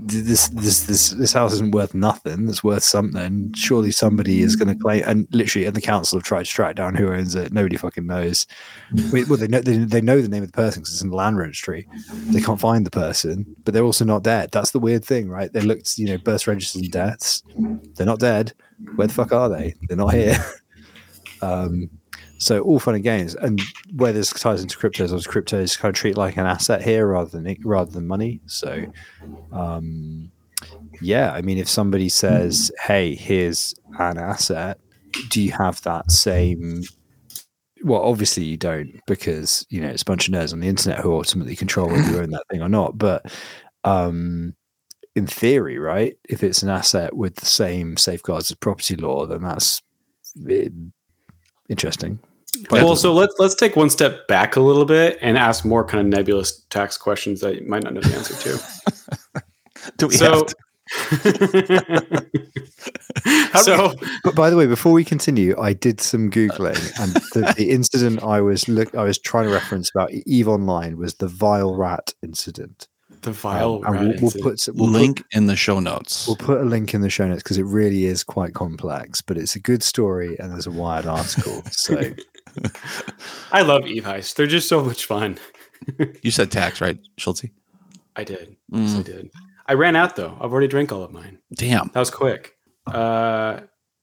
this 0.00 0.48
this 0.48 0.84
this 0.84 1.10
this 1.10 1.32
house 1.32 1.52
isn't 1.54 1.72
worth 1.72 1.94
nothing. 1.94 2.48
It's 2.48 2.64
worth 2.64 2.82
something. 2.82 3.52
Surely 3.54 3.90
somebody 3.90 4.40
is 4.40 4.56
going 4.56 4.68
to 4.68 4.74
claim. 4.74 5.02
And 5.06 5.28
literally, 5.32 5.66
and 5.66 5.76
the 5.76 5.80
council 5.80 6.18
have 6.18 6.24
tried 6.24 6.44
to 6.44 6.50
track 6.50 6.76
down 6.76 6.94
who 6.94 7.12
owns 7.12 7.34
it. 7.34 7.52
Nobody 7.52 7.76
fucking 7.76 8.06
knows. 8.06 8.46
Wait, 9.12 9.28
well, 9.28 9.38
they 9.38 9.48
know 9.48 9.60
they, 9.60 9.78
they 9.78 10.00
know 10.00 10.20
the 10.20 10.28
name 10.28 10.42
of 10.42 10.52
the 10.52 10.56
person 10.56 10.82
because 10.82 10.94
it's 10.94 11.02
in 11.02 11.10
the 11.10 11.16
land 11.16 11.38
registry. 11.38 11.88
They 12.30 12.40
can't 12.40 12.60
find 12.60 12.84
the 12.86 12.90
person, 12.90 13.46
but 13.64 13.74
they're 13.74 13.84
also 13.84 14.04
not 14.04 14.22
dead. 14.22 14.50
That's 14.52 14.70
the 14.70 14.80
weird 14.80 15.04
thing, 15.04 15.28
right? 15.28 15.52
They 15.52 15.60
looked, 15.60 15.98
you 15.98 16.06
know, 16.06 16.18
birth 16.18 16.46
registers 16.46 16.82
and 16.82 16.90
deaths. 16.90 17.42
They're 17.94 18.06
not 18.06 18.20
dead. 18.20 18.52
Where 18.96 19.08
the 19.08 19.14
fuck 19.14 19.32
are 19.32 19.48
they? 19.48 19.74
They're 19.88 19.96
not 19.96 20.14
here. 20.14 20.38
um, 21.42 21.90
so 22.38 22.60
all 22.60 22.78
fun 22.78 22.94
and 22.94 23.04
games, 23.04 23.34
and 23.34 23.60
where 23.94 24.12
this 24.12 24.32
ties 24.32 24.62
into 24.62 24.78
cryptos, 24.78 25.12
was 25.12 25.26
is 25.26 25.76
kind 25.76 25.90
of 25.90 25.96
treat 25.96 26.16
like 26.16 26.36
an 26.36 26.46
asset 26.46 26.82
here 26.82 27.06
rather 27.06 27.38
than 27.38 27.56
rather 27.64 27.90
than 27.90 28.06
money. 28.06 28.40
So 28.46 28.84
um 29.52 30.30
yeah 31.00 31.32
i 31.32 31.40
mean 31.40 31.58
if 31.58 31.68
somebody 31.68 32.08
says 32.08 32.72
hey 32.84 33.14
here's 33.14 33.74
an 33.98 34.18
asset 34.18 34.78
do 35.28 35.40
you 35.40 35.52
have 35.52 35.80
that 35.82 36.10
same 36.10 36.82
well 37.84 38.02
obviously 38.02 38.44
you 38.44 38.56
don't 38.56 39.00
because 39.06 39.64
you 39.70 39.80
know 39.80 39.88
it's 39.88 40.02
a 40.02 40.06
bunch 40.06 40.28
of 40.28 40.34
nerds 40.34 40.52
on 40.52 40.60
the 40.60 40.68
internet 40.68 40.98
who 41.00 41.12
ultimately 41.14 41.54
control 41.54 41.88
whether 41.88 42.10
you 42.10 42.18
own 42.18 42.30
that 42.30 42.44
thing 42.50 42.60
or 42.60 42.68
not. 42.68 42.98
But 42.98 43.32
um 43.84 44.54
in 45.14 45.26
theory 45.26 45.78
right 45.78 46.16
if 46.28 46.42
it's 46.42 46.62
an 46.62 46.68
asset 46.68 47.14
with 47.16 47.36
the 47.36 47.46
same 47.46 47.96
safeguards 47.96 48.50
as 48.50 48.56
property 48.56 48.96
law 48.96 49.26
then 49.26 49.42
that's 49.42 49.82
eh, 50.48 50.68
interesting 51.68 52.18
But- 52.70 52.82
well, 52.82 52.96
so 52.96 53.12
let's 53.12 53.34
let's 53.38 53.54
take 53.54 53.76
one 53.76 53.90
step 53.90 54.26
back 54.28 54.56
a 54.56 54.60
little 54.60 54.84
bit 54.84 55.18
and 55.20 55.36
ask 55.38 55.64
more 55.64 55.84
kind 55.84 56.00
of 56.00 56.06
nebulous 56.06 56.64
tax 56.70 56.96
questions 56.96 57.40
that 57.40 57.56
you 57.60 57.68
might 57.68 57.82
not 57.84 57.94
know 57.94 58.00
the 58.00 58.14
answer 58.16 58.34
to. 58.34 59.42
Do 59.96 60.08
we 60.08 60.16
so, 60.16 60.32
have 60.32 60.46
to? 60.46 60.54
So 63.62 63.94
But 64.24 64.34
by 64.34 64.50
the 64.50 64.56
way, 64.56 64.66
before 64.66 64.92
we 64.92 65.04
continue, 65.04 65.58
I 65.58 65.72
did 65.72 66.00
some 66.00 66.30
googling, 66.30 66.78
and 67.00 67.12
the, 67.34 67.52
the 67.56 67.70
incident 67.70 68.22
I 68.22 68.40
was 68.40 68.68
look 68.68 68.94
I 68.94 69.02
was 69.02 69.18
trying 69.18 69.44
to 69.44 69.50
reference 69.52 69.90
about 69.94 70.10
Eve 70.12 70.48
Online 70.48 70.96
was 70.96 71.14
the 71.14 71.28
vile 71.28 71.74
rat 71.74 72.14
incident. 72.22 72.88
the 73.22 73.32
vile 73.32 73.82
Um, 73.86 73.96
and 73.96 74.08
rat 74.08 74.20
we'll, 74.22 74.32
we'll 74.34 74.42
put 74.42 74.52
s- 74.54 74.68
we'll 74.72 74.88
link 74.90 75.22
in 75.32 75.46
the 75.46 75.56
show 75.56 75.80
notes? 75.80 76.26
We'll 76.26 76.36
put 76.36 76.60
a 76.60 76.64
link 76.64 76.94
in 76.94 77.00
the 77.02 77.10
show 77.10 77.26
notes 77.28 77.42
because 77.42 77.58
it 77.58 77.64
really 77.64 78.04
is 78.06 78.24
quite 78.24 78.54
complex, 78.54 79.20
but 79.20 79.36
it's 79.36 79.56
a 79.56 79.60
good 79.60 79.82
story 79.82 80.38
and 80.38 80.52
there's 80.52 80.66
a 80.66 80.70
wired 80.70 81.06
article. 81.06 81.62
So 81.70 82.00
I 83.52 83.62
love 83.62 83.86
Eve 83.86 84.04
Heist. 84.04 84.34
They're 84.36 84.46
just 84.46 84.68
so 84.68 84.82
much 84.84 85.04
fun. 85.04 85.38
You 86.22 86.32
said 86.32 86.50
tax, 86.50 86.80
right, 86.80 86.98
Schultzie? 87.18 87.52
I 88.16 88.24
did. 88.24 88.56
Yes, 88.72 88.94
I 88.96 88.98
Mm, 88.98 89.04
did. 89.04 89.30
I 89.66 89.74
ran 89.74 89.94
out 89.96 90.16
though. 90.16 90.36
I've 90.40 90.50
already 90.52 90.66
drank 90.66 90.90
all 90.92 91.02
of 91.04 91.12
mine. 91.12 91.38
damn, 91.54 91.88
That 91.94 92.00
was 92.00 92.10
quick. 92.10 92.56
Uh, 92.86 93.60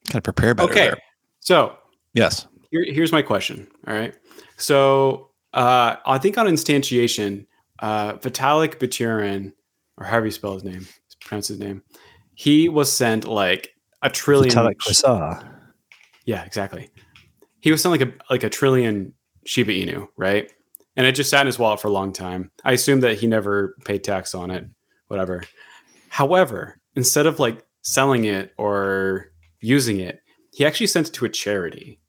gotta 0.10 0.22
prepare 0.24 0.56
better. 0.56 0.70
okay. 0.72 0.86
there. 0.86 0.97
So 1.41 1.76
Yes. 2.14 2.47
here, 2.72 2.84
here's 2.88 3.12
my 3.12 3.22
question. 3.22 3.68
All 3.88 3.93
right. 3.93 4.16
So 4.58 5.32
uh, 5.53 5.97
I 6.06 6.18
think 6.18 6.38
on 6.38 6.47
instantiation, 6.47 7.45
uh, 7.80 8.14
Vitalik 8.14 8.76
Buterin, 8.80 9.51
or 9.97 10.06
however 10.06 10.28
you 10.28 10.32
spell 10.32 10.53
his 10.53 10.64
name, 10.64 10.88
pronounce 11.26 11.49
his 11.49 11.60
name, 11.60 11.84
he 12.36 12.70
was 12.70 12.91
sent 12.91 13.26
like 13.28 13.76
a 14.01 14.10
trillion. 14.10 14.56
Vitalik 14.56 14.78
Quasar. 14.78 15.45
Yeah, 16.26 16.43
exactly. 16.45 16.89
He 17.66 17.72
was 17.72 17.82
sent 17.82 17.99
like 17.99 18.07
a 18.07 18.13
like 18.30 18.43
a 18.43 18.49
trillion 18.49 19.11
Shiba 19.43 19.72
Inu, 19.72 20.07
right? 20.18 20.51
And 20.95 21.07
it 21.07 21.13
just 21.13 21.32
sat 21.32 21.41
in 21.41 21.47
his 21.47 21.57
wallet 21.57 21.82
for 21.82 21.88
a 21.88 21.91
long 21.91 22.13
time. 22.13 22.51
I 22.63 22.74
assume 22.74 22.99
that 22.99 23.18
he 23.18 23.26
never 23.26 23.76
paid 23.86 24.03
tax 24.03 24.36
on 24.36 24.51
it, 24.51 24.68
whatever. 25.07 25.41
However, 26.09 26.80
instead 26.95 27.26
of 27.26 27.39
like 27.39 27.66
selling 27.82 28.26
it 28.26 28.53
or 28.59 29.32
using 29.61 29.99
it, 29.99 30.22
he 30.53 30.63
actually 30.63 30.86
sent 30.86 31.07
it 31.07 31.13
to 31.16 31.26
a 31.26 31.30
charity. 31.30 31.99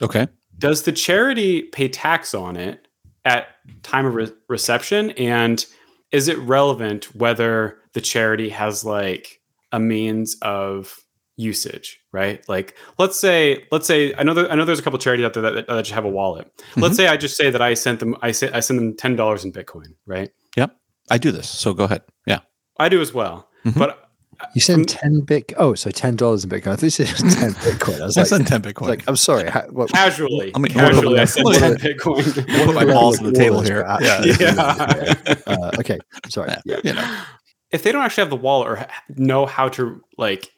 Okay. 0.00 0.28
Does 0.56 0.84
the 0.84 0.92
charity 0.92 1.62
pay 1.62 1.88
tax 1.88 2.32
on 2.32 2.56
it 2.56 2.86
at 3.24 3.48
time 3.82 4.06
of 4.06 4.14
re- 4.14 4.32
reception? 4.48 5.10
And 5.10 5.66
is 6.12 6.28
it 6.28 6.38
relevant 6.38 7.16
whether 7.16 7.78
the 7.94 8.00
charity 8.00 8.50
has 8.50 8.84
like 8.84 9.40
a 9.72 9.80
means 9.80 10.36
of 10.40 11.00
usage, 11.40 12.00
right? 12.12 12.46
Like 12.48 12.76
let's 12.98 13.18
say, 13.18 13.64
let's 13.72 13.86
say 13.86 14.14
I 14.16 14.22
know 14.22 14.34
that 14.34 14.50
I 14.52 14.54
know 14.54 14.64
there's 14.64 14.78
a 14.78 14.82
couple 14.82 14.98
charities 14.98 15.24
out 15.26 15.32
there 15.34 15.42
that, 15.42 15.54
that, 15.54 15.66
that 15.68 15.82
just 15.82 15.92
have 15.92 16.04
a 16.04 16.08
wallet. 16.10 16.50
Let's 16.76 16.96
say 16.96 17.08
I 17.08 17.16
just 17.16 17.36
say 17.36 17.50
that 17.50 17.62
I 17.62 17.74
sent 17.74 18.00
them 18.00 18.16
I 18.22 18.32
say 18.32 18.50
I 18.52 18.60
send 18.60 18.78
them 18.78 18.96
ten 18.96 19.16
dollars 19.16 19.44
in 19.44 19.52
Bitcoin, 19.52 19.94
right? 20.06 20.30
Yep, 20.56 20.76
I 21.10 21.18
do 21.18 21.30
this, 21.32 21.48
so 21.48 21.72
go 21.74 21.84
ahead. 21.84 22.02
Yeah. 22.26 22.40
I 22.78 22.88
do 22.88 23.00
as 23.00 23.12
well. 23.14 23.48
Mhm. 23.64 23.78
But 23.78 24.06
You 24.54 24.60
From- 24.62 24.86
send 24.86 24.88
ten 24.88 25.20
bit. 25.20 25.52
Oh, 25.58 25.74
so 25.74 25.90
ten 25.90 26.16
dollars 26.16 26.44
in 26.44 26.50
Bitcoin. 26.50 26.68
I 26.72 26.76
thought 26.76 26.82
you 26.84 26.90
said 26.90 27.08
it 27.10 27.16
ten 27.34 27.52
Bitcoin. 27.66 28.00
I 28.00 28.06
was 28.06 28.16
I 28.16 28.22
like, 28.22 28.28
send 28.28 28.46
ten 28.46 28.64
I 28.64 28.72
Bitcoin. 28.72 28.88
like, 28.88 29.04
I'm 29.08 29.16
sorry. 29.16 29.50
How, 29.50 29.62
what, 29.68 29.90
casually, 29.90 30.50
Let 30.52 30.60
me- 30.62 30.68
casually 30.70 31.18
I 31.18 31.24
sent 31.26 31.44
let 31.46 31.54
me- 31.54 31.60
ten 31.60 31.70
let 31.72 31.80
Bitcoin. 31.98 32.64
put 32.66 32.74
my 32.74 32.84
balls 32.86 33.18
on 33.18 33.26
the 33.26 33.32
table 33.32 33.60
here. 33.60 33.84
Yeah. 34.00 34.24
Yeah. 34.24 35.34
Uh, 35.46 35.70
okay. 35.80 35.98
Sorry. 36.28 36.54
Yeah, 36.64 36.80
you 36.84 36.94
know. 36.94 37.22
if 37.70 37.82
they 37.82 37.92
don't 37.92 38.02
actually 38.02 38.22
have 38.22 38.30
the 38.30 38.36
wallet 38.36 38.66
or 38.68 38.86
know 39.16 39.44
how 39.46 39.68
to 39.70 40.00
like 40.16 40.48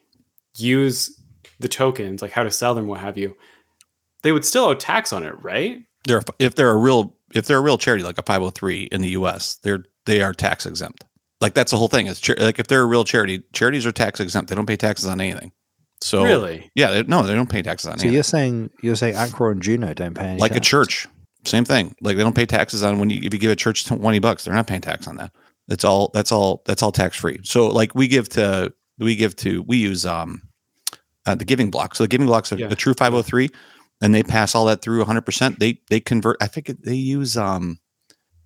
use 0.57 1.18
the 1.61 1.68
tokens, 1.68 2.22
like 2.22 2.32
how 2.32 2.42
to 2.42 2.50
sell 2.50 2.74
them, 2.74 2.86
what 2.86 3.00
have 3.00 3.16
you, 3.18 3.36
they 4.22 4.32
would 4.32 4.44
still 4.44 4.64
owe 4.64 4.74
tax 4.74 5.12
on 5.12 5.22
it, 5.24 5.34
right? 5.42 5.78
They're 6.05 6.22
if 6.38 6.55
they're 6.55 6.70
a 6.70 6.76
real 6.76 7.16
if 7.34 7.46
they're 7.46 7.59
a 7.59 7.62
real 7.62 7.78
charity 7.78 8.03
like 8.05 8.18
a 8.18 8.22
503 8.22 8.84
in 8.84 9.00
the 9.03 9.11
US, 9.11 9.57
they're 9.62 9.84
they 10.07 10.20
are 10.22 10.32
tax 10.32 10.66
exempt. 10.66 11.05
Like 11.40 11.55
that's 11.55 11.70
the 11.70 11.76
whole 11.76 11.88
thing. 11.88 12.07
Is 12.07 12.20
char- 12.20 12.36
like 12.38 12.59
if 12.59 12.66
they're 12.66 12.82
a 12.82 12.86
real 12.86 13.05
charity, 13.05 13.42
charities 13.53 13.86
are 13.86 13.92
tax 13.92 14.20
exempt. 14.20 14.48
They 14.50 14.57
don't 14.57 14.66
pay 14.66 14.76
taxes 14.76 15.07
on 15.07 15.20
anything. 15.20 15.53
So 16.00 16.24
really? 16.24 16.70
yeah, 16.74 16.90
they, 16.90 17.03
no, 17.05 17.22
they 17.22 17.34
don't 17.34 17.48
pay 17.48 17.62
taxes 17.62 17.86
on 17.86 17.98
So 17.98 18.03
anything. 18.03 18.14
you're 18.14 18.22
saying 18.24 18.70
you're 18.82 18.96
saying 18.96 19.14
Accra 19.16 19.50
and 19.53 19.62
Juno 19.62 19.94
don't 19.94 20.14
pay 20.14 20.24
any 20.24 20.40
like 20.40 20.57
a 20.57 20.61
church, 20.61 21.07
same 21.44 21.64
thing. 21.64 21.94
Like 22.00 22.16
they 22.16 22.24
don't 22.24 22.34
pay 22.34 22.46
taxes 22.46 22.82
on 22.82 22.98
when 22.98 23.09
you 23.11 23.20
if 23.22 23.32
you 23.32 23.38
give 23.38 23.53
a 23.53 23.57
church 23.57 23.86
twenty 23.86 24.18
bucks, 24.18 24.44
they're 24.44 24.55
not 24.55 24.66
paying 24.66 24.80
tax 24.80 25.07
on 25.07 25.16
that. 25.16 25.32
That's 25.68 25.84
all. 25.84 26.11
That's 26.12 26.32
all. 26.32 26.62
That's 26.66 26.82
all 26.82 26.90
tax 26.90 27.16
free. 27.16 27.38
So 27.44 27.68
like 27.68 27.94
we 27.94 28.09
give 28.09 28.28
to 28.30 28.72
we 29.03 29.16
give 29.16 29.36
to 29.36 29.62
we 29.62 29.76
use 29.78 30.07
um 30.07 30.42
uh, 31.26 31.34
the 31.34 31.44
giving 31.44 31.70
block. 31.70 31.94
So 31.94 32.05
the 32.05 32.09
giving 32.09 32.26
blocks 32.26 32.53
are 32.53 32.57
Yeah. 32.59 32.68
a 32.70 32.74
true 32.74 32.94
five 32.94 33.12
hundred 33.12 33.24
three, 33.24 33.50
and 34.00 34.14
they 34.14 34.22
pass 34.22 34.55
all 34.55 34.64
that 34.66 34.82
through 34.82 34.98
one 34.98 35.07
hundred 35.07 35.22
percent. 35.26 35.59
They 35.61 35.78
they 35.90 36.00
convert. 36.00 36.36
I 36.40 36.46
think 36.46 36.66
they 36.84 36.94
use 36.94 37.36
um. 37.36 37.78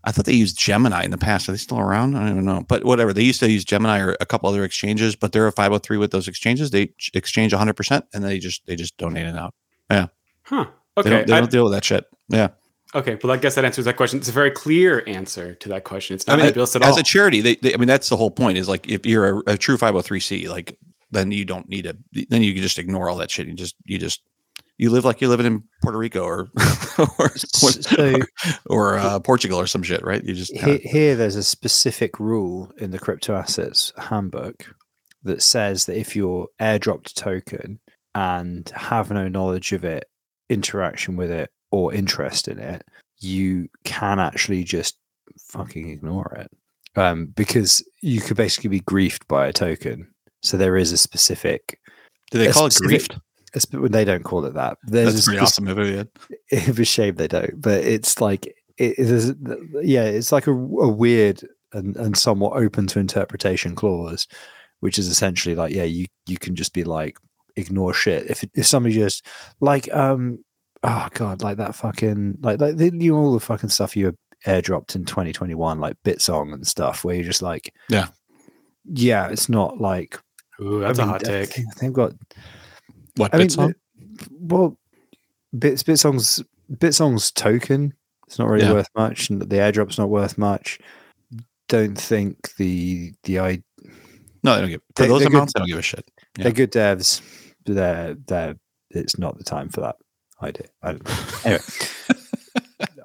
I 0.05 0.13
thought 0.13 0.25
they 0.25 0.35
used 0.35 0.57
Gemini 0.57 1.03
in 1.03 1.11
the 1.11 1.19
past. 1.19 1.49
Are 1.49 1.53
they 1.53 1.59
still 1.59 1.81
around? 1.81 2.17
I 2.17 2.29
don't 2.29 2.45
know. 2.45 2.65
But 2.69 2.85
whatever. 2.85 3.13
They 3.13 3.25
used 3.25 3.41
to 3.41 3.51
use 3.51 3.65
Gemini 3.65 3.99
or 3.99 4.17
a 4.21 4.27
couple 4.27 4.49
other 4.49 4.63
exchanges, 4.63 5.17
but 5.17 5.33
they're 5.33 5.49
a 5.49 5.53
503 5.53 5.97
with 5.99 6.13
those 6.13 6.29
exchanges. 6.29 6.71
They 6.71 6.87
ch- 6.97 7.11
exchange 7.15 7.53
100% 7.53 8.03
and 8.15 8.23
they 8.23 8.39
just 8.39 8.65
they 8.67 8.77
just 8.77 8.97
donate 8.99 9.27
it 9.27 9.35
out. 9.35 9.53
Yeah. 9.91 10.07
Huh. 10.45 10.67
They 10.95 11.01
Okay. 11.01 11.11
don't, 11.11 11.27
they 11.27 11.33
don't 11.41 11.51
deal 11.51 11.65
with 11.65 11.73
that 11.73 11.85
shit. 11.85 12.05
Yeah. 12.29 12.49
Okay. 12.97 13.19
Well, 13.23 13.33
I 13.33 13.37
guess 13.37 13.55
that 13.55 13.65
answers 13.65 13.85
that 13.85 13.97
question. 13.97 14.19
It's 14.19 14.29
a 14.29 14.33
very 14.33 14.51
clear 14.51 15.03
answer 15.07 15.55
to 15.55 15.69
that 15.71 15.85
question. 15.85 16.15
It's 16.15 16.27
not 16.27 16.35
I 16.35 16.37
mean, 16.37 16.47
nebulous 16.47 16.75
at 16.77 16.83
all. 16.83 16.89
as 16.89 16.99
a 16.99 17.03
charity, 17.03 17.41
they, 17.41 17.57
they, 17.57 17.75
I 17.75 17.77
mean, 17.77 17.89
that's 17.89 18.09
the 18.09 18.17
whole 18.17 18.31
point. 18.31 18.59
Is 18.59 18.69
like 18.69 18.89
if 18.89 19.07
you're 19.07 19.41
a, 19.41 19.53
a 19.53 19.59
true 19.59 19.77
503c, 19.77 20.49
like 20.49 20.79
then 21.11 21.31
you 21.33 21.45
don't 21.45 21.69
need 21.69 21.83
to. 21.83 21.97
Then 22.29 22.43
you 22.43 22.53
can 22.53 22.63
just 22.63 22.79
ignore 22.79 23.09
all 23.09 23.17
that 23.17 23.31
shit. 23.31 23.47
You 23.47 23.55
just 23.55 23.77
you 23.85 23.99
just 23.99 24.23
you 24.79 24.91
live 24.91 25.05
like 25.05 25.21
you're 25.21 25.31
living 25.31 25.47
in 25.47 25.63
Puerto 25.83 25.99
Rico 25.99 26.23
or 26.23 26.49
or 27.19 27.37
So 27.37 28.15
or 28.67 28.99
uh, 28.99 29.21
Portugal 29.21 29.59
or 29.59 29.67
some 29.67 29.83
shit, 29.83 30.05
right? 30.05 30.23
You 30.23 30.35
just 30.35 30.53
here, 30.53 30.79
kinda, 30.79 30.89
here 30.89 31.17
there's 31.17 31.37
a 31.37 31.43
specific 31.43 32.21
rule 32.21 32.73
in 32.79 32.91
the 32.91 32.99
crypto 32.99 33.35
assets 33.35 33.93
handbook 33.97 34.67
that 35.23 35.43
says 35.43 35.87
that 35.87 35.99
if 35.99 36.15
you're 36.15 36.49
airdropped 36.61 37.11
a 37.11 37.15
token 37.15 37.81
and 38.15 38.69
have 38.71 39.11
no 39.11 39.29
knowledge 39.29 39.73
of 39.73 39.85
it, 39.85 40.05
interaction 40.49 41.17
with 41.17 41.31
it, 41.31 41.51
or 41.77 41.95
interest 41.95 42.49
in 42.49 42.59
it, 42.59 42.85
you 43.19 43.69
can 43.85 44.19
actually 44.19 44.65
just 44.65 44.97
fucking 45.51 45.91
ignore 45.91 46.37
it. 46.39 46.51
Um, 46.99 47.27
because 47.27 47.85
you 48.01 48.21
could 48.21 48.37
basically 48.37 48.71
be 48.71 48.81
griefed 48.81 49.27
by 49.29 49.47
a 49.47 49.53
token. 49.53 50.09
So 50.43 50.57
there 50.57 50.77
is 50.77 50.93
a 50.93 50.97
specific. 50.97 51.79
do 52.31 52.39
they 52.39 52.51
call 52.51 52.67
it 52.67 52.73
griefed? 52.73 53.21
They 53.71 54.05
don't 54.05 54.25
call 54.25 54.45
it 54.47 54.55
that. 54.55 54.79
There's 54.85 55.15
That's 55.15 55.27
a 55.27 55.31
pretty 55.31 55.41
awesome. 55.41 55.69
If 55.69 55.79
it 55.79 56.09
it's 56.51 56.79
a 56.79 56.85
shame 56.85 57.17
they 57.17 57.29
don't 57.29 57.61
but 57.61 57.85
it's 57.85 58.21
like 58.21 58.47
it 58.79 58.99
is 58.99 59.35
yeah 59.83 60.05
it's 60.05 60.33
like 60.33 60.47
a, 60.47 60.53
a 60.53 60.89
weird 60.89 61.43
and, 61.73 61.97
and 61.97 62.17
somewhat 62.17 62.57
open 62.57 62.87
to 62.87 62.99
interpretation 62.99 63.75
clause 63.75 64.27
which 64.81 64.99
is 64.99 65.09
essentially 65.09 65.55
like 65.55 65.75
yeah 65.75 65.85
you 65.85 66.07
you 66.27 66.39
can 66.39 66.55
just 66.55 66.73
be 66.73 66.85
like 66.85 67.19
ignore 67.57 67.95
shit 67.95 68.31
if 68.31 68.45
if 68.55 68.67
somebody 68.67 68.95
just 68.95 69.27
like 69.61 69.93
um 69.95 70.39
oh 70.83 71.09
god 71.15 71.43
like 71.43 71.57
that 71.59 71.75
fucking 71.75 72.39
like 72.43 72.61
like 72.61 72.77
the, 72.77 72.91
you 72.95 73.13
know, 73.13 73.19
all 73.19 73.33
the 73.33 73.41
fucking 73.41 73.71
stuff 73.71 73.97
you 73.97 74.15
airdropped 74.47 74.95
in 74.95 75.05
2021 75.05 75.81
like 75.81 75.97
bitsong 76.05 76.53
and 76.53 76.67
stuff 76.67 77.05
where 77.05 77.15
you're 77.17 77.25
just 77.25 77.43
like 77.43 77.73
Yeah. 77.89 78.09
yeah 78.85 79.29
it's 79.29 79.49
not 79.49 79.81
like 79.81 80.19
Ooh, 80.61 80.85
I 80.85 80.89
that's 80.89 80.99
mean, 80.99 81.09
a 81.09 81.13
hot 81.13 81.27
I 81.29 81.31
take. 81.45 81.49
think 81.51 81.75
they've 81.77 81.93
got 81.93 82.13
What 83.17 83.35
I 83.35 83.39
mean, 83.39 83.47
Bitsong? 83.49 83.75
the- 83.99 84.29
well, 84.41 84.79
Bits 85.59 85.83
Bitsong's 85.83 86.43
Bitsong's 86.73 87.31
token. 87.33 87.95
It's 88.27 88.39
not 88.39 88.49
really 88.49 88.65
Yeah. 88.67 88.73
worth 88.73 88.89
much, 88.97 89.31
and 89.31 89.41
the 89.41 89.57
airdrop's 89.57 89.99
not 89.99 90.09
worth 90.11 90.37
much. 90.39 90.79
Don't 91.69 91.97
think 91.99 92.55
the 92.57 93.13
the 93.25 93.39
I 93.41 93.63
no, 94.43 94.55
they 94.55 94.61
don't 94.63 94.71
give 94.71 94.81
for 94.97 95.03
they- 95.03 95.09
those 95.09 95.21
they're 95.21 95.31
good- 95.31 95.49
They 95.49 95.59
don't 95.61 95.69
give 95.69 95.79
a 95.79 95.83
shit. 95.83 96.11
Yeah. 96.39 96.43
they're 96.45 96.53
good 96.53 96.73
devs. 96.73 97.21
but 97.65 97.75
They're 97.75 98.15
they're 98.27 98.57
it's 98.91 99.19
not 99.19 99.37
the 99.39 99.45
time 99.45 99.69
for 99.69 99.81
that 99.83 99.97
idea. 99.97 100.06
I 100.41 100.51
don't 100.51 101.05
know. 101.05 101.13
Anyway, 101.45 101.61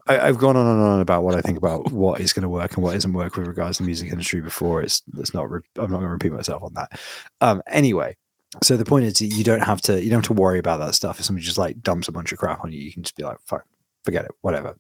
I, 0.08 0.28
I've 0.28 0.38
gone 0.38 0.58
on 0.58 0.68
and 0.68 0.82
on 0.82 1.00
about 1.00 1.24
what 1.24 1.36
I 1.36 1.42
think 1.42 1.58
about 1.58 1.92
what 1.92 2.20
is 2.20 2.34
going 2.34 2.44
to 2.44 2.50
work 2.50 2.74
and 2.74 2.84
what 2.84 2.96
isn't 2.96 3.14
work 3.14 3.36
with 3.38 3.48
regards 3.48 3.78
to 3.78 3.84
the 3.84 3.88
music 3.88 4.12
industry 4.12 4.42
before. 4.42 4.82
It's 4.82 5.02
it's 5.18 5.34
not. 5.34 5.50
Re- 5.50 5.62
I'm 5.78 5.92
not 5.92 5.98
going 5.98 6.08
to 6.08 6.10
repeat 6.10 6.34
myself 6.34 6.64
on 6.64 6.74
that. 6.74 7.00
Um. 7.40 7.62
Anyway, 7.68 8.18
so 8.64 8.78
the 8.78 8.86
point 8.86 9.06
is 9.06 9.22
you 9.22 9.44
don't 9.44 9.64
have 9.64 9.82
to 9.84 10.04
you 10.04 10.10
don't 10.10 10.26
have 10.26 10.36
to 10.36 10.42
worry 10.42 10.60
about 10.60 10.80
that 10.80 10.96
stuff. 10.96 11.20
If 11.20 11.26
somebody 11.26 11.46
just 11.46 11.58
like 11.58 11.82
dumps 11.82 12.08
a 12.08 12.12
bunch 12.12 12.32
of 12.32 12.40
crap 12.40 12.64
on 12.64 12.72
you, 12.72 12.80
you 12.80 12.92
can 12.92 13.04
just 13.04 13.16
be 13.16 13.24
like, 13.24 13.38
"Fuck, 13.46 13.66
forget 14.04 14.26
it, 14.26 14.32
whatever." 14.42 14.76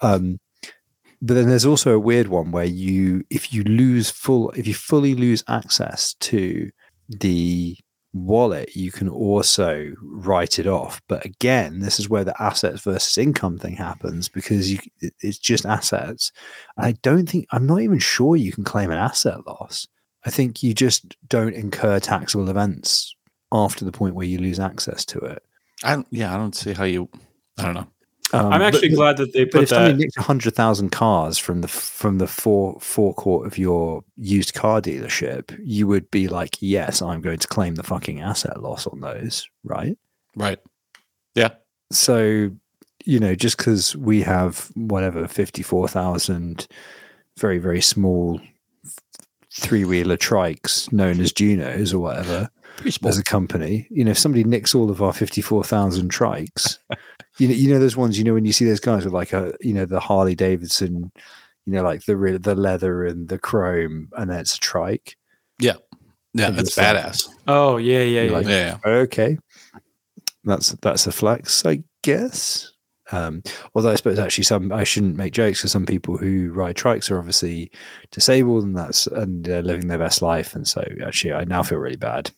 Um. 0.00 0.38
But 1.22 1.34
then 1.34 1.48
there's 1.48 1.66
also 1.66 1.92
a 1.92 1.98
weird 1.98 2.28
one 2.28 2.50
where 2.50 2.64
you, 2.64 3.24
if 3.28 3.52
you 3.52 3.62
lose 3.64 4.08
full, 4.08 4.52
if 4.52 4.66
you 4.66 4.72
fully 4.72 5.14
lose 5.14 5.44
access 5.48 6.14
to 6.20 6.70
the 7.10 7.76
wallet, 8.12 8.74
you 8.74 8.90
can 8.90 9.08
also 9.08 9.92
write 10.02 10.58
it 10.58 10.66
off. 10.66 11.00
But 11.08 11.24
again, 11.24 11.80
this 11.80 12.00
is 12.00 12.08
where 12.08 12.24
the 12.24 12.40
assets 12.42 12.82
versus 12.82 13.18
income 13.18 13.58
thing 13.58 13.76
happens 13.76 14.28
because 14.28 14.70
you, 14.70 14.78
it's 15.00 15.38
just 15.38 15.66
assets. 15.66 16.32
I 16.76 16.92
don't 17.02 17.28
think 17.28 17.46
I'm 17.52 17.66
not 17.66 17.80
even 17.80 17.98
sure 17.98 18.36
you 18.36 18.52
can 18.52 18.64
claim 18.64 18.90
an 18.90 18.98
asset 18.98 19.46
loss. 19.46 19.86
I 20.24 20.30
think 20.30 20.62
you 20.62 20.74
just 20.74 21.16
don't 21.28 21.54
incur 21.54 21.98
taxable 21.98 22.50
events 22.50 23.14
after 23.52 23.84
the 23.84 23.92
point 23.92 24.14
where 24.14 24.26
you 24.26 24.38
lose 24.38 24.60
access 24.60 25.04
to 25.06 25.18
it. 25.18 25.42
I 25.82 26.04
yeah, 26.10 26.34
I 26.34 26.36
don't 26.36 26.54
see 26.54 26.72
how 26.72 26.84
you. 26.84 27.08
I 27.58 27.64
don't 27.64 27.74
know. 27.74 27.88
Um, 28.32 28.52
I'm 28.52 28.62
actually 28.62 28.90
but- 28.90 28.96
glad 28.96 29.16
that 29.16 29.32
they 29.32 29.44
put 29.44 29.52
But 29.52 29.62
if 29.64 29.68
somebody 29.70 29.92
that. 29.94 29.98
nicked 29.98 30.18
hundred 30.18 30.54
thousand 30.54 30.90
cars 30.90 31.36
from 31.38 31.62
the 31.62 31.68
from 31.68 32.18
the 32.18 32.26
fore 32.26 32.78
forecourt 32.80 33.46
of 33.46 33.58
your 33.58 34.04
used 34.16 34.54
car 34.54 34.80
dealership, 34.80 35.58
you 35.64 35.86
would 35.86 36.10
be 36.10 36.28
like, 36.28 36.56
"Yes, 36.60 37.02
I'm 37.02 37.20
going 37.20 37.38
to 37.38 37.48
claim 37.48 37.74
the 37.74 37.82
fucking 37.82 38.20
asset 38.20 38.62
loss 38.62 38.86
on 38.86 39.00
those." 39.00 39.48
Right? 39.64 39.96
Right. 40.36 40.58
Yeah. 41.34 41.50
So, 41.90 42.50
you 43.04 43.18
know, 43.18 43.34
just 43.34 43.56
because 43.56 43.96
we 43.96 44.22
have 44.22 44.70
whatever 44.74 45.26
fifty 45.26 45.62
four 45.62 45.88
thousand 45.88 46.68
very 47.38 47.58
very 47.58 47.80
small 47.80 48.40
three 49.52 49.84
wheeler 49.84 50.16
trikes 50.16 50.92
known 50.92 51.20
as 51.20 51.32
Junos 51.32 51.92
or 51.92 51.98
whatever, 51.98 52.48
as 53.04 53.18
a 53.18 53.24
company. 53.24 53.88
You 53.90 54.04
know, 54.04 54.12
if 54.12 54.18
somebody 54.18 54.44
nicks 54.44 54.74
all 54.74 54.90
of 54.90 55.02
our 55.02 55.12
fifty-four 55.12 55.64
thousand 55.64 56.12
trikes, 56.12 56.78
you 57.38 57.48
know, 57.48 57.54
you 57.54 57.72
know 57.72 57.78
those 57.78 57.96
ones. 57.96 58.18
You 58.18 58.24
know, 58.24 58.34
when 58.34 58.44
you 58.44 58.52
see 58.52 58.64
those 58.64 58.80
guys 58.80 59.04
with 59.04 59.14
like 59.14 59.32
a, 59.32 59.54
you 59.60 59.72
know, 59.74 59.84
the 59.86 60.00
Harley 60.00 60.34
Davidson, 60.34 61.10
you 61.66 61.72
know, 61.72 61.82
like 61.82 62.04
the 62.04 62.16
re- 62.16 62.36
the 62.38 62.54
leather 62.54 63.04
and 63.04 63.28
the 63.28 63.38
chrome, 63.38 64.08
and 64.16 64.30
then 64.30 64.40
it's 64.40 64.56
a 64.56 64.60
trike. 64.60 65.16
Yeah, 65.58 65.74
and 66.34 66.56
that's 66.56 66.74
just 66.74 66.78
like- 66.78 66.96
badass. 66.96 67.28
Oh 67.46 67.76
yeah, 67.76 68.02
yeah, 68.02 68.22
yeah. 68.22 68.30
like- 68.32 68.46
Yeah. 68.46 68.78
Okay, 68.84 69.38
that's 70.44 70.70
that's 70.82 71.06
a 71.06 71.12
flex, 71.12 71.64
I 71.66 71.82
guess. 72.02 72.72
Um, 73.12 73.42
although 73.74 73.90
I 73.90 73.96
suppose 73.96 74.20
actually 74.20 74.44
some 74.44 74.70
I 74.70 74.84
shouldn't 74.84 75.16
make 75.16 75.32
jokes 75.32 75.58
because 75.58 75.72
some 75.72 75.84
people 75.84 76.16
who 76.16 76.52
ride 76.52 76.76
trikes 76.76 77.10
are 77.10 77.18
obviously 77.18 77.70
disabled 78.12 78.62
and 78.62 78.76
that's 78.76 79.08
and 79.08 79.44
they're 79.44 79.62
living 79.62 79.88
their 79.88 79.98
best 79.98 80.22
life, 80.22 80.54
and 80.54 80.66
so 80.66 80.84
actually 81.04 81.32
I 81.32 81.44
now 81.44 81.62
feel 81.64 81.78
really 81.78 81.96
bad. 81.96 82.30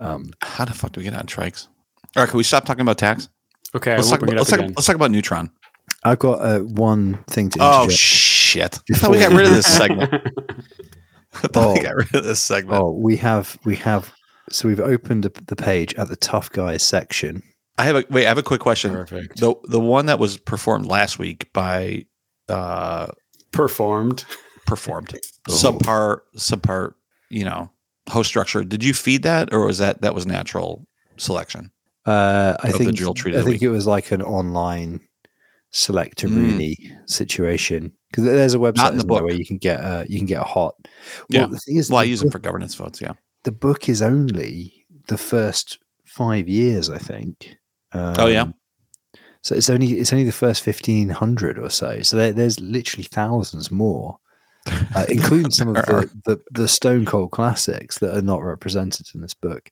Um, 0.00 0.30
How 0.40 0.64
the 0.64 0.72
fuck 0.72 0.92
do 0.92 1.00
we 1.00 1.04
get 1.04 1.14
on 1.14 1.26
trikes? 1.26 1.68
All 2.16 2.22
right, 2.22 2.28
can 2.28 2.38
we 2.38 2.42
stop 2.42 2.64
talking 2.64 2.80
about 2.82 2.98
tax? 2.98 3.28
Okay, 3.74 3.96
let's, 3.96 4.10
talk 4.10 4.22
about, 4.22 4.36
let's, 4.36 4.50
talk, 4.50 4.60
let's 4.60 4.86
talk 4.86 4.96
about 4.96 5.10
Neutron. 5.10 5.50
I've 6.04 6.18
got 6.18 6.40
uh, 6.40 6.58
one 6.60 7.22
thing 7.28 7.48
to 7.50 7.58
Oh 7.60 7.88
shit! 7.88 8.78
I 8.92 8.94
thought 8.96 9.10
we 9.10 9.18
got 9.18 9.32
rid 9.32 9.46
of 9.46 9.52
this 9.54 9.66
segment. 9.66 10.12
I 11.34 11.48
thought 11.48 11.74
we 11.74 11.80
Oh. 11.80 11.82
got 11.82 11.94
rid 11.96 12.14
of 12.14 12.24
this 12.24 12.40
segment. 12.40 12.82
Oh, 12.82 12.90
we 12.92 13.16
have 13.16 13.58
we 13.64 13.76
have 13.76 14.12
so 14.50 14.68
we've 14.68 14.80
opened 14.80 15.24
the 15.24 15.56
page 15.56 15.94
at 15.94 16.08
the 16.08 16.16
tough 16.16 16.50
guys 16.50 16.82
section. 16.82 17.42
I 17.78 17.84
have 17.84 17.96
a 17.96 18.04
wait. 18.10 18.26
I 18.26 18.28
have 18.28 18.38
a 18.38 18.42
quick 18.42 18.60
question. 18.60 18.92
Perfect. 18.92 19.38
The 19.40 19.54
the 19.64 19.80
one 19.80 20.06
that 20.06 20.18
was 20.18 20.36
performed 20.36 20.86
last 20.86 21.18
week 21.18 21.50
by 21.52 22.04
uh 22.48 23.06
Performed. 23.52 24.24
performed 24.66 25.14
Oh. 25.48 25.52
subpar 25.52 26.18
subpar 26.36 26.92
you 27.30 27.44
know 27.44 27.70
host 28.10 28.28
structure. 28.28 28.62
Did 28.64 28.84
you 28.84 28.92
feed 28.94 29.22
that 29.22 29.52
or 29.52 29.66
was 29.66 29.78
that 29.78 30.02
that 30.02 30.14
was 30.14 30.26
natural 30.26 30.86
selection? 31.16 31.70
Uh, 32.06 32.56
I 32.60 32.68
Of 32.68 32.74
think 32.76 33.00
I 33.00 33.42
think 33.42 33.62
it 33.62 33.68
was 33.68 33.86
like 33.86 34.10
an 34.10 34.22
online 34.22 35.00
selector 35.70 36.28
Mm. 36.28 36.36
really 36.36 36.92
situation 37.06 37.92
because 38.10 38.24
there's 38.24 38.54
a 38.54 38.58
website 38.58 38.96
the 38.96 39.04
there, 39.04 39.22
where 39.24 39.34
you 39.34 39.46
can 39.46 39.56
get 39.58 39.80
uh, 39.80 40.04
you 40.08 40.18
can 40.18 40.26
get 40.26 40.40
a 40.40 40.44
hot. 40.44 40.74
Yeah. 41.28 41.46
the 41.46 41.58
thing 41.58 41.76
is, 41.76 41.90
Well, 41.90 42.00
I 42.00 42.04
use 42.04 42.20
them 42.20 42.26
book- 42.28 42.32
for 42.32 42.38
governance 42.40 42.74
votes. 42.74 43.00
Yeah. 43.00 43.12
the 43.44 43.52
book 43.52 43.88
is 43.88 44.02
only 44.02 44.84
the 45.08 45.16
first 45.18 45.78
five 46.04 46.48
years, 46.48 46.90
I 46.90 46.98
think. 46.98 47.56
Oh, 47.94 48.26
yeah? 48.26 48.42
Um, 48.42 48.54
So 49.42 49.54
it's 49.54 49.70
only 49.70 49.92
it's 49.98 50.12
only 50.12 50.24
the 50.24 50.32
first 50.32 50.62
fifteen 50.62 51.08
hundred 51.08 51.58
or 51.58 51.70
so. 51.70 52.02
So 52.02 52.16
there, 52.16 52.32
there's 52.32 52.60
literally 52.60 53.04
thousands 53.04 53.70
more, 53.70 54.18
uh, 54.94 55.06
including 55.08 55.50
some 55.52 55.68
of 55.68 55.74
the, 55.76 56.10
the 56.24 56.40
the 56.52 56.68
Stone 56.68 57.06
Cold 57.06 57.30
classics 57.32 57.98
that 57.98 58.16
are 58.16 58.22
not 58.22 58.42
represented 58.42 59.06
in 59.14 59.20
this 59.20 59.34
book. 59.34 59.70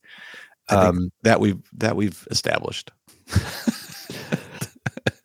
Um, 0.71 1.11
that 1.23 1.39
we've 1.39 1.61
that 1.73 1.95
we've 1.95 2.27
established 2.31 2.91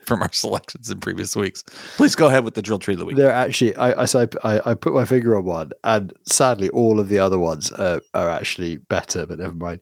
from 0.06 0.22
our 0.22 0.32
selections 0.32 0.90
in 0.90 1.00
previous 1.00 1.34
weeks. 1.34 1.62
Please 1.96 2.14
go 2.14 2.26
ahead 2.28 2.44
with 2.44 2.54
the 2.54 2.62
drill 2.62 2.78
tweet 2.78 2.94
of 2.94 3.00
the 3.00 3.04
week. 3.06 3.16
They're 3.16 3.32
actually, 3.32 3.74
I, 3.76 4.02
I, 4.02 4.04
so 4.04 4.28
I, 4.44 4.70
I 4.70 4.74
put 4.74 4.94
my 4.94 5.04
finger 5.04 5.36
on 5.36 5.44
one, 5.44 5.70
and 5.84 6.12
sadly, 6.26 6.68
all 6.70 7.00
of 7.00 7.08
the 7.08 7.18
other 7.18 7.38
ones 7.38 7.72
are, 7.72 8.00
are 8.14 8.28
actually 8.30 8.76
better, 8.76 9.26
but 9.26 9.38
never 9.38 9.54
mind. 9.54 9.80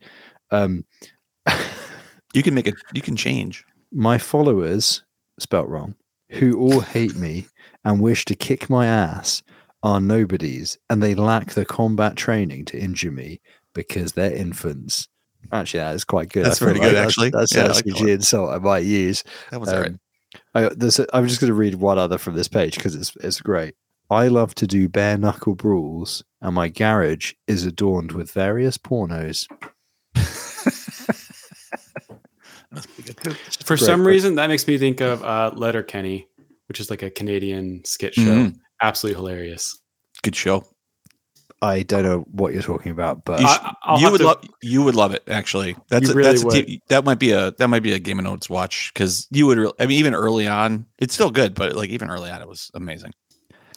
Um, 0.51 0.85
You 2.35 2.43
can 2.43 2.55
make 2.55 2.67
it. 2.67 2.75
You 2.93 3.01
can 3.01 3.15
change. 3.17 3.65
my 3.93 4.19
followers, 4.19 5.05
spelt 5.39 5.69
wrong, 5.69 5.95
who 6.31 6.59
all 6.59 6.81
hate 6.81 7.15
me 7.15 7.47
and 7.85 8.01
wish 8.01 8.25
to 8.25 8.35
kick 8.35 8.69
my 8.69 8.87
ass, 8.87 9.43
are 9.85 10.01
nobodies, 10.01 10.77
and 10.91 11.01
they 11.01 11.15
lack 11.15 11.51
the 11.53 11.65
combat 11.65 12.17
training 12.17 12.65
to 12.65 12.79
injure 12.79 13.13
me 13.13 13.41
because 13.73 14.13
they're 14.15 14.35
infants. 14.35 15.07
Actually, 15.53 15.81
that 15.81 15.95
is 15.95 16.05
quite 16.05 16.29
good. 16.31 16.45
That's 16.47 16.59
pretty 16.59 16.81
feel 16.81 16.91
very 16.91 16.93
good, 16.93 16.97
that's- 16.97 17.13
actually. 17.13 17.31
That's, 17.31 17.55
Yeah, 17.55 17.65
I 17.65 17.67
that's 17.69 17.77
like 17.77 17.85
that 17.85 17.91
actually 17.91 18.01
one. 18.03 18.09
an 18.11 18.15
insult 18.15 18.51
I 18.51 18.59
might 18.59 18.85
use. 18.85 19.25
That 19.51 19.61
was 19.61 19.69
all 19.73 19.81
right. 19.81 19.91
Um, 19.91 20.01
I, 20.55 20.69
there's 20.75 20.99
a, 20.99 21.07
I'm 21.17 21.29
just 21.29 21.41
going 21.41 21.49
to 21.49 21.55
read 21.55 21.77
one 21.77 21.99
other 21.99 22.19
from 22.19 22.35
this 22.35 22.49
page 22.49 22.75
because 22.77 22.95
it's 22.95 23.13
it's 23.23 23.41
great. 23.41 23.75
I 24.11 24.29
love 24.29 24.55
to 24.57 24.67
do 24.67 24.89
bare 24.89 25.17
knuckle 25.17 25.55
brawls, 25.55 26.23
and 26.43 26.55
my 26.55 26.69
garage 26.69 27.33
is 27.47 27.65
adorned 27.65 28.13
with 28.13 28.31
various 28.33 28.77
pornos. 28.77 29.47
That's 32.73 32.87
pretty 32.87 33.13
good 33.13 33.17
too. 33.23 33.31
For 33.65 33.77
Great, 33.77 33.87
some 33.87 34.07
reason, 34.07 34.35
that 34.37 34.49
makes 34.49 34.67
me 34.67 34.79
think 34.79 35.01
of 35.01 35.23
uh, 35.23 35.53
Letterkenny, 35.55 36.27
which 36.67 36.81
is 36.81 36.91
like 36.91 37.03
a 37.03 37.11
Canadian 37.11 37.83
skit 37.85 38.15
show. 38.15 38.23
Mhm. 38.23 38.57
Absolutely 38.83 39.17
hilarious. 39.21 39.79
Good 40.23 40.35
show. 40.37 40.67
I 41.65 41.83
don't 41.83 42.03
know 42.03 42.21
what 42.31 42.53
you're 42.53 42.63
talking 42.63 42.93
about, 42.93 43.25
but 43.25 43.41
You, 43.41 43.47
I- 43.47 43.55
sh- 43.57 43.75
I'll 43.83 44.01
you 44.01 44.11
would 44.11 44.19
to- 44.19 44.27
love. 44.27 44.45
You 44.63 44.83
would 44.83 44.95
love 44.95 45.15
it. 45.15 45.23
Actually, 45.29 45.77
that's 45.89 46.07
You 46.07 46.13
a, 46.13 46.15
really 46.17 46.31
that's 46.31 46.43
a 46.43 46.47
would. 46.47 46.67
t- 46.67 46.83
that 46.89 47.05
might 47.05 47.19
be 47.19 47.33
a 47.33 47.51
that 47.53 47.69
might 47.69 47.83
be 47.83 47.93
a 47.93 47.99
Game 47.99 48.19
of 48.19 48.25
Nodes 48.25 48.49
watch 48.51 48.91
because 48.95 49.27
you 49.31 49.47
would. 49.47 49.59
re- 49.59 49.73
I 49.81 49.87
mean, 49.87 49.99
even 49.99 50.15
early 50.15 50.47
on, 50.47 50.87
it's 50.99 51.15
still 51.15 51.31
good, 51.31 51.55
but 51.55 51.75
like 51.75 51.91
even 51.91 52.11
early 52.11 52.31
on, 52.31 52.41
it 52.43 52.49
was 52.49 52.71
amazing. 52.75 53.13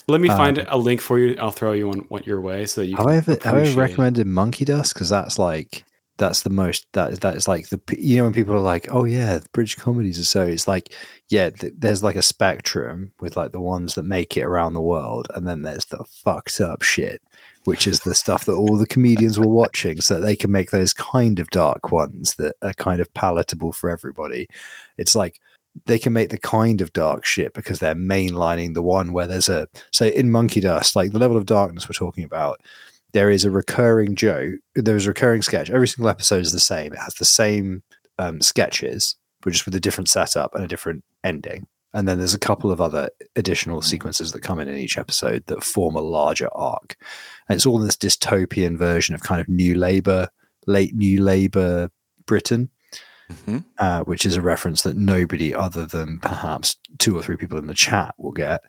Let 0.10 0.22
me 0.22 0.30
find 0.30 0.60
Um, 0.60 0.66
a 0.70 0.78
link 0.78 1.02
for 1.02 1.20
you. 1.20 1.36
I'll 1.40 1.52
throw 1.52 1.74
you 1.74 1.88
one, 1.90 2.00
one 2.08 2.24
your 2.26 2.40
way 2.40 2.66
so 2.66 2.80
that 2.82 2.88
you 2.88 2.96
have 2.96 3.06
can 3.06 3.14
I 3.14 3.18
ever 3.18 3.32
have 3.32 3.46
I 3.46 3.48
ever 3.50 3.58
appreciate 3.58 3.74
it. 3.78 3.82
recommended 3.82 4.28
Monkey 4.28 4.64
Dust? 4.66 4.94
Because 4.94 5.10
that's 5.10 5.38
like 5.38 5.84
that's 6.18 6.42
the 6.44 6.50
most 6.50 6.88
that 6.94 7.12
is 7.12 7.20
that 7.20 7.36
is 7.36 7.48
like 7.48 7.68
the 7.70 7.80
you 7.98 8.18
know 8.18 8.24
when 8.24 8.34
people 8.34 8.54
are 8.56 8.60
like, 8.60 8.88
oh 8.90 9.04
yeah, 9.04 9.38
the 9.40 9.48
British 9.52 9.76
comedies 9.76 10.18
are 10.18 10.24
so. 10.24 10.44
It's 10.48 10.68
like 10.68 10.94
yeah, 11.30 11.50
th- 11.50 11.74
there's 11.78 12.04
like 12.04 12.16
a 12.16 12.22
spectrum 12.22 13.12
with 13.20 13.36
like 13.36 13.52
the 13.52 13.60
ones 13.60 13.96
that 13.96 14.04
make 14.04 14.38
it 14.38 14.44
around 14.44 14.74
the 14.74 14.82
world, 14.82 15.28
and 15.36 15.46
then 15.46 15.62
there's 15.62 15.86
the 15.86 16.04
fucked 16.24 16.62
up 16.62 16.82
shit, 16.84 17.22
which 17.68 17.86
is 17.86 18.00
the 18.00 18.16
stuff 18.16 18.46
that 18.46 18.54
all 18.54 18.78
the 18.78 18.88
comedians 18.88 19.38
were 19.38 19.46
watching, 19.46 20.00
so 20.00 20.14
that 20.14 20.26
they 20.26 20.38
can 20.38 20.50
make 20.50 20.72
those 20.72 20.94
kind 20.94 21.38
of 21.38 21.50
dark 21.50 21.92
ones 21.92 22.36
that 22.36 22.56
are 22.62 22.72
kind 22.76 23.02
of 23.02 23.14
palatable 23.14 23.74
for 23.74 23.90
everybody. 23.90 24.48
It's 24.98 25.16
like 25.16 25.42
they 25.86 26.00
can 26.00 26.14
make 26.14 26.30
the 26.30 26.38
kind 26.38 26.80
of 26.80 26.94
dark 26.94 27.26
shit 27.26 27.54
because 27.54 27.80
they're 27.80 27.94
mainlining 27.94 28.74
the 28.74 28.82
one 28.82 29.12
where 29.12 29.28
there's 29.28 29.50
a 29.50 29.68
so 29.92 30.06
in 30.06 30.32
Monkey 30.32 30.62
Dust, 30.62 30.96
like 30.96 31.12
the 31.12 31.20
level 31.20 31.36
of 31.36 31.46
darkness 31.46 31.90
we're 31.90 31.94
talking 31.94 32.24
about, 32.24 32.62
there 33.12 33.30
is 33.30 33.44
a 33.44 33.52
recurring 33.52 34.16
joke. 34.16 34.54
There's 34.76 35.06
a 35.06 35.10
recurring 35.10 35.42
sketch. 35.42 35.70
Every 35.70 35.90
single 35.90 36.10
episode 36.10 36.46
is 36.46 36.54
the 36.54 36.62
same. 36.62 36.94
It 36.94 37.00
has 37.00 37.16
the 37.16 37.26
same 37.26 37.84
um, 38.18 38.40
sketches, 38.40 39.18
but 39.42 39.52
just 39.52 39.66
with 39.66 39.76
a 39.76 39.82
different 39.82 40.10
setup 40.10 40.56
and 40.56 40.64
a 40.64 40.70
different 40.70 41.04
ending. 41.26 41.68
And 41.94 42.08
then 42.08 42.18
there's 42.18 42.34
a 42.34 42.40
couple 42.40 42.72
of 42.72 42.80
other 42.80 43.10
additional 43.36 43.82
sequences 43.82 44.32
that 44.32 44.42
come 44.42 44.60
in 44.60 44.68
in 44.68 44.78
each 44.78 44.98
episode 44.98 45.44
that 45.48 45.64
form 45.64 45.96
a 45.96 46.02
larger 46.02 46.50
arc. 46.54 46.96
And 47.50 47.56
it's 47.56 47.66
all 47.66 47.80
this 47.80 47.98
dystopian 47.98 48.78
version 48.78 49.16
of 49.16 49.22
kind 49.22 49.42
of 49.42 49.48
new 49.48 49.76
labor, 49.76 50.30
late 50.66 50.94
new 50.96 51.22
labor 51.22 51.90
Britain 52.26 52.70
Mhm. 53.30 53.66
uh, 53.78 54.04
which 54.04 54.26
is 54.26 54.38
a 54.38 54.42
reference 54.42 54.84
that 54.84 54.96
nobody 54.96 55.54
other 55.54 55.86
than 55.86 56.20
perhaps 56.20 56.78
two 56.98 57.18
or 57.18 57.22
three 57.22 57.36
people 57.36 57.58
in 57.58 57.68
the 57.68 57.74
chat 57.74 58.16
will 58.18 58.32
get. 58.32 58.62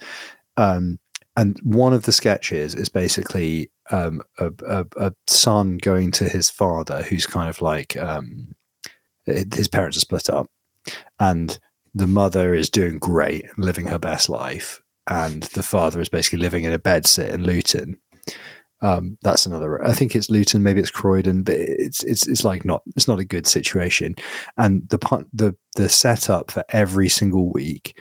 Um, 0.56 0.98
and 1.36 1.56
one 1.62 1.92
of 1.92 2.02
the 2.02 2.12
sketches 2.12 2.74
is 2.74 2.88
basically 2.88 3.70
um, 3.90 4.20
a, 4.38 4.50
a, 4.66 4.86
a 4.96 5.12
son 5.28 5.78
going 5.78 6.10
to 6.10 6.28
his 6.28 6.50
father, 6.50 7.02
who's 7.02 7.24
kind 7.24 7.48
of 7.48 7.62
like 7.62 7.96
um, 7.96 8.48
his 9.24 9.68
parents 9.68 9.96
are 9.96 10.00
split 10.00 10.28
up, 10.28 10.48
and 11.20 11.60
the 11.94 12.08
mother 12.08 12.52
is 12.52 12.68
doing 12.68 12.98
great, 12.98 13.46
living 13.58 13.86
her 13.86 13.98
best 13.98 14.28
life, 14.28 14.82
and 15.06 15.44
the 15.54 15.62
father 15.62 16.00
is 16.00 16.08
basically 16.08 16.40
living 16.40 16.64
in 16.64 16.72
a 16.72 16.78
bedsit 16.80 17.28
in 17.30 17.44
Luton. 17.44 17.96
Um, 18.80 19.18
that's 19.22 19.46
another. 19.46 19.84
I 19.84 19.92
think 19.92 20.14
it's 20.14 20.30
Luton, 20.30 20.62
maybe 20.62 20.80
it's 20.80 20.90
Croydon, 20.90 21.42
but 21.42 21.56
it's 21.56 22.04
it's 22.04 22.26
it's 22.28 22.44
like 22.44 22.64
not 22.64 22.82
it's 22.94 23.08
not 23.08 23.18
a 23.18 23.24
good 23.24 23.46
situation 23.46 24.14
and 24.56 24.88
the 24.88 24.98
the 25.32 25.56
the 25.76 25.88
setup 25.88 26.50
for 26.50 26.64
every 26.70 27.08
single 27.08 27.52
week 27.52 27.98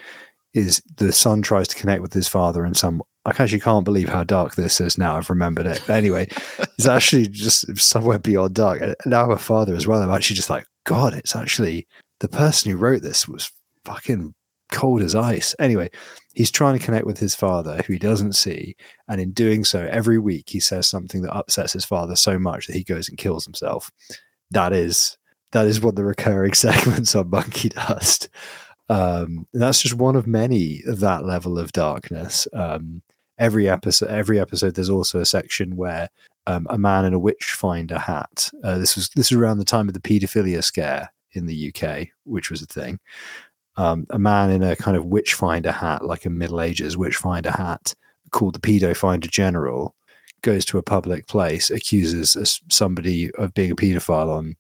is 0.54 0.82
the 0.98 1.12
son 1.12 1.42
tries 1.42 1.68
to 1.68 1.76
connect 1.76 2.02
with 2.02 2.14
his 2.14 2.28
father 2.28 2.66
in 2.66 2.74
some 2.74 3.02
I 3.28 3.32
actually 3.32 3.60
can't 3.60 3.84
believe 3.84 4.08
how 4.08 4.24
dark 4.24 4.56
this 4.56 4.80
is 4.80 4.98
now. 4.98 5.18
I've 5.18 5.30
remembered 5.30 5.66
it. 5.66 5.84
But 5.86 5.98
anyway, 5.98 6.30
it's 6.60 6.88
actually 6.88 7.28
just 7.28 7.78
somewhere 7.78 8.20
beyond 8.20 8.56
dark. 8.56 8.80
And 8.82 8.96
now 9.06 9.28
her 9.30 9.38
father 9.38 9.76
as 9.76 9.86
well. 9.86 10.02
I'm 10.02 10.10
actually 10.10 10.38
just 10.38 10.50
like, 10.50 10.66
God, 10.86 11.14
it's 11.14 11.36
actually 11.36 11.88
the 12.22 12.30
person 12.30 12.72
who 12.72 12.78
wrote 12.78 13.02
this 13.02 13.28
was 13.28 13.52
fucking 13.84 14.34
cold 14.72 15.02
as 15.02 15.16
ice. 15.16 15.56
Anyway, 15.60 15.90
he's 16.34 16.52
trying 16.52 16.78
to 16.78 16.84
connect 16.84 17.06
with 17.06 17.18
his 17.18 17.36
father, 17.36 17.82
who 17.86 17.94
he 17.94 18.00
doesn't 18.00 18.34
see. 18.34 18.76
And 19.08 19.20
in 19.20 19.32
doing 19.32 19.64
so, 19.64 19.88
every 19.92 20.20
week 20.20 20.50
he 20.50 20.60
says 20.60 20.88
something 20.88 21.22
that 21.22 21.36
upsets 21.36 21.74
his 21.74 21.86
father 21.86 22.16
so 22.16 22.38
much 22.38 22.68
that 22.68 22.76
he 22.76 22.84
goes 22.84 23.10
and 23.10 23.18
kills 23.18 23.46
himself. 23.46 23.92
That 24.52 24.74
is 24.74 25.18
that 25.52 25.66
is 25.66 25.84
of 25.84 25.96
the 25.96 26.04
recurring 26.04 26.54
segments 26.54 27.16
on 27.16 27.30
Monkey 27.30 27.70
Dust. 27.70 28.30
Um, 28.90 29.48
that's 29.54 29.82
just 29.82 29.96
one 29.96 30.16
of 30.16 30.28
many 30.28 30.82
that 30.86 31.26
level 31.26 31.60
of 31.60 31.72
darkness. 31.72 32.48
Um, 32.54 33.02
every 33.38 33.70
episode, 33.70 34.10
every 34.10 34.40
episode, 34.40 34.76
there's 34.76 34.90
also 34.90 35.20
a 35.20 35.26
section 35.26 35.76
where 35.76 36.10
um, 36.48 36.68
a 36.70 36.78
man 36.78 37.06
in 37.06 37.14
a 37.14 37.20
witchfinder 37.20 38.00
hat. 38.00 38.50
Uh, 38.64 38.78
this 38.78 38.96
was 38.96 39.10
this 39.10 39.32
was 39.32 39.40
around 39.40 39.58
the 39.58 39.66
time 39.66 39.88
of 39.88 39.94
the 39.94 40.00
paedophilia 40.00 40.64
scare 40.64 41.12
in 41.34 41.46
the 41.46 41.74
UK, 41.74 42.08
which 42.24 42.50
was 42.50 42.62
a 42.62 42.66
thing. 42.66 43.00
Um, 43.78 44.06
a 44.10 44.20
man 44.20 44.50
in 44.50 44.64
a 44.64 44.76
kind 44.76 44.98
of 44.98 45.06
witchfinder 45.06 45.72
hat, 45.72 46.04
like 46.04 46.26
a 46.26 46.30
Middle 46.30 46.62
Ages 46.62 46.98
witchfinder 46.98 47.52
hat, 47.52 47.94
called 48.32 48.56
the 48.56 48.60
pedo 48.60 48.96
finder 48.96 49.28
general, 49.28 49.96
goes 50.42 50.66
to 50.66 50.78
a 50.78 50.84
public 50.84 51.28
place, 51.28 51.70
accuses 51.70 52.36
us- 52.36 52.62
somebody 52.70 53.32
of 53.36 53.54
being 53.54 53.72
a 53.72 53.76
paedophile 53.76 54.30
on 54.30 54.56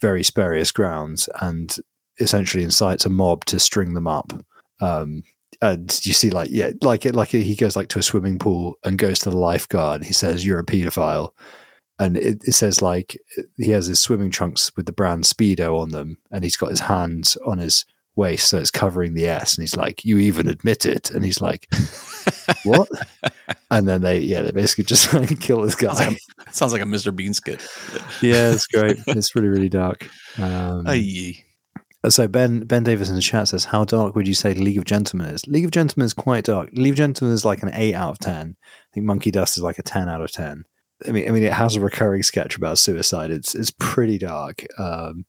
very 0.00 0.22
spurious 0.22 0.72
grounds, 0.72 1.28
and 1.40 1.76
essentially 2.20 2.64
incites 2.64 3.04
a 3.04 3.08
mob 3.10 3.44
to 3.46 3.58
string 3.58 3.94
them 3.94 4.06
up. 4.06 4.32
Um, 4.80 5.22
and 5.60 6.00
you 6.04 6.12
see, 6.12 6.30
like, 6.30 6.48
yeah, 6.50 6.70
like 6.82 7.06
it, 7.06 7.14
like 7.14 7.28
he 7.28 7.54
goes 7.54 7.76
like 7.76 7.88
to 7.88 7.98
a 7.98 8.02
swimming 8.02 8.38
pool 8.38 8.76
and 8.84 8.98
goes 8.98 9.18
to 9.20 9.30
the 9.30 9.36
lifeguard. 9.36 10.04
He 10.04 10.12
says, 10.12 10.44
"You're 10.44 10.58
a 10.58 10.64
pedophile." 10.64 11.32
and 11.98 12.16
it, 12.16 12.42
it 12.44 12.52
says 12.52 12.82
like 12.82 13.16
he 13.58 13.70
has 13.70 13.86
his 13.86 14.00
swimming 14.00 14.30
trunks 14.30 14.72
with 14.76 14.86
the 14.86 14.92
brand 14.92 15.24
Speedo 15.24 15.78
on 15.78 15.90
them, 15.90 16.18
and 16.30 16.42
he's 16.42 16.56
got 16.56 16.70
his 16.70 16.80
hands 16.80 17.36
on 17.46 17.58
his 17.58 17.84
waist, 18.16 18.48
so 18.48 18.58
it's 18.58 18.70
covering 18.70 19.14
the 19.14 19.26
S. 19.28 19.56
And 19.56 19.62
he's 19.62 19.76
like, 19.76 20.04
"You 20.04 20.18
even 20.18 20.48
admit 20.48 20.86
it?" 20.86 21.10
And 21.10 21.24
he's 21.24 21.40
like, 21.40 21.66
"What?" 22.64 22.88
and 23.70 23.88
then 23.88 24.02
they, 24.02 24.18
yeah, 24.18 24.42
they 24.42 24.50
basically 24.52 24.84
just 24.84 25.12
like 25.14 25.40
kill 25.40 25.62
this 25.62 25.74
Sounds 25.74 25.98
guy. 25.98 26.08
like, 26.08 26.18
a, 26.46 26.52
sounds 26.52 26.72
like 26.72 26.82
a 26.82 26.86
Mr. 26.86 27.14
Bean 27.14 27.34
skit. 27.34 27.60
yeah, 28.20 28.52
it's 28.52 28.66
great. 28.66 28.98
It's 29.08 29.34
really, 29.34 29.48
really 29.48 29.68
dark. 29.68 30.08
Um, 30.38 30.84
Aye. 30.86 31.42
so 32.08 32.26
Ben 32.28 32.60
Ben 32.60 32.82
Davis 32.84 33.08
in 33.08 33.14
the 33.16 33.22
chat 33.22 33.48
says, 33.48 33.64
"How 33.64 33.84
dark 33.84 34.14
would 34.14 34.28
you 34.28 34.34
say 34.34 34.54
League 34.54 34.78
of 34.78 34.84
Gentlemen 34.84 35.28
is?" 35.34 35.46
League 35.46 35.64
of 35.64 35.70
Gentlemen 35.70 36.06
is 36.06 36.14
quite 36.14 36.44
dark. 36.44 36.70
League 36.72 36.92
of 36.92 36.96
Gentlemen 36.98 37.34
is 37.34 37.44
like 37.44 37.62
an 37.62 37.70
eight 37.74 37.94
out 37.94 38.10
of 38.10 38.18
ten. 38.18 38.56
I 38.62 38.88
think 38.94 39.06
Monkey 39.06 39.30
Dust 39.30 39.56
is 39.56 39.62
like 39.62 39.78
a 39.78 39.82
ten 39.82 40.08
out 40.08 40.20
of 40.20 40.30
ten. 40.32 40.64
I 41.08 41.10
mean, 41.10 41.26
I 41.28 41.32
mean, 41.32 41.42
it 41.42 41.52
has 41.52 41.74
a 41.74 41.80
recurring 41.80 42.22
sketch 42.22 42.56
about 42.56 42.78
suicide. 42.78 43.30
It's 43.30 43.54
it's 43.54 43.72
pretty 43.78 44.18
dark, 44.18 44.64
um, 44.78 45.24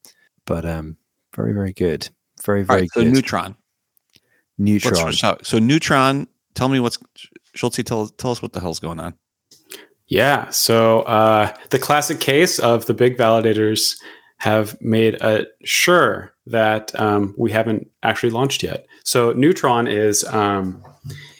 but 0.46 0.66
um, 0.66 0.98
very 1.36 1.54
very 1.54 1.74
good. 1.74 2.10
Very 2.46 2.64
very 2.64 2.82
right, 2.82 2.90
so 2.94 3.04
good. 3.04 3.14
Neutron. 3.14 3.56
Neutron. 4.58 5.14
switch. 5.14 5.24
So 5.44 5.60
Neutron, 5.60 6.28
tell 6.54 6.70
me 6.70 6.80
what's 6.80 6.98
Schultzie, 7.56 7.86
tell 7.86 8.08
tell 8.08 8.32
us 8.32 8.42
what 8.42 8.54
the 8.54 8.60
hell's 8.60 8.80
going 8.80 9.00
on. 9.00 9.14
Yeah. 10.08 10.50
So 10.50 11.02
uh, 11.02 11.56
the 11.70 11.80
classic 11.80 12.20
case 12.20 12.60
of 12.60 12.86
the 12.86 12.94
big 12.94 13.18
validators 13.18 13.98
have 14.38 14.80
made 14.82 15.18
uh, 15.22 15.46
sure 15.64 16.34
that 16.46 16.98
um, 17.00 17.34
we 17.38 17.52
haven't 17.52 17.90
actually 18.04 18.30
launched 18.30 18.62
yet. 18.62 18.86
So 19.04 19.32
Neutron 19.32 19.88
is 19.88 20.24
um, 20.26 20.84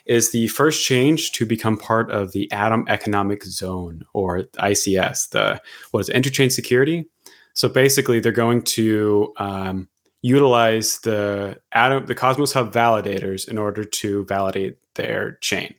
is 0.06 0.32
the 0.32 0.48
first 0.48 0.86
change 0.86 1.32
to 1.34 1.46
become 1.46 1.78
part 1.78 2.12
of 2.12 2.32
the 2.32 2.52
Atom 2.52 2.86
Economic 2.88 3.44
Zone 3.44 4.04
or 4.14 4.44
ICS, 4.60 5.30
the 5.30 5.62
what 5.92 6.02
is 6.02 6.10
it, 6.10 6.16
interchain 6.16 6.52
security. 6.52 7.06
So 7.54 7.70
basically, 7.70 8.20
they're 8.20 8.32
going 8.32 8.64
to 8.64 9.34
um, 9.38 9.88
utilize 10.24 11.00
the 11.00 11.60
Atom, 11.74 12.08
the 12.08 12.16
Cosmos 12.16 12.54
Hub 12.54 12.74
validators 12.74 13.48
in 13.48 13.60
order 13.60 13.84
to 13.84 14.26
validate 14.26 14.78
their 14.96 15.34
chain. 15.42 15.76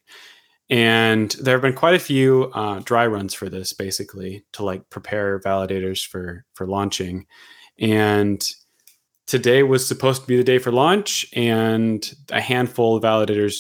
And 0.70 1.30
there 1.40 1.54
have 1.54 1.62
been 1.62 1.74
quite 1.74 1.94
a 1.94 1.98
few 1.98 2.50
uh, 2.54 2.80
dry 2.84 3.06
runs 3.06 3.34
for 3.34 3.48
this, 3.48 3.72
basically, 3.72 4.44
to 4.52 4.62
like 4.62 4.88
prepare 4.90 5.40
validators 5.40 6.06
for 6.06 6.44
for 6.54 6.66
launching. 6.66 7.26
And 7.78 8.42
today 9.26 9.62
was 9.62 9.86
supposed 9.86 10.22
to 10.22 10.28
be 10.28 10.36
the 10.36 10.44
day 10.44 10.58
for 10.58 10.70
launch, 10.70 11.26
and 11.34 12.14
a 12.30 12.40
handful 12.40 12.96
of 12.96 13.02
validators 13.02 13.58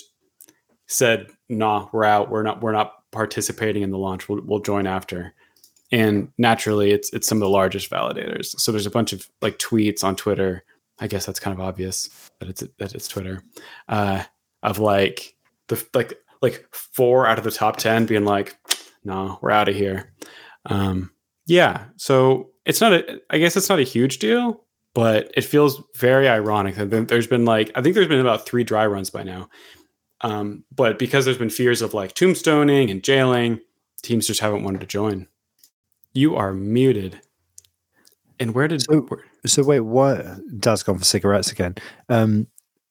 said, 0.86 1.26
"Nah, 1.48 1.88
we're 1.92 2.04
out. 2.04 2.30
We're 2.30 2.42
not. 2.42 2.62
We're 2.62 2.72
not 2.72 2.92
participating 3.10 3.82
in 3.82 3.90
the 3.90 3.98
launch. 3.98 4.28
We'll, 4.28 4.42
we'll 4.44 4.60
join 4.60 4.86
after." 4.86 5.34
And 5.92 6.28
naturally, 6.38 6.90
it's 6.90 7.12
it's 7.12 7.26
some 7.26 7.38
of 7.38 7.42
the 7.42 7.48
largest 7.48 7.90
validators. 7.90 8.58
So 8.58 8.72
there's 8.72 8.86
a 8.86 8.90
bunch 8.90 9.12
of 9.12 9.28
like 9.42 9.58
tweets 9.58 10.02
on 10.02 10.16
Twitter. 10.16 10.64
I 11.00 11.06
guess 11.08 11.26
that's 11.26 11.40
kind 11.40 11.54
of 11.58 11.64
obvious 11.64 12.08
that 12.40 12.48
it's 12.48 12.62
that 12.78 12.94
it's 12.94 13.08
Twitter, 13.08 13.42
uh, 13.88 14.22
of 14.62 14.78
like 14.78 15.34
the 15.68 15.84
like 15.94 16.14
like 16.42 16.66
four 16.72 17.26
out 17.26 17.38
of 17.38 17.44
the 17.44 17.50
top 17.50 17.76
10 17.78 18.06
being 18.06 18.24
like 18.24 18.56
no 19.04 19.38
we're 19.42 19.50
out 19.50 19.68
of 19.68 19.74
here. 19.74 20.12
Um 20.66 21.10
yeah 21.46 21.84
so 21.96 22.50
it's 22.64 22.80
not 22.80 22.92
a 22.94 23.20
i 23.30 23.36
guess 23.38 23.54
it's 23.56 23.68
not 23.68 23.78
a 23.78 23.82
huge 23.82 24.18
deal 24.18 24.64
but 24.94 25.30
it 25.36 25.44
feels 25.44 25.82
very 25.96 26.26
ironic 26.28 26.74
that 26.76 26.88
there- 26.90 27.04
there's 27.04 27.26
been 27.26 27.44
like 27.44 27.70
i 27.74 27.82
think 27.82 27.94
there's 27.94 28.08
been 28.08 28.20
about 28.20 28.46
three 28.46 28.64
dry 28.64 28.86
runs 28.86 29.10
by 29.10 29.22
now. 29.22 29.48
Um 30.22 30.64
but 30.74 30.98
because 30.98 31.24
there's 31.24 31.36
been 31.38 31.50
fears 31.50 31.82
of 31.82 31.92
like 31.94 32.14
tombstoning 32.14 32.90
and 32.90 33.02
jailing 33.04 33.60
teams 34.02 34.26
just 34.26 34.40
haven't 34.40 34.64
wanted 34.64 34.80
to 34.80 34.86
join. 34.86 35.28
You 36.14 36.36
are 36.36 36.52
muted. 36.54 37.20
And 38.40 38.54
where 38.54 38.68
did 38.68 38.82
So- 38.82 39.00
where- 39.00 39.24
So 39.46 39.62
wait, 39.62 39.80
why 39.80 40.36
Dad's 40.58 40.82
gone 40.82 40.98
for 40.98 41.04
cigarettes 41.04 41.52
again? 41.52 41.74
Um, 42.08 42.46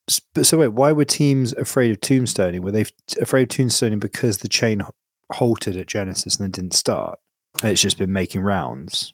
so 0.07 0.57
wait, 0.57 0.69
why 0.69 0.91
were 0.91 1.05
teams 1.05 1.53
afraid 1.53 1.91
of 1.91 2.01
tombstoning? 2.01 2.59
Were 2.59 2.71
they 2.71 2.85
afraid 3.21 3.43
of 3.43 3.57
tombstoning 3.57 3.99
because 3.99 4.39
the 4.39 4.49
chain 4.49 4.81
halted 5.31 5.77
at 5.77 5.87
Genesis 5.87 6.35
and 6.35 6.43
then 6.43 6.51
didn't 6.51 6.73
start? 6.73 7.19
It's 7.63 7.81
just 7.81 7.97
been 7.97 8.11
making 8.11 8.41
rounds. 8.41 9.13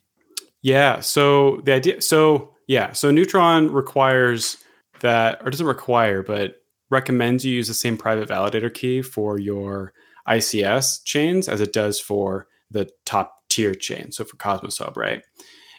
Yeah. 0.62 1.00
So 1.00 1.60
the 1.64 1.74
idea, 1.74 2.02
so 2.02 2.54
yeah, 2.66 2.92
so 2.92 3.10
Neutron 3.10 3.72
requires 3.72 4.58
that, 5.00 5.40
or 5.44 5.50
doesn't 5.50 5.66
require, 5.66 6.22
but 6.22 6.56
recommends 6.90 7.44
you 7.44 7.54
use 7.54 7.68
the 7.68 7.74
same 7.74 7.96
private 7.96 8.28
validator 8.28 8.72
key 8.72 9.00
for 9.02 9.38
your 9.38 9.92
ICS 10.28 11.04
chains 11.04 11.48
as 11.48 11.60
it 11.60 11.72
does 11.72 12.00
for 12.00 12.48
the 12.70 12.90
top 13.04 13.36
tier 13.48 13.74
chain. 13.74 14.12
So 14.12 14.24
for 14.24 14.36
Cosmos 14.36 14.78
Hub, 14.78 14.96
right? 14.96 15.22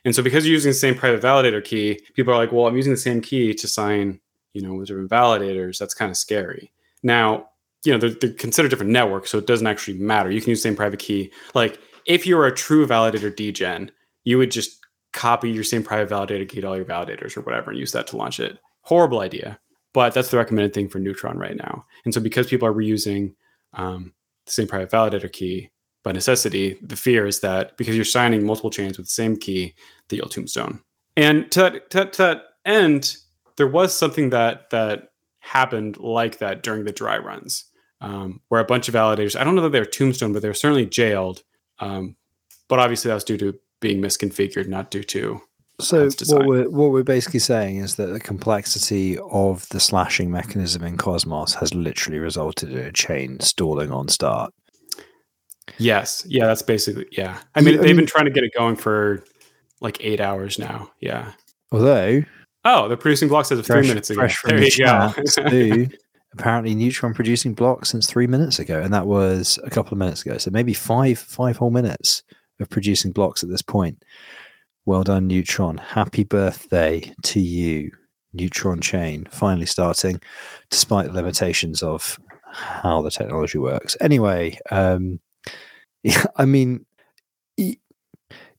And 0.04 0.16
so 0.16 0.24
because 0.24 0.45
you're 0.45 0.54
using 0.54 0.72
the 0.72 0.76
same 0.76 0.95
private 0.95 1.22
validator 1.22 1.64
key, 1.64 1.99
people 2.16 2.34
are 2.34 2.38
like, 2.38 2.52
well, 2.52 2.68
I'm 2.68 2.76
using 2.76 2.93
the 2.93 2.97
same 2.97 3.22
key 3.22 3.54
to 3.54 3.68
sign, 3.68 4.20
you 4.54 4.62
know, 4.62 4.74
with 4.74 4.88
different 4.88 5.12
validators. 5.12 5.78
That's 5.78 5.93
kind 5.93 6.10
of 6.10 6.18
scary. 6.18 6.72
Now, 7.04 7.49
you 7.84 7.91
know, 7.91 7.97
they're, 7.97 8.10
they're 8.10 8.34
considered 8.34 8.70
different 8.70 8.91
networks, 8.91 9.30
so 9.30 9.38
it 9.38 9.47
doesn't 9.47 9.68
actually 9.68 9.97
matter. 9.97 10.32
You 10.32 10.41
can 10.41 10.49
use 10.49 10.60
the 10.60 10.70
same 10.70 10.76
private 10.76 10.99
key. 10.99 11.32
Like 11.54 11.80
if 12.06 12.26
you're 12.26 12.45
a 12.45 12.56
true 12.56 12.86
validator 12.86 13.36
degen, 13.36 13.91
you 14.24 14.38
would 14.38 14.52
just 14.52 14.80
copy 15.14 15.49
your 15.49 15.64
same 15.64 15.84
private 15.84 16.14
validator 16.14 16.47
key 16.47 16.62
to 16.62 16.68
all 16.68 16.76
your 16.76 16.86
validators 16.86 17.36
or 17.36 17.41
whatever 17.41 17.72
and 17.72 17.80
use 17.80 17.91
that 17.91 18.08
to 18.08 18.18
launch 18.18 18.39
it. 18.39 18.60
Horrible 18.82 19.20
idea, 19.20 19.60
but 19.93 20.14
that's 20.14 20.30
the 20.30 20.38
recommended 20.38 20.74
thing 20.74 20.89
for 20.89 20.99
Neutron 20.99 21.38
right 21.38 21.56
now. 21.56 21.86
And 22.06 22.14
so 22.14 22.22
because 22.22 22.47
people 22.47 22.68
are 22.68 22.74
reusing 22.74 23.36
um, 23.74 24.14
the 24.45 24.52
same 24.52 24.68
private 24.68 24.89
validator 24.89 25.32
key 25.32 25.70
by 26.04 26.12
necessity, 26.12 26.78
the 26.82 26.95
fear 26.95 27.26
is 27.26 27.41
that 27.41 27.78
because 27.78 27.95
you're 27.95 28.06
signing 28.06 28.45
multiple 28.45 28.70
chains 28.70 28.97
with 28.97 29.08
the 29.08 29.12
same 29.12 29.38
key, 29.38 29.76
that 30.10 30.16
you'll 30.16 30.30
tombstone. 30.30 30.82
And 31.16 31.52
to 31.52 31.60
that, 31.62 31.89
to 31.91 31.97
that, 31.97 32.14
to 32.14 32.22
that 32.24 32.43
end, 32.66 33.18
there 33.58 33.68
was 33.68 33.93
something 33.93 34.30
that 34.32 34.70
that 34.72 35.12
happened 35.39 35.97
like 35.97 36.39
that 36.39 36.64
during 36.64 36.86
the 36.86 36.91
dry 36.91 37.18
runs, 37.18 37.66
um, 37.99 38.41
where 38.49 38.62
a 38.62 38.66
bunch 38.66 38.88
of 38.88 38.95
validators, 38.95 39.39
I 39.39 39.43
don't 39.43 39.56
know 39.56 39.64
that 39.64 39.72
they 39.72 39.80
were 39.80 39.86
tombstone, 39.86 40.34
but 40.34 40.41
they 40.41 40.47
were 40.47 40.54
certainly 40.54 40.86
jailed. 40.86 41.43
Um, 41.80 42.16
but 42.68 42.80
obviously 42.80 43.10
that 43.10 43.16
was 43.16 43.24
due 43.24 43.38
to 43.38 43.60
being 43.80 44.02
misconfigured, 44.02 44.68
not 44.68 44.91
due 44.91 45.04
to 45.04 45.41
So 45.82 46.10
what 46.38 46.45
we're 46.45 46.70
what 46.70 46.91
we're 46.91 47.04
basically 47.04 47.39
saying 47.39 47.78
is 47.78 47.95
that 47.95 48.08
the 48.08 48.20
complexity 48.20 49.18
of 49.18 49.68
the 49.70 49.80
slashing 49.80 50.32
mechanism 50.32 50.84
in 50.84 50.97
Cosmos 50.97 51.56
has 51.56 51.74
literally 51.74 52.20
resulted 52.20 52.72
in 52.72 52.78
a 52.78 52.91
chain 52.91 53.39
stalling 53.39 53.91
on 53.91 54.08
start. 54.08 54.54
Yes. 55.78 56.24
Yeah, 56.28 56.45
that's 56.47 56.61
basically 56.61 57.07
yeah. 57.11 57.39
I 57.55 57.61
mean, 57.61 57.76
I 57.76 57.78
they've 57.78 57.88
mean- 57.88 57.97
been 57.97 58.05
trying 58.05 58.26
to 58.26 58.32
get 58.32 58.43
it 58.43 58.51
going 58.57 58.76
for 58.76 59.24
like 59.80 59.97
eight 60.03 60.19
hours 60.22 60.59
now. 60.59 60.91
Yeah. 60.99 61.32
Although 61.72 62.24
Oh, 62.63 62.88
they're 62.88 62.95
producing 62.97 63.28
blocks 63.28 63.51
as 63.51 63.57
of 63.57 63.65
three 63.65 63.88
minutes 63.88 64.11
ago. 64.11 64.19
fresh 64.22 64.38
from 64.38 64.51
There 64.51 64.59
the 65.49 65.88
go. 65.88 65.95
apparently 66.34 66.76
Neutron 66.76 67.13
producing 67.13 67.53
blocks 67.55 67.89
since 67.89 68.05
three 68.07 68.28
minutes 68.28 68.59
ago, 68.59 68.80
and 68.80 68.93
that 68.93 69.07
was 69.07 69.57
a 69.63 69.69
couple 69.72 69.93
of 69.93 69.97
minutes 69.97 70.22
ago. 70.22 70.38
So 70.38 70.51
maybe 70.51 70.74
five 70.74 71.17
five 71.17 71.57
whole 71.57 71.72
minutes 71.72 72.22
of 72.59 72.69
producing 72.69 73.11
blocks 73.11 73.41
at 73.43 73.49
this 73.49 73.63
point. 73.63 74.03
Well 74.86 75.03
done, 75.03 75.28
Neutron. 75.28 75.78
Happy 75.78 76.24
birthday 76.24 77.11
to 77.24 77.39
you, 77.39 77.91
Neutron 78.34 78.80
Chain, 78.82 79.28
finally 79.32 79.65
starting, 79.65 80.22
despite 80.69 81.07
the 81.07 81.13
limitations 81.13 81.82
of 81.82 82.19
how 82.53 83.01
the 83.01 83.09
technology 83.11 83.57
works. 83.57 83.97
Anyway, 84.01 84.59
um, 84.69 85.19
yeah, 86.04 86.26
I 86.36 86.45
mean, 86.45 86.86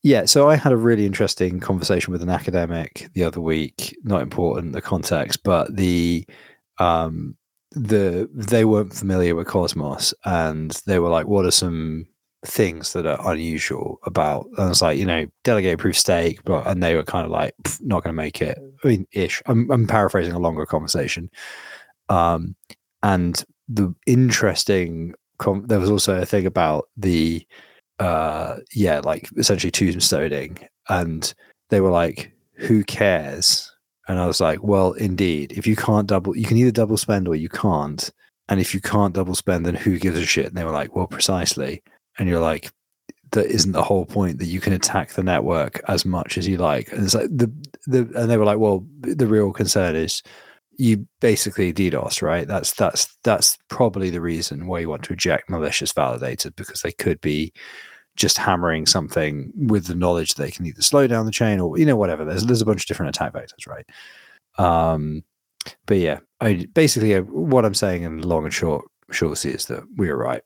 yeah. 0.02 0.24
So 0.24 0.48
I 0.48 0.56
had 0.56 0.72
a 0.72 0.76
really 0.76 1.06
interesting 1.06 1.60
conversation 1.60 2.12
with 2.12 2.22
an 2.22 2.30
academic 2.30 3.08
the 3.14 3.24
other 3.24 3.40
week. 3.40 3.96
Not 4.04 4.22
important 4.22 4.72
the 4.72 4.82
context, 4.82 5.42
but 5.42 5.74
the 5.74 6.26
um, 6.78 7.36
the 7.72 8.28
they 8.32 8.64
weren't 8.64 8.94
familiar 8.94 9.34
with 9.34 9.46
Cosmos, 9.46 10.14
and 10.24 10.70
they 10.86 10.98
were 10.98 11.10
like, 11.10 11.26
"What 11.26 11.46
are 11.46 11.50
some 11.50 12.06
things 12.44 12.92
that 12.92 13.06
are 13.06 13.32
unusual 13.32 14.00
about. 14.04 14.46
And 14.58 14.70
it's 14.70 14.82
like, 14.82 14.98
you 14.98 15.06
know, 15.06 15.26
delegate 15.44 15.78
proof 15.78 15.96
stake, 15.96 16.42
but 16.44 16.66
and 16.66 16.82
they 16.82 16.94
were 16.94 17.04
kind 17.04 17.24
of 17.24 17.30
like 17.30 17.54
not 17.80 18.02
going 18.02 18.14
to 18.14 18.22
make 18.22 18.42
it. 18.42 18.58
I 18.84 18.88
mean, 18.88 19.06
ish. 19.12 19.42
I'm, 19.46 19.70
I'm 19.70 19.86
paraphrasing 19.86 20.32
a 20.32 20.38
longer 20.38 20.66
conversation. 20.66 21.30
Um, 22.08 22.56
and 23.02 23.42
the 23.68 23.94
interesting, 24.06 25.14
com- 25.42 25.66
there 25.66 25.80
was 25.80 25.90
also 25.90 26.20
a 26.20 26.26
thing 26.26 26.46
about 26.46 26.88
the, 26.96 27.46
uh, 27.98 28.56
yeah, 28.74 29.00
like 29.00 29.28
essentially 29.36 29.70
tombstoning, 29.70 30.66
and 30.88 31.34
they 31.70 31.80
were 31.80 31.90
like, 31.90 32.32
who 32.54 32.84
cares? 32.84 33.70
And 34.08 34.18
I 34.18 34.26
was 34.26 34.40
like, 34.40 34.62
well, 34.62 34.92
indeed, 34.92 35.52
if 35.52 35.66
you 35.66 35.76
can't 35.76 36.06
double, 36.06 36.36
you 36.36 36.44
can 36.44 36.56
either 36.56 36.70
double 36.70 36.96
spend 36.96 37.28
or 37.28 37.34
you 37.34 37.48
can't. 37.48 38.10
And 38.48 38.60
if 38.60 38.74
you 38.74 38.80
can't 38.80 39.14
double 39.14 39.34
spend, 39.34 39.64
then 39.64 39.74
who 39.74 39.98
gives 39.98 40.18
a 40.18 40.26
shit? 40.26 40.46
And 40.46 40.56
they 40.56 40.64
were 40.64 40.72
like, 40.72 40.94
well, 40.94 41.06
precisely. 41.06 41.82
And 42.18 42.28
you're 42.28 42.40
like, 42.40 42.70
that 43.32 43.46
isn't 43.46 43.72
the 43.72 43.82
whole 43.82 44.04
point 44.04 44.38
that 44.38 44.46
you 44.46 44.60
can 44.60 44.72
attack 44.72 45.12
the 45.12 45.22
network 45.22 45.80
as 45.88 46.04
much 46.04 46.36
as 46.36 46.46
you 46.46 46.58
like. 46.58 46.92
And 46.92 47.04
it's 47.04 47.14
like 47.14 47.30
the 47.30 47.50
the 47.86 48.00
and 48.14 48.30
they 48.30 48.36
were 48.36 48.44
like, 48.44 48.58
well, 48.58 48.84
the 49.00 49.26
real 49.26 49.52
concern 49.52 49.96
is 49.96 50.22
you 50.78 51.06
basically 51.20 51.72
DDoS, 51.72 52.22
right? 52.22 52.46
That's 52.46 52.72
that's 52.72 53.16
that's 53.24 53.58
probably 53.68 54.10
the 54.10 54.20
reason 54.20 54.66
why 54.66 54.80
you 54.80 54.88
want 54.88 55.04
to 55.04 55.12
eject 55.12 55.50
malicious 55.50 55.92
validators 55.92 56.54
because 56.56 56.80
they 56.80 56.92
could 56.92 57.20
be 57.20 57.52
just 58.16 58.36
hammering 58.38 58.86
something 58.86 59.52
with 59.56 59.86
the 59.86 59.94
knowledge 59.94 60.34
that 60.34 60.42
they 60.42 60.50
can 60.50 60.66
either 60.66 60.82
slow 60.82 61.06
down 61.06 61.26
the 61.26 61.32
chain 61.32 61.60
or 61.60 61.78
you 61.78 61.86
know 61.86 61.96
whatever. 61.96 62.24
There's 62.24 62.44
there's 62.44 62.62
a 62.62 62.66
bunch 62.66 62.82
of 62.82 62.86
different 62.86 63.14
attack 63.14 63.32
vectors, 63.32 63.66
right? 63.66 63.86
Um, 64.58 65.24
but 65.86 65.98
yeah, 65.98 66.20
I 66.40 66.66
basically 66.74 67.14
uh, 67.14 67.22
what 67.22 67.64
I'm 67.64 67.74
saying 67.74 68.02
in 68.02 68.22
long 68.22 68.44
and 68.44 68.54
short 68.54 68.84
short 69.10 69.44
is 69.44 69.66
that 69.66 69.84
we 69.96 70.08
are 70.08 70.16
right. 70.16 70.42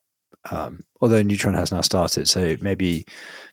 Um, 0.51 0.85
although 1.01 1.23
Neutron 1.23 1.55
has 1.55 1.73
now 1.73 1.81
started, 1.81 2.29
so 2.29 2.57
maybe 2.61 3.05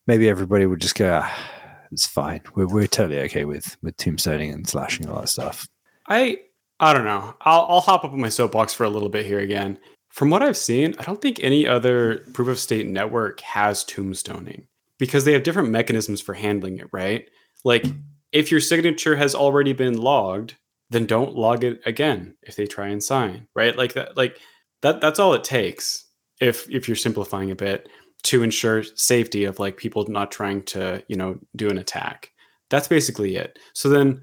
maybe 0.05 0.29
everybody 0.29 0.65
would 0.65 0.81
just 0.81 0.95
go, 0.95 1.21
ah, 1.23 1.49
it's 1.91 2.05
fine. 2.05 2.41
We're 2.55 2.67
we're 2.67 2.87
totally 2.87 3.21
okay 3.21 3.45
with 3.45 3.77
with 3.81 3.97
tombstoning 3.97 4.53
and 4.53 4.67
slashing 4.67 5.07
all 5.07 5.21
that 5.21 5.29
stuff. 5.29 5.67
I 6.07 6.39
I 6.79 6.93
don't 6.93 7.05
know. 7.05 7.35
I'll 7.41 7.65
I'll 7.69 7.81
hop 7.81 8.03
up 8.03 8.13
on 8.13 8.19
my 8.19 8.29
soapbox 8.29 8.73
for 8.73 8.83
a 8.83 8.89
little 8.89 9.09
bit 9.09 9.25
here 9.25 9.39
again. 9.39 9.77
From 10.09 10.29
what 10.29 10.43
I've 10.43 10.57
seen, 10.57 10.95
I 10.99 11.03
don't 11.03 11.21
think 11.21 11.39
any 11.41 11.67
other 11.67 12.19
proof 12.33 12.47
of 12.47 12.59
stake 12.59 12.87
network 12.87 13.39
has 13.41 13.83
tombstoning 13.83 14.67
because 14.99 15.25
they 15.25 15.33
have 15.33 15.43
different 15.43 15.69
mechanisms 15.69 16.21
for 16.21 16.33
handling 16.33 16.77
it, 16.77 16.87
right? 16.91 17.27
Like 17.63 17.85
if 18.31 18.51
your 18.51 18.59
signature 18.59 19.15
has 19.15 19.33
already 19.33 19.73
been 19.73 19.97
logged, 19.97 20.55
then 20.89 21.05
don't 21.05 21.35
log 21.35 21.63
it 21.63 21.81
again 21.85 22.35
if 22.43 22.55
they 22.55 22.67
try 22.67 22.87
and 22.89 23.03
sign, 23.03 23.47
right? 23.55 23.75
Like 23.77 23.93
that 23.93 24.15
like 24.17 24.39
that 24.81 25.01
that's 25.01 25.19
all 25.19 25.33
it 25.33 25.43
takes 25.43 26.05
if 26.41 26.69
if 26.69 26.87
you're 26.87 26.95
simplifying 26.95 27.51
a 27.51 27.55
bit 27.55 27.89
to 28.23 28.43
ensure 28.43 28.83
safety 28.83 29.45
of 29.45 29.59
like 29.59 29.77
people 29.77 30.05
not 30.07 30.31
trying 30.31 30.63
to, 30.63 31.03
you 31.07 31.15
know, 31.15 31.37
do 31.55 31.69
an 31.69 31.77
attack. 31.77 32.31
That's 32.69 32.87
basically 32.87 33.35
it. 33.35 33.59
So 33.73 33.89
then 33.89 34.21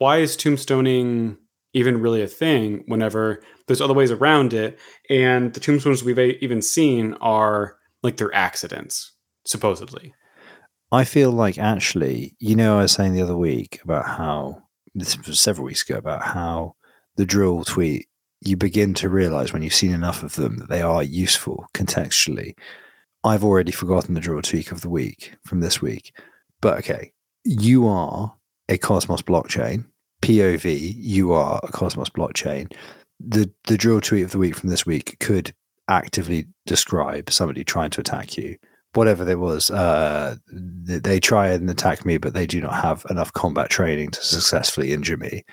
why 0.00 0.18
is 0.18 0.36
tombstoning 0.36 1.36
even 1.72 2.00
really 2.00 2.22
a 2.22 2.26
thing 2.26 2.82
whenever 2.86 3.40
there's 3.66 3.80
other 3.80 3.94
ways 3.94 4.10
around 4.10 4.52
it 4.52 4.78
and 5.08 5.54
the 5.54 5.60
tombstones 5.60 6.02
we've 6.02 6.18
even 6.18 6.60
seen 6.60 7.14
are 7.20 7.76
like 8.02 8.16
they're 8.16 8.34
accidents 8.34 9.12
supposedly 9.46 10.12
I 10.92 11.04
feel 11.04 11.30
like 11.30 11.56
actually, 11.56 12.34
you 12.40 12.56
know, 12.56 12.78
I 12.78 12.82
was 12.82 12.92
saying 12.92 13.12
the 13.12 13.22
other 13.22 13.36
week 13.36 13.80
about 13.84 14.06
how 14.06 14.62
this 14.94 15.16
was 15.24 15.40
several 15.40 15.66
weeks 15.66 15.88
ago 15.88 15.98
about 15.98 16.22
how 16.22 16.74
the 17.16 17.24
drill 17.24 17.64
tweet 17.64 18.08
you 18.40 18.56
begin 18.56 18.94
to 18.94 19.08
realize 19.08 19.52
when 19.52 19.62
you've 19.62 19.74
seen 19.74 19.92
enough 19.92 20.22
of 20.22 20.34
them 20.34 20.56
that 20.56 20.68
they 20.68 20.80
are 20.82 21.02
useful 21.02 21.66
contextually. 21.74 22.54
I've 23.22 23.44
already 23.44 23.70
forgotten 23.70 24.14
the 24.14 24.20
drill 24.20 24.40
tweet 24.42 24.72
of 24.72 24.80
the 24.80 24.88
week 24.88 25.34
from 25.44 25.60
this 25.60 25.82
week, 25.82 26.12
but 26.60 26.78
okay, 26.78 27.12
you 27.44 27.86
are 27.86 28.34
a 28.68 28.78
Cosmos 28.78 29.22
blockchain. 29.22 29.84
POV, 30.22 30.94
you 30.96 31.32
are 31.32 31.60
a 31.62 31.72
Cosmos 31.72 32.10
blockchain. 32.10 32.72
The 33.18 33.50
the 33.66 33.76
drill 33.76 34.00
tweet 34.00 34.24
of 34.24 34.32
the 34.32 34.38
week 34.38 34.56
from 34.56 34.70
this 34.70 34.86
week 34.86 35.16
could 35.20 35.52
actively 35.88 36.46
describe 36.66 37.30
somebody 37.30 37.64
trying 37.64 37.90
to 37.90 38.00
attack 38.00 38.36
you 38.36 38.56
whatever 38.94 39.24
there 39.24 39.38
was, 39.38 39.70
uh, 39.70 40.36
they 40.52 41.20
try 41.20 41.48
and 41.48 41.70
attack 41.70 42.04
me, 42.04 42.18
but 42.18 42.34
they 42.34 42.46
do 42.46 42.60
not 42.60 42.74
have 42.74 43.06
enough 43.10 43.32
combat 43.32 43.70
training 43.70 44.10
to 44.10 44.24
successfully 44.24 44.92
injure 44.92 45.16
me. 45.16 45.44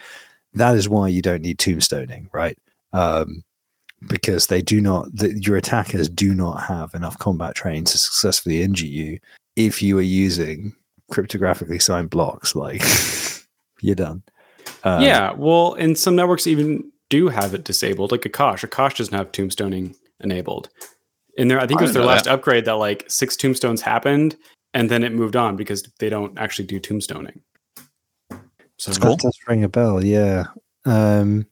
That 0.54 0.76
is 0.76 0.90
why 0.90 1.10
you 1.10 1.22
don't 1.22 1.42
need 1.42 1.60
tombstoning, 1.60 2.28
right? 2.34 2.58
Um, 2.94 3.44
because 4.08 4.48
they 4.48 4.62
do 4.62 4.82
not, 4.82 5.14
the, 5.14 5.40
your 5.40 5.58
attackers 5.58 6.10
do 6.10 6.34
not 6.34 6.64
have 6.64 6.94
enough 6.94 7.18
combat 7.20 7.56
training 7.56 7.86
to 7.86 7.98
successfully 7.98 8.62
injure 8.62 8.86
you 8.86 9.20
if 9.56 9.82
you 9.82 9.98
are 9.98 10.04
using 10.04 10.76
cryptographically 11.12 11.82
signed 11.82 12.10
blocks. 12.10 12.56
Like, 12.56 12.82
you're 13.82 13.96
done. 13.96 14.24
Um, 14.88 15.02
yeah 15.02 15.34
well 15.34 15.74
and 15.74 15.98
some 15.98 16.16
networks 16.16 16.48
even 16.48 16.92
do 17.10 17.30
have 17.30 17.54
it 17.54 17.64
disabled 17.64 18.12
like 18.12 18.22
akash 18.22 18.68
akash 18.68 18.98
doesn't 18.98 19.14
have 19.18 19.32
tombstoning 19.32 19.96
enabled 20.22 20.70
in 21.38 21.48
there 21.48 21.60
i 21.60 21.68
think 21.68 21.80
I 21.80 21.84
it 21.84 21.88
was 21.88 21.94
their 21.94 22.06
last 22.06 22.26
that. 22.26 22.34
upgrade 22.34 22.66
that 22.66 22.74
like 22.76 23.06
six 23.08 23.36
tombstones 23.36 23.82
happened 23.82 24.36
and 24.74 24.90
then 24.90 25.04
it 25.04 25.14
moved 25.14 25.36
on 25.36 25.56
because 25.56 25.84
they 26.00 26.10
don't 26.10 26.38
actually 26.38 26.66
do 26.66 26.80
tombstoning 26.80 27.40
so 28.78 28.92
That's 28.92 29.00
cool. 29.00 29.12
That 29.12 29.22
does 29.22 29.40
ring 29.48 29.64
a 29.64 29.70
bell, 29.70 30.04
yeah. 30.04 30.46
Um, 30.86 31.48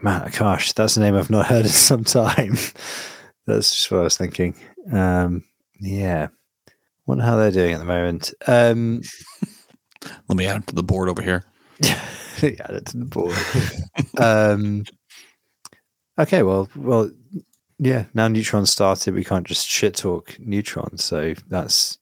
man, 0.00 0.22
Akash, 0.22 0.72
that's 0.74 0.96
a 0.96 1.00
name 1.00 1.14
I've 1.14 1.30
not 1.30 1.46
heard 1.46 1.66
in 1.66 1.70
some 1.70 2.04
time. 2.04 2.56
that's 3.46 3.70
just 3.70 3.90
what 3.90 4.00
I 4.00 4.04
was 4.04 4.16
thinking. 4.16 4.54
Um, 4.90 5.44
yeah. 5.80 6.28
Wonder 7.06 7.24
how 7.24 7.36
they're 7.36 7.50
doing 7.50 7.74
at 7.74 7.78
the 7.78 7.84
moment. 7.84 8.32
Um, 8.46 9.02
Let 10.28 10.36
me 10.36 10.46
add 10.46 10.56
them 10.56 10.62
to 10.64 10.74
the 10.74 10.82
board 10.82 11.08
over 11.08 11.22
here. 11.22 11.44
yeah, 12.42 12.70
it 12.70 12.86
to 12.86 12.96
the 12.98 13.04
board. 13.04 13.36
um, 14.18 14.84
okay, 16.18 16.42
well, 16.42 16.68
well, 16.76 17.10
yeah. 17.78 18.04
Now 18.14 18.28
Neutron 18.28 18.66
started, 18.66 19.14
we 19.14 19.24
can't 19.24 19.46
just 19.46 19.66
shit 19.68 19.96
talk 19.96 20.36
Neutron. 20.38 20.98
So 20.98 21.34
that's 21.48 21.98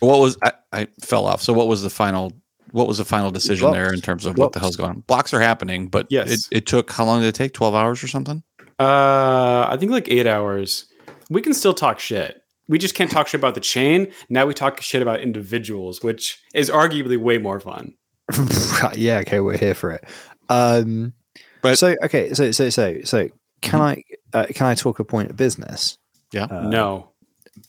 What 0.00 0.20
was 0.20 0.36
I, 0.42 0.52
I 0.72 0.88
fell 1.02 1.26
off? 1.26 1.40
So 1.42 1.52
what 1.52 1.68
was 1.68 1.82
the 1.82 1.90
final? 1.90 2.32
What 2.72 2.88
was 2.88 2.98
the 2.98 3.04
final 3.04 3.30
decision 3.30 3.70
there 3.70 3.92
in 3.92 4.00
terms 4.00 4.26
of 4.26 4.36
what 4.36 4.52
the 4.52 4.58
hell's 4.58 4.74
going 4.76 4.90
on? 4.90 5.00
Blocks 5.00 5.32
are 5.32 5.40
happening, 5.40 5.86
but 5.86 6.08
Yes. 6.10 6.30
it, 6.50 6.58
it 6.58 6.66
took 6.66 6.90
how 6.90 7.04
long 7.04 7.20
did 7.20 7.28
it 7.28 7.34
take? 7.36 7.52
Twelve 7.52 7.74
hours 7.74 8.02
or 8.02 8.08
something? 8.08 8.42
uh 8.80 9.68
i 9.70 9.76
think 9.78 9.92
like 9.92 10.08
eight 10.08 10.26
hours 10.26 10.86
we 11.30 11.40
can 11.40 11.54
still 11.54 11.72
talk 11.74 12.00
shit 12.00 12.42
we 12.66 12.76
just 12.76 12.96
can't 12.96 13.08
talk 13.08 13.28
shit 13.28 13.40
about 13.40 13.54
the 13.54 13.60
chain 13.60 14.10
now 14.28 14.44
we 14.44 14.52
talk 14.52 14.80
shit 14.80 15.00
about 15.00 15.20
individuals 15.20 16.02
which 16.02 16.40
is 16.54 16.68
arguably 16.70 17.16
way 17.16 17.38
more 17.38 17.60
fun 17.60 17.94
yeah. 18.94 19.18
Okay, 19.20 19.40
we're 19.40 19.58
here 19.58 19.74
for 19.74 19.90
it. 19.92 20.04
Um, 20.48 21.12
But- 21.62 21.78
so 21.78 21.96
okay, 22.04 22.32
so 22.34 22.50
so 22.52 22.70
so 22.70 22.98
so 23.04 23.28
can 23.60 23.80
I 23.80 24.02
uh, 24.32 24.46
can 24.54 24.66
I 24.66 24.74
talk 24.74 24.98
a 24.98 25.04
point 25.04 25.30
of 25.30 25.36
business? 25.36 25.98
Yeah. 26.32 26.44
Uh, 26.44 26.68
no 26.68 27.10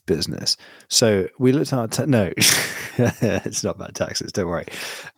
business. 0.07 0.57
So 0.89 1.27
we 1.37 1.51
looked 1.51 1.71
at 1.71 1.79
our 1.79 1.87
ta- 1.87 2.05
no, 2.05 2.31
it's 2.37 3.63
not 3.63 3.75
about 3.75 3.93
taxes. 3.95 4.31
Don't 4.31 4.47
worry. 4.47 4.65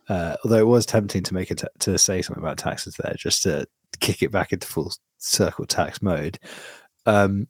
Uh, 0.08 0.36
although 0.44 0.58
it 0.58 0.66
was 0.66 0.84
tempting 0.86 1.22
to 1.22 1.34
make 1.34 1.50
it 1.50 1.62
to 1.80 1.98
say 1.98 2.20
something 2.22 2.42
about 2.42 2.58
taxes 2.58 2.94
there, 3.02 3.14
just 3.16 3.42
to 3.44 3.66
kick 4.00 4.22
it 4.22 4.30
back 4.30 4.52
into 4.52 4.66
full 4.66 4.92
circle 5.18 5.64
tax 5.66 6.02
mode. 6.02 6.38
Um, 7.06 7.48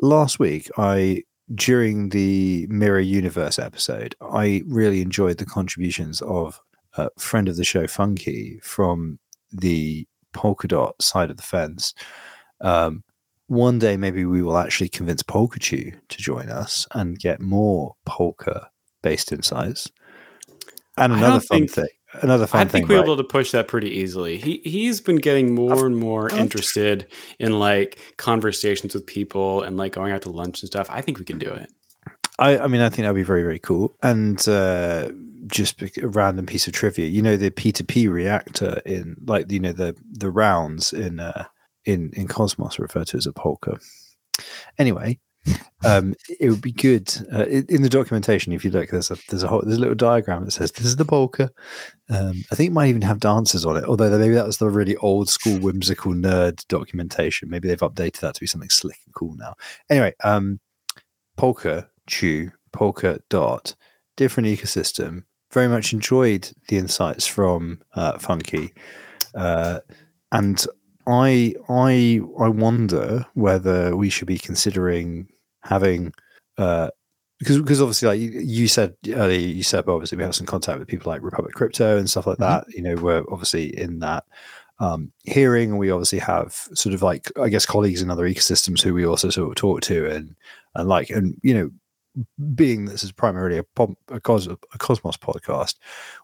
last 0.00 0.38
week, 0.38 0.70
I 0.76 1.22
during 1.54 2.10
the 2.10 2.66
Mirror 2.68 3.00
Universe 3.00 3.58
episode, 3.58 4.14
I 4.20 4.62
really 4.66 5.00
enjoyed 5.02 5.38
the 5.38 5.46
contributions 5.46 6.20
of 6.22 6.60
a 6.96 7.08
friend 7.18 7.48
of 7.48 7.56
the 7.56 7.64
show, 7.64 7.86
Funky, 7.86 8.58
from 8.62 9.18
the 9.52 10.06
Polkadot 10.34 10.92
side 11.00 11.30
of 11.30 11.36
the 11.36 11.42
fence. 11.42 11.94
Um, 12.60 13.04
one 13.46 13.78
day 13.78 13.96
maybe 13.96 14.24
we 14.24 14.42
will 14.42 14.56
actually 14.56 14.88
convince 14.88 15.22
Polkachu 15.22 15.94
to 16.08 16.18
join 16.18 16.48
us 16.48 16.86
and 16.92 17.18
get 17.18 17.40
more 17.40 17.94
polka 18.06 18.68
based 19.02 19.32
insights. 19.32 19.90
And 20.96 21.12
another 21.12 21.40
fun 21.40 21.58
think- 21.60 21.70
thing. 21.70 21.88
Another 22.22 22.46
fun 22.46 22.68
thing 22.68 22.68
I 22.68 22.70
think 22.70 22.88
we're 22.88 22.98
right? 22.98 23.04
able 23.04 23.16
to 23.16 23.24
push 23.24 23.50
that 23.50 23.66
pretty 23.66 23.90
easily. 23.90 24.38
He 24.38 24.60
he's 24.64 25.00
been 25.00 25.16
getting 25.16 25.52
more 25.52 25.84
and 25.84 25.96
more 25.96 26.30
I've- 26.30 26.40
interested 26.40 27.08
in 27.40 27.58
like 27.58 27.98
conversations 28.18 28.94
with 28.94 29.04
people 29.04 29.62
and 29.62 29.76
like 29.76 29.94
going 29.94 30.12
out 30.12 30.22
to 30.22 30.30
lunch 30.30 30.62
and 30.62 30.68
stuff. 30.68 30.86
I 30.90 31.00
think 31.00 31.18
we 31.18 31.24
can 31.24 31.38
do 31.38 31.50
it. 31.50 31.72
I, 32.38 32.58
I 32.58 32.66
mean, 32.66 32.80
I 32.80 32.88
think 32.88 33.04
that'd 33.04 33.14
be 33.14 33.22
very, 33.22 33.42
very 33.42 33.58
cool. 33.58 33.96
And 34.02 34.46
uh, 34.48 35.10
just 35.46 35.82
a 35.82 36.08
random 36.08 36.46
piece 36.46 36.66
of 36.66 36.72
trivia, 36.72 37.06
you 37.06 37.22
know, 37.22 37.36
the 37.36 37.50
P2P 37.50 38.10
reactor 38.10 38.80
in 38.84 39.16
like 39.26 39.50
you 39.50 39.60
know 39.60 39.72
the 39.72 39.96
the 40.10 40.30
rounds 40.30 40.92
in 40.92 41.20
uh, 41.20 41.44
in 41.84 42.10
in 42.14 42.28
Cosmos 42.28 42.78
are 42.78 42.82
referred 42.82 43.08
to 43.08 43.16
as 43.16 43.26
a 43.26 43.32
polka. 43.32 43.78
Anyway, 44.78 45.18
um, 45.84 46.14
it 46.40 46.48
would 46.50 46.62
be 46.62 46.72
good 46.72 47.12
uh, 47.32 47.46
in, 47.46 47.66
in 47.68 47.82
the 47.82 47.88
documentation. 47.88 48.52
If 48.52 48.64
you 48.64 48.70
look, 48.70 48.90
there's 48.90 49.10
a 49.10 49.16
there's 49.28 49.42
a 49.42 49.48
whole, 49.48 49.62
there's 49.62 49.76
a 49.76 49.80
little 49.80 49.94
diagram 49.94 50.44
that 50.44 50.52
says 50.52 50.72
this 50.72 50.86
is 50.86 50.96
the 50.96 51.04
polka. 51.04 51.50
Um, 52.08 52.44
I 52.50 52.54
think 52.54 52.68
it 52.70 52.74
might 52.74 52.88
even 52.88 53.02
have 53.02 53.20
dancers 53.20 53.64
on 53.64 53.76
it. 53.76 53.84
Although 53.84 54.18
maybe 54.18 54.34
that 54.34 54.46
was 54.46 54.58
the 54.58 54.70
really 54.70 54.96
old 54.96 55.28
school 55.28 55.58
whimsical 55.58 56.12
nerd 56.12 56.66
documentation. 56.68 57.50
Maybe 57.50 57.68
they've 57.68 57.78
updated 57.78 58.20
that 58.20 58.34
to 58.34 58.40
be 58.40 58.46
something 58.46 58.70
slick 58.70 58.98
and 59.06 59.14
cool 59.14 59.36
now. 59.36 59.54
Anyway, 59.90 60.14
um, 60.24 60.60
Polka, 61.36 61.88
Chew, 62.06 62.50
Polka 62.72 63.18
Dot, 63.30 63.74
different 64.16 64.48
ecosystem. 64.48 65.24
Very 65.52 65.68
much 65.68 65.92
enjoyed 65.92 66.50
the 66.68 66.76
insights 66.78 67.26
from 67.26 67.80
uh, 67.94 68.18
Funky, 68.18 68.74
uh, 69.34 69.80
and 70.32 70.66
I 71.06 71.54
I 71.68 72.20
I 72.40 72.48
wonder 72.48 73.24
whether 73.34 73.96
we 73.96 74.08
should 74.10 74.26
be 74.26 74.38
considering 74.38 75.28
having 75.62 76.12
uh, 76.58 76.88
because 77.38 77.58
because 77.58 77.80
obviously 77.80 78.08
like 78.08 78.20
you, 78.20 78.66
said 78.68 78.94
earlier 79.08 79.38
you 79.38 79.62
said 79.62 79.84
obviously 79.88 80.16
we 80.18 80.24
have 80.24 80.34
some 80.34 80.46
contact 80.46 80.78
with 80.78 80.88
people 80.88 81.10
like 81.12 81.22
Republic 81.22 81.54
Crypto 81.54 81.98
and 81.98 82.08
stuff 82.10 82.26
like 82.26 82.38
Mhm. 82.38 82.40
that. 82.40 82.64
You 82.74 82.82
know 82.82 82.94
we're 82.96 83.22
obviously 83.30 83.78
in 83.78 84.00
that 84.00 84.24
um, 84.80 85.12
hearing, 85.22 85.70
and 85.70 85.78
we 85.78 85.90
obviously 85.92 86.18
have 86.18 86.52
sort 86.74 86.94
of 86.94 87.02
like 87.02 87.30
I 87.40 87.48
guess 87.48 87.64
colleagues 87.66 88.02
in 88.02 88.10
other 88.10 88.28
ecosystems 88.28 88.82
who 88.82 88.92
we 88.92 89.06
also 89.06 89.30
sort 89.30 89.48
of 89.50 89.54
talk 89.54 89.82
to 89.82 90.10
and 90.10 90.34
and 90.74 90.88
like 90.88 91.10
and 91.10 91.38
you 91.44 91.54
know 91.54 91.70
being 92.54 92.84
this 92.84 93.02
is 93.02 93.12
primarily 93.12 93.58
a, 93.58 93.64
a, 94.08 94.20
cos- 94.20 94.46
a 94.46 94.78
cosmos 94.78 95.16
podcast 95.16 95.76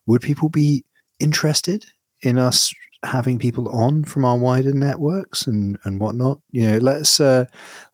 would 0.07 0.23
people 0.23 0.49
be 0.49 0.85
interested 1.19 1.85
in 2.23 2.39
us 2.39 2.73
having 3.03 3.39
people 3.39 3.69
on 3.71 4.05
from 4.05 4.25
our 4.25 4.37
wider 4.37 4.75
networks 4.75 5.47
and 5.47 5.79
and 5.85 6.01
whatnot? 6.01 6.39
You 6.51 6.71
know 6.71 6.79
let's 6.79 7.19
uh 7.19 7.47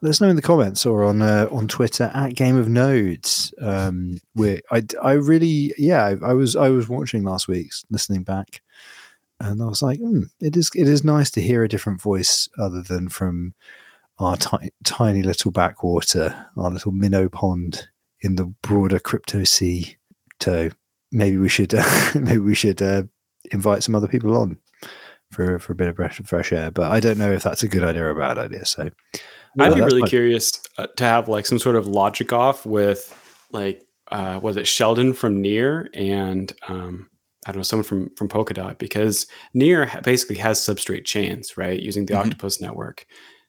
let 0.02 0.10
us 0.10 0.20
know 0.20 0.28
in 0.28 0.36
the 0.36 0.42
comments 0.42 0.84
or 0.84 1.04
on 1.04 1.22
uh, 1.22 1.48
on 1.50 1.68
twitter 1.68 2.10
at 2.14 2.34
game 2.34 2.56
of 2.56 2.68
nodes. 2.68 3.54
Um 3.60 4.18
where 4.34 4.60
i 4.70 4.82
i 5.02 5.12
really 5.12 5.72
yeah 5.78 6.04
I, 6.04 6.30
I 6.30 6.32
was 6.32 6.56
i 6.56 6.68
was 6.70 6.88
watching 6.88 7.22
last 7.22 7.48
week's 7.48 7.84
listening 7.90 8.24
back 8.24 8.62
and 9.40 9.62
i 9.62 9.66
was 9.66 9.82
like 9.82 9.98
hmm, 9.98 10.22
it 10.40 10.56
is 10.56 10.70
it 10.74 10.88
is 10.88 11.04
nice 11.04 11.30
to 11.32 11.42
hear 11.42 11.62
a 11.62 11.68
different 11.68 12.00
voice 12.00 12.48
other 12.58 12.82
than 12.82 13.08
from 13.08 13.54
our 14.18 14.36
ti- 14.36 14.70
tiny 14.84 15.22
little 15.22 15.50
backwater 15.50 16.46
our 16.56 16.70
little 16.70 16.92
minnow 16.92 17.28
pond 17.28 17.88
in 18.22 18.36
the 18.36 18.46
broader 18.62 18.98
crypto 18.98 19.44
sea 19.44 19.96
so 20.40 20.70
maybe 21.12 21.36
we 21.36 21.48
should 21.48 21.74
maybe 22.14 22.38
we 22.38 22.54
should 22.54 22.80
uh, 22.82 23.02
invite 23.52 23.82
some 23.82 23.94
other 23.94 24.08
people 24.08 24.36
on 24.36 24.56
for 25.30 25.58
for 25.58 25.72
a 25.72 25.76
bit 25.76 25.88
of 25.88 25.96
fresh, 25.96 26.20
fresh 26.24 26.52
air. 26.52 26.70
But 26.70 26.92
I 26.92 27.00
don't 27.00 27.18
know 27.18 27.32
if 27.32 27.42
that's 27.42 27.62
a 27.62 27.68
good 27.68 27.82
idea 27.82 28.04
or 28.04 28.10
a 28.10 28.14
bad 28.14 28.38
idea. 28.38 28.64
So 28.64 28.82
I'd 28.84 29.22
Yeah, 29.56 29.74
be 29.74 29.80
really 29.80 30.00
fine. 30.02 30.08
curious 30.10 30.52
uh, 30.78 30.86
to 30.96 31.04
have 31.04 31.28
like 31.28 31.46
some 31.46 31.58
sort 31.58 31.76
of 31.76 31.86
logic 31.86 32.32
off 32.32 32.64
with 32.66 33.12
like 33.52 33.82
uh 34.12 34.38
was 34.42 34.56
it 34.56 34.66
Sheldon 34.68 35.12
from 35.14 35.40
Near 35.40 35.88
and 35.94 36.52
um 36.68 37.08
I 37.46 37.52
don't 37.52 37.58
know 37.58 37.62
someone 37.64 37.84
from 37.84 38.10
from 38.16 38.28
Polkadot 38.28 38.78
because 38.78 39.26
Near 39.54 39.90
basically 40.04 40.36
has 40.36 40.60
substrate 40.60 41.04
chains 41.06 41.56
right 41.56 41.80
using 41.80 42.06
the 42.06 42.14
Mhm. 42.14 42.18
Octopus 42.20 42.60
network. 42.60 43.06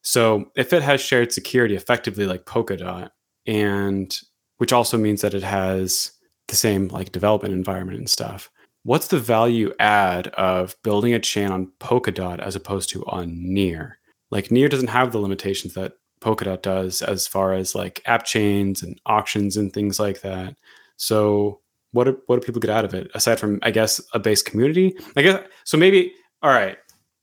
So 0.07 0.49
if 0.55 0.71
it 0.71 0.83
has 0.83 1.01
shared 1.01 1.33
security 1.33 1.75
effectively 1.75 2.25
like 2.25 2.45
Polkadot 2.45 3.09
and 3.45 4.17
which 4.57 4.71
also 4.71 4.97
means 4.97 5.19
that 5.19 5.33
it 5.33 5.43
has 5.43 6.13
the 6.47 6.55
same 6.55 6.87
like 6.87 7.11
development 7.11 7.53
environment 7.53 7.97
and 7.97 8.09
stuff. 8.09 8.49
What's 8.83 9.09
the 9.09 9.19
value 9.19 9.73
add 9.79 10.27
of 10.29 10.77
building 10.81 11.13
a 11.13 11.19
chain 11.19 11.51
on 11.51 11.73
Polkadot 11.81 12.39
as 12.39 12.55
opposed 12.55 12.89
to 12.91 13.05
on 13.07 13.33
Near? 13.53 13.99
Like 14.31 14.49
Near 14.49 14.69
doesn't 14.69 14.87
have 14.87 15.11
the 15.11 15.19
limitations 15.19 15.73
that 15.73 15.95
Polkadot 16.21 16.61
does 16.61 17.01
as 17.01 17.27
far 17.27 17.51
as 17.51 17.75
like 17.75 18.01
app 18.05 18.23
chains 18.23 18.83
and 18.83 18.97
auctions 19.05 19.57
and 19.57 19.73
things 19.73 19.99
like 19.99 20.21
that. 20.21 20.55
So 20.95 21.59
what 21.91 22.05
do, 22.05 22.17
what 22.27 22.39
do 22.39 22.45
people 22.45 22.61
get 22.61 22.71
out 22.71 22.85
of 22.85 22.93
it 22.93 23.11
aside 23.13 23.41
from 23.41 23.59
I 23.61 23.71
guess 23.71 23.99
a 24.13 24.19
base 24.19 24.41
community? 24.41 24.95
I 25.17 25.21
guess 25.21 25.43
so 25.65 25.77
maybe 25.77 26.13
all 26.41 26.51
right. 26.51 26.77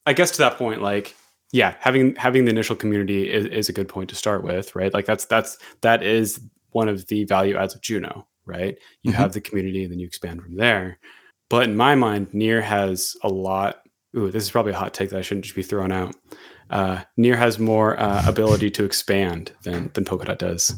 I 0.05 0.13
guess 0.13 0.33
to 0.33 0.39
that 0.39 0.59
point 0.59 0.83
like 0.83 1.17
yeah, 1.55 1.77
having 1.79 2.17
having 2.17 2.47
the 2.47 2.51
initial 2.51 2.75
community 2.75 3.33
is, 3.33 3.47
is 3.47 3.69
a 3.69 3.73
good 3.73 3.89
point 3.89 4.11
to 4.11 4.17
start 4.17 4.43
with, 4.43 4.75
right? 4.75 4.93
Like 4.93 5.07
that's 5.07 5.25
that's 5.25 5.57
that 5.83 6.03
is 6.03 6.41
one 6.71 6.89
of 6.89 7.07
the 7.07 7.23
value 7.25 7.57
adds 7.57 7.77
of 7.77 7.81
Juno, 7.81 8.27
right? 8.45 8.77
You 9.05 9.13
Mhm. 9.13 9.15
have 9.15 9.33
the 9.35 9.41
community 9.41 9.85
and 9.85 9.93
then 9.93 10.01
you 10.01 10.07
expand 10.09 10.43
from 10.43 10.57
there. 10.57 10.99
But 11.49 11.63
in 11.69 11.77
my 11.77 11.95
mind, 11.95 12.35
Near 12.35 12.61
has 12.61 13.15
a 13.23 13.29
lot. 13.29 13.77
Ooh, 14.17 14.33
this 14.33 14.43
is 14.43 14.51
probably 14.51 14.73
a 14.73 14.77
hot 14.77 14.95
take 14.95 15.11
that 15.11 15.19
I 15.21 15.23
shouldn't 15.23 15.45
just 15.45 15.55
be 15.55 15.63
throwing 15.63 15.93
out. 15.93 16.17
Uh, 16.71 17.03
Near 17.17 17.37
has 17.37 17.61
more 17.61 18.01
uh, 18.01 18.23
ability 18.27 18.71
to 18.73 18.85
expand 18.85 19.53
than 19.63 19.93
than 19.95 20.05
Polkadot 20.05 20.39
does. 20.39 20.75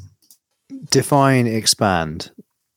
define 0.91 1.47
expand 1.47 2.31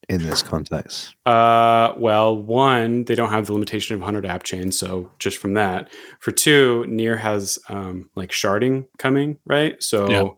in 0.10 0.24
this 0.24 0.42
context. 0.42 1.16
Uh, 1.26 1.94
well, 1.98 2.36
one, 2.36 3.06
they 3.06 3.16
don't 3.16 3.30
have 3.30 3.46
the 3.46 3.54
limitation 3.54 3.94
of 3.94 4.02
100 4.02 4.26
app 4.26 4.44
chains, 4.44 4.78
so 4.78 5.10
just 5.20 5.38
from 5.38 5.54
that. 5.54 5.90
For 6.20 6.32
two, 6.32 6.86
Near 6.88 7.16
has 7.16 7.60
um, 7.70 8.10
like 8.16 8.32
sharding 8.32 8.88
coming, 8.98 9.38
right? 9.46 9.82
So 9.82 10.10
Yeah. 10.10 10.30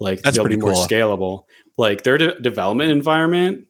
like 0.00 0.22
That's 0.22 0.36
they'll 0.36 0.48
be 0.48 0.56
more 0.56 0.72
cool. 0.72 0.82
scalable. 0.82 1.44
Like 1.76 2.02
their 2.02 2.18
de- 2.18 2.40
development 2.40 2.90
environment, 2.90 3.66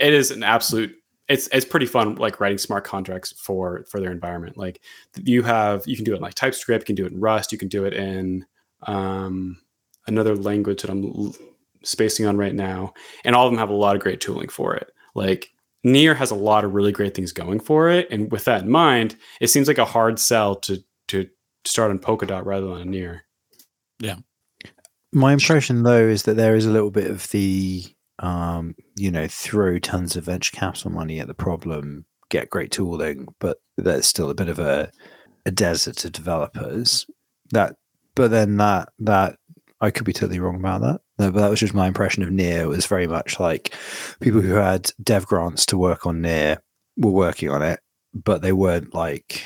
it 0.00 0.12
is 0.12 0.30
an 0.30 0.42
absolute. 0.42 0.94
It's 1.28 1.48
it's 1.52 1.64
pretty 1.64 1.86
fun, 1.86 2.16
like 2.16 2.40
writing 2.40 2.58
smart 2.58 2.84
contracts 2.84 3.32
for 3.32 3.84
for 3.90 4.00
their 4.00 4.10
environment. 4.12 4.56
Like 4.56 4.80
you 5.22 5.42
have 5.42 5.86
you 5.86 5.96
can 5.96 6.04
do 6.04 6.12
it 6.12 6.16
in 6.16 6.22
like 6.22 6.34
TypeScript, 6.34 6.82
you 6.82 6.86
can 6.86 6.96
do 6.96 7.06
it 7.06 7.12
in 7.12 7.20
Rust, 7.20 7.52
you 7.52 7.58
can 7.58 7.68
do 7.68 7.84
it 7.84 7.94
in 7.94 8.44
um, 8.82 9.58
another 10.06 10.34
language 10.36 10.82
that 10.82 10.90
I'm 10.90 11.04
l- 11.04 11.34
spacing 11.84 12.26
on 12.26 12.36
right 12.36 12.54
now 12.54 12.92
and 13.24 13.36
all 13.36 13.46
of 13.46 13.52
them 13.52 13.58
have 13.58 13.70
a 13.70 13.74
lot 13.74 13.96
of 13.96 14.02
great 14.02 14.20
tooling 14.20 14.48
for 14.48 14.74
it. 14.74 14.90
Like 15.14 15.50
Near 15.84 16.14
has 16.14 16.30
a 16.30 16.36
lot 16.36 16.64
of 16.64 16.74
really 16.74 16.92
great 16.92 17.14
things 17.14 17.32
going 17.32 17.60
for 17.60 17.90
it, 17.90 18.08
and 18.10 18.32
with 18.32 18.46
that 18.46 18.62
in 18.62 18.70
mind, 18.70 19.16
it 19.40 19.48
seems 19.48 19.68
like 19.68 19.78
a 19.78 19.84
hard 19.84 20.18
sell 20.18 20.56
to 20.56 20.82
to 21.08 21.28
start 21.66 21.90
on 21.90 21.98
Polkadot 21.98 22.44
rather 22.44 22.66
than 22.66 22.80
on 22.80 22.90
Near. 22.90 23.24
My 25.12 25.32
impression, 25.32 25.82
though, 25.82 26.08
is 26.08 26.24
that 26.24 26.36
there 26.36 26.56
is 26.56 26.66
a 26.66 26.70
little 26.70 26.90
bit 26.90 27.08
of 27.08 27.28
the, 27.30 27.84
um, 28.18 28.74
you 28.96 29.10
know, 29.10 29.28
throw 29.28 29.78
tons 29.78 30.16
of 30.16 30.24
venture 30.24 30.56
capital 30.56 30.90
money 30.90 31.20
at 31.20 31.28
the 31.28 31.34
problem, 31.34 32.04
get 32.30 32.50
great 32.50 32.72
tooling, 32.72 33.28
but 33.38 33.58
there's 33.76 34.06
still 34.06 34.30
a 34.30 34.34
bit 34.34 34.48
of 34.48 34.58
a, 34.58 34.90
a 35.46 35.50
desert 35.52 35.98
to 35.98 36.10
developers. 36.10 37.06
That, 37.52 37.76
but 38.16 38.30
then 38.30 38.56
that 38.56 38.88
that 39.00 39.36
I 39.80 39.90
could 39.90 40.06
be 40.06 40.12
totally 40.12 40.40
wrong 40.40 40.56
about 40.56 40.80
that. 40.80 41.00
No, 41.18 41.30
but 41.30 41.40
that 41.40 41.50
was 41.50 41.60
just 41.60 41.74
my 41.74 41.86
impression 41.86 42.22
of 42.22 42.30
Near. 42.30 42.62
It 42.62 42.68
was 42.68 42.86
very 42.86 43.06
much 43.06 43.38
like 43.38 43.72
people 44.20 44.40
who 44.40 44.54
had 44.54 44.90
dev 45.02 45.26
grants 45.26 45.64
to 45.66 45.78
work 45.78 46.06
on 46.06 46.20
Near 46.20 46.60
were 46.96 47.10
working 47.12 47.50
on 47.50 47.62
it, 47.62 47.80
but 48.12 48.42
they 48.42 48.52
weren't 48.52 48.94
like 48.94 49.42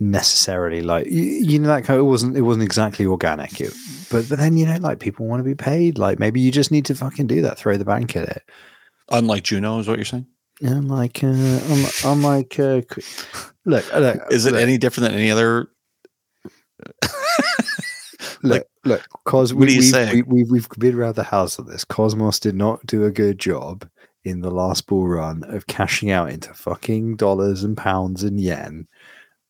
necessarily 0.00 0.80
like 0.80 1.06
you, 1.06 1.22
you 1.24 1.58
know 1.58 1.66
that 1.66 1.82
kind 1.84 1.98
of, 1.98 2.06
it 2.06 2.08
wasn't 2.08 2.36
it 2.36 2.42
wasn't 2.42 2.62
exactly 2.62 3.04
organic 3.04 3.60
it, 3.60 3.74
but 4.10 4.28
but 4.28 4.38
then 4.38 4.56
you 4.56 4.64
know 4.64 4.76
like 4.76 5.00
people 5.00 5.26
want 5.26 5.40
to 5.40 5.44
be 5.44 5.56
paid 5.56 5.98
like 5.98 6.20
maybe 6.20 6.40
you 6.40 6.52
just 6.52 6.70
need 6.70 6.84
to 6.84 6.94
fucking 6.94 7.26
do 7.26 7.42
that 7.42 7.58
throw 7.58 7.76
the 7.76 7.84
bank 7.84 8.14
at 8.14 8.28
it 8.28 8.42
Unlike 9.10 9.42
Juno, 9.42 9.80
is 9.80 9.88
what 9.88 9.98
you're 9.98 10.04
saying? 10.04 10.26
and 10.60 10.88
like 10.88 11.24
uh 11.24 11.26
I'm, 11.26 11.86
I'm 12.04 12.22
like 12.22 12.60
uh, 12.60 12.82
look 13.64 13.92
look 13.92 14.22
Is 14.30 14.46
it 14.46 14.52
look, 14.52 14.62
any 14.62 14.78
different 14.78 15.10
than 15.10 15.18
any 15.18 15.30
other? 15.32 15.68
look 18.42 18.66
look 18.84 19.02
cos 19.24 19.52
what 19.52 19.64
are 19.64 19.66
we, 19.66 19.72
you 19.74 19.78
we've, 19.80 19.90
saying? 19.90 20.12
we, 20.14 20.22
we've, 20.22 20.50
we've 20.50 20.68
been 20.78 20.94
around 20.94 21.14
the 21.16 21.22
house 21.24 21.58
on 21.58 21.66
this 21.66 21.84
cosmos 21.84 22.38
did 22.40 22.54
not 22.54 22.84
do 22.86 23.04
a 23.04 23.10
good 23.10 23.38
job 23.38 23.88
in 24.24 24.40
the 24.40 24.50
last 24.50 24.86
bull 24.86 25.06
run 25.08 25.42
of 25.44 25.66
cashing 25.66 26.10
out 26.10 26.30
into 26.30 26.52
fucking 26.54 27.16
dollars 27.16 27.64
and 27.64 27.76
pounds 27.76 28.22
and 28.22 28.40
yen 28.40 28.86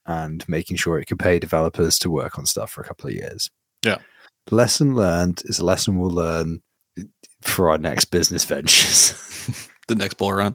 and 0.06 0.48
making 0.48 0.76
sure 0.76 0.98
it 0.98 1.06
could 1.06 1.18
pay 1.18 1.38
developers 1.38 1.98
to 1.98 2.10
work 2.10 2.38
on 2.38 2.46
stuff 2.46 2.70
for 2.70 2.80
a 2.80 2.84
couple 2.84 3.08
of 3.08 3.14
years 3.14 3.50
Yeah. 3.84 3.98
lesson 4.50 4.94
learned 4.94 5.42
is 5.46 5.58
a 5.58 5.64
lesson 5.64 5.98
we'll 5.98 6.10
learn 6.10 6.62
for 7.42 7.70
our 7.70 7.78
next 7.78 8.06
business 8.06 8.44
ventures 8.44 9.14
The 9.88 9.94
next 9.94 10.18
bull 10.18 10.34
run. 10.34 10.54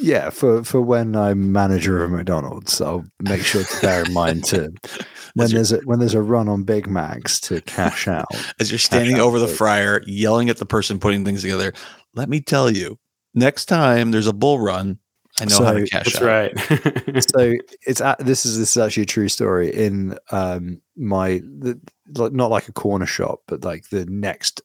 Yeah 0.00 0.30
for 0.30 0.62
for 0.64 0.80
when 0.80 1.14
i'm 1.16 1.52
manager 1.52 2.02
of 2.04 2.10
mcdonald's 2.10 2.80
i'll 2.80 3.04
make 3.20 3.42
sure 3.42 3.64
to 3.64 3.80
bear 3.80 4.04
in 4.04 4.12
mind 4.12 4.44
to 4.44 4.72
when 5.34 5.44
As 5.44 5.52
there's 5.52 5.72
a 5.72 5.78
when 5.84 5.98
there's 5.98 6.14
a 6.14 6.22
run 6.22 6.48
on 6.48 6.62
big 6.64 6.88
macs 6.88 7.38
to 7.40 7.60
cash 7.62 8.08
out 8.08 8.26
As 8.60 8.70
you're 8.70 8.78
standing 8.78 9.18
over 9.18 9.38
the 9.38 9.46
please. 9.46 9.56
fryer, 9.56 10.02
yelling 10.06 10.50
at 10.50 10.56
the 10.56 10.66
person 10.66 10.98
putting 10.98 11.24
things 11.24 11.42
together. 11.42 11.72
Let 12.14 12.28
me 12.28 12.40
tell 12.40 12.70
you, 12.70 12.98
next 13.34 13.66
time 13.66 14.10
there's 14.10 14.26
a 14.26 14.32
bull 14.32 14.58
run, 14.58 14.98
I 15.40 15.44
know 15.44 15.62
how 15.64 15.72
to 15.74 15.86
So- 15.86 15.90
cash 15.90 16.12
That's 16.14 16.20
right. 16.20 16.70
Uh, 16.70 17.20
so 17.36 17.54
it's 17.86 18.00
a 18.00 18.16
this 18.18 18.44
is 18.44 18.58
this 18.58 18.70
is 18.70 18.76
actually 18.82 19.04
a 19.04 19.06
true 19.06 19.28
story 19.28 19.72
in 19.72 20.18
um 20.32 20.80
my 20.96 21.40
the, 21.58 21.78
like 22.16 22.32
not 22.32 22.50
like 22.50 22.66
a 22.68 22.72
corner 22.72 23.06
shop 23.06 23.40
but 23.46 23.62
like 23.64 23.88
the 23.90 24.06
next 24.06 24.62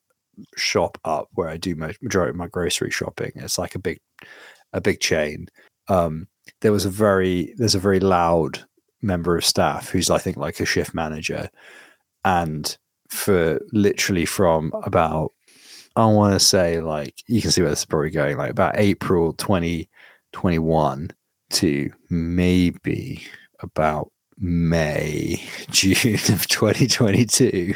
shop 0.57 0.97
up 1.05 1.27
where 1.33 1.47
i 1.47 1.57
do 1.57 1.75
my 1.75 1.93
majority 2.01 2.31
of 2.31 2.35
my 2.35 2.47
grocery 2.47 2.89
shopping 2.89 3.31
it's 3.35 3.59
like 3.59 3.75
a 3.75 3.79
big 3.79 3.99
a 4.73 4.81
big 4.81 4.99
chain. 4.99 5.47
Um 5.87 6.27
there 6.61 6.71
was 6.71 6.85
a 6.85 6.89
very 6.89 7.53
there's 7.57 7.75
a 7.75 7.79
very 7.79 7.99
loud 7.99 8.63
member 9.01 9.35
of 9.37 9.45
staff 9.45 9.89
who's 9.89 10.09
i 10.09 10.17
think 10.17 10.37
like 10.37 10.59
a 10.59 10.65
shift 10.65 10.93
manager. 10.93 11.49
And 12.25 12.77
for 13.09 13.59
literally 13.71 14.25
from 14.25 14.71
about 14.83 15.33
i 15.95 16.05
want 16.05 16.33
to 16.33 16.39
say 16.39 16.79
like 16.81 17.21
you 17.27 17.41
can 17.41 17.51
see 17.51 17.61
where 17.61 17.69
this 17.69 17.79
is 17.79 17.85
probably 17.85 18.09
going 18.09 18.37
like 18.37 18.49
about 18.49 18.79
april 18.79 19.33
2021 19.33 21.11
to 21.51 21.91
maybe 22.09 23.23
about 23.59 24.11
May, 24.37 25.41
June 25.71 26.15
of 26.15 26.47
2022 26.47 27.75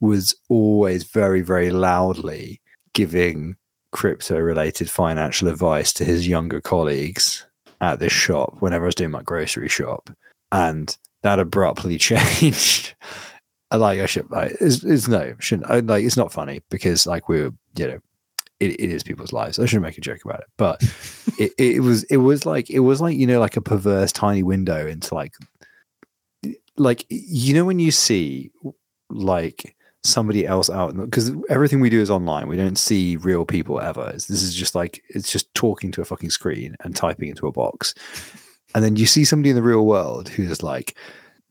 was 0.00 0.34
always 0.48 1.04
very, 1.04 1.42
very 1.42 1.70
loudly 1.70 2.60
giving 2.94 3.56
crypto 3.92 4.38
related 4.38 4.90
financial 4.90 5.48
advice 5.48 5.92
to 5.92 6.04
his 6.04 6.26
younger 6.26 6.60
colleagues 6.60 7.46
at 7.80 7.98
this 7.98 8.12
shop 8.12 8.56
whenever 8.60 8.84
I 8.84 8.86
was 8.86 8.94
doing 8.94 9.10
my 9.10 9.22
grocery 9.22 9.68
shop, 9.68 10.10
and 10.50 10.96
that 11.22 11.38
abruptly 11.38 11.98
changed. 11.98 12.94
Like 13.70 14.00
I 14.00 14.06
should 14.06 14.30
like 14.30 14.52
it's, 14.60 14.84
it's 14.84 15.08
no 15.08 15.34
shouldn't 15.38 15.70
I, 15.70 15.80
like 15.80 16.04
it's 16.04 16.16
not 16.16 16.32
funny 16.32 16.60
because 16.70 17.06
like 17.06 17.28
we 17.30 17.42
were 17.42 17.52
you 17.76 17.88
know 17.88 17.98
it, 18.60 18.72
it 18.78 18.90
is 18.90 19.02
people's 19.02 19.32
lives. 19.32 19.58
I 19.58 19.64
shouldn't 19.64 19.84
make 19.84 19.98
a 19.98 20.02
joke 20.02 20.24
about 20.24 20.40
it, 20.40 20.46
but 20.58 20.82
it, 21.38 21.52
it 21.58 21.80
was 21.80 22.04
it 22.04 22.18
was 22.18 22.44
like 22.44 22.70
it 22.70 22.80
was 22.80 23.00
like 23.00 23.16
you 23.16 23.26
know 23.26 23.40
like 23.40 23.56
a 23.56 23.62
perverse 23.62 24.12
tiny 24.12 24.42
window 24.42 24.86
into 24.86 25.14
like 25.14 25.34
like 26.76 27.06
you 27.08 27.54
know 27.54 27.64
when 27.64 27.78
you 27.78 27.90
see 27.90 28.50
like 29.10 29.74
somebody 30.04 30.46
else 30.46 30.68
out 30.68 30.96
because 30.96 31.30
everything 31.48 31.80
we 31.80 31.90
do 31.90 32.00
is 32.00 32.10
online 32.10 32.48
we 32.48 32.56
don't 32.56 32.78
see 32.78 33.16
real 33.18 33.44
people 33.44 33.80
ever 33.80 34.10
this 34.12 34.30
is 34.30 34.54
just 34.54 34.74
like 34.74 35.02
it's 35.08 35.30
just 35.30 35.52
talking 35.54 35.92
to 35.92 36.00
a 36.00 36.04
fucking 36.04 36.30
screen 36.30 36.76
and 36.80 36.96
typing 36.96 37.28
into 37.28 37.46
a 37.46 37.52
box 37.52 37.94
and 38.74 38.84
then 38.84 38.96
you 38.96 39.06
see 39.06 39.24
somebody 39.24 39.50
in 39.50 39.56
the 39.56 39.62
real 39.62 39.86
world 39.86 40.28
who's 40.28 40.62
like 40.62 40.96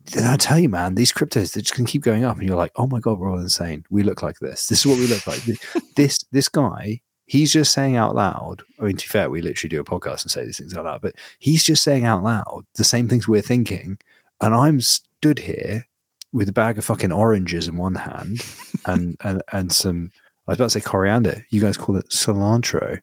"Did 0.05 0.23
I 0.23 0.35
tell 0.35 0.57
you, 0.59 0.69
man, 0.69 0.95
these 0.95 1.11
cryptos 1.11 1.53
they're 1.53 1.61
just 1.61 1.75
can 1.75 1.85
keep 1.85 2.01
going 2.01 2.23
up, 2.23 2.37
and 2.37 2.47
you're 2.47 2.57
like, 2.57 2.71
oh 2.75 2.87
my 2.87 2.99
god, 2.99 3.19
we're 3.19 3.31
all 3.31 3.39
insane. 3.39 3.85
We 3.89 4.03
look 4.03 4.21
like 4.23 4.39
this. 4.39 4.67
This 4.67 4.79
is 4.79 4.85
what 4.87 4.97
we 4.97 5.07
look 5.07 5.25
like. 5.27 5.41
this 5.95 6.23
this 6.31 6.49
guy, 6.49 7.01
he's 7.27 7.53
just 7.53 7.71
saying 7.73 7.95
out 7.95 8.15
loud. 8.15 8.63
I 8.79 8.85
mean, 8.85 8.97
to 8.97 9.05
be 9.05 9.09
fair, 9.09 9.29
we 9.29 9.41
literally 9.41 9.69
do 9.69 9.79
a 9.79 9.85
podcast 9.85 10.23
and 10.23 10.31
say 10.31 10.45
these 10.45 10.57
things 10.57 10.75
out 10.75 10.85
loud, 10.85 11.01
but 11.01 11.15
he's 11.39 11.63
just 11.63 11.83
saying 11.83 12.05
out 12.05 12.23
loud 12.23 12.65
the 12.75 12.83
same 12.83 13.07
things 13.07 13.27
we're 13.27 13.41
thinking, 13.41 13.99
and 14.41 14.55
I'm 14.55 14.81
stood 14.81 15.39
here 15.39 15.85
with 16.33 16.49
a 16.49 16.53
bag 16.53 16.77
of 16.77 16.85
fucking 16.85 17.11
oranges 17.11 17.67
in 17.67 17.77
one 17.77 17.95
hand 17.95 18.45
and 18.85 19.17
and 19.21 19.41
and 19.51 19.71
some 19.71 20.11
I 20.47 20.51
was 20.51 20.57
about 20.57 20.65
to 20.65 20.69
say 20.71 20.81
coriander. 20.81 21.45
You 21.49 21.61
guys 21.61 21.77
call 21.77 21.95
it 21.97 22.09
cilantro. 22.09 22.99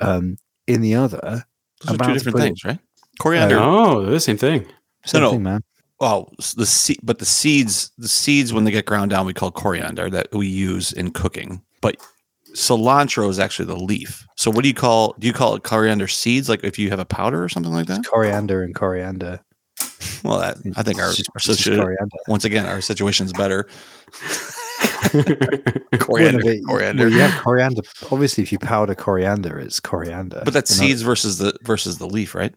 Um, 0.00 0.36
in 0.66 0.80
the 0.80 0.94
other, 0.96 1.44
Those 1.84 1.94
are 2.00 2.04
two 2.06 2.14
different 2.14 2.36
put 2.36 2.42
it- 2.42 2.46
things, 2.46 2.64
right? 2.64 2.78
Coriander. 3.20 3.58
Oh, 3.58 4.02
they're 4.02 4.12
the 4.12 4.20
same 4.20 4.36
thing. 4.36 4.66
same 5.04 5.20
no. 5.20 5.30
thing, 5.30 5.42
man. 5.42 5.62
Well, 6.00 6.32
the 6.56 6.64
seed, 6.66 6.98
but 7.02 7.18
the 7.18 7.26
seeds, 7.26 7.92
the 7.98 8.08
seeds 8.08 8.52
when 8.52 8.64
they 8.64 8.70
get 8.70 8.86
ground 8.86 9.10
down, 9.10 9.26
we 9.26 9.34
call 9.34 9.50
coriander 9.50 10.08
that 10.10 10.28
we 10.32 10.46
use 10.46 10.92
in 10.92 11.10
cooking. 11.10 11.62
But 11.82 11.96
cilantro 12.54 13.28
is 13.28 13.38
actually 13.38 13.66
the 13.66 13.76
leaf. 13.76 14.26
So 14.36 14.50
what 14.50 14.62
do 14.62 14.68
you 14.68 14.74
call? 14.74 15.14
Do 15.18 15.26
you 15.26 15.32
call 15.34 15.54
it 15.54 15.62
coriander 15.62 16.08
seeds? 16.08 16.48
Like 16.48 16.64
if 16.64 16.78
you 16.78 16.88
have 16.90 16.98
a 16.98 17.04
powder 17.04 17.42
or 17.44 17.48
something 17.48 17.72
like 17.72 17.86
that? 17.86 17.98
It's 18.00 18.08
coriander 18.08 18.62
and 18.62 18.74
coriander. 18.74 19.40
Well, 20.22 20.38
that, 20.38 20.58
I 20.76 20.82
think 20.82 20.98
our, 21.00 21.10
It's 21.10 21.20
our 21.20 21.32
it's 21.36 21.46
just 21.46 21.60
situa- 21.60 21.80
coriander. 21.80 22.16
once 22.28 22.44
again 22.44 22.66
our 22.66 22.80
situation's 22.82 23.32
better. 23.32 23.66
Coriander, 25.98 26.42
but- 26.42 26.64
coriander. 26.66 27.04
Well, 27.04 27.12
you 27.12 27.20
have 27.20 27.40
coriander. 27.42 27.82
Obviously, 28.10 28.42
if 28.42 28.52
you 28.52 28.58
powder 28.58 28.94
coriander, 28.94 29.58
it's 29.58 29.80
coriander. 29.80 30.42
But 30.44 30.52
that's 30.54 30.70
seeds 30.74 31.02
versus 31.02 31.38
the 31.38 31.54
versus 31.62 31.98
the 31.98 32.06
leaf, 32.06 32.34
right? 32.34 32.54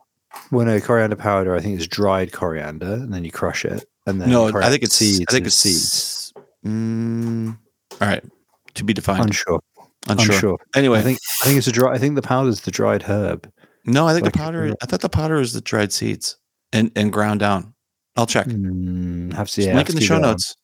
Well, 0.51 0.65
no, 0.65 0.80
coriander 0.80 1.15
powder. 1.15 1.55
I 1.55 1.61
think 1.61 1.80
is 1.80 1.88
dried 1.88 2.32
coriander, 2.32 2.93
and 2.93 3.13
then 3.13 3.24
you 3.24 3.32
crush 3.32 3.65
it, 3.65 3.86
and 4.05 4.21
then 4.21 4.30
no, 4.30 4.47
I 4.57 4.69
think 4.69 4.84
it's 4.84 4.95
seeds. 4.95 5.26
I 5.30 5.32
think 5.32 5.45
it's 5.45 5.55
seeds. 5.55 6.34
Mm, 6.65 7.57
all 8.01 8.07
right, 8.07 8.24
to 8.76 8.84
be 8.84 8.93
defined. 8.93 9.26
Unsure. 9.26 9.61
Unsure. 10.09 10.34
Unsure. 10.36 10.57
Anyway, 10.76 10.99
I 10.99 11.01
think 11.01 11.19
I 11.43 11.45
think 11.45 11.57
it's 11.57 11.67
a 11.67 11.71
dry. 11.71 11.93
I 11.93 11.97
think 11.97 12.15
the 12.15 12.21
powder 12.21 12.49
is 12.49 12.61
the 12.61 12.71
dried 12.71 13.03
herb. 13.03 13.49
no, 13.86 14.07
I 14.07 14.13
think 14.13 14.26
like- 14.26 14.34
the 14.34 14.39
powder. 14.39 14.74
I 14.82 14.86
thought 14.86 15.01
the 15.01 15.09
powder 15.09 15.39
is 15.39 15.53
the 15.53 15.61
dried 15.61 15.93
seeds 15.93 16.38
and 16.74 16.91
and 16.95 17.13
ground 17.13 17.39
down. 17.39 17.74
I'll 18.15 18.28
check. 18.28 18.45
Mm, 18.47 19.34
have 19.34 19.47
to 19.49 19.55
Just 19.55 19.67
yeah, 19.67 19.76
link 19.76 19.88
have 19.88 19.95
in 19.95 19.99
the 19.99 20.05
show 20.05 20.15
that 20.15 20.24
on. 20.26 20.32
notes. 20.32 20.55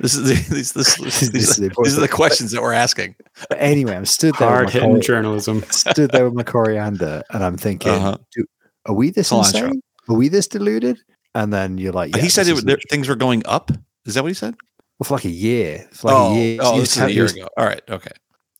This 0.00 0.14
is 0.14 0.24
the, 0.28 0.54
these, 0.54 0.72
this, 0.72 0.96
This 1.00 1.20
these, 1.30 1.60
are, 1.60 1.70
these 1.84 1.98
are 1.98 2.00
the 2.00 2.08
questions 2.08 2.50
that 2.52 2.62
we're 2.62 2.72
asking. 2.72 3.14
But 3.48 3.58
anyway, 3.60 3.94
I'm 3.96 4.04
stood 4.04 4.34
there. 4.38 4.48
Hard 4.48 4.66
with 4.66 4.74
my 4.74 4.80
hitting 4.80 4.90
cori- 4.94 5.00
journalism. 5.02 5.62
stood 5.70 6.10
there 6.12 6.24
with 6.24 6.34
my 6.34 6.42
coriander, 6.44 7.22
and 7.30 7.44
I'm 7.44 7.56
thinking, 7.56 7.92
Uh-huh. 7.92 8.16
do, 8.34 8.44
are 8.86 8.94
we 8.94 9.10
this 9.10 9.30
Cilantro. 9.30 9.64
insane? 9.66 9.82
Are 10.08 10.14
we 10.16 10.28
this 10.28 10.46
deluded? 10.48 10.98
And 11.34 11.52
then 11.52 11.78
you're 11.78 11.92
like, 11.92 12.16
yeah, 12.16 12.22
he 12.22 12.28
said 12.30 12.46
this 12.46 12.52
it, 12.54 12.58
is 12.58 12.64
there, 12.64 12.78
things 12.90 13.08
were 13.08 13.14
going 13.16 13.42
up. 13.46 13.70
Is 14.06 14.14
that 14.14 14.22
what 14.22 14.28
he 14.28 14.34
said? 14.34 14.54
well, 14.98 15.06
for 15.06 15.14
like 15.14 15.24
a 15.26 15.30
year. 15.30 15.86
For 15.92 16.08
like 16.08 16.16
oh, 16.16 16.32
a 16.34 16.36
year. 16.38 16.58
oh, 16.62 16.80
this 16.80 16.96
is 16.96 17.02
a 17.02 17.12
year 17.12 17.26
you- 17.26 17.42
ago. 17.42 17.48
All 17.56 17.64
right, 17.66 17.82
okay, 17.88 18.10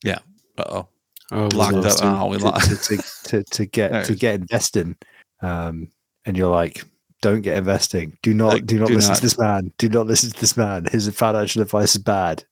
yeah. 0.05 0.18
Uh 0.59 0.64
oh, 0.68 0.88
Oh, 1.32 1.49
locked 1.55 1.76
up. 1.76 1.84
lost 1.84 2.01
him. 2.03 2.09
Oh, 2.14 2.26
we 2.26 2.38
to, 2.38 2.44
lost. 2.44 2.84
to, 2.84 2.96
to, 2.96 3.03
to, 3.24 3.44
to 3.44 3.66
get 3.66 3.90
There 3.92 4.05
to 4.05 4.14
get 4.14 4.34
investing, 4.40 4.96
um, 5.42 5.88
and 6.28 6.36
you're 6.36 6.50
like, 6.50 6.84
don't 7.22 7.40
get 7.40 7.56
investing. 7.56 8.16
Do 8.22 8.32
not 8.32 8.52
Like, 8.52 8.66
do 8.66 8.78
not 8.78 8.88
do 8.88 8.94
listen 8.94 9.10
not. 9.10 9.16
to 9.16 9.22
this 9.22 9.38
man. 9.38 9.72
Do 9.78 9.88
not 9.88 10.06
listen 10.06 10.30
to 10.30 10.40
this 10.40 10.56
man. 10.56 10.84
His 10.84 11.08
financial 11.08 11.62
advice 11.62 11.96
is 11.96 12.02
bad. 12.02 12.44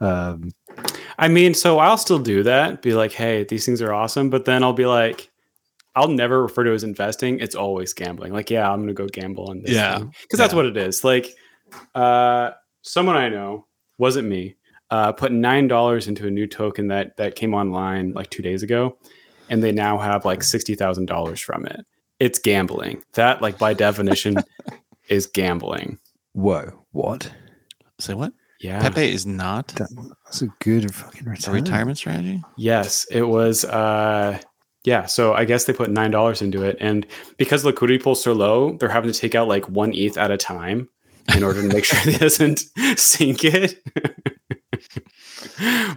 Um, 0.00 0.50
I 1.16 1.28
mean, 1.28 1.54
so 1.54 1.78
I'll 1.78 1.96
still 1.96 2.18
do 2.18 2.42
that. 2.42 2.82
Be 2.82 2.92
like, 2.92 3.12
hey, 3.12 3.44
these 3.44 3.64
things 3.64 3.80
are 3.80 3.94
awesome. 3.94 4.28
But 4.28 4.44
then 4.44 4.62
I'll 4.64 4.72
be 4.72 4.84
like, 4.84 5.30
I'll 5.94 6.08
never 6.08 6.42
refer 6.42 6.64
to 6.64 6.72
it 6.72 6.74
as 6.74 6.84
investing. 6.84 7.38
It's 7.38 7.54
always 7.54 7.94
gambling. 7.94 8.32
Like, 8.32 8.50
yeah, 8.50 8.70
I'm 8.70 8.80
gonna 8.80 8.94
go 8.94 9.06
gamble 9.06 9.48
on 9.48 9.62
this. 9.62 9.70
Yeah, 9.70 9.98
because 10.00 10.38
that's 10.38 10.52
yeah. 10.52 10.56
what 10.56 10.66
it 10.66 10.76
is. 10.76 11.04
Like, 11.04 11.32
uh, 11.94 12.50
someone 12.82 13.16
I 13.16 13.28
know 13.28 13.66
wasn't 13.98 14.28
me. 14.28 14.56
Uh, 14.90 15.12
put 15.12 15.32
nine 15.32 15.68
dollars 15.68 16.08
into 16.08 16.26
a 16.26 16.30
new 16.30 16.46
token 16.46 16.88
that 16.88 17.16
that 17.16 17.36
came 17.36 17.54
online 17.54 18.12
like 18.12 18.28
two 18.30 18.42
days 18.42 18.62
ago, 18.62 18.98
and 19.48 19.62
they 19.62 19.72
now 19.72 19.98
have 19.98 20.24
like 20.24 20.42
sixty 20.42 20.74
thousand 20.74 21.06
dollars 21.06 21.40
from 21.40 21.64
it. 21.66 21.86
It's 22.22 22.38
gambling. 22.38 23.02
That, 23.14 23.42
like 23.42 23.58
by 23.58 23.74
definition, 23.74 24.36
is 25.08 25.26
gambling. 25.26 25.98
whoa, 26.34 26.84
what? 26.92 27.32
Say 27.98 28.14
what? 28.14 28.32
Yeah. 28.60 28.80
Pepe 28.80 29.12
is 29.12 29.26
not 29.26 29.66
That, 29.74 29.88
that's 30.24 30.40
a 30.40 30.46
good 30.60 30.94
fucking 30.94 31.26
a 31.26 31.50
retirement 31.50 31.98
strategy. 31.98 32.40
Yes, 32.56 33.08
it 33.10 33.22
was. 33.22 33.64
Uh, 33.64 34.38
yeah, 34.84 35.06
so 35.06 35.34
I 35.34 35.44
guess 35.44 35.64
they 35.64 35.72
put 35.72 35.90
nine 35.90 36.12
dollars 36.12 36.42
into 36.42 36.62
it, 36.62 36.76
and 36.78 37.04
because 37.38 37.64
liquidity 37.64 37.98
pool's 37.98 38.24
are 38.24 38.34
low, 38.34 38.76
they're 38.76 38.88
having 38.88 39.10
to 39.10 39.18
take 39.18 39.34
out 39.34 39.48
like 39.48 39.68
one 39.68 39.92
ETH 39.92 40.16
at 40.16 40.30
a 40.30 40.36
time 40.36 40.88
in 41.34 41.42
order 41.42 41.60
to 41.60 41.74
make 41.74 41.84
sure 41.84 41.98
it 42.08 42.20
doesn't 42.20 42.60
sink 42.96 43.44
it. 43.44 43.82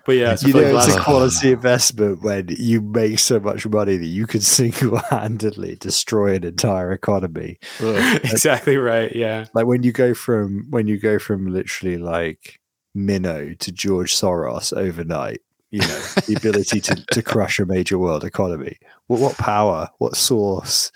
but 0.05 0.15
yeah, 0.15 0.35
you 0.41 0.53
know, 0.53 0.77
it's 0.77 0.95
a 0.95 0.99
quality 0.99 1.51
investment 1.51 2.21
when 2.21 2.47
you 2.49 2.81
make 2.81 3.19
so 3.19 3.39
much 3.39 3.65
money 3.67 3.97
that 3.97 4.05
you 4.05 4.27
can 4.27 4.41
single-handedly 4.55 5.75
destroy 5.77 6.35
an 6.35 6.43
entire 6.43 6.91
economy. 6.91 7.57
exactly 7.79 8.77
right. 8.77 9.15
Yeah, 9.15 9.45
Like 9.53 9.65
when 9.65 9.83
you 9.83 9.91
go 9.91 10.13
from 10.13 10.65
when 10.69 10.87
you 10.87 10.99
go 10.99 11.19
from 11.19 11.47
literally 11.47 11.97
like 11.97 12.59
Minnow 12.93 13.53
to 13.53 13.71
George 13.71 14.15
Soros 14.15 14.75
overnight, 14.75 15.41
you 15.71 15.81
know, 15.81 15.99
the 16.27 16.35
ability 16.37 16.79
to, 16.79 16.95
to 17.11 17.21
crush 17.23 17.59
a 17.59 17.65
major 17.65 17.97
world 17.97 18.23
economy. 18.23 18.77
What, 19.07 19.19
what 19.19 19.37
power? 19.37 19.89
What 19.97 20.15
source? 20.15 20.91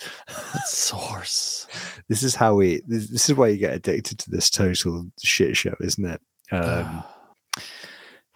Source. 0.66 1.68
This 2.08 2.24
is 2.24 2.36
how 2.36 2.56
we. 2.56 2.82
This, 2.88 3.10
this 3.10 3.30
is 3.30 3.36
why 3.36 3.50
you 3.50 3.58
get 3.58 3.74
addicted 3.74 4.20
to 4.20 4.32
this 4.32 4.50
total 4.50 5.06
shit 5.22 5.58
show, 5.58 5.76
isn't 5.82 6.06
it? 6.06 6.22
Um, 6.52 7.04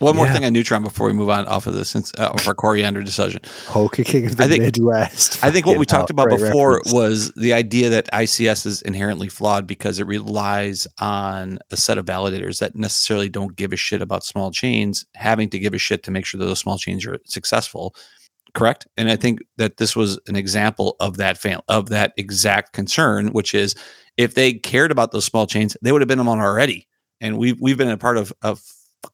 One 0.03 0.15
more 0.15 0.25
yeah. 0.25 0.33
thing 0.33 0.45
on 0.45 0.53
Neutron 0.53 0.83
before 0.83 1.07
we 1.07 1.13
move 1.13 1.29
on 1.29 1.45
off 1.47 1.67
of 1.67 1.73
this, 1.73 1.89
since 1.89 2.11
uh, 2.17 2.31
of 2.33 2.47
our 2.47 2.53
coriander 2.53 3.01
decision. 3.01 3.41
King 4.05 4.25
of 4.25 4.37
the 4.37 4.43
I 4.43 4.47
think- 4.47 4.63
Midwest. 4.63 5.43
I 5.43 5.51
think 5.51 5.65
what 5.65 5.77
we 5.77 5.85
talked 5.85 6.09
about 6.09 6.29
before 6.29 6.77
reference. 6.77 6.93
was 6.93 7.31
the 7.33 7.53
idea 7.53 7.89
that 7.89 8.09
ICS 8.11 8.65
is 8.65 8.81
inherently 8.81 9.29
flawed 9.29 9.67
because 9.67 9.99
it 9.99 10.07
relies 10.07 10.87
on 10.99 11.59
a 11.71 11.77
set 11.77 11.97
of 11.97 12.05
validators 12.05 12.59
that 12.59 12.75
necessarily 12.75 13.29
don't 13.29 13.55
give 13.55 13.73
a 13.73 13.77
shit 13.77 14.01
about 14.01 14.23
small 14.23 14.51
chains, 14.51 15.05
having 15.15 15.49
to 15.49 15.59
give 15.59 15.73
a 15.73 15.79
shit 15.79 16.03
to 16.03 16.11
make 16.11 16.25
sure 16.25 16.39
that 16.39 16.45
those 16.45 16.59
small 16.59 16.77
chains 16.77 17.05
are 17.05 17.17
successful. 17.25 17.95
Correct. 18.53 18.87
And 18.97 19.09
I 19.09 19.15
think 19.15 19.39
that 19.57 19.77
this 19.77 19.95
was 19.95 20.19
an 20.27 20.35
example 20.35 20.95
of 20.99 21.17
that 21.17 21.37
fail 21.37 21.63
of 21.69 21.89
that 21.89 22.13
exact 22.17 22.73
concern, 22.73 23.29
which 23.29 23.55
is 23.55 23.75
if 24.17 24.35
they 24.35 24.53
cared 24.53 24.91
about 24.91 25.11
those 25.11 25.25
small 25.25 25.47
chains, 25.47 25.75
they 25.81 25.91
would 25.91 26.01
have 26.01 26.07
been 26.07 26.19
them 26.19 26.29
on 26.29 26.39
already. 26.39 26.87
And 27.19 27.37
we've 27.37 27.59
we've 27.59 27.77
been 27.77 27.89
a 27.89 27.97
part 27.97 28.17
of 28.17 28.31
a 28.43 28.55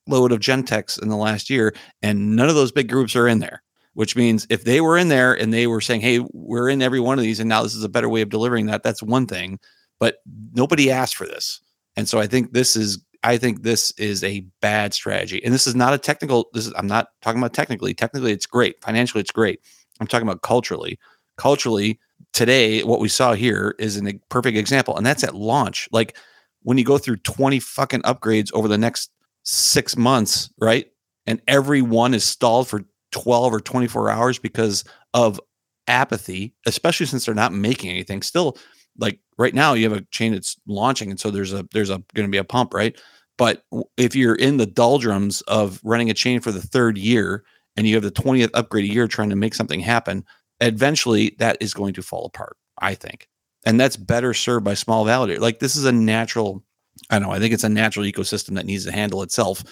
load 0.07 0.31
of 0.31 0.39
Gentex 0.39 1.01
in 1.01 1.09
the 1.09 1.15
last 1.15 1.49
year, 1.49 1.73
and 2.01 2.35
none 2.35 2.49
of 2.49 2.55
those 2.55 2.71
big 2.71 2.89
groups 2.89 3.15
are 3.15 3.27
in 3.27 3.39
there 3.39 3.63
which 3.99 4.15
means 4.15 4.47
if 4.49 4.63
they 4.63 4.79
were 4.79 4.97
in 4.97 5.09
there 5.09 5.33
and 5.33 5.53
they 5.53 5.67
were 5.67 5.81
saying, 5.81 5.99
"Hey, 5.99 6.19
we're 6.31 6.69
in 6.69 6.81
every 6.81 7.01
one 7.01 7.19
of 7.19 7.23
these, 7.23 7.41
and 7.41 7.49
now 7.49 7.63
this 7.63 7.75
is 7.75 7.83
a 7.83 7.89
better 7.89 8.07
way 8.07 8.21
of 8.21 8.29
delivering 8.29 8.67
that," 8.67 8.81
that's 8.81 9.03
one 9.03 9.25
thing. 9.25 9.59
But 9.99 10.19
nobody 10.53 10.89
asked 10.89 11.17
for 11.17 11.25
this, 11.25 11.59
and 11.97 12.07
so 12.07 12.17
I 12.17 12.25
think 12.25 12.53
this 12.53 12.77
is, 12.77 13.03
I 13.23 13.37
think 13.37 13.63
this 13.63 13.91
is 13.97 14.23
a 14.23 14.45
bad 14.61 14.93
strategy. 14.93 15.43
And 15.43 15.53
this 15.53 15.67
is 15.67 15.75
not 15.75 15.93
a 15.93 15.97
technical. 15.97 16.49
This 16.53 16.65
is 16.65 16.73
I'm 16.77 16.87
not 16.87 17.09
talking 17.21 17.41
about 17.41 17.53
technically. 17.53 17.93
Technically, 17.93 18.31
it's 18.31 18.45
great. 18.45 18.81
Financially, 18.81 19.19
it's 19.19 19.31
great. 19.31 19.59
I'm 19.99 20.07
talking 20.07 20.25
about 20.27 20.43
culturally. 20.43 20.97
Culturally, 21.35 21.99
today, 22.31 22.83
what 22.83 23.01
we 23.01 23.09
saw 23.09 23.33
here 23.33 23.75
is 23.79 23.97
a 23.97 24.13
perfect 24.29 24.57
example, 24.57 24.95
and 24.95 25.05
that's 25.05 25.25
at 25.25 25.35
launch. 25.35 25.89
Like 25.91 26.15
when 26.63 26.77
you 26.77 26.85
go 26.85 26.97
through 26.97 27.17
20 27.17 27.59
fucking 27.59 28.03
upgrades 28.03 28.49
over 28.53 28.69
the 28.69 28.77
next 28.77 29.11
six 29.43 29.97
months, 29.97 30.49
right? 30.59 30.87
And 31.25 31.41
every 31.47 31.81
one 31.81 32.13
is 32.13 32.23
stalled 32.23 32.67
for 32.67 32.83
12 33.11 33.53
or 33.53 33.59
24 33.59 34.09
hours 34.09 34.39
because 34.39 34.83
of 35.13 35.39
apathy, 35.87 36.53
especially 36.65 37.05
since 37.05 37.25
they're 37.25 37.35
not 37.35 37.53
making 37.53 37.89
anything. 37.89 38.21
Still, 38.21 38.57
like 38.97 39.19
right 39.37 39.53
now, 39.53 39.73
you 39.73 39.89
have 39.89 39.97
a 39.97 40.05
chain 40.11 40.33
that's 40.33 40.55
launching, 40.67 41.09
and 41.09 41.19
so 41.19 41.31
there's 41.31 41.53
a 41.53 41.67
there's 41.71 41.89
a 41.89 42.03
going 42.13 42.27
to 42.27 42.31
be 42.31 42.37
a 42.37 42.43
pump, 42.43 42.73
right? 42.73 42.99
But 43.37 43.63
if 43.95 44.15
you're 44.15 44.35
in 44.35 44.57
the 44.57 44.65
doldrums 44.65 45.41
of 45.41 45.79
running 45.83 46.09
a 46.09 46.13
chain 46.13 46.41
for 46.41 46.51
the 46.51 46.61
third 46.61 46.97
year 46.97 47.45
and 47.77 47.87
you 47.87 47.95
have 47.95 48.03
the 48.03 48.11
20th 48.11 48.49
upgrade 48.53 48.83
a 48.83 48.93
year 48.93 49.07
trying 49.07 49.29
to 49.29 49.37
make 49.37 49.55
something 49.55 49.79
happen, 49.79 50.25
eventually 50.59 51.37
that 51.39 51.55
is 51.61 51.73
going 51.73 51.93
to 51.93 52.01
fall 52.01 52.25
apart, 52.25 52.57
I 52.79 52.95
think. 52.95 53.29
And 53.65 53.79
that's 53.79 53.95
better 53.95 54.33
served 54.33 54.65
by 54.65 54.73
small 54.73 55.05
validator. 55.05 55.39
Like 55.39 55.59
this 55.59 55.77
is 55.77 55.85
a 55.85 55.91
natural, 55.93 56.65
I 57.10 57.20
know, 57.20 57.32
I 57.32 57.39
think 57.39 57.53
it's 57.53 57.64
a 57.64 57.70
natural 57.70 58.05
ecosystem 58.05 58.55
that 58.55 58.66
needs 58.66 58.86
to 58.86 58.91
handle 58.91 59.24
itself. 59.24 59.64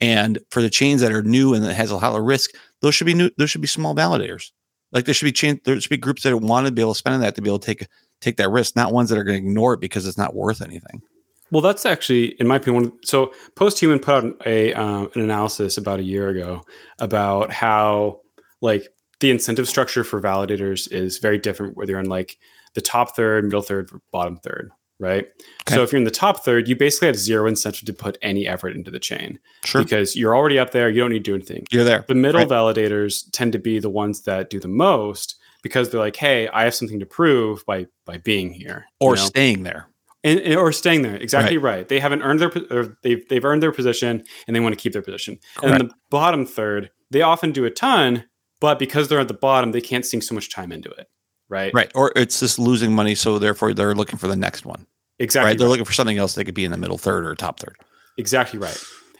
And 0.00 0.38
for 0.50 0.60
the 0.60 0.70
chains 0.70 1.00
that 1.00 1.12
are 1.12 1.22
new 1.22 1.54
and 1.54 1.64
that 1.64 1.74
has 1.74 1.90
a 1.90 1.96
lot 1.96 2.14
of 2.14 2.22
risk, 2.22 2.50
those 2.80 2.94
should 2.94 3.06
be 3.06 3.14
new, 3.14 3.30
those 3.38 3.50
should 3.50 3.60
be 3.60 3.68
small 3.68 3.94
validators. 3.94 4.50
Like 4.90 5.04
there 5.06 5.14
should 5.14 5.26
be 5.26 5.32
chain, 5.32 5.60
there 5.64 5.80
should 5.80 5.90
be 5.90 5.96
groups 5.96 6.22
that 6.22 6.36
want 6.36 6.66
to 6.66 6.72
be 6.72 6.82
able 6.82 6.94
to 6.94 6.98
spend 6.98 7.14
on 7.14 7.20
that 7.20 7.34
to 7.36 7.42
be 7.42 7.48
able 7.48 7.60
to 7.60 7.66
take 7.66 7.86
take 8.20 8.36
that 8.36 8.50
risk, 8.50 8.76
not 8.76 8.92
ones 8.92 9.10
that 9.10 9.18
are 9.18 9.24
going 9.24 9.42
to 9.42 9.48
ignore 9.48 9.74
it 9.74 9.80
because 9.80 10.06
it's 10.06 10.18
not 10.18 10.34
worth 10.34 10.62
anything. 10.62 11.02
Well, 11.50 11.60
that's 11.60 11.84
actually, 11.84 12.28
in 12.40 12.46
my 12.46 12.56
opinion, 12.56 12.84
one, 12.84 12.92
so 13.04 13.32
Posthuman 13.56 14.00
put 14.00 14.24
out 14.24 14.46
a 14.46 14.72
um, 14.74 15.10
an 15.14 15.20
analysis 15.20 15.76
about 15.76 16.00
a 16.00 16.04
year 16.04 16.28
ago 16.28 16.62
about 16.98 17.52
how 17.52 18.20
like 18.60 18.88
the 19.20 19.30
incentive 19.30 19.68
structure 19.68 20.02
for 20.02 20.20
validators 20.20 20.90
is 20.90 21.18
very 21.18 21.38
different 21.38 21.76
whether 21.76 21.92
you're 21.92 22.00
in 22.00 22.08
like 22.08 22.38
the 22.74 22.80
top 22.80 23.14
third, 23.14 23.44
middle 23.44 23.62
third, 23.62 23.90
bottom 24.10 24.38
third, 24.38 24.70
right? 25.02 25.26
Okay. 25.66 25.74
So 25.74 25.82
if 25.82 25.92
you're 25.92 25.98
in 25.98 26.04
the 26.04 26.10
top 26.10 26.44
third, 26.44 26.68
you 26.68 26.76
basically 26.76 27.08
have 27.08 27.16
zero 27.16 27.46
incentive 27.46 27.84
to 27.86 27.92
put 27.92 28.16
any 28.22 28.46
effort 28.48 28.74
into 28.76 28.90
the 28.90 28.98
chain 29.00 29.38
Sure. 29.64 29.82
because 29.82 30.16
you're 30.16 30.34
already 30.36 30.58
up 30.58 30.70
there. 30.70 30.88
You 30.88 31.00
don't 31.00 31.10
need 31.10 31.24
to 31.24 31.30
do 31.30 31.34
anything. 31.34 31.66
You're 31.70 31.84
there. 31.84 32.04
The 32.08 32.14
middle 32.14 32.40
Right. 32.40 32.48
validators 32.48 33.24
tend 33.32 33.52
to 33.52 33.58
be 33.58 33.78
the 33.78 33.90
ones 33.90 34.22
that 34.22 34.48
do 34.48 34.58
the 34.60 34.68
most 34.68 35.36
because 35.62 35.90
they're 35.90 36.00
like, 36.00 36.16
"Hey, 36.16 36.48
I 36.48 36.64
have 36.64 36.74
something 36.74 36.98
to 37.00 37.06
prove 37.06 37.64
by 37.66 37.86
by 38.06 38.16
being 38.18 38.52
here," 38.52 38.86
you 39.00 39.06
Or 39.08 39.16
know? 39.16 39.22
staying 39.22 39.64
there. 39.64 39.88
and, 40.24 40.38
and- 40.40 40.56
or 40.56 40.70
staying 40.72 41.02
there. 41.02 41.16
Exactly 41.16 41.58
right. 41.58 41.88
They 41.88 41.98
haven't 41.98 42.22
earned 42.22 42.38
their 42.40 42.52
or 42.70 42.96
they've 43.02 43.28
they've 43.28 43.44
earned 43.44 43.62
their 43.62 43.72
position 43.72 44.22
and 44.46 44.54
they 44.56 44.60
want 44.60 44.72
to 44.72 44.80
keep 44.80 44.92
their 44.92 45.02
position. 45.02 45.38
And 45.62 45.72
then 45.72 45.78
the 45.88 45.94
bottom 46.10 46.46
third, 46.46 46.90
they 47.10 47.22
often 47.22 47.50
do 47.50 47.64
a 47.64 47.70
ton, 47.70 48.24
but 48.60 48.78
because 48.78 49.08
they're 49.08 49.18
at 49.20 49.26
the 49.28 49.34
bottom, 49.34 49.72
they 49.72 49.80
can't 49.80 50.06
sink 50.06 50.22
so 50.22 50.34
much 50.34 50.48
time 50.48 50.70
into 50.70 50.90
it. 50.90 51.08
Right. 51.48 51.74
Right. 51.74 51.90
Or 51.96 52.12
it's 52.16 52.38
just 52.40 52.58
losing 52.58 52.94
money. 52.94 53.14
So 53.16 53.38
therefore 53.38 53.74
they're 53.74 53.94
looking 53.96 54.18
for 54.18 54.26
the 54.28 54.36
next 54.36 54.64
one. 54.64 54.86
Exactly. 55.22 55.50
right. 55.50 55.58
They're 55.58 55.66
right. 55.66 55.70
looking 55.70 55.84
for 55.84 55.92
something 55.92 56.18
else 56.18 56.34
they 56.34 56.44
could 56.44 56.54
be 56.54 56.64
in 56.64 56.70
the 56.72 56.76
middle 56.76 56.98
third 56.98 57.24
or 57.26 57.34
top 57.34 57.60
third. 57.60 57.76
Exactly 58.18 58.58
right. 58.58 58.78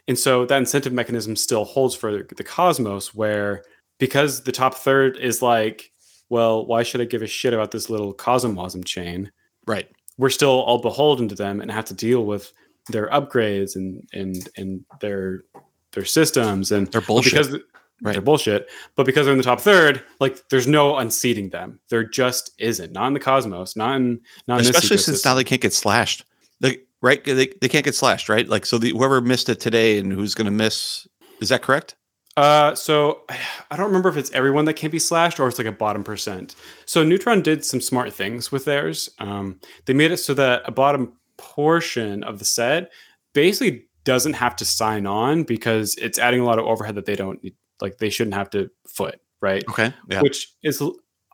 And 0.08 0.18
so 0.18 0.44
that 0.46 0.58
incentive 0.58 0.92
mechanism 0.92 1.36
still 1.36 1.64
holds 1.64 1.94
for 1.94 2.24
the 2.36 2.44
Cosmos, 2.44 3.14
where 3.14 3.62
because 3.98 4.42
the 4.42 4.52
top 4.52 4.74
third 4.74 5.16
is 5.16 5.40
like, 5.42 5.90
well, 6.28 6.66
why 6.66 6.82
should 6.82 7.00
I 7.00 7.04
give 7.04 7.22
a 7.22 7.26
shit 7.26 7.54
about 7.54 7.70
this 7.70 7.88
little 7.88 8.12
Cosmosm 8.12 8.82
chain? 8.84 9.30
Right. 9.66 9.88
we're 10.18 10.28
still 10.30 10.60
all 10.62 10.78
beholden 10.82 11.28
to 11.28 11.34
them 11.36 11.60
and 11.60 11.70
have 11.70 11.84
to 11.86 11.94
deal 11.94 12.24
with 12.24 12.52
their 12.88 13.08
upgrades 13.10 13.76
and 13.76 14.02
and 14.12 14.48
and 14.56 14.84
their 15.00 15.44
their 15.92 16.04
systems 16.04 16.72
and 16.72 16.88
They're 16.88 17.00
bullshit. 17.00 17.32
because 17.32 17.56
Right. 18.02 18.12
they're 18.12 18.22
bullshit. 18.22 18.68
But 18.96 19.06
because 19.06 19.26
they're 19.26 19.32
in 19.32 19.38
the 19.38 19.44
top 19.44 19.60
third, 19.60 20.02
like 20.18 20.48
there's 20.48 20.66
no 20.66 20.96
unseating 20.96 21.50
them. 21.50 21.78
There 21.88 22.04
just 22.04 22.50
isn't. 22.58 22.92
Not 22.92 23.06
in 23.06 23.14
the 23.14 23.20
cosmos. 23.20 23.76
Not 23.76 23.96
in 23.96 24.20
not 24.48 24.60
in 24.60 24.66
Especially 24.66 24.98
since 24.98 25.24
now 25.24 25.34
they 25.34 25.44
can't 25.44 25.60
get 25.60 25.72
slashed. 25.72 26.24
They, 26.60 26.78
right. 27.00 27.24
They, 27.24 27.48
they 27.60 27.68
can't 27.68 27.84
get 27.84 27.94
slashed. 27.94 28.28
Right. 28.28 28.48
Like, 28.48 28.66
so 28.66 28.78
the, 28.78 28.90
whoever 28.90 29.20
missed 29.20 29.48
it 29.48 29.60
today 29.60 29.98
and 29.98 30.12
who's 30.12 30.34
going 30.34 30.46
to 30.46 30.50
miss, 30.50 31.06
is 31.40 31.48
that 31.50 31.62
correct? 31.62 31.94
Uh, 32.36 32.74
so 32.74 33.22
I 33.70 33.76
don't 33.76 33.86
remember 33.86 34.08
if 34.08 34.16
it's 34.16 34.30
everyone 34.32 34.64
that 34.66 34.74
can't 34.74 34.92
be 34.92 34.98
slashed 34.98 35.38
or 35.38 35.48
it's 35.48 35.58
like 35.58 35.66
a 35.66 35.72
bottom 35.72 36.02
percent. 36.04 36.54
So 36.86 37.04
Neutron 37.04 37.42
did 37.42 37.64
some 37.64 37.80
smart 37.80 38.12
things 38.12 38.50
with 38.50 38.64
theirs. 38.64 39.08
Um, 39.18 39.60
they 39.86 39.92
made 39.92 40.10
it 40.10 40.18
so 40.18 40.34
that 40.34 40.62
a 40.64 40.72
bottom 40.72 41.14
portion 41.36 42.22
of 42.24 42.38
the 42.38 42.44
set 42.44 42.90
basically 43.32 43.86
doesn't 44.04 44.34
have 44.34 44.56
to 44.56 44.64
sign 44.64 45.06
on 45.06 45.44
because 45.44 45.94
it's 45.96 46.18
adding 46.18 46.40
a 46.40 46.44
lot 46.44 46.58
of 46.58 46.64
overhead 46.64 46.94
that 46.96 47.06
they 47.06 47.16
don't 47.16 47.42
need, 47.42 47.54
like 47.82 47.98
they 47.98 48.08
shouldn't 48.08 48.34
have 48.34 48.48
to 48.50 48.70
foot, 48.88 49.16
right? 49.42 49.62
Okay. 49.68 49.92
Yeah. 50.08 50.22
Which 50.22 50.48
is 50.62 50.82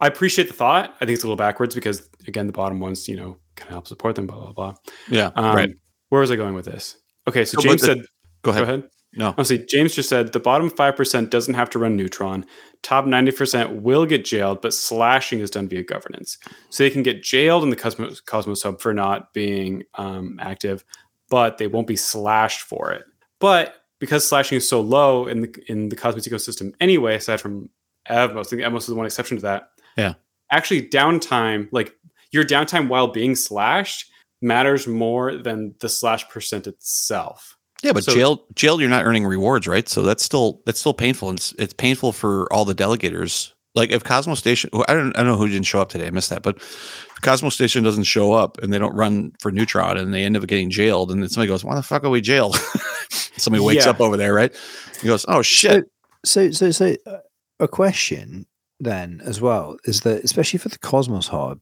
I 0.01 0.07
appreciate 0.07 0.49
the 0.49 0.55
thought. 0.55 0.95
I 1.01 1.05
think 1.05 1.15
it's 1.15 1.23
a 1.23 1.27
little 1.27 1.37
backwards 1.37 1.75
because 1.75 2.09
again, 2.27 2.47
the 2.47 2.53
bottom 2.53 2.81
ones, 2.81 3.07
you 3.09 3.17
know, 3.17 3.37
kind 3.57 3.69
of 3.69 3.75
help 3.75 3.87
support 3.87 4.17
them, 4.17 4.27
blah 4.27 4.39
blah 4.41 4.53
blah. 4.53 4.75
Yeah. 5.09 5.31
Um, 5.37 5.55
right. 5.55 5.71
Where 6.09 6.21
was 6.21 6.31
I 6.31 6.37
going 6.37 6.55
with 6.55 6.65
this? 6.65 6.97
Okay, 7.29 7.45
so 7.45 7.57
So, 7.61 7.69
James 7.69 7.83
the- 7.83 7.87
said, 7.87 7.99
Go 8.43 8.51
ahead. 8.51 8.65
go 8.67 8.73
ahead. 8.73 8.85
No. 9.15 9.29
Honestly, 9.37 9.59
James 9.69 9.95
just 9.95 10.09
said 10.11 10.33
the 10.33 10.39
bottom 10.41 10.71
5% 10.71 11.31
doesn't 11.31 11.55
have 11.55 11.71
to 11.71 11.79
run 11.79 11.97
Neutron. 11.97 12.45
Top 12.83 13.07
90% 13.07 13.81
will 13.81 14.05
get 14.05 14.23
jailed, 14.25 14.61
but 14.61 14.75
slashing 14.75 15.41
is 15.41 15.51
done 15.51 15.67
via 15.67 15.83
governance. 15.83 16.37
So 16.69 16.85
they 16.85 16.91
can 16.91 17.03
get 17.03 17.23
jailed 17.23 17.63
in 17.65 17.71
the 17.71 17.77
Cosmos, 17.77 18.21
Cosmos 18.21 18.63
Hub 18.63 18.81
for 18.81 18.93
not 18.93 19.33
being 19.33 19.83
um, 19.95 20.37
active, 20.41 20.85
but 21.31 21.57
they 21.57 21.67
won't 21.67 21.87
be 21.87 21.97
slashed 21.97 22.61
for 22.61 22.93
it. 22.93 23.05
But 23.41 23.75
because 24.01 24.27
slashing 24.27 24.57
is 24.57 24.69
so 24.69 24.81
low 24.81 25.27
in 25.27 25.43
the 25.43 25.65
in 25.69 25.89
the 25.89 25.97
Cosmos 25.97 26.27
ecosystem 26.29 26.73
anyway, 26.81 27.17
aside 27.17 27.41
from 27.41 27.69
Evmos, 28.09 28.47
I 28.47 28.51
think 28.51 28.63
Evmos 28.63 28.79
is 28.81 28.87
the 28.87 28.95
one 28.95 29.07
exception 29.07 29.37
to 29.39 29.43
that. 29.43 29.71
Yeah. 29.97 30.15
Actually, 30.51 30.89
downtime, 30.89 31.69
like 31.73 31.95
your 32.33 32.45
downtime 32.45 32.89
while 32.89 33.09
being 33.09 33.35
slashed, 33.35 34.11
matters 34.41 34.87
more 34.87 35.37
than 35.37 35.75
the 35.81 35.89
slash 35.89 36.29
percent 36.29 36.67
itself. 36.67 37.57
Yeah, 37.83 37.93
but 37.93 38.05
So- 38.05 38.15
jail, 38.15 38.45
jail, 38.55 38.81
you're 38.81 38.91
not 38.91 39.05
earning 39.05 39.25
rewards, 39.27 39.67
right? 39.69 39.89
So 39.89 40.03
that's 40.03 40.23
still 40.25 40.63
that's 40.67 40.81
still 40.81 40.95
painful. 40.95 41.29
And 41.31 41.39
it's, 41.39 41.55
it's 41.59 41.75
painful 41.75 42.13
for 42.13 42.51
all 42.53 42.65
the 42.65 42.75
delegators. 42.75 43.53
Like 43.75 43.91
if 43.91 44.03
Cosmostation, 44.03 44.71
I 44.89 44.95
don't, 44.95 45.15
I 45.17 45.19
don't 45.19 45.27
know 45.29 45.37
who 45.37 45.47
didn't 45.49 45.67
show 45.67 45.81
up 45.81 45.91
today. 45.91 46.07
I 46.07 46.11
missed 46.11 46.31
that, 46.31 46.43
but 46.43 46.57
if 46.57 47.21
Cosmostation 47.23 47.85
doesn't 47.85 48.05
show 48.05 48.33
up 48.33 48.59
and 48.63 48.73
they 48.73 48.79
don't 48.79 48.95
run 48.97 49.33
for 49.41 49.53
Neutron 49.53 49.97
and 49.99 50.13
they 50.13 50.25
end 50.25 50.37
up 50.37 50.47
getting 50.49 50.71
jailed, 50.71 51.13
and 51.13 51.23
then 51.23 51.29
somebody 51.29 51.49
goes, 51.49 51.63
"Why 51.65 51.75
the 51.77 51.83
fuck 51.83 52.03
are 52.03 52.11
we 52.11 52.21
jailed?" 52.21 52.57
somebody 53.39 53.65
wakes 53.65 53.85
Yeah. 53.85 53.91
up 53.91 54.01
over 54.01 54.17
there, 54.17 54.35
right? 54.35 54.55
He 55.01 55.07
goes, 55.07 55.25
"Oh 55.29 55.43
shit!" 55.43 55.87
So, 56.25 56.51
so, 56.51 56.71
so, 56.71 56.97
uh, 57.07 57.19
a 57.61 57.69
question 57.69 58.47
then 58.81 59.21
as 59.25 59.41
well 59.41 59.77
is 59.85 60.03
that, 60.03 60.23
especially 60.25 60.59
for 60.59 60.69
the 60.69 60.79
Cosmos 60.79 61.29
Hub, 61.29 61.61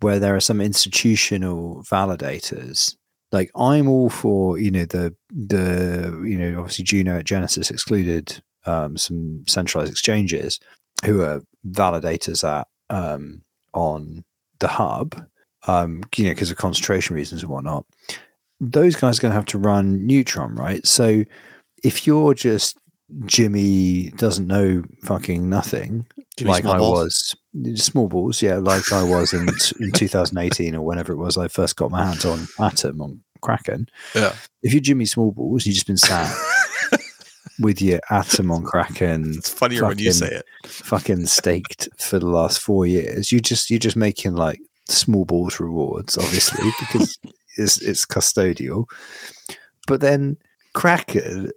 where 0.00 0.18
there 0.18 0.34
are 0.36 0.40
some 0.40 0.60
institutional 0.60 1.82
validators, 1.90 2.94
like 3.32 3.50
I'm 3.56 3.88
all 3.88 4.10
for, 4.10 4.58
you 4.58 4.70
know, 4.70 4.84
the 4.84 5.14
the 5.30 6.22
you 6.24 6.38
know, 6.38 6.58
obviously 6.60 6.84
Juno 6.84 7.18
at 7.18 7.24
Genesis 7.24 7.70
excluded 7.70 8.42
um, 8.66 8.96
some 8.96 9.44
centralized 9.46 9.90
exchanges 9.92 10.58
who 11.04 11.22
are 11.22 11.42
validators 11.70 12.42
at 12.46 12.66
um, 12.90 13.42
on 13.74 14.24
the 14.60 14.68
hub, 14.68 15.14
um, 15.66 16.02
you 16.16 16.24
know, 16.24 16.30
because 16.30 16.50
of 16.50 16.56
concentration 16.56 17.14
reasons 17.16 17.42
and 17.42 17.50
whatnot. 17.50 17.84
Those 18.60 18.96
guys 18.96 19.18
are 19.18 19.22
going 19.22 19.30
to 19.32 19.36
have 19.36 19.46
to 19.46 19.58
run 19.58 20.06
Neutron, 20.06 20.54
right? 20.54 20.84
So 20.86 21.24
if 21.84 22.06
you're 22.06 22.34
just 22.34 22.76
Jimmy 23.24 24.10
doesn't 24.16 24.46
know 24.46 24.82
fucking 25.04 25.48
nothing, 25.48 26.06
Jimmy 26.36 26.50
like 26.50 26.64
I 26.64 26.76
Smallballs? 26.78 27.34
was 27.54 27.82
small 27.82 28.08
balls, 28.08 28.42
yeah, 28.42 28.56
like 28.56 28.92
I 28.92 29.02
was 29.02 29.32
in 29.32 29.48
in 29.80 29.92
2018 29.92 30.74
or 30.74 30.82
whenever 30.82 31.12
it 31.12 31.16
was 31.16 31.38
I 31.38 31.48
first 31.48 31.76
got 31.76 31.90
my 31.90 32.04
hands 32.04 32.24
on 32.24 32.46
Atom 32.58 33.00
on 33.00 33.20
Kraken. 33.40 33.86
Yeah. 34.14 34.34
If 34.62 34.72
you're 34.72 34.80
Jimmy 34.82 35.06
Small 35.06 35.30
Balls, 35.32 35.64
you've 35.64 35.74
just 35.76 35.86
been 35.86 35.96
sat 35.96 36.30
with 37.60 37.80
your 37.80 38.00
Atom 38.10 38.50
on 38.50 38.64
Kraken, 38.64 39.34
It's 39.38 39.48
funnier 39.50 39.86
when 39.86 39.98
you 39.98 40.12
say 40.12 40.28
it. 40.28 40.44
fucking 40.66 41.26
staked 41.26 41.88
for 41.98 42.18
the 42.18 42.26
last 42.28 42.58
four 42.60 42.86
years. 42.86 43.32
You 43.32 43.40
just 43.40 43.70
you're 43.70 43.78
just 43.78 43.96
making 43.96 44.34
like 44.34 44.60
small 44.88 45.24
balls 45.24 45.60
rewards, 45.60 46.18
obviously, 46.18 46.68
because 46.80 47.18
it's 47.58 47.80
it's 47.82 48.06
custodial. 48.06 48.86
But 49.86 50.00
then 50.00 50.36
Kraken, 50.74 51.50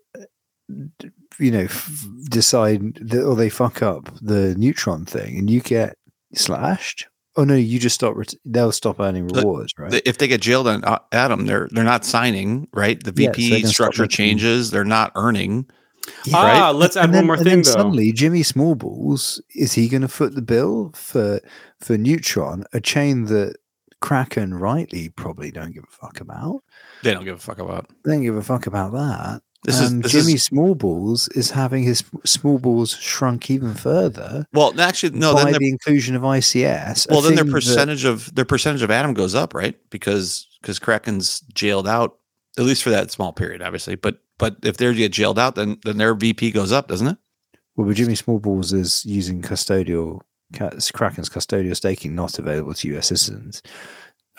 d- 0.70 1.10
you 1.40 1.52
know, 1.52 1.62
f- 1.64 2.06
decide 2.30 2.96
that 2.96 3.24
or 3.24 3.36
they 3.36 3.50
fuck 3.50 3.82
up 3.82 4.10
the 4.22 4.56
neutron 4.56 5.06
thing, 5.06 5.38
and 5.38 5.50
you 5.50 5.62
get 5.62 5.98
slashed. 6.34 7.08
Oh 7.38 7.44
no, 7.46 7.56
you 7.56 7.80
just 7.80 7.96
stop. 7.96 8.16
Ret- 8.16 8.34
they'll 8.46 8.72
stop 8.74 9.00
earning 9.00 9.28
rewards, 9.28 9.74
right? 9.78 10.02
If 10.06 10.18
they 10.18 10.28
get 10.28 10.42
jailed 10.42 10.68
on 10.68 10.84
uh, 10.84 11.00
Atom, 11.14 11.46
they're 11.46 11.70
they're 11.72 11.84
not 11.84 12.04
signing, 12.04 12.68
right? 12.74 13.02
The 13.02 13.14
Yeah, 13.16 13.30
so 13.30 13.34
VP 13.34 13.50
they're 13.50 13.60
gonna 13.60 13.68
stop 13.68 13.74
structure 13.94 14.08
changes. 14.08 14.72
They're 14.72 14.84
not 14.84 15.12
earning. 15.16 15.70
Ah, 16.34 16.72
let's 16.76 16.98
add 16.98 17.06
and 17.06 17.12
one 17.14 17.18
then, 17.20 17.26
more 17.28 17.36
and 17.36 17.44
thing 17.44 17.52
then 17.58 17.62
though. 17.62 17.72
suddenly 17.72 18.12
Jimmy 18.12 18.42
Smallballs 18.42 19.40
is 19.56 19.74
he 19.74 19.88
going 19.88 20.02
to 20.02 20.08
foot 20.08 20.34
the 20.36 20.42
bill 20.42 20.92
for 20.96 21.40
for 21.80 21.98
Neutron, 21.98 22.66
a 22.74 22.82
chain 22.82 23.26
that 23.26 23.56
Kraken 24.02 24.54
rightly 24.56 25.10
probably 25.10 25.52
don't 25.52 25.72
give 25.74 25.84
a 25.84 25.92
fuck 25.96 26.20
about. 26.20 26.64
They 27.04 27.14
don't 27.14 27.24
give 27.24 27.36
a 27.36 27.40
fuck 27.40 27.60
about. 27.60 27.88
They 28.04 28.14
don't 28.14 28.24
give 28.24 28.36
a 28.36 28.42
fuck 28.42 28.68
about 28.68 28.92
that. 28.94 29.42
This 29.64 29.80
is 29.80 29.92
and 29.92 30.04
this 30.04 30.12
Jimmy 30.14 30.34
is 30.34 30.48
Smallballs 30.50 31.36
is 31.38 31.52
having 31.52 31.84
his 31.84 32.04
small 32.26 32.58
balls 32.58 32.96
shrunk 32.98 33.52
even 33.52 33.76
further 33.76 34.48
well. 34.54 34.74
Actually, 34.82 35.20
no. 35.20 35.36
by 35.36 35.52
Then 35.52 35.54
the 35.62 35.70
inclusion 35.70 36.16
of 36.16 36.24
ICS. 36.24 37.10
well, 37.12 37.22
then 37.22 37.36
their 37.36 37.44
thing 37.44 37.52
that- 37.52 37.54
percentage 37.54 38.04
of 38.04 38.34
their 38.34 38.46
percentage 38.46 38.82
of 38.82 38.90
Atom 38.90 39.14
goes 39.14 39.36
up, 39.36 39.54
right? 39.54 39.78
Because 39.92 40.48
because 40.62 40.80
Kraken's 40.80 41.42
jailed 41.54 41.88
out 41.88 42.18
at 42.58 42.66
least 42.66 42.82
for 42.82 42.90
that 42.90 43.12
small 43.12 43.34
period, 43.34 43.62
obviously. 43.62 43.94
But 43.96 44.18
but 44.40 44.58
if 44.64 44.78
they 44.78 44.92
get 44.96 45.12
jailed 45.12 45.38
out, 45.38 45.54
then 45.54 45.78
then 45.86 45.98
their 45.98 46.16
VP 46.16 46.50
goes 46.52 46.72
up, 46.72 46.88
doesn't 46.88 47.08
it? 47.08 47.18
well, 47.76 47.86
but 47.88 47.96
Jimmy 47.96 48.14
Smallballs 48.16 48.74
is 48.74 49.06
using 49.06 49.44
custodial 49.44 50.22
Kraken's 50.54 51.30
custodial 51.30 51.76
staking, 51.76 52.16
not 52.16 52.40
available 52.40 52.74
to 52.74 52.98
US 52.98 53.08
citizens. 53.08 53.62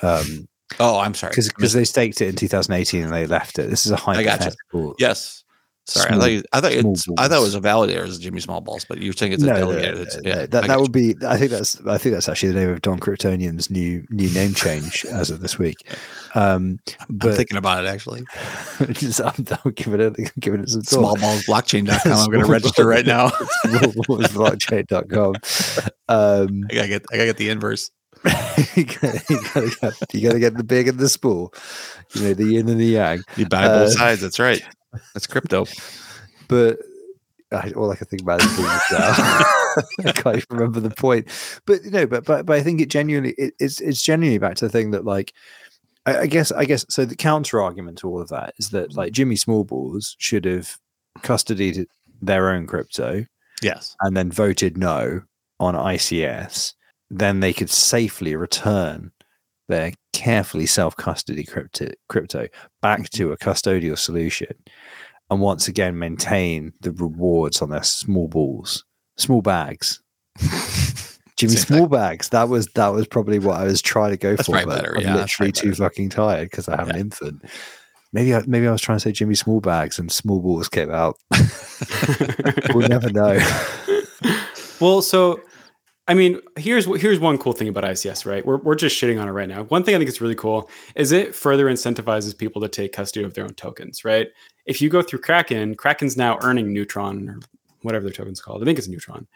Um, 0.02 0.48
Oh, 0.80 0.98
I'm 1.00 1.12
sorry. 1.14 1.32
because 1.36 1.74
they 1.74 1.84
staked 1.84 2.22
it 2.22 2.28
in 2.28 2.34
2018 2.36 3.02
and 3.04 3.12
they 3.12 3.26
left 3.26 3.58
it. 3.58 3.68
This 3.68 3.84
is 3.84 3.92
a 3.92 3.96
I 4.06 4.22
gotcha. 4.22 4.30
hypothetical. 4.44 4.94
yes, 4.98 5.41
Sorry, 5.84 6.14
I 6.14 6.18
thought 6.18 6.30
you, 6.30 6.42
I 6.52 6.60
thought 6.60 6.72
small 6.72 6.92
it's, 6.92 7.08
I 7.18 7.26
thought 7.28 7.38
it 7.38 7.40
was 7.40 7.54
a 7.56 7.60
validator 7.60 8.06
as 8.06 8.18
Jimmy 8.20 8.38
Small 8.40 8.60
Balls, 8.60 8.84
but 8.88 8.98
you're 9.02 9.12
saying 9.12 9.32
it's 9.32 9.42
a 9.42 9.46
no, 9.46 9.52
no, 9.54 9.66
delegator. 9.66 9.94
no, 9.96 10.00
It's- 10.02 10.16
no, 10.22 10.30
yeah, 10.30 10.46
that 10.46 10.64
I 10.64 10.66
that 10.68 10.80
would 10.80 10.92
be. 10.92 11.16
I 11.26 11.36
think 11.36 11.50
that's. 11.50 11.84
I 11.86 11.98
think 11.98 12.14
that's 12.14 12.28
actually 12.28 12.52
the 12.52 12.60
name 12.60 12.68
of 12.70 12.82
Don 12.82 13.00
Cryptonium's 13.00 13.68
new 13.68 14.06
new 14.10 14.30
name 14.30 14.54
change 14.54 15.04
as 15.10 15.30
of 15.30 15.40
this 15.40 15.58
week. 15.58 15.76
Um, 16.36 16.78
you. 16.86 16.94
I'm 17.00 17.06
but 17.16 17.34
thinking 17.36 17.56
about 17.56 17.84
it 17.84 17.88
actually. 17.88 18.22
just, 18.92 19.20
I'm, 19.20 19.44
I'm 19.64 19.72
giving 19.72 20.00
it 20.00 20.32
giving 20.38 20.60
it 20.60 20.68
some 20.70 20.82
thought. 20.82 21.18
Smallballsblockchain.com. 21.18 22.12
I'm 22.12 22.30
going 22.30 22.44
to 22.44 22.50
register 22.50 22.86
right 22.86 23.04
now. 23.04 23.30
Smallballsblockchain.com. 23.66 25.34
Um, 26.08 26.64
I 26.70 26.74
gotta 26.74 26.88
get 26.88 27.02
I 27.12 27.16
gotta 27.16 27.26
get 27.26 27.36
the 27.38 27.48
inverse. 27.50 27.90
you, 28.76 28.84
gotta, 28.84 29.20
you, 29.28 29.40
gotta 29.52 29.70
get, 29.80 30.14
you 30.14 30.20
gotta 30.28 30.38
get 30.38 30.56
the 30.56 30.64
big 30.64 30.86
and 30.88 30.98
the 30.98 31.08
small. 31.08 31.52
You 32.14 32.22
know, 32.22 32.34
the 32.34 32.44
yin 32.44 32.68
and 32.68 32.78
the 32.80 32.84
yang. 32.86 33.22
You 33.36 33.46
buy 33.48 33.64
Uh, 33.66 33.84
both 33.84 33.94
sides. 33.98 34.20
That's 34.20 34.38
right. 34.38 34.62
That's 35.14 35.26
crypto. 35.26 35.66
but 36.48 36.78
I, 37.50 37.70
all 37.72 37.90
I 37.90 37.96
can 37.96 38.06
think 38.06 38.22
about 38.22 38.42
is 38.42 38.56
being 38.56 38.68
I 40.06 40.12
can't 40.12 40.36
even 40.36 40.46
remember 40.50 40.80
the 40.80 40.90
point. 40.90 41.28
But 41.66 41.84
you 41.84 41.90
know, 41.90 42.06
but 42.06 42.24
but, 42.24 42.46
but 42.46 42.56
I 42.56 42.62
think 42.62 42.80
it 42.80 42.90
genuinely 42.90 43.34
it, 43.38 43.54
it's 43.58 43.80
it's 43.80 44.02
genuinely 44.02 44.38
back 44.38 44.56
to 44.56 44.66
the 44.66 44.70
thing 44.70 44.90
that 44.92 45.04
like 45.04 45.32
I, 46.06 46.20
I 46.20 46.26
guess 46.26 46.52
I 46.52 46.64
guess 46.64 46.84
so 46.88 47.04
the 47.04 47.16
counter 47.16 47.60
argument 47.60 47.98
to 47.98 48.08
all 48.08 48.20
of 48.20 48.28
that 48.28 48.54
is 48.58 48.70
that 48.70 48.94
like 48.94 49.12
Jimmy 49.12 49.36
Smallballs 49.36 50.14
should 50.18 50.44
have 50.44 50.78
custodied 51.20 51.86
their 52.20 52.50
own 52.50 52.66
crypto 52.66 53.26
Yes. 53.62 53.96
and 54.00 54.16
then 54.16 54.30
voted 54.30 54.76
no 54.76 55.22
on 55.60 55.74
ICS, 55.74 56.74
then 57.10 57.40
they 57.40 57.52
could 57.52 57.70
safely 57.70 58.34
return 58.34 59.12
their 59.72 59.92
carefully 60.12 60.66
self 60.66 60.96
custody 60.96 61.44
crypto, 61.44 61.88
crypto 62.08 62.46
back 62.80 63.08
to 63.10 63.32
a 63.32 63.38
custodial 63.38 63.98
solution 63.98 64.54
and 65.30 65.40
once 65.40 65.66
again 65.66 65.98
maintain 65.98 66.72
the 66.80 66.92
rewards 66.92 67.62
on 67.62 67.70
their 67.70 67.82
small 67.82 68.28
balls, 68.28 68.84
small 69.16 69.42
bags. 69.42 70.02
Jimmy. 71.36 71.56
Small 71.56 71.88
Bags. 71.88 72.28
That 72.28 72.48
was 72.48 72.66
that 72.74 72.88
was 72.88 73.08
probably 73.08 73.40
what 73.40 73.60
I 73.60 73.64
was 73.64 73.82
trying 73.82 74.10
to 74.12 74.16
go 74.16 74.36
That's 74.36 74.46
for. 74.46 74.64
but 74.64 74.68
better, 74.68 74.96
I'm 74.96 75.02
yeah, 75.02 75.16
literally 75.16 75.50
too 75.50 75.74
fucking 75.74 76.10
tired 76.10 76.50
because 76.50 76.68
I 76.68 76.76
have 76.76 76.88
an 76.90 76.96
infant. 76.96 77.44
Maybe 78.12 78.34
I, 78.34 78.42
maybe 78.46 78.68
I 78.68 78.72
was 78.72 78.80
trying 78.80 78.96
to 78.96 79.00
say 79.00 79.10
Jimmy 79.10 79.34
Small 79.34 79.60
Bags 79.60 79.98
and 79.98 80.12
Small 80.12 80.40
Balls 80.40 80.68
came 80.68 80.90
out. 80.90 81.16
we'll 82.74 82.88
never 82.88 83.10
know. 83.10 83.40
well, 84.80 85.02
so 85.02 85.40
I 86.08 86.14
mean, 86.14 86.40
here's 86.58 86.84
here's 87.00 87.20
one 87.20 87.38
cool 87.38 87.52
thing 87.52 87.68
about 87.68 87.84
ICS, 87.84 88.26
right? 88.26 88.44
We're 88.44 88.56
we're 88.56 88.74
just 88.74 89.00
shitting 89.00 89.20
on 89.20 89.28
it 89.28 89.32
right 89.32 89.48
now. 89.48 89.64
One 89.64 89.84
thing 89.84 89.94
I 89.94 89.98
think 89.98 90.08
is 90.08 90.20
really 90.20 90.34
cool 90.34 90.68
is 90.96 91.12
it 91.12 91.34
further 91.34 91.66
incentivizes 91.66 92.36
people 92.36 92.60
to 92.62 92.68
take 92.68 92.92
custody 92.92 93.24
of 93.24 93.34
their 93.34 93.44
own 93.44 93.54
tokens, 93.54 94.04
right? 94.04 94.28
If 94.66 94.80
you 94.80 94.88
go 94.88 95.02
through 95.02 95.20
Kraken, 95.20 95.76
Kraken's 95.76 96.16
now 96.16 96.38
earning 96.42 96.72
Neutron 96.72 97.28
or 97.28 97.40
whatever 97.82 98.04
their 98.04 98.12
token's 98.12 98.40
called. 98.40 98.62
I 98.62 98.64
think 98.64 98.78
it's 98.78 98.88
Neutron, 98.88 99.28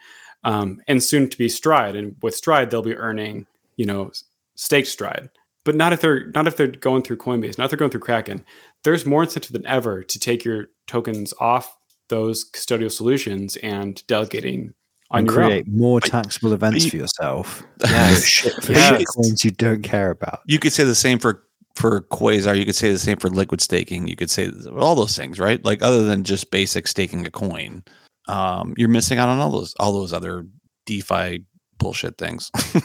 um, 0.43 0.81
and 0.87 1.01
soon 1.01 1.29
to 1.29 1.37
be 1.37 1.47
Stride. 1.47 1.95
And 1.95 2.17
with 2.21 2.35
Stride, 2.35 2.69
they'll 2.69 2.81
be 2.81 2.95
earning, 2.95 3.47
you 3.77 3.85
know, 3.85 4.11
staked 4.55 4.89
Stride. 4.89 5.29
But 5.63 5.75
not 5.75 5.93
if 5.93 6.01
they're 6.01 6.27
not 6.31 6.47
if 6.47 6.57
they're 6.57 6.67
going 6.67 7.03
through 7.03 7.17
Coinbase, 7.17 7.57
not 7.57 7.65
if 7.65 7.71
they're 7.71 7.77
going 7.77 7.91
through 7.91 8.01
Kraken. 8.01 8.43
There's 8.83 9.05
more 9.05 9.23
incentive 9.23 9.53
than 9.53 9.65
ever 9.65 10.03
to 10.03 10.19
take 10.19 10.43
your 10.43 10.67
tokens 10.85 11.33
off 11.39 11.77
those 12.09 12.49
custodial 12.51 12.91
solutions 12.91 13.55
and 13.57 14.05
delegating 14.07 14.73
and 15.11 15.27
your 15.27 15.41
own. 15.41 15.49
create 15.49 15.67
more 15.67 15.99
But- 15.99 16.09
taxable 16.11 16.53
events 16.53 16.85
you- 16.85 16.91
for 16.91 16.97
yourself. 16.97 17.63
Yeah. 17.83 18.13
for 18.15 18.21
shit, 18.21 18.63
for 18.63 18.71
Yes. 18.73 18.97
shit 18.99 19.07
coins 19.15 19.45
you 19.45 19.51
don't 19.51 19.83
care 19.83 20.11
about. 20.11 20.39
You 20.45 20.59
could 20.59 20.73
say 20.73 20.83
the 20.83 20.95
same 20.95 21.19
for 21.19 21.43
for 21.75 22.01
Quasar. 22.01 22.57
You 22.57 22.65
could 22.65 22.75
say 22.75 22.91
the 22.91 22.97
same 22.97 23.17
for 23.17 23.29
liquid 23.29 23.61
staking. 23.61 24.07
You 24.07 24.15
could 24.15 24.31
say 24.31 24.51
all 24.77 24.95
those 24.95 25.15
things, 25.15 25.37
right? 25.39 25.63
Like 25.63 25.83
other 25.83 26.03
than 26.03 26.23
just 26.23 26.49
basic 26.49 26.87
staking 26.87 27.25
a 27.27 27.29
coin, 27.29 27.83
um, 28.27 28.73
you're 28.77 28.89
missing 28.89 29.19
out 29.19 29.29
on 29.29 29.37
all 29.39 29.51
those 29.51 29.75
all 29.79 29.93
those 29.93 30.11
other 30.11 30.45
DeFi 30.87 31.43
bullshit 31.77 32.17
things. 32.17 32.49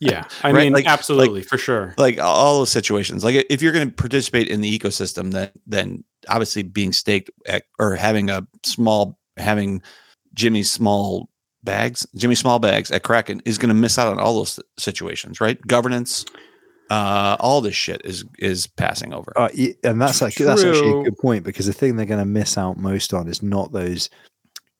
Yeah, 0.00 0.24
I 0.42 0.50
Right, 0.50 0.64
mean, 0.64 0.72
like- 0.72 0.86
absolutely, 0.86 1.42
for 1.42 1.58
sure. 1.58 1.94
like 1.98 2.18
all 2.18 2.60
those 2.60 2.70
situations. 2.70 3.22
Like 3.22 3.44
if 3.50 3.60
you're 3.60 3.72
going 3.72 3.90
to 3.90 3.94
participate 3.94 4.48
in 4.48 4.62
the 4.62 4.78
ecosystem, 4.78 5.30
then 5.32 5.50
then 5.66 6.04
obviously 6.26 6.62
being 6.62 6.90
staked 6.94 7.30
at, 7.46 7.64
or 7.78 7.94
having 7.94 8.30
a 8.30 8.46
small 8.64 9.18
having 9.36 9.82
Jimmy's 10.32 10.70
small 10.70 11.28
bags, 11.64 12.06
Jimmy 12.14 12.34
small 12.34 12.58
bags 12.58 12.90
at 12.90 13.02
Kraken 13.02 13.42
is 13.44 13.58
going 13.58 13.68
to 13.68 13.74
miss 13.74 13.98
out 13.98 14.08
on 14.08 14.20
all 14.20 14.36
those 14.36 14.60
situations, 14.78 15.40
right? 15.40 15.60
Governance, 15.66 16.24
uh, 16.90 17.36
all 17.40 17.60
this 17.60 17.74
shit 17.74 18.02
is 18.04 18.24
is 18.38 18.66
passing 18.66 19.12
over. 19.12 19.32
Uh, 19.36 19.48
and 19.82 20.00
that's 20.00 20.20
like 20.20 20.34
that's 20.34 20.62
actually 20.62 21.00
a 21.00 21.04
good 21.04 21.18
point 21.18 21.44
because 21.44 21.66
the 21.66 21.72
thing 21.72 21.96
they're 21.96 22.06
going 22.06 22.20
to 22.20 22.26
miss 22.26 22.58
out 22.58 22.76
most 22.76 23.14
on 23.14 23.28
is 23.28 23.42
not 23.42 23.72
those 23.72 24.10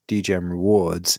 DGM 0.08 0.48
rewards, 0.50 1.18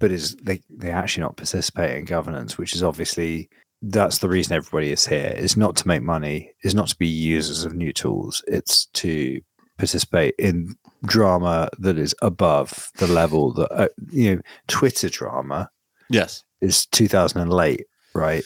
but 0.00 0.10
is 0.10 0.36
they 0.36 0.60
they 0.70 0.90
actually 0.90 1.22
not 1.22 1.36
participate 1.36 1.96
in 1.96 2.04
governance, 2.04 2.58
which 2.58 2.74
is 2.74 2.82
obviously 2.82 3.48
that's 3.82 4.18
the 4.18 4.28
reason 4.28 4.56
everybody 4.56 4.92
is 4.92 5.06
here. 5.06 5.34
Is 5.36 5.56
not 5.56 5.76
to 5.76 5.88
make 5.88 6.02
money, 6.02 6.52
is 6.62 6.74
not 6.74 6.88
to 6.88 6.96
be 6.96 7.06
users 7.06 7.64
of 7.64 7.74
new 7.74 7.92
tools. 7.92 8.42
It's 8.46 8.86
to 8.86 9.40
participate 9.78 10.34
in 10.38 10.74
drama 11.04 11.68
that 11.78 11.98
is 11.98 12.14
above 12.22 12.90
the 12.96 13.06
level 13.06 13.52
that 13.52 13.70
uh, 13.72 13.88
you 14.10 14.36
know 14.36 14.42
Twitter 14.68 15.08
drama 15.08 15.68
yes, 16.08 16.42
is 16.60 16.86
2008, 16.86 17.86
right? 18.14 18.44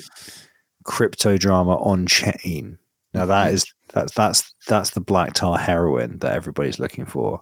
Crypto 0.84 1.36
drama 1.36 1.76
on 1.76 2.06
chain. 2.06 2.78
Now 3.14 3.26
that 3.26 3.52
is 3.52 3.72
that's 3.88 4.12
that's 4.14 4.54
that's 4.66 4.90
the 4.90 5.00
black 5.00 5.34
tar 5.34 5.58
heroin 5.58 6.18
that 6.18 6.34
everybody's 6.34 6.78
looking 6.78 7.06
for. 7.06 7.40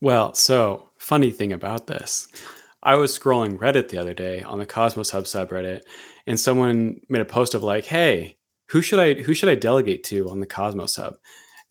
Well, 0.00 0.34
so 0.34 0.90
funny 0.98 1.30
thing 1.30 1.52
about 1.52 1.86
this, 1.86 2.28
I 2.82 2.96
was 2.96 3.18
scrolling 3.18 3.58
Reddit 3.58 3.88
the 3.88 3.98
other 3.98 4.14
day 4.14 4.42
on 4.42 4.58
the 4.58 4.66
Cosmos 4.66 5.10
Hub 5.10 5.24
subreddit, 5.24 5.82
and 6.26 6.38
someone 6.38 7.00
made 7.08 7.22
a 7.22 7.26
post 7.26 7.54
of 7.54 7.62
like, 7.62 7.84
"Hey, 7.84 8.36
who 8.68 8.82
should 8.82 8.98
I 8.98 9.14
who 9.14 9.34
should 9.34 9.48
I 9.48 9.54
delegate 9.54 10.04
to 10.04 10.28
on 10.30 10.40
the 10.40 10.46
Cosmos 10.46 10.96
Hub?" 10.96 11.16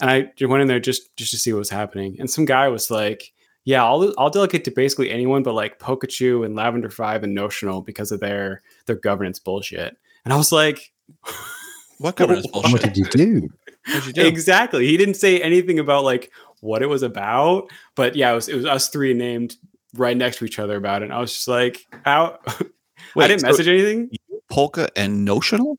And 0.01 0.09
I 0.09 0.45
went 0.45 0.61
in 0.61 0.67
there 0.67 0.79
just 0.79 1.15
just 1.17 1.31
to 1.31 1.37
see 1.37 1.53
what 1.53 1.59
was 1.59 1.69
happening, 1.69 2.17
and 2.19 2.29
some 2.29 2.45
guy 2.45 2.67
was 2.67 2.91
like, 2.91 3.31
"Yeah, 3.63 3.83
I'll 3.85 4.13
I'll 4.17 4.29
delegate 4.29 4.65
to 4.65 4.71
basically 4.71 5.09
anyone 5.09 5.43
but 5.43 5.53
like 5.53 5.79
Polkachu 5.79 6.45
and 6.45 6.55
Lavender 6.55 6.89
Five 6.89 7.23
and 7.23 7.33
Notional 7.33 7.81
because 7.81 8.11
of 8.11 8.19
their 8.19 8.61
their 8.87 8.97
governance 8.97 9.39
bullshit." 9.39 9.97
And 10.25 10.33
I 10.33 10.37
was 10.37 10.51
like, 10.51 10.91
what 11.99 12.15
governance 12.15 12.47
What 12.51 12.63
What 12.63 12.71
bullshit? 12.71 12.93
did 12.93 12.97
you 12.97 13.05
do? 13.05 13.49
What'd 13.87 14.07
you 14.07 14.13
do? 14.13 14.25
Exactly. 14.27 14.87
He 14.87 14.97
didn't 14.97 15.13
say 15.15 15.39
anything 15.41 15.79
about 15.79 16.03
like 16.03 16.31
what 16.61 16.81
it 16.81 16.87
was 16.87 17.03
about, 17.03 17.69
but 17.95 18.15
yeah, 18.15 18.31
it 18.31 18.35
was, 18.35 18.49
it 18.49 18.55
was 18.55 18.65
us 18.65 18.89
three 18.89 19.13
named 19.13 19.55
right 19.93 20.17
next 20.17 20.37
to 20.37 20.45
each 20.45 20.59
other 20.59 20.75
about 20.75 21.01
it. 21.01 21.05
And 21.05 21.13
I 21.13 21.19
was 21.19 21.31
just 21.31 21.47
like, 21.47 21.85
how? 22.03 22.39
I 23.17 23.27
didn't 23.27 23.41
so 23.41 23.47
message 23.47 23.67
anything. 23.67 24.09
Polka 24.49 24.89
and 24.95 25.23
Notional. 25.23 25.77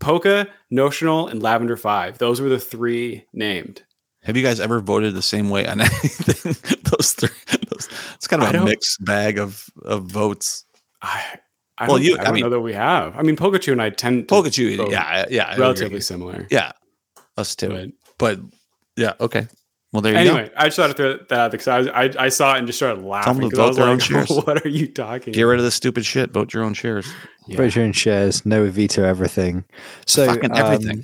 Polka, 0.00 0.48
Notional, 0.70 1.28
and 1.28 1.42
Lavender 1.42 1.76
Five. 1.76 2.18
Those 2.18 2.40
were 2.40 2.48
the 2.48 2.58
three 2.58 3.24
named. 3.32 3.82
Have 4.22 4.36
you 4.36 4.42
guys 4.42 4.60
ever 4.60 4.80
voted 4.80 5.14
the 5.14 5.22
same 5.22 5.48
way 5.48 5.66
on 5.66 5.80
anything? 5.80 6.54
those 6.90 7.12
three. 7.12 7.28
Those, 7.70 7.88
it's 8.14 8.26
kind 8.26 8.42
of 8.42 8.54
a 8.54 8.64
mixed 8.64 9.02
bag 9.04 9.38
of 9.38 9.64
of 9.82 10.04
votes. 10.04 10.64
I, 11.00 11.24
I 11.78 11.86
Well, 11.86 11.96
don't, 11.96 12.04
you- 12.04 12.18
I 12.18 12.24
I 12.24 12.32
mean- 12.32 12.42
know 12.42 12.50
that 12.50 12.60
we 12.60 12.72
have. 12.74 13.16
I 13.16 13.22
mean, 13.22 13.36
Polkachu 13.36 13.72
and 13.72 13.80
I 13.80 13.90
tend 13.90 14.28
to 14.28 14.34
Polkachu, 14.34 14.90
yeah, 14.90 15.24
yeah, 15.30 15.56
relatively 15.56 16.00
similar. 16.00 16.46
Yeah, 16.50 16.72
us 17.38 17.54
too. 17.56 17.68
But 17.68 17.90
But 18.18 18.40
yeah, 18.96 19.14
okay. 19.20 19.46
Well, 19.92 20.02
there 20.02 20.12
you 20.22 20.30
go 20.30 20.36
anyway, 20.36 20.52
I 20.56 20.66
just 20.66 20.76
thought 20.76 20.86
to 20.88 20.94
throw 20.94 21.16
that 21.16 21.32
out 21.32 21.50
because 21.50 21.66
I, 21.66 21.78
was, 21.78 21.88
I 21.88 22.10
I 22.26 22.28
saw 22.28 22.54
it 22.54 22.58
and 22.58 22.66
just 22.68 22.78
started 22.78 23.02
laughing 23.04 23.40
to 23.40 23.48
because 23.48 23.58
I 23.58 23.62
vote 23.62 23.68
was 23.68 23.76
their 23.76 23.88
own 23.88 23.98
shares. 24.26 24.28
"What 24.30 24.64
are 24.64 24.68
you 24.68 24.86
talking?" 24.86 25.32
go. 25.32 25.36
Get 25.36 25.42
rid 25.42 25.58
of 25.58 25.64
the 25.64 25.70
stupid 25.72 26.04
shit. 26.06 26.30
Vote 26.30 26.54
your 26.54 26.62
own 26.62 26.74
shares. 26.74 27.12
Yeah. 27.48 27.56
Vote 27.56 27.74
your 27.74 27.84
own 27.84 27.92
shares, 27.92 28.46
no 28.46 28.70
veto 28.70 29.02
everything. 29.02 29.64
So 30.06 30.26
Fucking 30.26 30.56
everything. 30.56 30.98
um, 30.98 31.02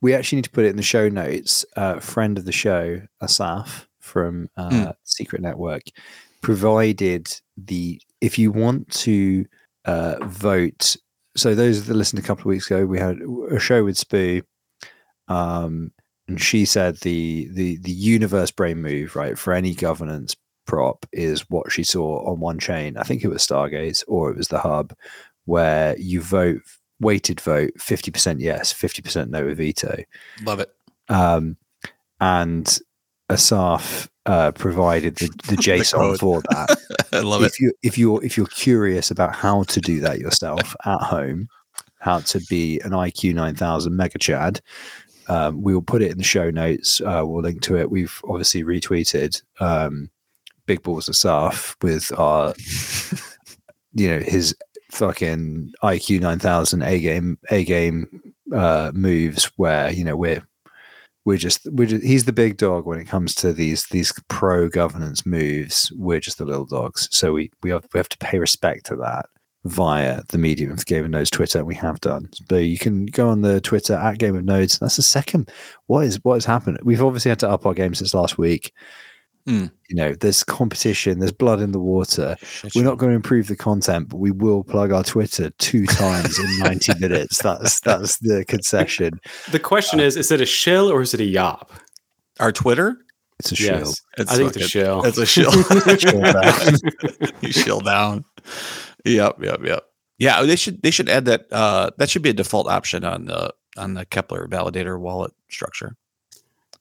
we 0.00 0.14
actually 0.14 0.36
need 0.36 0.44
to 0.44 0.50
put 0.50 0.64
it 0.64 0.68
in 0.70 0.76
the 0.76 0.82
show 0.82 1.08
notes. 1.10 1.64
Uh, 1.76 2.00
friend 2.00 2.38
of 2.38 2.44
the 2.46 2.52
show, 2.52 3.02
Assaf 3.22 3.86
from 4.00 4.48
uh, 4.56 4.70
Hmm. 4.70 4.90
Secret 5.04 5.42
Network, 5.42 5.82
provided 6.40 7.28
the 7.56 8.00
if 8.22 8.38
you 8.38 8.50
want 8.50 8.88
to 8.90 9.44
uh, 9.84 10.16
vote. 10.22 10.96
So 11.36 11.54
those 11.54 11.86
that 11.86 11.94
listened 11.94 12.22
a 12.22 12.26
couple 12.26 12.42
of 12.42 12.46
weeks 12.46 12.66
ago, 12.70 12.84
we 12.86 12.98
had 12.98 13.18
a 13.50 13.58
show 13.58 13.84
with 13.84 13.96
Spoo, 13.96 14.42
um, 15.28 15.92
and 16.28 16.40
she 16.40 16.64
said 16.64 16.96
the 16.98 17.48
the 17.52 17.76
the 17.78 17.90
universe 17.92 18.50
brain 18.50 18.80
move 18.82 19.16
right 19.16 19.38
for 19.38 19.52
any 19.52 19.74
governance 19.74 20.36
prop 20.66 21.04
is 21.12 21.48
what 21.50 21.72
she 21.72 21.82
saw 21.82 22.24
on 22.30 22.38
one 22.40 22.58
chain. 22.58 22.96
I 22.96 23.02
think 23.02 23.24
it 23.24 23.28
was 23.28 23.44
Stargaze 23.46 24.04
or 24.06 24.30
it 24.30 24.36
was 24.36 24.48
the 24.48 24.60
Hub, 24.60 24.94
where 25.44 25.96
you 25.98 26.20
vote 26.20 26.60
weighted 27.00 27.40
vote 27.40 27.72
50% 27.80 28.36
yes 28.38 28.72
50% 28.72 29.28
no 29.28 29.44
with 29.46 29.58
veto 29.58 29.96
Love 30.44 30.60
it. 30.60 30.70
um, 31.08 31.56
and 32.20 32.78
Assaf 33.28 34.08
uh, 34.26 34.52
provided 34.52 35.16
the, 35.16 35.26
the 35.48 35.56
json 35.60 35.94
code. 35.94 36.20
for 36.20 36.42
that 36.42 36.78
I 37.12 37.20
love 37.20 37.42
it. 37.42 37.46
if 37.46 37.58
you 37.60 37.72
if 37.82 37.98
you're 37.98 38.22
if 38.24 38.36
you're 38.36 38.46
curious 38.46 39.10
about 39.10 39.34
how 39.34 39.64
to 39.64 39.80
do 39.80 39.98
that 40.00 40.20
yourself 40.20 40.76
at 40.84 41.00
home 41.00 41.48
how 41.98 42.20
to 42.20 42.38
be 42.48 42.78
an 42.80 42.92
iq 42.92 43.34
9000 43.34 43.96
mega 43.96 44.18
chad 44.18 44.60
Um, 45.28 45.62
we 45.62 45.74
will 45.74 45.82
put 45.82 46.02
it 46.02 46.10
in 46.10 46.18
the 46.18 46.24
show 46.24 46.50
notes. 46.50 47.00
Uh, 47.00 47.22
we'll 47.24 47.42
link 47.42 47.62
to 47.62 47.76
it. 47.76 47.90
We've 47.90 48.20
obviously 48.24 48.64
retweeted 48.64 49.42
um, 49.60 50.10
Big 50.66 50.82
Balls 50.82 51.08
Assaf 51.08 51.76
with 51.82 52.12
our, 52.18 52.54
you 53.94 54.08
know, 54.08 54.20
his 54.20 54.54
fucking 54.90 55.72
IQ 55.82 56.20
9000 56.20 56.82
A 56.82 57.00
game, 57.00 57.38
A 57.50 57.64
game 57.64 58.34
uh, 58.54 58.92
moves 58.94 59.46
where, 59.56 59.90
you 59.90 60.04
know, 60.04 60.16
we're, 60.16 60.46
we're 61.24 61.38
just, 61.38 61.66
we're 61.70 61.86
just, 61.86 62.04
he's 62.04 62.24
the 62.24 62.32
big 62.32 62.56
dog 62.56 62.84
when 62.84 62.98
it 62.98 63.06
comes 63.06 63.34
to 63.36 63.52
these, 63.52 63.86
these 63.86 64.12
pro 64.28 64.68
governance 64.68 65.24
moves. 65.24 65.92
We're 65.96 66.20
just 66.20 66.38
the 66.38 66.44
little 66.44 66.66
dogs. 66.66 67.08
So 67.12 67.32
we, 67.32 67.50
we 67.62 67.70
have, 67.70 67.86
we 67.94 67.98
have 67.98 68.08
to 68.08 68.18
pay 68.18 68.38
respect 68.38 68.86
to 68.86 68.96
that 68.96 69.26
via 69.64 70.22
the 70.28 70.38
medium 70.38 70.72
of 70.72 70.84
Game 70.86 71.04
of 71.04 71.10
Nodes 71.10 71.30
Twitter. 71.30 71.64
We 71.64 71.74
have 71.76 72.00
done, 72.00 72.28
but 72.48 72.64
you 72.64 72.78
can 72.78 73.06
go 73.06 73.28
on 73.28 73.42
the 73.42 73.60
Twitter 73.60 73.94
at 73.94 74.18
Game 74.18 74.36
of 74.36 74.44
Nodes. 74.44 74.78
That's 74.78 74.96
the 74.96 75.02
second. 75.02 75.50
What 75.86 76.04
is 76.04 76.18
what 76.24 76.34
has 76.34 76.44
happened? 76.44 76.78
We've 76.82 77.02
obviously 77.02 77.28
had 77.30 77.38
to 77.40 77.50
up 77.50 77.66
our 77.66 77.74
game 77.74 77.94
since 77.94 78.14
last 78.14 78.38
week. 78.38 78.72
Hmm. 79.46 79.66
You 79.88 79.96
know, 79.96 80.14
there's 80.14 80.44
competition. 80.44 81.18
There's 81.18 81.32
blood 81.32 81.60
in 81.60 81.72
the 81.72 81.80
water. 81.80 82.36
Shit, 82.42 82.76
We're 82.76 82.84
not 82.84 82.98
going 82.98 83.10
to 83.10 83.16
improve 83.16 83.48
the 83.48 83.56
content, 83.56 84.08
but 84.08 84.18
we 84.18 84.30
will 84.30 84.62
plug 84.62 84.92
our 84.92 85.02
Twitter 85.02 85.50
two 85.58 85.84
times 85.86 86.38
in 86.38 86.58
90 86.60 86.92
minutes. 87.00 87.42
That's 87.42 87.80
that's 87.80 88.18
the 88.18 88.44
concession. 88.46 89.20
The 89.50 89.58
question 89.58 89.98
is: 89.98 90.16
Is 90.16 90.30
it 90.30 90.40
a 90.40 90.46
shill 90.46 90.90
or 90.90 91.02
is 91.02 91.12
it 91.12 91.20
a 91.20 91.24
yop? 91.24 91.72
Our 92.38 92.52
Twitter? 92.52 92.96
It's 93.40 93.50
a 93.50 93.56
shill. 93.56 93.78
Yes, 93.78 94.00
I 94.18 94.36
think 94.36 94.54
it's 94.54 94.56
a 94.56 94.60
fucking- 94.60 94.68
shill. 94.68 95.04
It's 95.04 95.18
a 95.18 95.26
shill. 95.26 95.50
Shill 95.98 96.20
down. 96.20 96.74
you 97.40 97.50
shill 97.52 97.80
down. 97.80 98.24
Yep, 99.04 99.42
yep, 99.42 99.60
yep. 99.64 99.84
Yeah, 100.18 100.42
they 100.42 100.56
should 100.56 100.82
they 100.82 100.90
should 100.90 101.08
add 101.08 101.24
that. 101.24 101.46
Uh, 101.52 101.90
that 101.98 102.08
should 102.10 102.22
be 102.22 102.30
a 102.30 102.34
default 102.34 102.68
option 102.68 103.04
on 103.04 103.24
the 103.26 103.52
on 103.76 103.94
the 103.94 104.06
Keplr 104.06 104.46
validator 104.46 104.98
wallet 105.00 105.32
structure. 105.50 105.96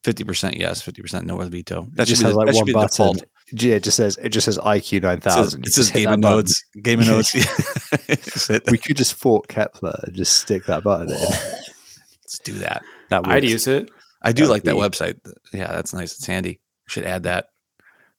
Fifty 0.04 0.24
percent 0.24 0.58
yes, 0.58 0.82
fifty 0.82 1.02
percent 1.02 1.26
no 1.26 1.36
with 1.38 1.52
veto. 1.52 1.88
That 1.94 2.08
just 2.08 2.22
has 2.22 2.34
the, 2.34 2.38
like 2.38 2.48
that 2.48 2.56
one 2.56 2.66
be 2.66 2.74
button. 2.74 2.88
default. 2.90 3.24
Yeah, 3.54 3.76
it 3.76 3.84
just 3.84 3.98
says 3.98 4.18
it 4.22 4.30
just 4.30 4.46
says 4.46 4.58
IQ 4.60 4.98
It 4.98 5.04
9000. 5.04 5.44
says, 5.44 5.54
it 5.56 5.66
says 5.74 5.76
just 5.76 5.94
game 5.94 6.06
that 6.06 6.14
of 6.14 6.22
button. 6.22 6.54
Game 6.84 7.00
of 7.02 7.08
nodes. 7.08 7.32
Just 8.08 8.48
hit 8.48 8.64
that. 8.66 8.72
We 8.72 8.78
could 8.78 8.96
just 8.96 9.14
fork 9.16 9.48
Keplr 9.48 10.04
and 10.04 10.16
just 10.16 10.38
stick 10.40 10.66
that 10.68 10.84
button 10.84 11.10
in. 11.10 11.16
Let's 11.20 12.40
do 12.44 12.54
that. 12.54 12.82
That 13.10 13.28
I'd 13.28 13.44
use 13.44 13.68
it. 13.68 13.90
I 14.22 14.32
do 14.32 14.44
That 14.44 14.48
would 14.48 14.54
like 14.54 14.64
that 14.64 14.74
be- 14.76 14.80
website. 14.80 15.20
Yeah, 15.52 15.68
that's 15.72 15.94
nice. 15.94 16.14
It's 16.14 16.26
handy. 16.26 16.60
Should 16.88 17.04
add 17.06 17.24
that. 17.24 17.48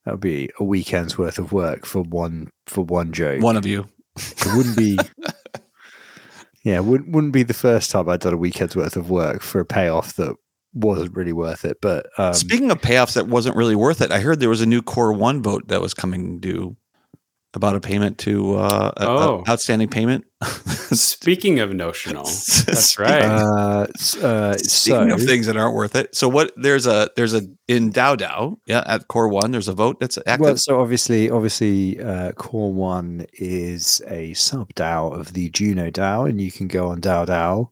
that 0.04 0.10
would 0.12 0.20
be 0.20 0.50
a 0.60 0.64
weekend's 0.64 1.16
worth 1.16 1.38
of 1.38 1.52
work 1.52 1.86
for 1.86 2.02
one 2.02 2.50
for 2.66 2.84
one 2.84 3.12
joke. 3.12 3.42
One 3.42 3.56
of 3.56 3.64
you. 3.66 3.88
It 4.16 4.56
wouldn't 4.56 4.76
be. 4.76 4.98
yeah, 6.64 6.80
wouldn't 6.80 7.10
wouldn't 7.10 7.32
be 7.32 7.42
the 7.42 7.54
first 7.54 7.90
time 7.90 8.08
I'd 8.08 8.20
done 8.20 8.34
a 8.34 8.38
weekend's 8.38 8.76
worth 8.76 8.96
of 8.96 9.10
work 9.10 9.42
for 9.42 9.60
a 9.60 9.64
payoff 9.64 10.14
that 10.16 10.34
wasn't 10.74 11.14
really 11.16 11.32
worth 11.32 11.64
it. 11.64 11.78
But 11.80 12.06
um, 12.18 12.34
Speaking 12.34 12.70
of 12.70 12.80
payoffs 12.80 13.14
that 13.14 13.28
wasn't 13.28 13.56
really 13.56 13.76
worth 13.76 14.00
it, 14.00 14.12
I 14.12 14.20
heard 14.20 14.40
there 14.40 14.48
was 14.48 14.60
a 14.60 14.66
new 14.66 14.82
Core 14.82 15.12
One 15.12 15.42
vote 15.42 15.68
that 15.68 15.80
was 15.80 15.94
coming 15.94 16.40
due 16.40 16.76
about 17.54 17.76
a 17.76 17.80
payment 17.80 18.18
to 18.18 18.56
uh, 18.56 18.92
a- 18.96 19.04
a 19.04 19.08
Oh. 19.08 19.44
outstanding 19.48 19.88
payment. 19.88 20.24
Speaking 20.92 21.60
of 21.60 21.72
notional, 21.72 22.24
that's 22.66 22.98
right. 22.98 23.22
uh, 23.22 23.86
uh, 24.22 24.56
Speaking 24.58 25.08
so 25.08 25.14
of 25.14 25.22
things 25.22 25.46
that 25.46 25.56
aren't 25.56 25.74
worth 25.74 25.94
it, 25.94 26.14
so 26.14 26.28
what? 26.28 26.52
There's 26.56 26.86
a 26.86 27.10
there's 27.16 27.34
a 27.34 27.42
in 27.68 27.92
DAO 27.92 28.16
DAO. 28.16 28.56
yeah, 28.66 28.82
at 28.86 29.08
Core 29.08 29.28
One, 29.28 29.50
there's 29.52 29.68
a 29.68 29.72
vote 29.74 30.00
that's 30.00 30.18
active. 30.26 30.40
well, 30.40 30.56
so 30.56 30.80
obviously, 30.80 31.30
obviously, 31.30 32.00
uh, 32.00 32.32
Core 32.32 32.72
One 32.72 33.26
is 33.34 34.02
a 34.08 34.34
sub 34.34 34.72
DAO 34.74 35.12
of 35.18 35.32
the 35.34 35.48
Juno 35.50 35.90
DAO, 35.90 36.28
and 36.28 36.40
you 36.40 36.50
can 36.50 36.68
go 36.68 36.88
on 36.88 37.00
DAO 37.00 37.26
DAO, 37.26 37.68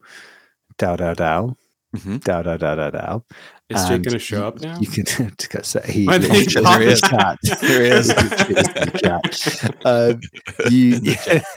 Dow 0.79 0.97
Dow 0.97 1.15
DAO, 1.15 1.57
Mhm. 1.97 2.21
DAO 2.21 2.43
DAO 2.45 2.59
DAO 2.59 2.77
DAO 2.77 2.91
DAO. 2.93 3.23
Is 3.71 3.83
Jake 3.83 4.03
going 4.03 4.13
to 4.13 4.19
show 4.19 4.47
up 4.47 4.61
now? 4.61 4.79
You 4.79 4.87
can 4.87 5.05
because 5.39 5.77
he 5.87 6.07
Why 6.07 6.17
literally 6.17 6.45
did 6.45 6.51
he 6.51 6.59
it 6.59 6.81
in 6.81 6.89
the 6.89 7.09
pop 7.09 7.39
chat. 7.43 7.61
There 7.61 7.83
he 7.83 7.89
is. 7.89 8.11
It's 8.11 8.49
in 8.49 8.55
the 8.55 9.61
chat. 9.63 9.87
Um, 9.87 10.21
you 10.71 11.01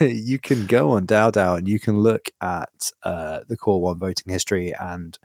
you 0.08 0.38
can 0.38 0.66
go 0.66 0.92
on 0.92 1.06
DAO 1.06 1.58
and 1.58 1.68
you 1.68 1.80
can 1.80 1.98
look 1.98 2.28
at 2.40 2.90
uh, 3.02 3.40
the 3.48 3.56
Core 3.56 3.80
One 3.80 3.98
voting 3.98 4.32
history 4.32 4.72
and 4.78 5.18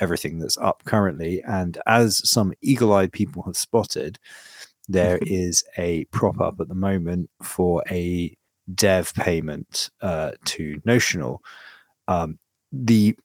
everything 0.00 0.38
that's 0.38 0.56
up 0.56 0.82
currently. 0.84 1.42
And 1.42 1.78
as 1.86 2.28
some 2.28 2.52
eagle-eyed 2.62 3.12
people 3.12 3.42
have 3.44 3.56
spotted, 3.56 4.18
there 4.88 5.18
is 5.22 5.62
a 5.76 6.04
prop 6.06 6.40
up 6.40 6.60
at 6.60 6.68
the 6.68 6.74
moment 6.74 7.30
for 7.42 7.84
a 7.90 8.36
dev 8.74 9.12
payment 9.14 9.90
uh, 10.00 10.32
to 10.46 10.80
Notional. 10.84 11.42
Um, 12.08 12.38
the 12.72 13.16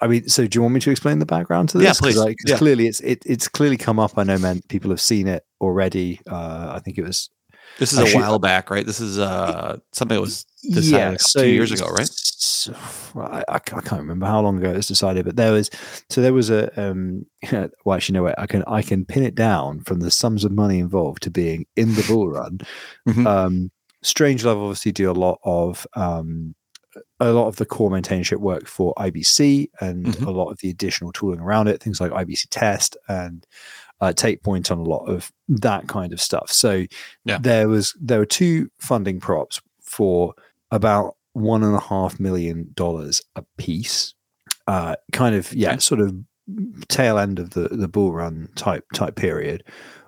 I 0.00 0.06
mean, 0.06 0.28
so 0.28 0.46
do 0.46 0.56
you 0.56 0.62
want 0.62 0.74
me 0.74 0.80
to 0.80 0.90
explain 0.90 1.18
the 1.18 1.26
background 1.26 1.68
to 1.70 1.78
this? 1.78 1.86
Yeah, 1.86 1.92
please. 1.98 2.16
Like, 2.16 2.36
Yeah. 2.46 2.56
clearly, 2.58 2.86
it's 2.86 3.00
it, 3.00 3.22
it's 3.26 3.48
clearly 3.48 3.76
come 3.76 3.98
up. 3.98 4.16
I 4.18 4.24
know, 4.24 4.38
man. 4.38 4.62
People 4.68 4.90
have 4.90 5.00
seen 5.00 5.26
it 5.28 5.44
already. 5.60 6.20
Uh, 6.30 6.72
I 6.74 6.80
think 6.80 6.98
it 6.98 7.02
was 7.04 7.30
this 7.78 7.92
is 7.92 7.98
I 7.98 8.08
a 8.10 8.14
while 8.14 8.38
back, 8.38 8.70
right? 8.70 8.86
This 8.86 9.00
is 9.00 9.18
uh 9.18 9.78
something 9.92 10.14
that 10.16 10.20
was 10.20 10.44
decided 10.62 11.12
like 11.12 11.20
two 11.20 11.48
years 11.48 11.72
ago, 11.72 11.88
right? 11.88 12.08
I, 13.16 13.44
I 13.48 13.58
ca- 13.58 13.76
I 13.76 13.80
can't 13.80 14.00
remember 14.00 14.26
how 14.26 14.40
long 14.40 14.58
ago 14.58 14.70
it 14.70 14.76
was 14.76 14.88
decided, 14.88 15.24
but 15.24 15.36
there 15.36 15.52
was 15.52 15.70
so 16.10 16.20
there 16.20 16.32
was 16.32 16.50
a 16.50 16.70
um. 16.80 17.26
Well, 17.84 17.96
actually, 17.96 18.14
no 18.14 18.22
way. 18.24 18.34
I 18.38 18.46
can 18.46 18.64
I 18.66 18.82
can 18.82 19.04
pin 19.04 19.22
it 19.22 19.34
down 19.34 19.80
from 19.80 20.00
the 20.00 20.10
sums 20.10 20.44
of 20.44 20.52
money 20.52 20.78
involved 20.78 21.22
to 21.22 21.30
being 21.30 21.66
in 21.76 21.94
the 21.94 22.04
bull 22.08 22.28
run. 22.28 22.58
Mhm. 23.08 23.26
Um, 23.26 23.70
Strange 24.02 24.44
Love 24.44 24.58
obviously 24.58 24.92
do 24.92 25.10
a 25.10 25.12
lot 25.12 25.38
of 25.44 25.86
um, 25.94 26.54
a 27.20 27.32
lot 27.32 27.46
of 27.48 27.56
the 27.56 27.64
core 27.66 27.90
maintainership 27.90 28.36
work 28.38 28.66
for 28.66 28.92
IBC 28.98 29.70
and 29.80 30.06
Mhm. 30.06 30.26
a 30.26 30.30
lot 30.30 30.50
of 30.50 30.58
the 30.58 30.68
additional 30.70 31.12
tooling 31.12 31.40
around 31.40 31.66
it, 31.68 31.82
things 31.82 32.00
like 32.00 32.12
IBC 32.12 32.46
test 32.50 32.96
and 33.08 33.46
uh, 34.02 34.12
take 34.12 34.42
point 34.42 34.70
on 34.70 34.76
a 34.78 34.82
lot 34.82 35.04
of 35.06 35.32
that 35.48 35.86
kind 35.88 36.12
of 36.12 36.20
stuff. 36.20 36.52
So 36.52 36.84
Yeah. 37.24 37.38
there 37.38 37.68
was 37.68 37.94
there 37.98 38.18
were 38.18 38.26
two 38.26 38.68
funding 38.78 39.18
props 39.20 39.60
for 39.80 40.34
about 40.70 41.16
one 41.32 41.62
and 41.62 41.74
a 41.74 41.80
half 41.80 42.20
million 42.20 42.70
dollars 42.74 43.22
a 43.36 43.42
piece. 43.56 44.12
Uh, 44.66 44.96
kind 45.12 45.34
of 45.34 45.52
yeah, 45.54 45.70
Okay. 45.70 45.78
sort 45.78 46.00
of 46.02 46.14
tail 46.88 47.18
end 47.18 47.38
of 47.38 47.50
the 47.50 47.68
the 47.70 47.88
bull 47.88 48.12
run 48.12 48.48
type 48.54 48.84
type 48.92 49.16
period. 49.16 49.64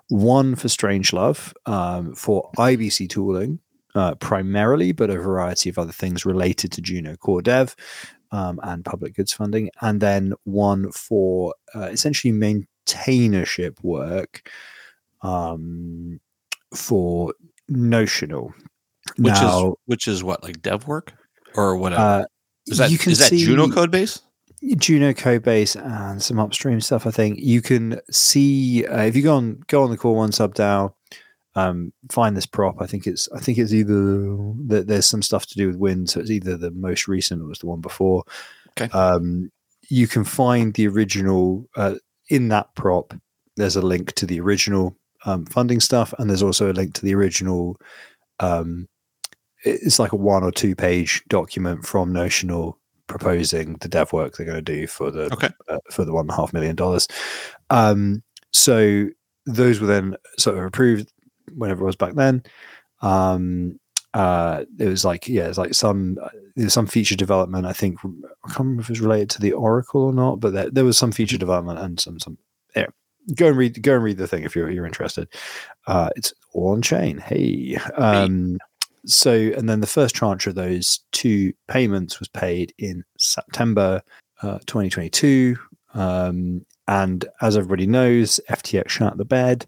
One 0.09 0.55
for 0.55 0.69
Strange 0.69 1.13
Love 1.15 1.55
um, 1.67 2.15
for 2.15 2.51
IBC 2.59 3.09
tooling 3.09 3.59
uh, 3.95 4.15
primarily, 4.17 4.93
but 4.93 5.11
a 5.11 5.19
variety 5.19 5.71
of 5.71 5.79
other 5.79 5.93
things 5.93 6.27
related 6.27 6.73
to 6.73 6.81
Juno 6.81 7.17
Core 7.17 7.43
Dev 7.43 7.75
um, 8.31 8.61
and 8.63 8.85
public 8.85 9.15
goods 9.15 9.33
funding, 9.33 9.71
and 9.81 10.01
then 10.01 10.35
one 10.45 10.91
for 10.93 11.55
uh, 11.75 11.89
essentially 11.91 12.33
maintainership 12.33 13.83
work 13.83 14.51
um, 15.23 16.21
for 16.75 17.35
Notional. 17.69 18.53
Which 19.17 19.35
now, 19.35 19.69
is 19.69 19.75
which 19.87 20.09
is 20.09 20.23
what 20.23 20.43
like 20.43 20.61
dev 20.61 20.87
work 20.87 21.15
or 21.55 21.77
whatever. 21.77 22.03
uh, 22.03 22.25
is 22.67 22.79
that 22.79 22.91
you 22.91 22.99
can 22.99 23.13
is 23.13 23.19
that 23.19 23.33
Juno 23.33 23.69
code 23.69 23.91
base? 23.91 24.21
Juno 24.77 25.13
Codebase 25.13 25.77
and 25.81 26.23
some 26.23 26.39
upstream 26.39 26.81
stuff. 26.81 27.07
I 27.07 27.11
think 27.11 27.39
you 27.39 27.63
can 27.63 28.01
see 28.11 28.85
uh, 28.87 29.03
if 29.03 29.15
you 29.15 29.23
go 29.23 29.37
on 29.37 29.63
go 29.69 29.85
on 29.85 29.91
the 29.91 29.97
Core 29.97 30.17
One 30.17 30.33
sub 30.33 30.55
DAO, 30.55 30.95
um, 31.59 31.93
find 32.11 32.37
this 32.37 32.47
prop. 32.47 32.81
I 32.81 32.87
think 32.87 33.07
it's 33.07 33.29
I 33.35 33.41
think 33.41 33.59
it's 33.59 33.73
either 33.73 33.95
that 34.67 34.85
there's 34.87 35.07
some 35.07 35.23
stuff 35.23 35.47
to 35.47 35.55
do 35.57 35.67
with 35.67 35.77
wind, 35.77 36.11
so 36.11 36.21
it's 36.21 36.31
either 36.31 36.57
the 36.57 36.71
most 36.71 37.09
recent 37.09 37.41
or 37.41 37.45
it 37.45 37.49
was 37.49 37.59
the 37.59 37.67
one 37.67 37.81
before. 37.81 38.23
Okay. 38.71 38.89
Um, 38.97 39.51
you 39.89 40.07
can 40.07 40.25
find 40.25 40.75
the 40.75 40.87
original 40.87 41.69
uh, 41.77 41.97
in 42.29 42.49
that 42.49 42.75
prop. 42.75 43.15
There's 43.57 43.77
a 43.77 43.83
link 43.83 44.13
to 44.15 44.27
the 44.27 44.41
original 44.41 44.97
um, 45.25 45.47
funding 45.47 45.81
stuff, 45.81 46.15
and 46.19 46.31
there's 46.31 46.43
also 46.43 46.71
a 46.71 46.75
link 46.75 46.95
to 46.95 47.05
the 47.05 47.15
original. 47.15 47.77
Um, 48.41 48.89
it's 49.65 49.99
like 49.99 50.13
a 50.13 50.17
one 50.17 50.45
or 50.45 50.53
two 50.53 50.77
page 50.77 51.23
document 51.29 51.85
from 51.85 52.13
Notional 52.13 52.79
proposing 53.09 53.75
the 53.81 53.89
dev 53.89 54.13
work 54.13 54.37
they're 54.37 54.47
going 54.47 54.63
to 54.65 54.73
do 54.77 54.87
for 54.87 55.11
the 55.11 55.33
Okay. 55.33 55.49
uh, 55.69 55.79
for 55.91 56.05
the 56.05 56.13
one 56.13 56.27
and 56.27 56.31
a 56.31 56.37
half 56.37 56.53
million 56.53 56.77
dollars. 56.77 57.09
Um, 57.71 58.23
so 58.53 59.09
those 59.47 59.81
were 59.81 59.87
then 59.87 60.15
sort 60.39 60.59
of 60.59 60.65
approved 60.65 61.11
whenever 61.57 61.83
it 61.83 61.87
was 61.87 61.97
back 61.97 62.15
then. 62.15 62.43
Um, 63.03 63.79
uh, 64.15 64.65
it 64.79 64.89
was 64.89 65.05
like 65.05 65.29
yeah, 65.29 65.49
it's 65.49 65.59
like 65.59 65.75
some 65.75 66.19
there's 66.57 66.73
some 66.73 66.87
feature 66.87 67.17
development. 67.17 67.67
I 67.67 67.73
think 67.73 67.99
I 68.01 68.49
can't 68.49 68.61
remember 68.61 68.83
if 68.83 68.89
it 68.89 68.93
was 68.93 69.01
related 69.01 69.31
to 69.31 69.41
the 69.41 69.53
Oracle 69.53 70.03
or 70.03 70.13
not, 70.13 70.41
but 70.41 70.53
there, 70.53 70.71
there 70.71 70.85
was 70.85 70.99
some 70.99 71.13
feature 71.13 71.39
development 71.39 71.79
and 71.79 72.01
some 72.01 72.19
some. 72.19 72.39
Yeah, 72.75 72.87
go 73.35 73.49
and 73.49 73.57
read 73.57 73.81
go 73.83 73.95
and 73.95 74.05
read 74.05 74.19
the 74.19 74.27
thing 74.27 74.45
if 74.45 74.57
you're 74.57 74.71
you're 74.71 74.87
interested. 74.87 75.29
Uh, 75.87 76.11
it's 76.17 76.33
all 76.53 76.73
on 76.73 76.83
chain. 76.83 77.19
Hey. 77.19 77.79
Um, 77.97 78.59
so 79.07 79.33
and 79.33 79.69
then 79.69 79.81
the 79.81 79.87
first 79.87 80.15
tranche 80.15 80.47
of 80.47 80.55
those 80.55 81.01
two 81.13 81.53
payments 81.69 82.19
was 82.19 82.29
paid 82.29 82.75
in 82.79 83.05
September 83.19 84.03
uh, 84.43 84.59
2022. 84.67 85.57
Um, 85.95 86.65
and 86.87 87.27
as 87.43 87.57
everybody 87.57 87.87
knows, 87.87 88.41
FTX 88.51 88.89
shut 88.89 89.17
the 89.19 89.25
bed, 89.25 89.67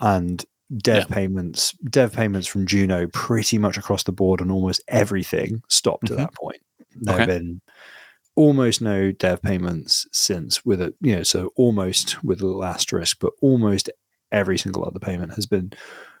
and 0.00 0.44
dev 0.78 1.08
payments, 1.08 1.72
dev 1.90 2.12
payments 2.12 2.46
from 2.46 2.66
Juno, 2.66 3.06
pretty 3.08 3.58
much 3.58 3.76
across 3.76 4.02
the 4.04 4.12
board 4.12 4.40
on 4.40 4.50
almost 4.50 4.82
everything, 4.88 5.62
stopped 5.68 6.06
Mhm. 6.06 6.10
at 6.12 6.16
that 6.18 6.34
point. 6.34 6.62
There 7.02 7.18
have 7.18 7.28
Okay. 7.28 7.38
been 7.38 7.60
almost 8.36 8.80
no 8.82 9.12
dev 9.12 9.40
payments 9.42 10.06
since 10.12 10.64
with 10.64 10.80
a 10.80 10.92
you 11.00 11.14
know 11.14 11.22
so 11.22 11.52
almost 11.56 12.22
with 12.24 12.40
a 12.40 12.46
little 12.46 12.64
asterisk, 12.64 13.18
but 13.20 13.32
almost 13.42 13.90
every 14.32 14.58
single 14.58 14.84
other 14.84 14.98
payment 14.98 15.34
has 15.34 15.46
been 15.46 15.72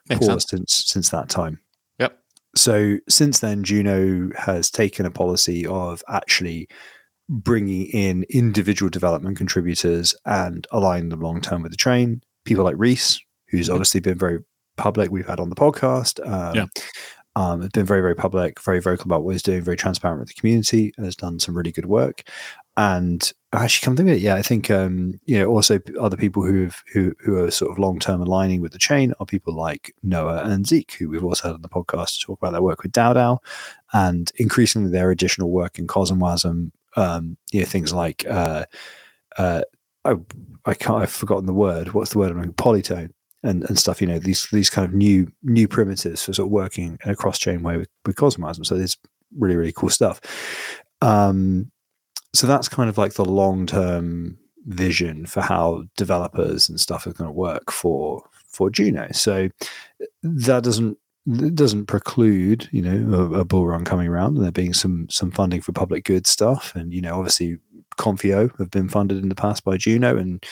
Makes 0.08 0.26
paused 0.26 0.48
sense. 0.50 0.72
since 0.72 0.84
since 0.92 1.10
that 1.10 1.28
time. 1.28 1.58
Yep. 1.98 2.18
So 2.54 2.98
since 3.08 3.40
then, 3.40 3.64
Juno 3.64 4.30
has 4.36 4.70
taken 4.70 5.06
a 5.06 5.10
policy 5.10 5.66
of 5.66 6.04
actually 6.08 6.68
bringing 7.28 7.86
in 7.86 8.24
individual 8.28 8.90
development 8.90 9.36
contributors 9.38 10.14
and 10.26 10.66
aligning 10.70 11.08
them 11.08 11.20
long 11.20 11.40
term 11.40 11.62
with 11.62 11.72
the 11.72 11.76
train. 11.78 12.22
People 12.44 12.62
like 12.64 12.76
Reese, 12.78 13.18
who's 13.56 13.68
Mhm. 13.68 13.72
obviously 13.74 14.00
been 14.00 14.18
very 14.18 14.40
public, 14.76 15.10
we've 15.10 15.26
had 15.26 15.40
on 15.40 15.50
the 15.50 15.56
podcast. 15.56 16.20
Um, 16.26 16.54
Yeah. 16.54 16.66
Um, 17.36 17.68
been 17.74 17.84
very, 17.84 18.00
very 18.00 18.14
public, 18.14 18.60
very 18.62 18.78
vocal 18.80 19.06
about 19.06 19.24
what 19.24 19.32
he's 19.32 19.42
doing, 19.42 19.60
very 19.60 19.76
transparent 19.76 20.20
with 20.20 20.28
the 20.28 20.34
community, 20.40 20.92
and 20.96 21.04
has 21.04 21.16
done 21.16 21.40
some 21.40 21.56
really 21.56 21.72
good 21.72 21.86
work. 21.86 22.22
And 22.76 23.32
actually, 23.52 23.84
come 23.84 23.96
to 23.96 24.02
think 24.04 24.10
of 24.10 24.16
it, 24.18 24.22
yeah, 24.22 24.36
I 24.36 24.42
think 24.42 24.70
um, 24.70 25.18
you 25.24 25.38
know 25.40 25.46
also 25.46 25.80
other 26.00 26.16
people 26.16 26.44
who've 26.44 26.80
who 26.92 27.12
who 27.18 27.36
are 27.42 27.50
sort 27.50 27.72
of 27.72 27.78
long 27.80 27.98
term 27.98 28.20
aligning 28.20 28.60
with 28.60 28.70
the 28.70 28.78
chain 28.78 29.14
are 29.18 29.26
people 29.26 29.52
like 29.52 29.92
Noah 30.04 30.44
and 30.44 30.64
Zeke, 30.64 30.92
who 30.96 31.08
we've 31.08 31.24
also 31.24 31.48
had 31.48 31.54
on 31.54 31.62
the 31.62 31.68
podcast 31.68 32.20
to 32.20 32.26
talk 32.26 32.38
about 32.40 32.52
their 32.52 32.62
work 32.62 32.84
with 32.84 32.92
DAO, 32.92 33.38
and 33.92 34.30
increasingly 34.36 34.90
their 34.92 35.10
additional 35.10 35.50
work 35.50 35.80
in 35.80 35.88
Cosmwasm. 35.88 36.70
Um, 36.96 37.36
you 37.50 37.60
know 37.60 37.66
things 37.66 37.92
like 37.92 38.24
uh, 38.30 38.64
uh, 39.38 39.62
I 40.04 40.14
I 40.66 40.74
can't 40.74 41.02
I've 41.02 41.10
forgotten 41.10 41.46
the 41.46 41.52
word. 41.52 41.94
What's 41.94 42.12
the 42.12 42.18
word? 42.20 42.30
I'm 42.30 42.36
looking 42.38 42.52
polytone 42.54 43.10
and, 43.44 43.64
and 43.64 43.78
stuff. 43.78 44.00
You 44.00 44.08
know 44.08 44.18
these 44.18 44.48
these 44.50 44.70
kind 44.70 44.86
of 44.86 44.92
new 44.92 45.30
new 45.42 45.68
primitives 45.68 46.24
for 46.24 46.32
sort 46.32 46.46
of 46.46 46.52
working 46.52 46.98
in 47.04 47.10
a 47.10 47.16
cross 47.16 47.38
chain 47.38 47.62
way 47.62 47.76
with, 47.76 47.88
with. 48.04 48.16
So 48.64 48.76
there's 48.76 48.96
really 49.38 49.56
really 49.56 49.72
cool 49.72 49.90
stuff. 49.90 50.20
Um, 51.00 51.70
so 52.34 52.46
that's 52.46 52.68
kind 52.68 52.90
of 52.90 52.98
like 52.98 53.14
the 53.14 53.24
long 53.24 53.66
term 53.66 54.38
vision 54.66 55.26
for 55.26 55.42
how 55.42 55.84
developers 55.96 56.68
and 56.68 56.80
stuff 56.80 57.06
are 57.06 57.12
going 57.12 57.28
to 57.28 57.32
work 57.32 57.70
for 57.70 58.24
for 58.48 58.70
Juno. 58.70 59.08
So 59.12 59.48
that 60.22 60.64
doesn't 60.64 60.98
it 61.26 61.54
doesn't 61.54 61.86
preclude 61.86 62.68
you 62.70 62.82
know 62.82 63.16
a, 63.16 63.40
a 63.40 63.44
bull 63.46 63.66
run 63.66 63.82
coming 63.82 64.08
around 64.08 64.36
and 64.36 64.44
there 64.44 64.52
being 64.52 64.74
some 64.74 65.08
some 65.08 65.30
funding 65.30 65.62
for 65.62 65.72
public 65.72 66.04
good 66.04 66.26
stuff 66.26 66.74
and 66.74 66.92
you 66.92 67.00
know 67.00 67.14
obviously 67.14 67.56
Confio 67.96 68.56
have 68.58 68.70
been 68.70 68.88
funded 68.88 69.22
in 69.22 69.28
the 69.28 69.34
past 69.34 69.64
by 69.64 69.76
Juno 69.76 70.16
and 70.16 70.44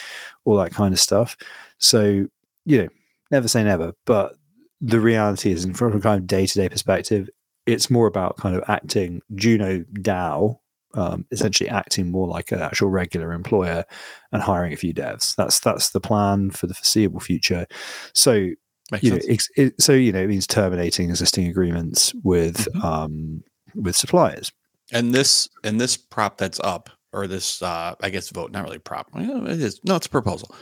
all 0.44 0.56
that 0.56 0.72
kind 0.72 0.94
of 0.94 1.00
stuff. 1.00 1.36
So 1.78 2.28
you 2.64 2.82
know 2.82 2.88
never 3.30 3.48
say 3.48 3.64
never, 3.64 3.92
but 4.04 4.34
the 4.80 5.00
reality 5.00 5.52
is, 5.52 5.64
and 5.64 5.76
from 5.76 5.96
a 5.96 6.00
kind 6.00 6.20
of 6.20 6.26
day 6.26 6.46
to 6.46 6.54
day 6.54 6.68
perspective, 6.68 7.28
it's 7.66 7.90
more 7.90 8.06
about 8.06 8.36
kind 8.36 8.56
of 8.56 8.64
acting 8.68 9.20
Juno 9.34 9.84
DAO 10.00 10.58
um, 10.94 11.24
essentially 11.30 11.70
acting 11.70 12.10
more 12.10 12.26
like 12.28 12.52
an 12.52 12.60
actual 12.60 12.90
regular 12.90 13.32
employer 13.32 13.84
and 14.32 14.42
hiring 14.42 14.72
a 14.72 14.76
few 14.76 14.92
devs. 14.92 15.34
That's 15.36 15.60
that's 15.60 15.90
the 15.90 16.00
plan 16.00 16.50
for 16.50 16.66
the 16.66 16.74
foreseeable 16.74 17.20
future. 17.20 17.66
So 18.14 18.48
Makes 18.90 19.04
you 19.04 19.10
know, 19.12 19.18
ex- 19.28 19.48
it, 19.56 19.80
so 19.80 19.92
you 19.92 20.12
know, 20.12 20.20
it 20.22 20.28
means 20.28 20.46
terminating 20.46 21.08
existing 21.08 21.46
agreements 21.46 22.12
with 22.22 22.68
Mhm. 22.74 22.84
um, 22.84 23.44
with 23.74 23.96
suppliers. 23.96 24.52
And 24.92 25.14
this 25.14 25.48
and 25.64 25.80
this 25.80 25.96
prop 25.96 26.36
that's 26.36 26.60
up, 26.60 26.90
or 27.12 27.26
this 27.26 27.62
uh 27.62 27.94
I 28.00 28.10
guess 28.10 28.30
vote, 28.30 28.50
not 28.52 28.64
really 28.64 28.78
prop. 28.78 29.08
Well, 29.12 29.46
it 29.46 29.60
is 29.60 29.80
no, 29.84 29.96
it's 29.96 30.06
a 30.06 30.10
proposal. 30.10 30.54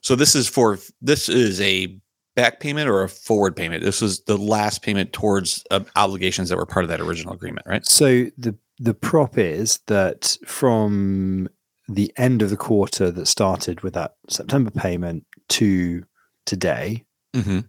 So 0.00 0.14
this 0.16 0.34
is 0.34 0.48
for 0.48 0.78
this 1.02 1.28
is 1.28 1.60
a 1.60 1.98
back 2.36 2.60
payment 2.60 2.88
or 2.88 3.02
a 3.02 3.08
forward 3.08 3.56
payment. 3.56 3.82
This 3.82 4.00
was 4.00 4.20
the 4.20 4.36
last 4.36 4.82
payment 4.82 5.12
towards 5.12 5.64
uh, 5.70 5.80
obligations 5.96 6.48
that 6.48 6.56
were 6.56 6.66
part 6.66 6.84
of 6.84 6.88
that 6.90 7.00
original 7.00 7.34
agreement, 7.34 7.66
right? 7.66 7.84
So 7.86 8.26
the 8.38 8.56
the 8.78 8.94
prop 8.94 9.36
is 9.38 9.80
that 9.88 10.36
from 10.46 11.48
the 11.88 12.12
end 12.16 12.42
of 12.42 12.50
the 12.50 12.56
quarter 12.56 13.10
that 13.10 13.26
started 13.26 13.80
with 13.80 13.94
that 13.94 14.14
September 14.28 14.70
payment 14.70 15.24
to 15.50 16.04
today, 16.46 17.04
Mm-hmm. 17.34 17.60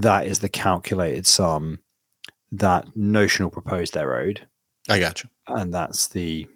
that 0.00 0.26
is 0.26 0.40
the 0.40 0.48
calculated 0.50 1.26
sum 1.26 1.78
that 2.52 2.86
notional 2.96 3.50
proposed 3.50 3.94
they're 3.94 4.16
owed, 4.20 4.46
I 4.88 4.98
got 5.00 5.22
you. 5.22 5.30
and 5.48 5.72
that's 5.72 6.08
the 6.08 6.46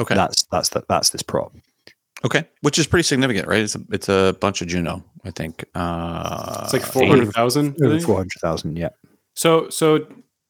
Okay. 0.00 0.14
that's 0.14 0.44
that's 0.50 0.70
the, 0.70 0.82
that's 0.88 1.10
this 1.10 1.22
prop. 1.22 1.52
okay. 2.24 2.44
Which 2.62 2.78
is 2.78 2.86
pretty 2.86 3.02
significant, 3.04 3.46
right? 3.46 3.60
It's 3.62 3.74
a 3.76 3.80
it's 3.92 4.08
a 4.08 4.36
bunch 4.40 4.62
of 4.62 4.68
Juno, 4.68 5.04
I 5.24 5.30
think. 5.30 5.64
Uh 5.74 6.60
It's 6.64 6.72
like 6.72 6.82
eight- 6.82 6.88
four 6.88 7.06
hundred 7.06 7.32
thousand. 7.32 7.76
Four 8.04 8.16
hundred 8.16 8.40
thousand, 8.40 8.76
yeah. 8.78 8.90
So 9.34 9.68
so 9.70 10.06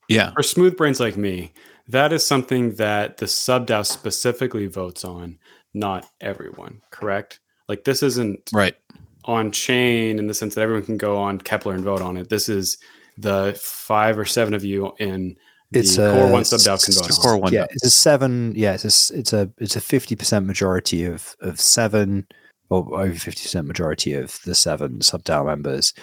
Yeah. 0.09 0.33
for 0.33 0.43
smooth 0.43 0.77
brains 0.77 1.01
like 1.01 1.17
me, 1.17 1.53
that 1.89 2.13
is 2.13 2.25
something 2.27 2.75
that 2.77 3.17
the 3.19 3.27
subDAO 3.27 3.85
specifically 3.85 4.67
votes 4.67 5.05
on, 5.05 5.39
not 5.75 6.07
everyone. 6.21 6.81
Correct? 6.91 7.41
Like 7.69 7.85
this 7.85 8.03
isn't 8.03 8.51
Right. 8.53 8.77
on 9.25 9.53
chain 9.53 10.19
in 10.19 10.27
the 10.27 10.35
sense 10.35 10.55
that 10.55 10.63
everyone 10.63 10.85
can 10.85 10.97
go 10.99 11.17
on 11.19 11.39
Keplr 11.41 11.75
and 11.75 11.85
vote 11.85 12.03
on 12.03 12.17
it. 12.17 12.29
This 12.29 12.49
is 12.49 12.79
the 13.19 13.57
five 13.61 14.19
or 14.19 14.25
seven 14.25 14.55
of 14.55 14.65
you 14.65 14.93
in 14.99 15.37
the 15.73 15.79
It's 15.81 15.97
core 15.97 16.07
a 16.09 16.27
one 16.31 16.43
subDAO 16.43 16.85
can 16.85 16.93
s- 16.95 17.01
vote 17.01 17.11
s- 17.11 17.19
on. 17.19 17.23
core 17.23 17.37
one. 17.39 17.53
yeah, 17.53 17.67
it's 17.71 17.85
a 17.85 17.91
seven. 17.91 18.53
Yeah, 18.57 18.75
it's 18.75 18.85
a 18.85 18.89
s- 18.89 19.11
it's 19.15 19.33
a 19.33 19.51
it's 19.59 19.77
a 19.77 19.81
fifty 19.81 20.17
percent 20.17 20.47
majority 20.47 21.05
of 21.05 21.37
of 21.41 21.61
seven, 21.61 22.27
or 22.71 23.01
over 23.01 23.15
fifty 23.15 23.43
percent 23.43 23.67
majority 23.67 24.15
of 24.15 24.39
the 24.45 24.55
seven 24.55 24.99
subDAO 25.01 25.47
members. 25.47 25.95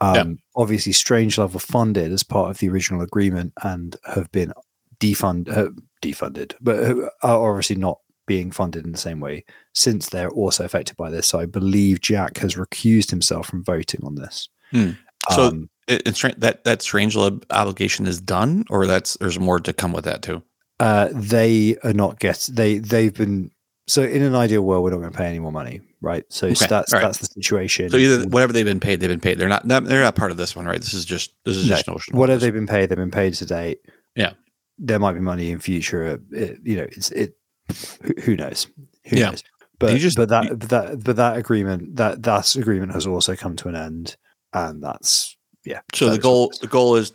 Um, 0.00 0.14
Yeah. 0.14 0.24
Obviously, 0.56 0.92
Strange 0.92 1.38
Love 1.38 1.60
funded 1.62 2.12
as 2.12 2.22
part 2.24 2.50
of 2.50 2.58
the 2.58 2.68
original 2.68 3.02
agreement 3.02 3.52
and 3.62 3.96
have 4.04 4.30
been 4.32 4.52
defund 5.00 5.48
uh, 5.56 5.70
defunded, 6.02 6.54
but 6.60 6.78
are 7.22 7.48
obviously 7.50 7.76
not 7.76 7.98
being 8.26 8.50
funded 8.50 8.84
in 8.86 8.92
the 8.92 8.98
same 8.98 9.20
way 9.20 9.44
since 9.74 10.08
they're 10.08 10.30
also 10.30 10.64
affected 10.64 10.96
by 10.96 11.10
this. 11.10 11.26
So 11.26 11.38
I 11.38 11.46
believe 11.46 12.00
Jack 12.00 12.38
has 12.38 12.54
recused 12.54 13.10
himself 13.10 13.46
from 13.46 13.62
voting 13.62 14.00
on 14.02 14.14
this. 14.14 14.48
Hmm. 14.70 14.90
So- 15.30 15.48
Um, 15.48 15.62
It, 15.64 15.68
it's 15.88 16.22
that 16.38 16.64
that 16.64 16.82
strange 16.82 17.16
obligation 17.16 18.06
is 18.06 18.20
done, 18.20 18.64
or 18.70 18.86
that's 18.86 19.16
there's 19.18 19.38
more 19.38 19.60
to 19.60 19.72
come 19.72 19.92
with 19.92 20.04
that 20.04 20.22
too. 20.22 20.42
uh, 20.80 21.08
they 21.12 21.76
are 21.84 21.92
not 21.92 22.18
get 22.18 22.48
they 22.52 22.78
they've 22.78 23.14
been 23.14 23.50
so 23.86 24.02
in 24.02 24.22
an 24.22 24.34
ideal 24.34 24.62
world 24.62 24.82
we're 24.82 24.90
not 24.90 24.98
going 24.98 25.12
to 25.12 25.16
pay 25.18 25.26
any 25.26 25.38
more 25.38 25.52
money 25.52 25.80
right 26.00 26.24
so 26.30 26.46
Okay, 26.48 26.66
that's 26.68 26.92
right. 26.92 27.02
that's 27.02 27.18
the 27.18 27.26
situation 27.26 27.90
So 27.90 27.98
either 27.98 28.26
whatever 28.28 28.52
they've 28.52 28.64
been 28.64 28.80
paid, 28.80 29.00
they've 29.00 29.10
been 29.10 29.20
paid. 29.20 29.38
They're 29.38 29.48
not 29.48 29.66
they're 29.68 30.02
not 30.02 30.16
part 30.16 30.30
of 30.30 30.36
this 30.38 30.56
one, 30.56 30.64
right? 30.66 30.80
This 30.80 30.94
is 30.94 31.04
just 31.04 31.32
this 31.44 31.56
is 31.56 31.68
No, 31.68 31.76
just 31.76 31.86
notional. 31.88 32.18
whatever 32.20 32.40
they've 32.40 32.52
been 32.52 32.66
paid 32.66 32.88
they've 32.88 32.96
been 32.96 33.10
paid 33.10 33.34
to 33.34 33.46
date 33.46 33.80
Yeah. 34.16 34.32
there 34.78 34.98
might 34.98 35.12
be 35.12 35.20
money 35.20 35.50
in 35.50 35.58
future 35.60 36.18
it, 36.32 36.58
you 36.64 36.76
know 36.76 36.86
it's 36.90 37.10
it 37.10 37.36
who, 38.24 38.36
knows 38.36 38.66
who 39.06 39.16
Yeah. 39.16 39.30
knows 39.30 39.42
but 39.78 39.96
just- 39.98 40.16
but 40.16 40.28
that 40.30 40.44
you- 40.44 40.56
but 40.56 40.68
that 40.70 41.04
but 41.04 41.16
that 41.16 41.36
agreement 41.36 41.96
that 41.96 42.22
that 42.22 42.54
agreement 42.56 42.92
has 42.92 43.06
also 43.06 43.36
come 43.36 43.54
to 43.56 43.68
an 43.68 43.76
end 43.76 44.16
and 44.54 44.82
that's 44.82 45.33
yeah 45.64 45.80
So 45.94 46.10
the 46.10 46.18
goal 46.18 46.52
the 46.60 46.66
goal 46.66 46.96
is 46.96 47.12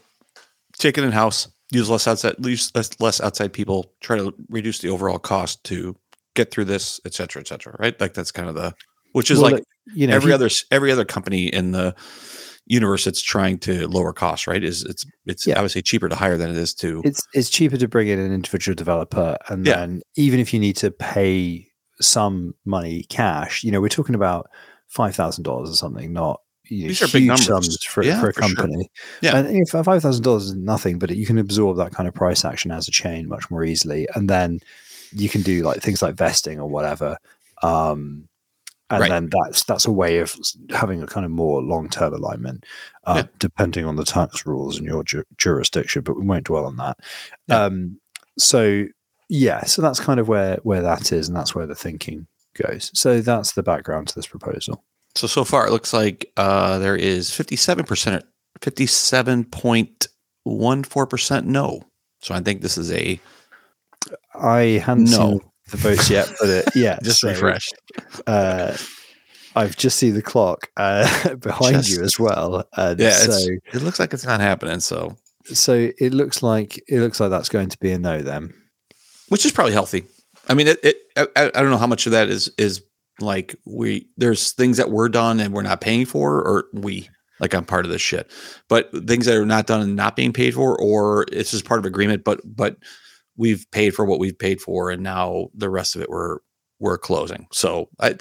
take 0.77 0.97
it 0.97 1.03
in 1.03 1.11
house, 1.11 1.47
use 1.71 1.89
less 1.89 2.07
outside, 2.07 2.35
use 2.39 2.71
less, 2.75 2.89
less 2.99 3.19
outside 3.21 3.51
people, 3.53 3.91
try 4.01 4.17
to 4.17 4.33
reduce 4.49 4.79
the 4.79 4.89
overall 4.89 5.19
cost 5.19 5.63
to 5.65 5.95
get 6.35 6.51
through 6.51 6.65
this, 6.65 6.99
et 7.05 7.13
cetera, 7.13 7.41
et 7.41 7.47
cetera. 7.47 7.75
Right? 7.79 7.99
Like 7.99 8.13
that's 8.13 8.31
kind 8.31 8.47
of 8.49 8.55
the 8.55 8.73
which 9.13 9.29
is 9.31 9.39
Well, 9.39 9.51
like 9.51 9.63
you 9.93 10.07
know 10.07 10.15
every 10.15 10.31
other 10.33 10.49
every 10.71 10.91
other 10.91 11.05
company 11.05 11.47
in 11.47 11.71
the 11.71 11.95
universe 12.65 13.03
that's 13.05 13.21
trying 13.21 13.57
to 13.57 13.87
lower 13.87 14.13
costs. 14.13 14.45
Right? 14.47 14.63
Is 14.63 14.83
it's 14.83 15.03
it's 15.25 15.45
Yeah. 15.47 15.55
obviously 15.55 15.81
cheaper 15.81 16.07
to 16.09 16.15
hire 16.15 16.37
than 16.37 16.49
it 16.49 16.57
is 16.57 16.73
to 16.75 17.01
it's 17.03 17.21
it's 17.33 17.49
cheaper 17.49 17.77
to 17.77 17.87
bring 17.87 18.07
in 18.07 18.19
an 18.19 18.31
individual 18.31 18.75
developer 18.75 19.37
and 19.47 19.65
Yeah. 19.65 19.77
then 19.77 20.01
even 20.15 20.39
if 20.39 20.53
you 20.53 20.59
need 20.59 20.77
to 20.77 20.91
pay 20.91 21.67
some 22.01 22.53
money 22.65 23.03
cash 23.09 23.63
you 23.63 23.71
know 23.71 23.81
we're 23.81 23.89
talking 23.89 24.15
about 24.15 24.49
five 24.87 25.13
thousand 25.15 25.43
dollars 25.43 25.69
or 25.69 25.75
something 25.75 26.13
not 26.13 26.39
you 26.69 26.83
know, 26.83 26.87
These 26.89 27.01
are 27.01 27.07
big 27.07 27.25
numbers. 27.27 27.45
sums 27.47 27.83
for, 27.83 28.03
Yeah, 28.03 28.19
for 28.19 28.29
a 28.29 28.33
for 28.33 28.41
sure. 28.43 28.55
company 28.55 28.89
Yeah. 29.21 29.37
and 29.37 29.47
if 29.49 29.69
five 29.69 30.01
thousand 30.01 30.23
dollars 30.23 30.45
is 30.45 30.55
nothing 30.55 30.99
but 30.99 31.09
you 31.15 31.25
can 31.25 31.37
absorb 31.37 31.77
that 31.77 31.91
kind 31.93 32.07
of 32.07 32.13
price 32.13 32.45
action 32.45 32.71
as 32.71 32.87
a 32.87 32.91
chain 32.91 33.27
much 33.27 33.49
more 33.51 33.63
easily 33.63 34.07
and 34.15 34.29
then 34.29 34.59
you 35.11 35.29
can 35.29 35.41
do 35.41 35.63
like 35.63 35.81
things 35.81 36.01
like 36.01 36.15
vesting 36.15 36.59
or 36.59 36.69
whatever 36.69 37.17
um 37.63 38.27
and 38.91 39.01
Right. 39.01 39.09
then 39.09 39.29
that's 39.31 39.63
that's 39.65 39.85
a 39.85 39.91
way 39.91 40.17
of 40.19 40.35
having 40.71 41.03
a 41.03 41.07
kind 41.07 41.25
of 41.25 41.31
more 41.31 41.61
long-term 41.61 42.13
alignment 42.13 42.65
uh, 43.05 43.15
Yeah. 43.23 43.27
depending 43.39 43.85
on 43.85 43.95
the 43.97 44.05
tax 44.05 44.45
rules 44.45 44.79
in 44.79 44.85
your 44.85 45.03
ju- 45.03 45.23
jurisdiction 45.37 46.01
but 46.03 46.15
we 46.19 46.25
won't 46.25 46.45
dwell 46.45 46.65
on 46.65 46.77
that 46.77 46.97
Yeah. 47.47 47.63
um 47.65 47.99
so 48.37 48.85
yeah 49.29 49.63
so 49.65 49.81
that's 49.81 49.99
kind 49.99 50.19
of 50.19 50.27
where 50.27 50.57
where 50.63 50.81
that 50.81 51.11
is 51.11 51.27
and 51.27 51.37
that's 51.37 51.53
where 51.53 51.67
the 51.67 51.75
thinking 51.75 52.25
goes 52.55 52.89
so 52.93 53.21
that's 53.21 53.51
the 53.53 53.61
background 53.63 54.07
to 54.07 54.15
this 54.15 54.25
proposal 54.27 54.83
So 55.15 55.27
so 55.27 55.43
far, 55.43 55.67
it 55.67 55.71
looks 55.71 55.91
like 55.93 56.31
uh, 56.37 56.77
there 56.79 56.95
is 56.95 57.31
fifty-seven 57.33 57.85
percent, 57.85 58.23
fifty-seven 58.61 59.45
point 59.45 60.07
one 60.43 60.83
four 60.83 61.05
percent 61.07 61.45
no. 61.47 61.81
So 62.21 62.35
I 62.35 62.39
think 62.41 62.61
this 62.61 62.77
is 62.77 62.91
a 62.91 63.19
i 64.33 64.61
hadn't 64.83 65.05
No. 65.11 65.17
seen 65.31 65.41
the 65.71 65.77
votes 65.77 66.09
yet 66.09 66.31
but 66.39 66.49
it, 66.49 66.69
yeah 66.75 66.97
just 67.03 67.19
so, 67.19 67.27
refreshed. 67.29 67.73
uh 68.27 68.75
i've 69.57 69.75
just 69.75 69.97
seen 69.97 70.13
the 70.13 70.21
clock 70.21 70.69
uh 70.77 71.35
behind 71.41 71.75
Just- 71.75 71.89
you 71.97 72.01
as 72.03 72.17
well 72.17 72.63
and 72.77 72.97
Yeah, 72.99 73.11
so 73.11 73.37
it 73.73 73.81
looks 73.81 73.99
like 73.99 74.13
it's 74.13 74.25
not 74.25 74.39
happening. 74.39 74.79
So, 74.79 75.17
so 75.45 75.91
it 75.99 76.13
looks 76.13 76.41
like 76.41 76.81
it 76.87 77.01
looks 77.01 77.19
like 77.19 77.29
that's 77.29 77.49
going 77.49 77.67
to 77.69 77.77
be 77.79 77.91
a 77.91 77.99
no 77.99 78.21
then 78.21 78.53
which 79.27 79.45
is 79.45 79.51
probably 79.51 79.73
healthy. 79.73 80.05
I 80.47 80.53
mean, 80.55 80.67
it, 80.67 80.79
it 80.83 80.97
I, 81.17 81.27
I 81.53 81.61
don't 81.61 81.69
know 81.69 81.77
how 81.77 81.85
much 81.87 82.05
of 82.07 82.13
that 82.13 82.29
is 82.29 82.49
is 82.57 82.81
like 83.21 83.55
we 83.65 84.07
there's 84.17 84.51
things 84.51 84.77
that 84.77 84.91
were 84.91 85.09
done 85.09 85.39
and 85.39 85.53
we're 85.53 85.61
not 85.61 85.81
paying 85.81 86.05
for, 86.05 86.37
or 86.41 86.65
we 86.73 87.09
like 87.39 87.53
I'm 87.53 87.65
part 87.65 87.85
of 87.85 87.91
this 87.91 88.01
shit. 88.01 88.31
But 88.67 88.91
things 89.07 89.25
that 89.25 89.37
are 89.37 89.45
not 89.45 89.67
done 89.67 89.81
and 89.81 89.95
not 89.95 90.15
being 90.15 90.33
paid 90.33 90.53
for, 90.53 90.79
or 90.79 91.25
it's 91.31 91.51
just 91.51 91.65
part 91.65 91.79
of 91.79 91.85
agreement, 91.85 92.23
but 92.23 92.41
but 92.45 92.77
we've 93.37 93.65
paid 93.71 93.95
for 93.95 94.05
what 94.05 94.19
we've 94.19 94.37
paid 94.37 94.61
for, 94.61 94.91
and 94.91 95.01
now 95.03 95.47
the 95.53 95.69
rest 95.69 95.95
of 95.95 96.01
it 96.01 96.09
we're 96.09 96.39
we're 96.79 96.97
closing. 96.97 97.47
So 97.51 97.89
I, 97.99 98.15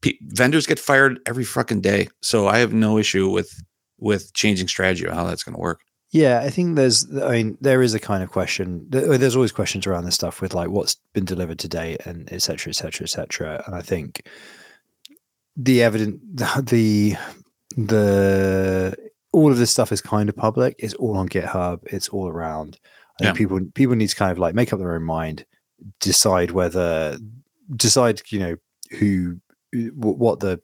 p- 0.00 0.18
vendors 0.22 0.66
get 0.66 0.78
fired 0.78 1.20
every 1.26 1.44
fucking 1.44 1.80
day. 1.80 2.08
So 2.20 2.48
I 2.48 2.58
have 2.58 2.72
no 2.72 2.98
issue 2.98 3.28
with 3.28 3.52
with 3.98 4.32
changing 4.34 4.68
strategy 4.68 5.06
or 5.06 5.12
how 5.12 5.24
that's 5.24 5.44
going 5.44 5.54
to 5.54 5.60
work. 5.60 5.80
Yeah, 6.12 6.40
I 6.40 6.50
think 6.50 6.76
there's. 6.76 7.06
I 7.20 7.30
mean, 7.30 7.58
there 7.62 7.82
is 7.82 7.94
a 7.94 7.98
kind 7.98 8.22
of 8.22 8.30
question. 8.30 8.86
Uh, 8.92 9.16
there's 9.16 9.34
always 9.34 9.50
questions 9.50 9.86
around 9.86 10.04
this 10.04 10.14
stuff 10.14 10.42
with 10.42 10.52
like 10.52 10.68
what's 10.68 10.96
been 11.14 11.24
delivered 11.24 11.58
to 11.60 11.68
date 11.68 12.02
and 12.04 12.30
et 12.30 12.42
cetera, 12.42 12.70
et 12.70 12.74
cetera, 12.74 13.04
et 13.04 13.08
cetera. 13.08 13.62
And 13.66 13.74
I 13.74 13.80
think 13.80 14.28
the 15.56 15.82
evident, 15.82 16.20
the 16.36 17.16
the 17.76 18.94
all 19.32 19.50
of 19.50 19.56
this 19.56 19.70
stuff 19.70 19.90
is 19.90 20.02
kind 20.02 20.28
of 20.28 20.36
public. 20.36 20.76
It's 20.78 20.94
all 20.94 21.16
on 21.16 21.30
GitHub. 21.30 21.80
It's 21.84 22.10
all 22.10 22.28
around. 22.28 22.78
I 23.18 23.24
think 23.24 23.36
people 23.38 23.60
people 23.74 23.96
need 23.96 24.08
to 24.08 24.16
kind 24.16 24.32
of 24.32 24.38
like 24.38 24.54
make 24.54 24.72
up 24.72 24.78
their 24.80 24.94
own 24.94 25.04
mind, 25.04 25.46
decide 25.98 26.50
whether 26.50 27.16
decide 27.74 28.20
you 28.28 28.38
know 28.38 28.56
who 28.98 29.40
what 29.94 30.40
the 30.40 30.60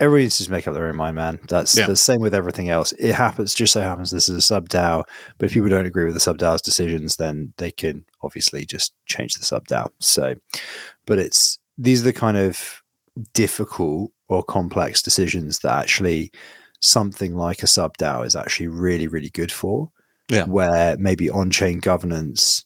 everybody 0.00 0.24
needs 0.24 0.36
to 0.36 0.40
just 0.42 0.50
make 0.50 0.66
up 0.66 0.74
their 0.74 0.86
own 0.86 0.96
mind, 0.96 1.16
man. 1.16 1.38
That's 1.48 1.76
Yeah. 1.76 1.86
the 1.86 1.96
same 1.96 2.20
with 2.20 2.34
everything 2.34 2.68
else. 2.68 2.92
It 2.92 3.12
happens, 3.14 3.54
just 3.54 3.72
so 3.72 3.80
happens 3.80 4.10
this 4.10 4.28
is 4.28 4.36
a 4.36 4.42
sub 4.42 4.68
DAO, 4.68 5.04
but 5.38 5.46
if 5.46 5.52
people 5.52 5.68
don't 5.68 5.86
agree 5.86 6.04
with 6.04 6.14
the 6.14 6.20
sub 6.20 6.38
DAO's 6.38 6.62
decisions, 6.62 7.16
then 7.16 7.52
they 7.58 7.70
can 7.70 8.04
obviously 8.22 8.64
just 8.66 8.92
change 9.06 9.34
the 9.34 9.44
sub 9.44 9.66
DAO. 9.68 9.88
So, 10.00 10.34
but 11.06 11.18
it's 11.18 11.58
these 11.78 12.00
are 12.02 12.04
the 12.04 12.12
kind 12.12 12.36
of 12.36 12.82
difficult 13.32 14.10
or 14.28 14.42
complex 14.42 15.02
decisions 15.02 15.60
that 15.60 15.78
actually 15.78 16.32
something 16.80 17.36
like 17.36 17.62
a 17.62 17.66
sub 17.66 17.96
DAO 17.98 18.26
is 18.26 18.34
actually 18.36 18.68
really, 18.68 19.06
really 19.06 19.30
good 19.30 19.52
for. 19.52 19.90
Yeah. 20.28 20.44
Where 20.44 20.96
maybe 20.98 21.28
on 21.30 21.50
chain 21.50 21.78
governance 21.78 22.64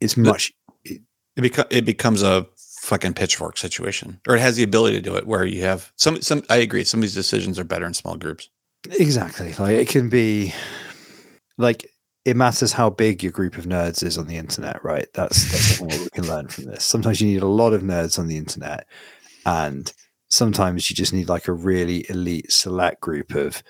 is 0.00 0.16
much 0.16 0.52
It 0.84 1.00
becomes 1.40 1.68
it 1.70 1.84
becomes 1.84 2.22
a 2.22 2.46
fucking 2.88 3.12
pitchfork 3.12 3.58
situation, 3.58 4.20
or 4.26 4.34
it 4.34 4.40
has 4.40 4.56
the 4.56 4.62
ability 4.62 4.96
to 4.96 5.02
do 5.02 5.14
it 5.14 5.26
where 5.26 5.44
you 5.44 5.62
have 5.62 5.92
some 5.96 6.20
some. 6.22 6.42
I 6.48 6.56
agree. 6.56 6.84
Some 6.84 7.00
of 7.00 7.02
these 7.02 7.14
decisions 7.14 7.58
are 7.58 7.64
better 7.64 7.86
in 7.86 7.94
small 7.94 8.16
groups. 8.16 8.48
Exactly. 8.90 9.52
Like 9.54 9.76
it 9.76 9.88
can 9.88 10.08
be 10.08 10.54
like 11.58 11.90
it 12.24 12.36
matters 12.36 12.72
how 12.72 12.90
big 12.90 13.22
your 13.22 13.32
group 13.32 13.58
of 13.58 13.66
nerds 13.66 14.02
is 14.02 14.16
on 14.18 14.26
the 14.26 14.36
internet, 14.36 14.82
right? 14.82 15.06
That's 15.14 15.50
that's 15.50 15.76
something 15.76 15.98
what 15.98 16.04
we 16.04 16.10
can 16.10 16.26
learn 16.26 16.48
from 16.48 16.64
this. 16.64 16.84
Sometimes 16.84 17.20
you 17.20 17.28
need 17.28 17.42
a 17.42 17.46
lot 17.46 17.74
of 17.74 17.82
nerds 17.82 18.18
on 18.18 18.26
the 18.26 18.38
internet, 18.38 18.86
and 19.44 19.92
sometimes 20.30 20.90
you 20.90 20.96
just 20.96 21.12
need 21.12 21.28
like 21.28 21.48
a 21.48 21.52
really 21.52 22.06
elite 22.08 22.50
select 22.50 23.00
group 23.00 23.34
of 23.34 23.62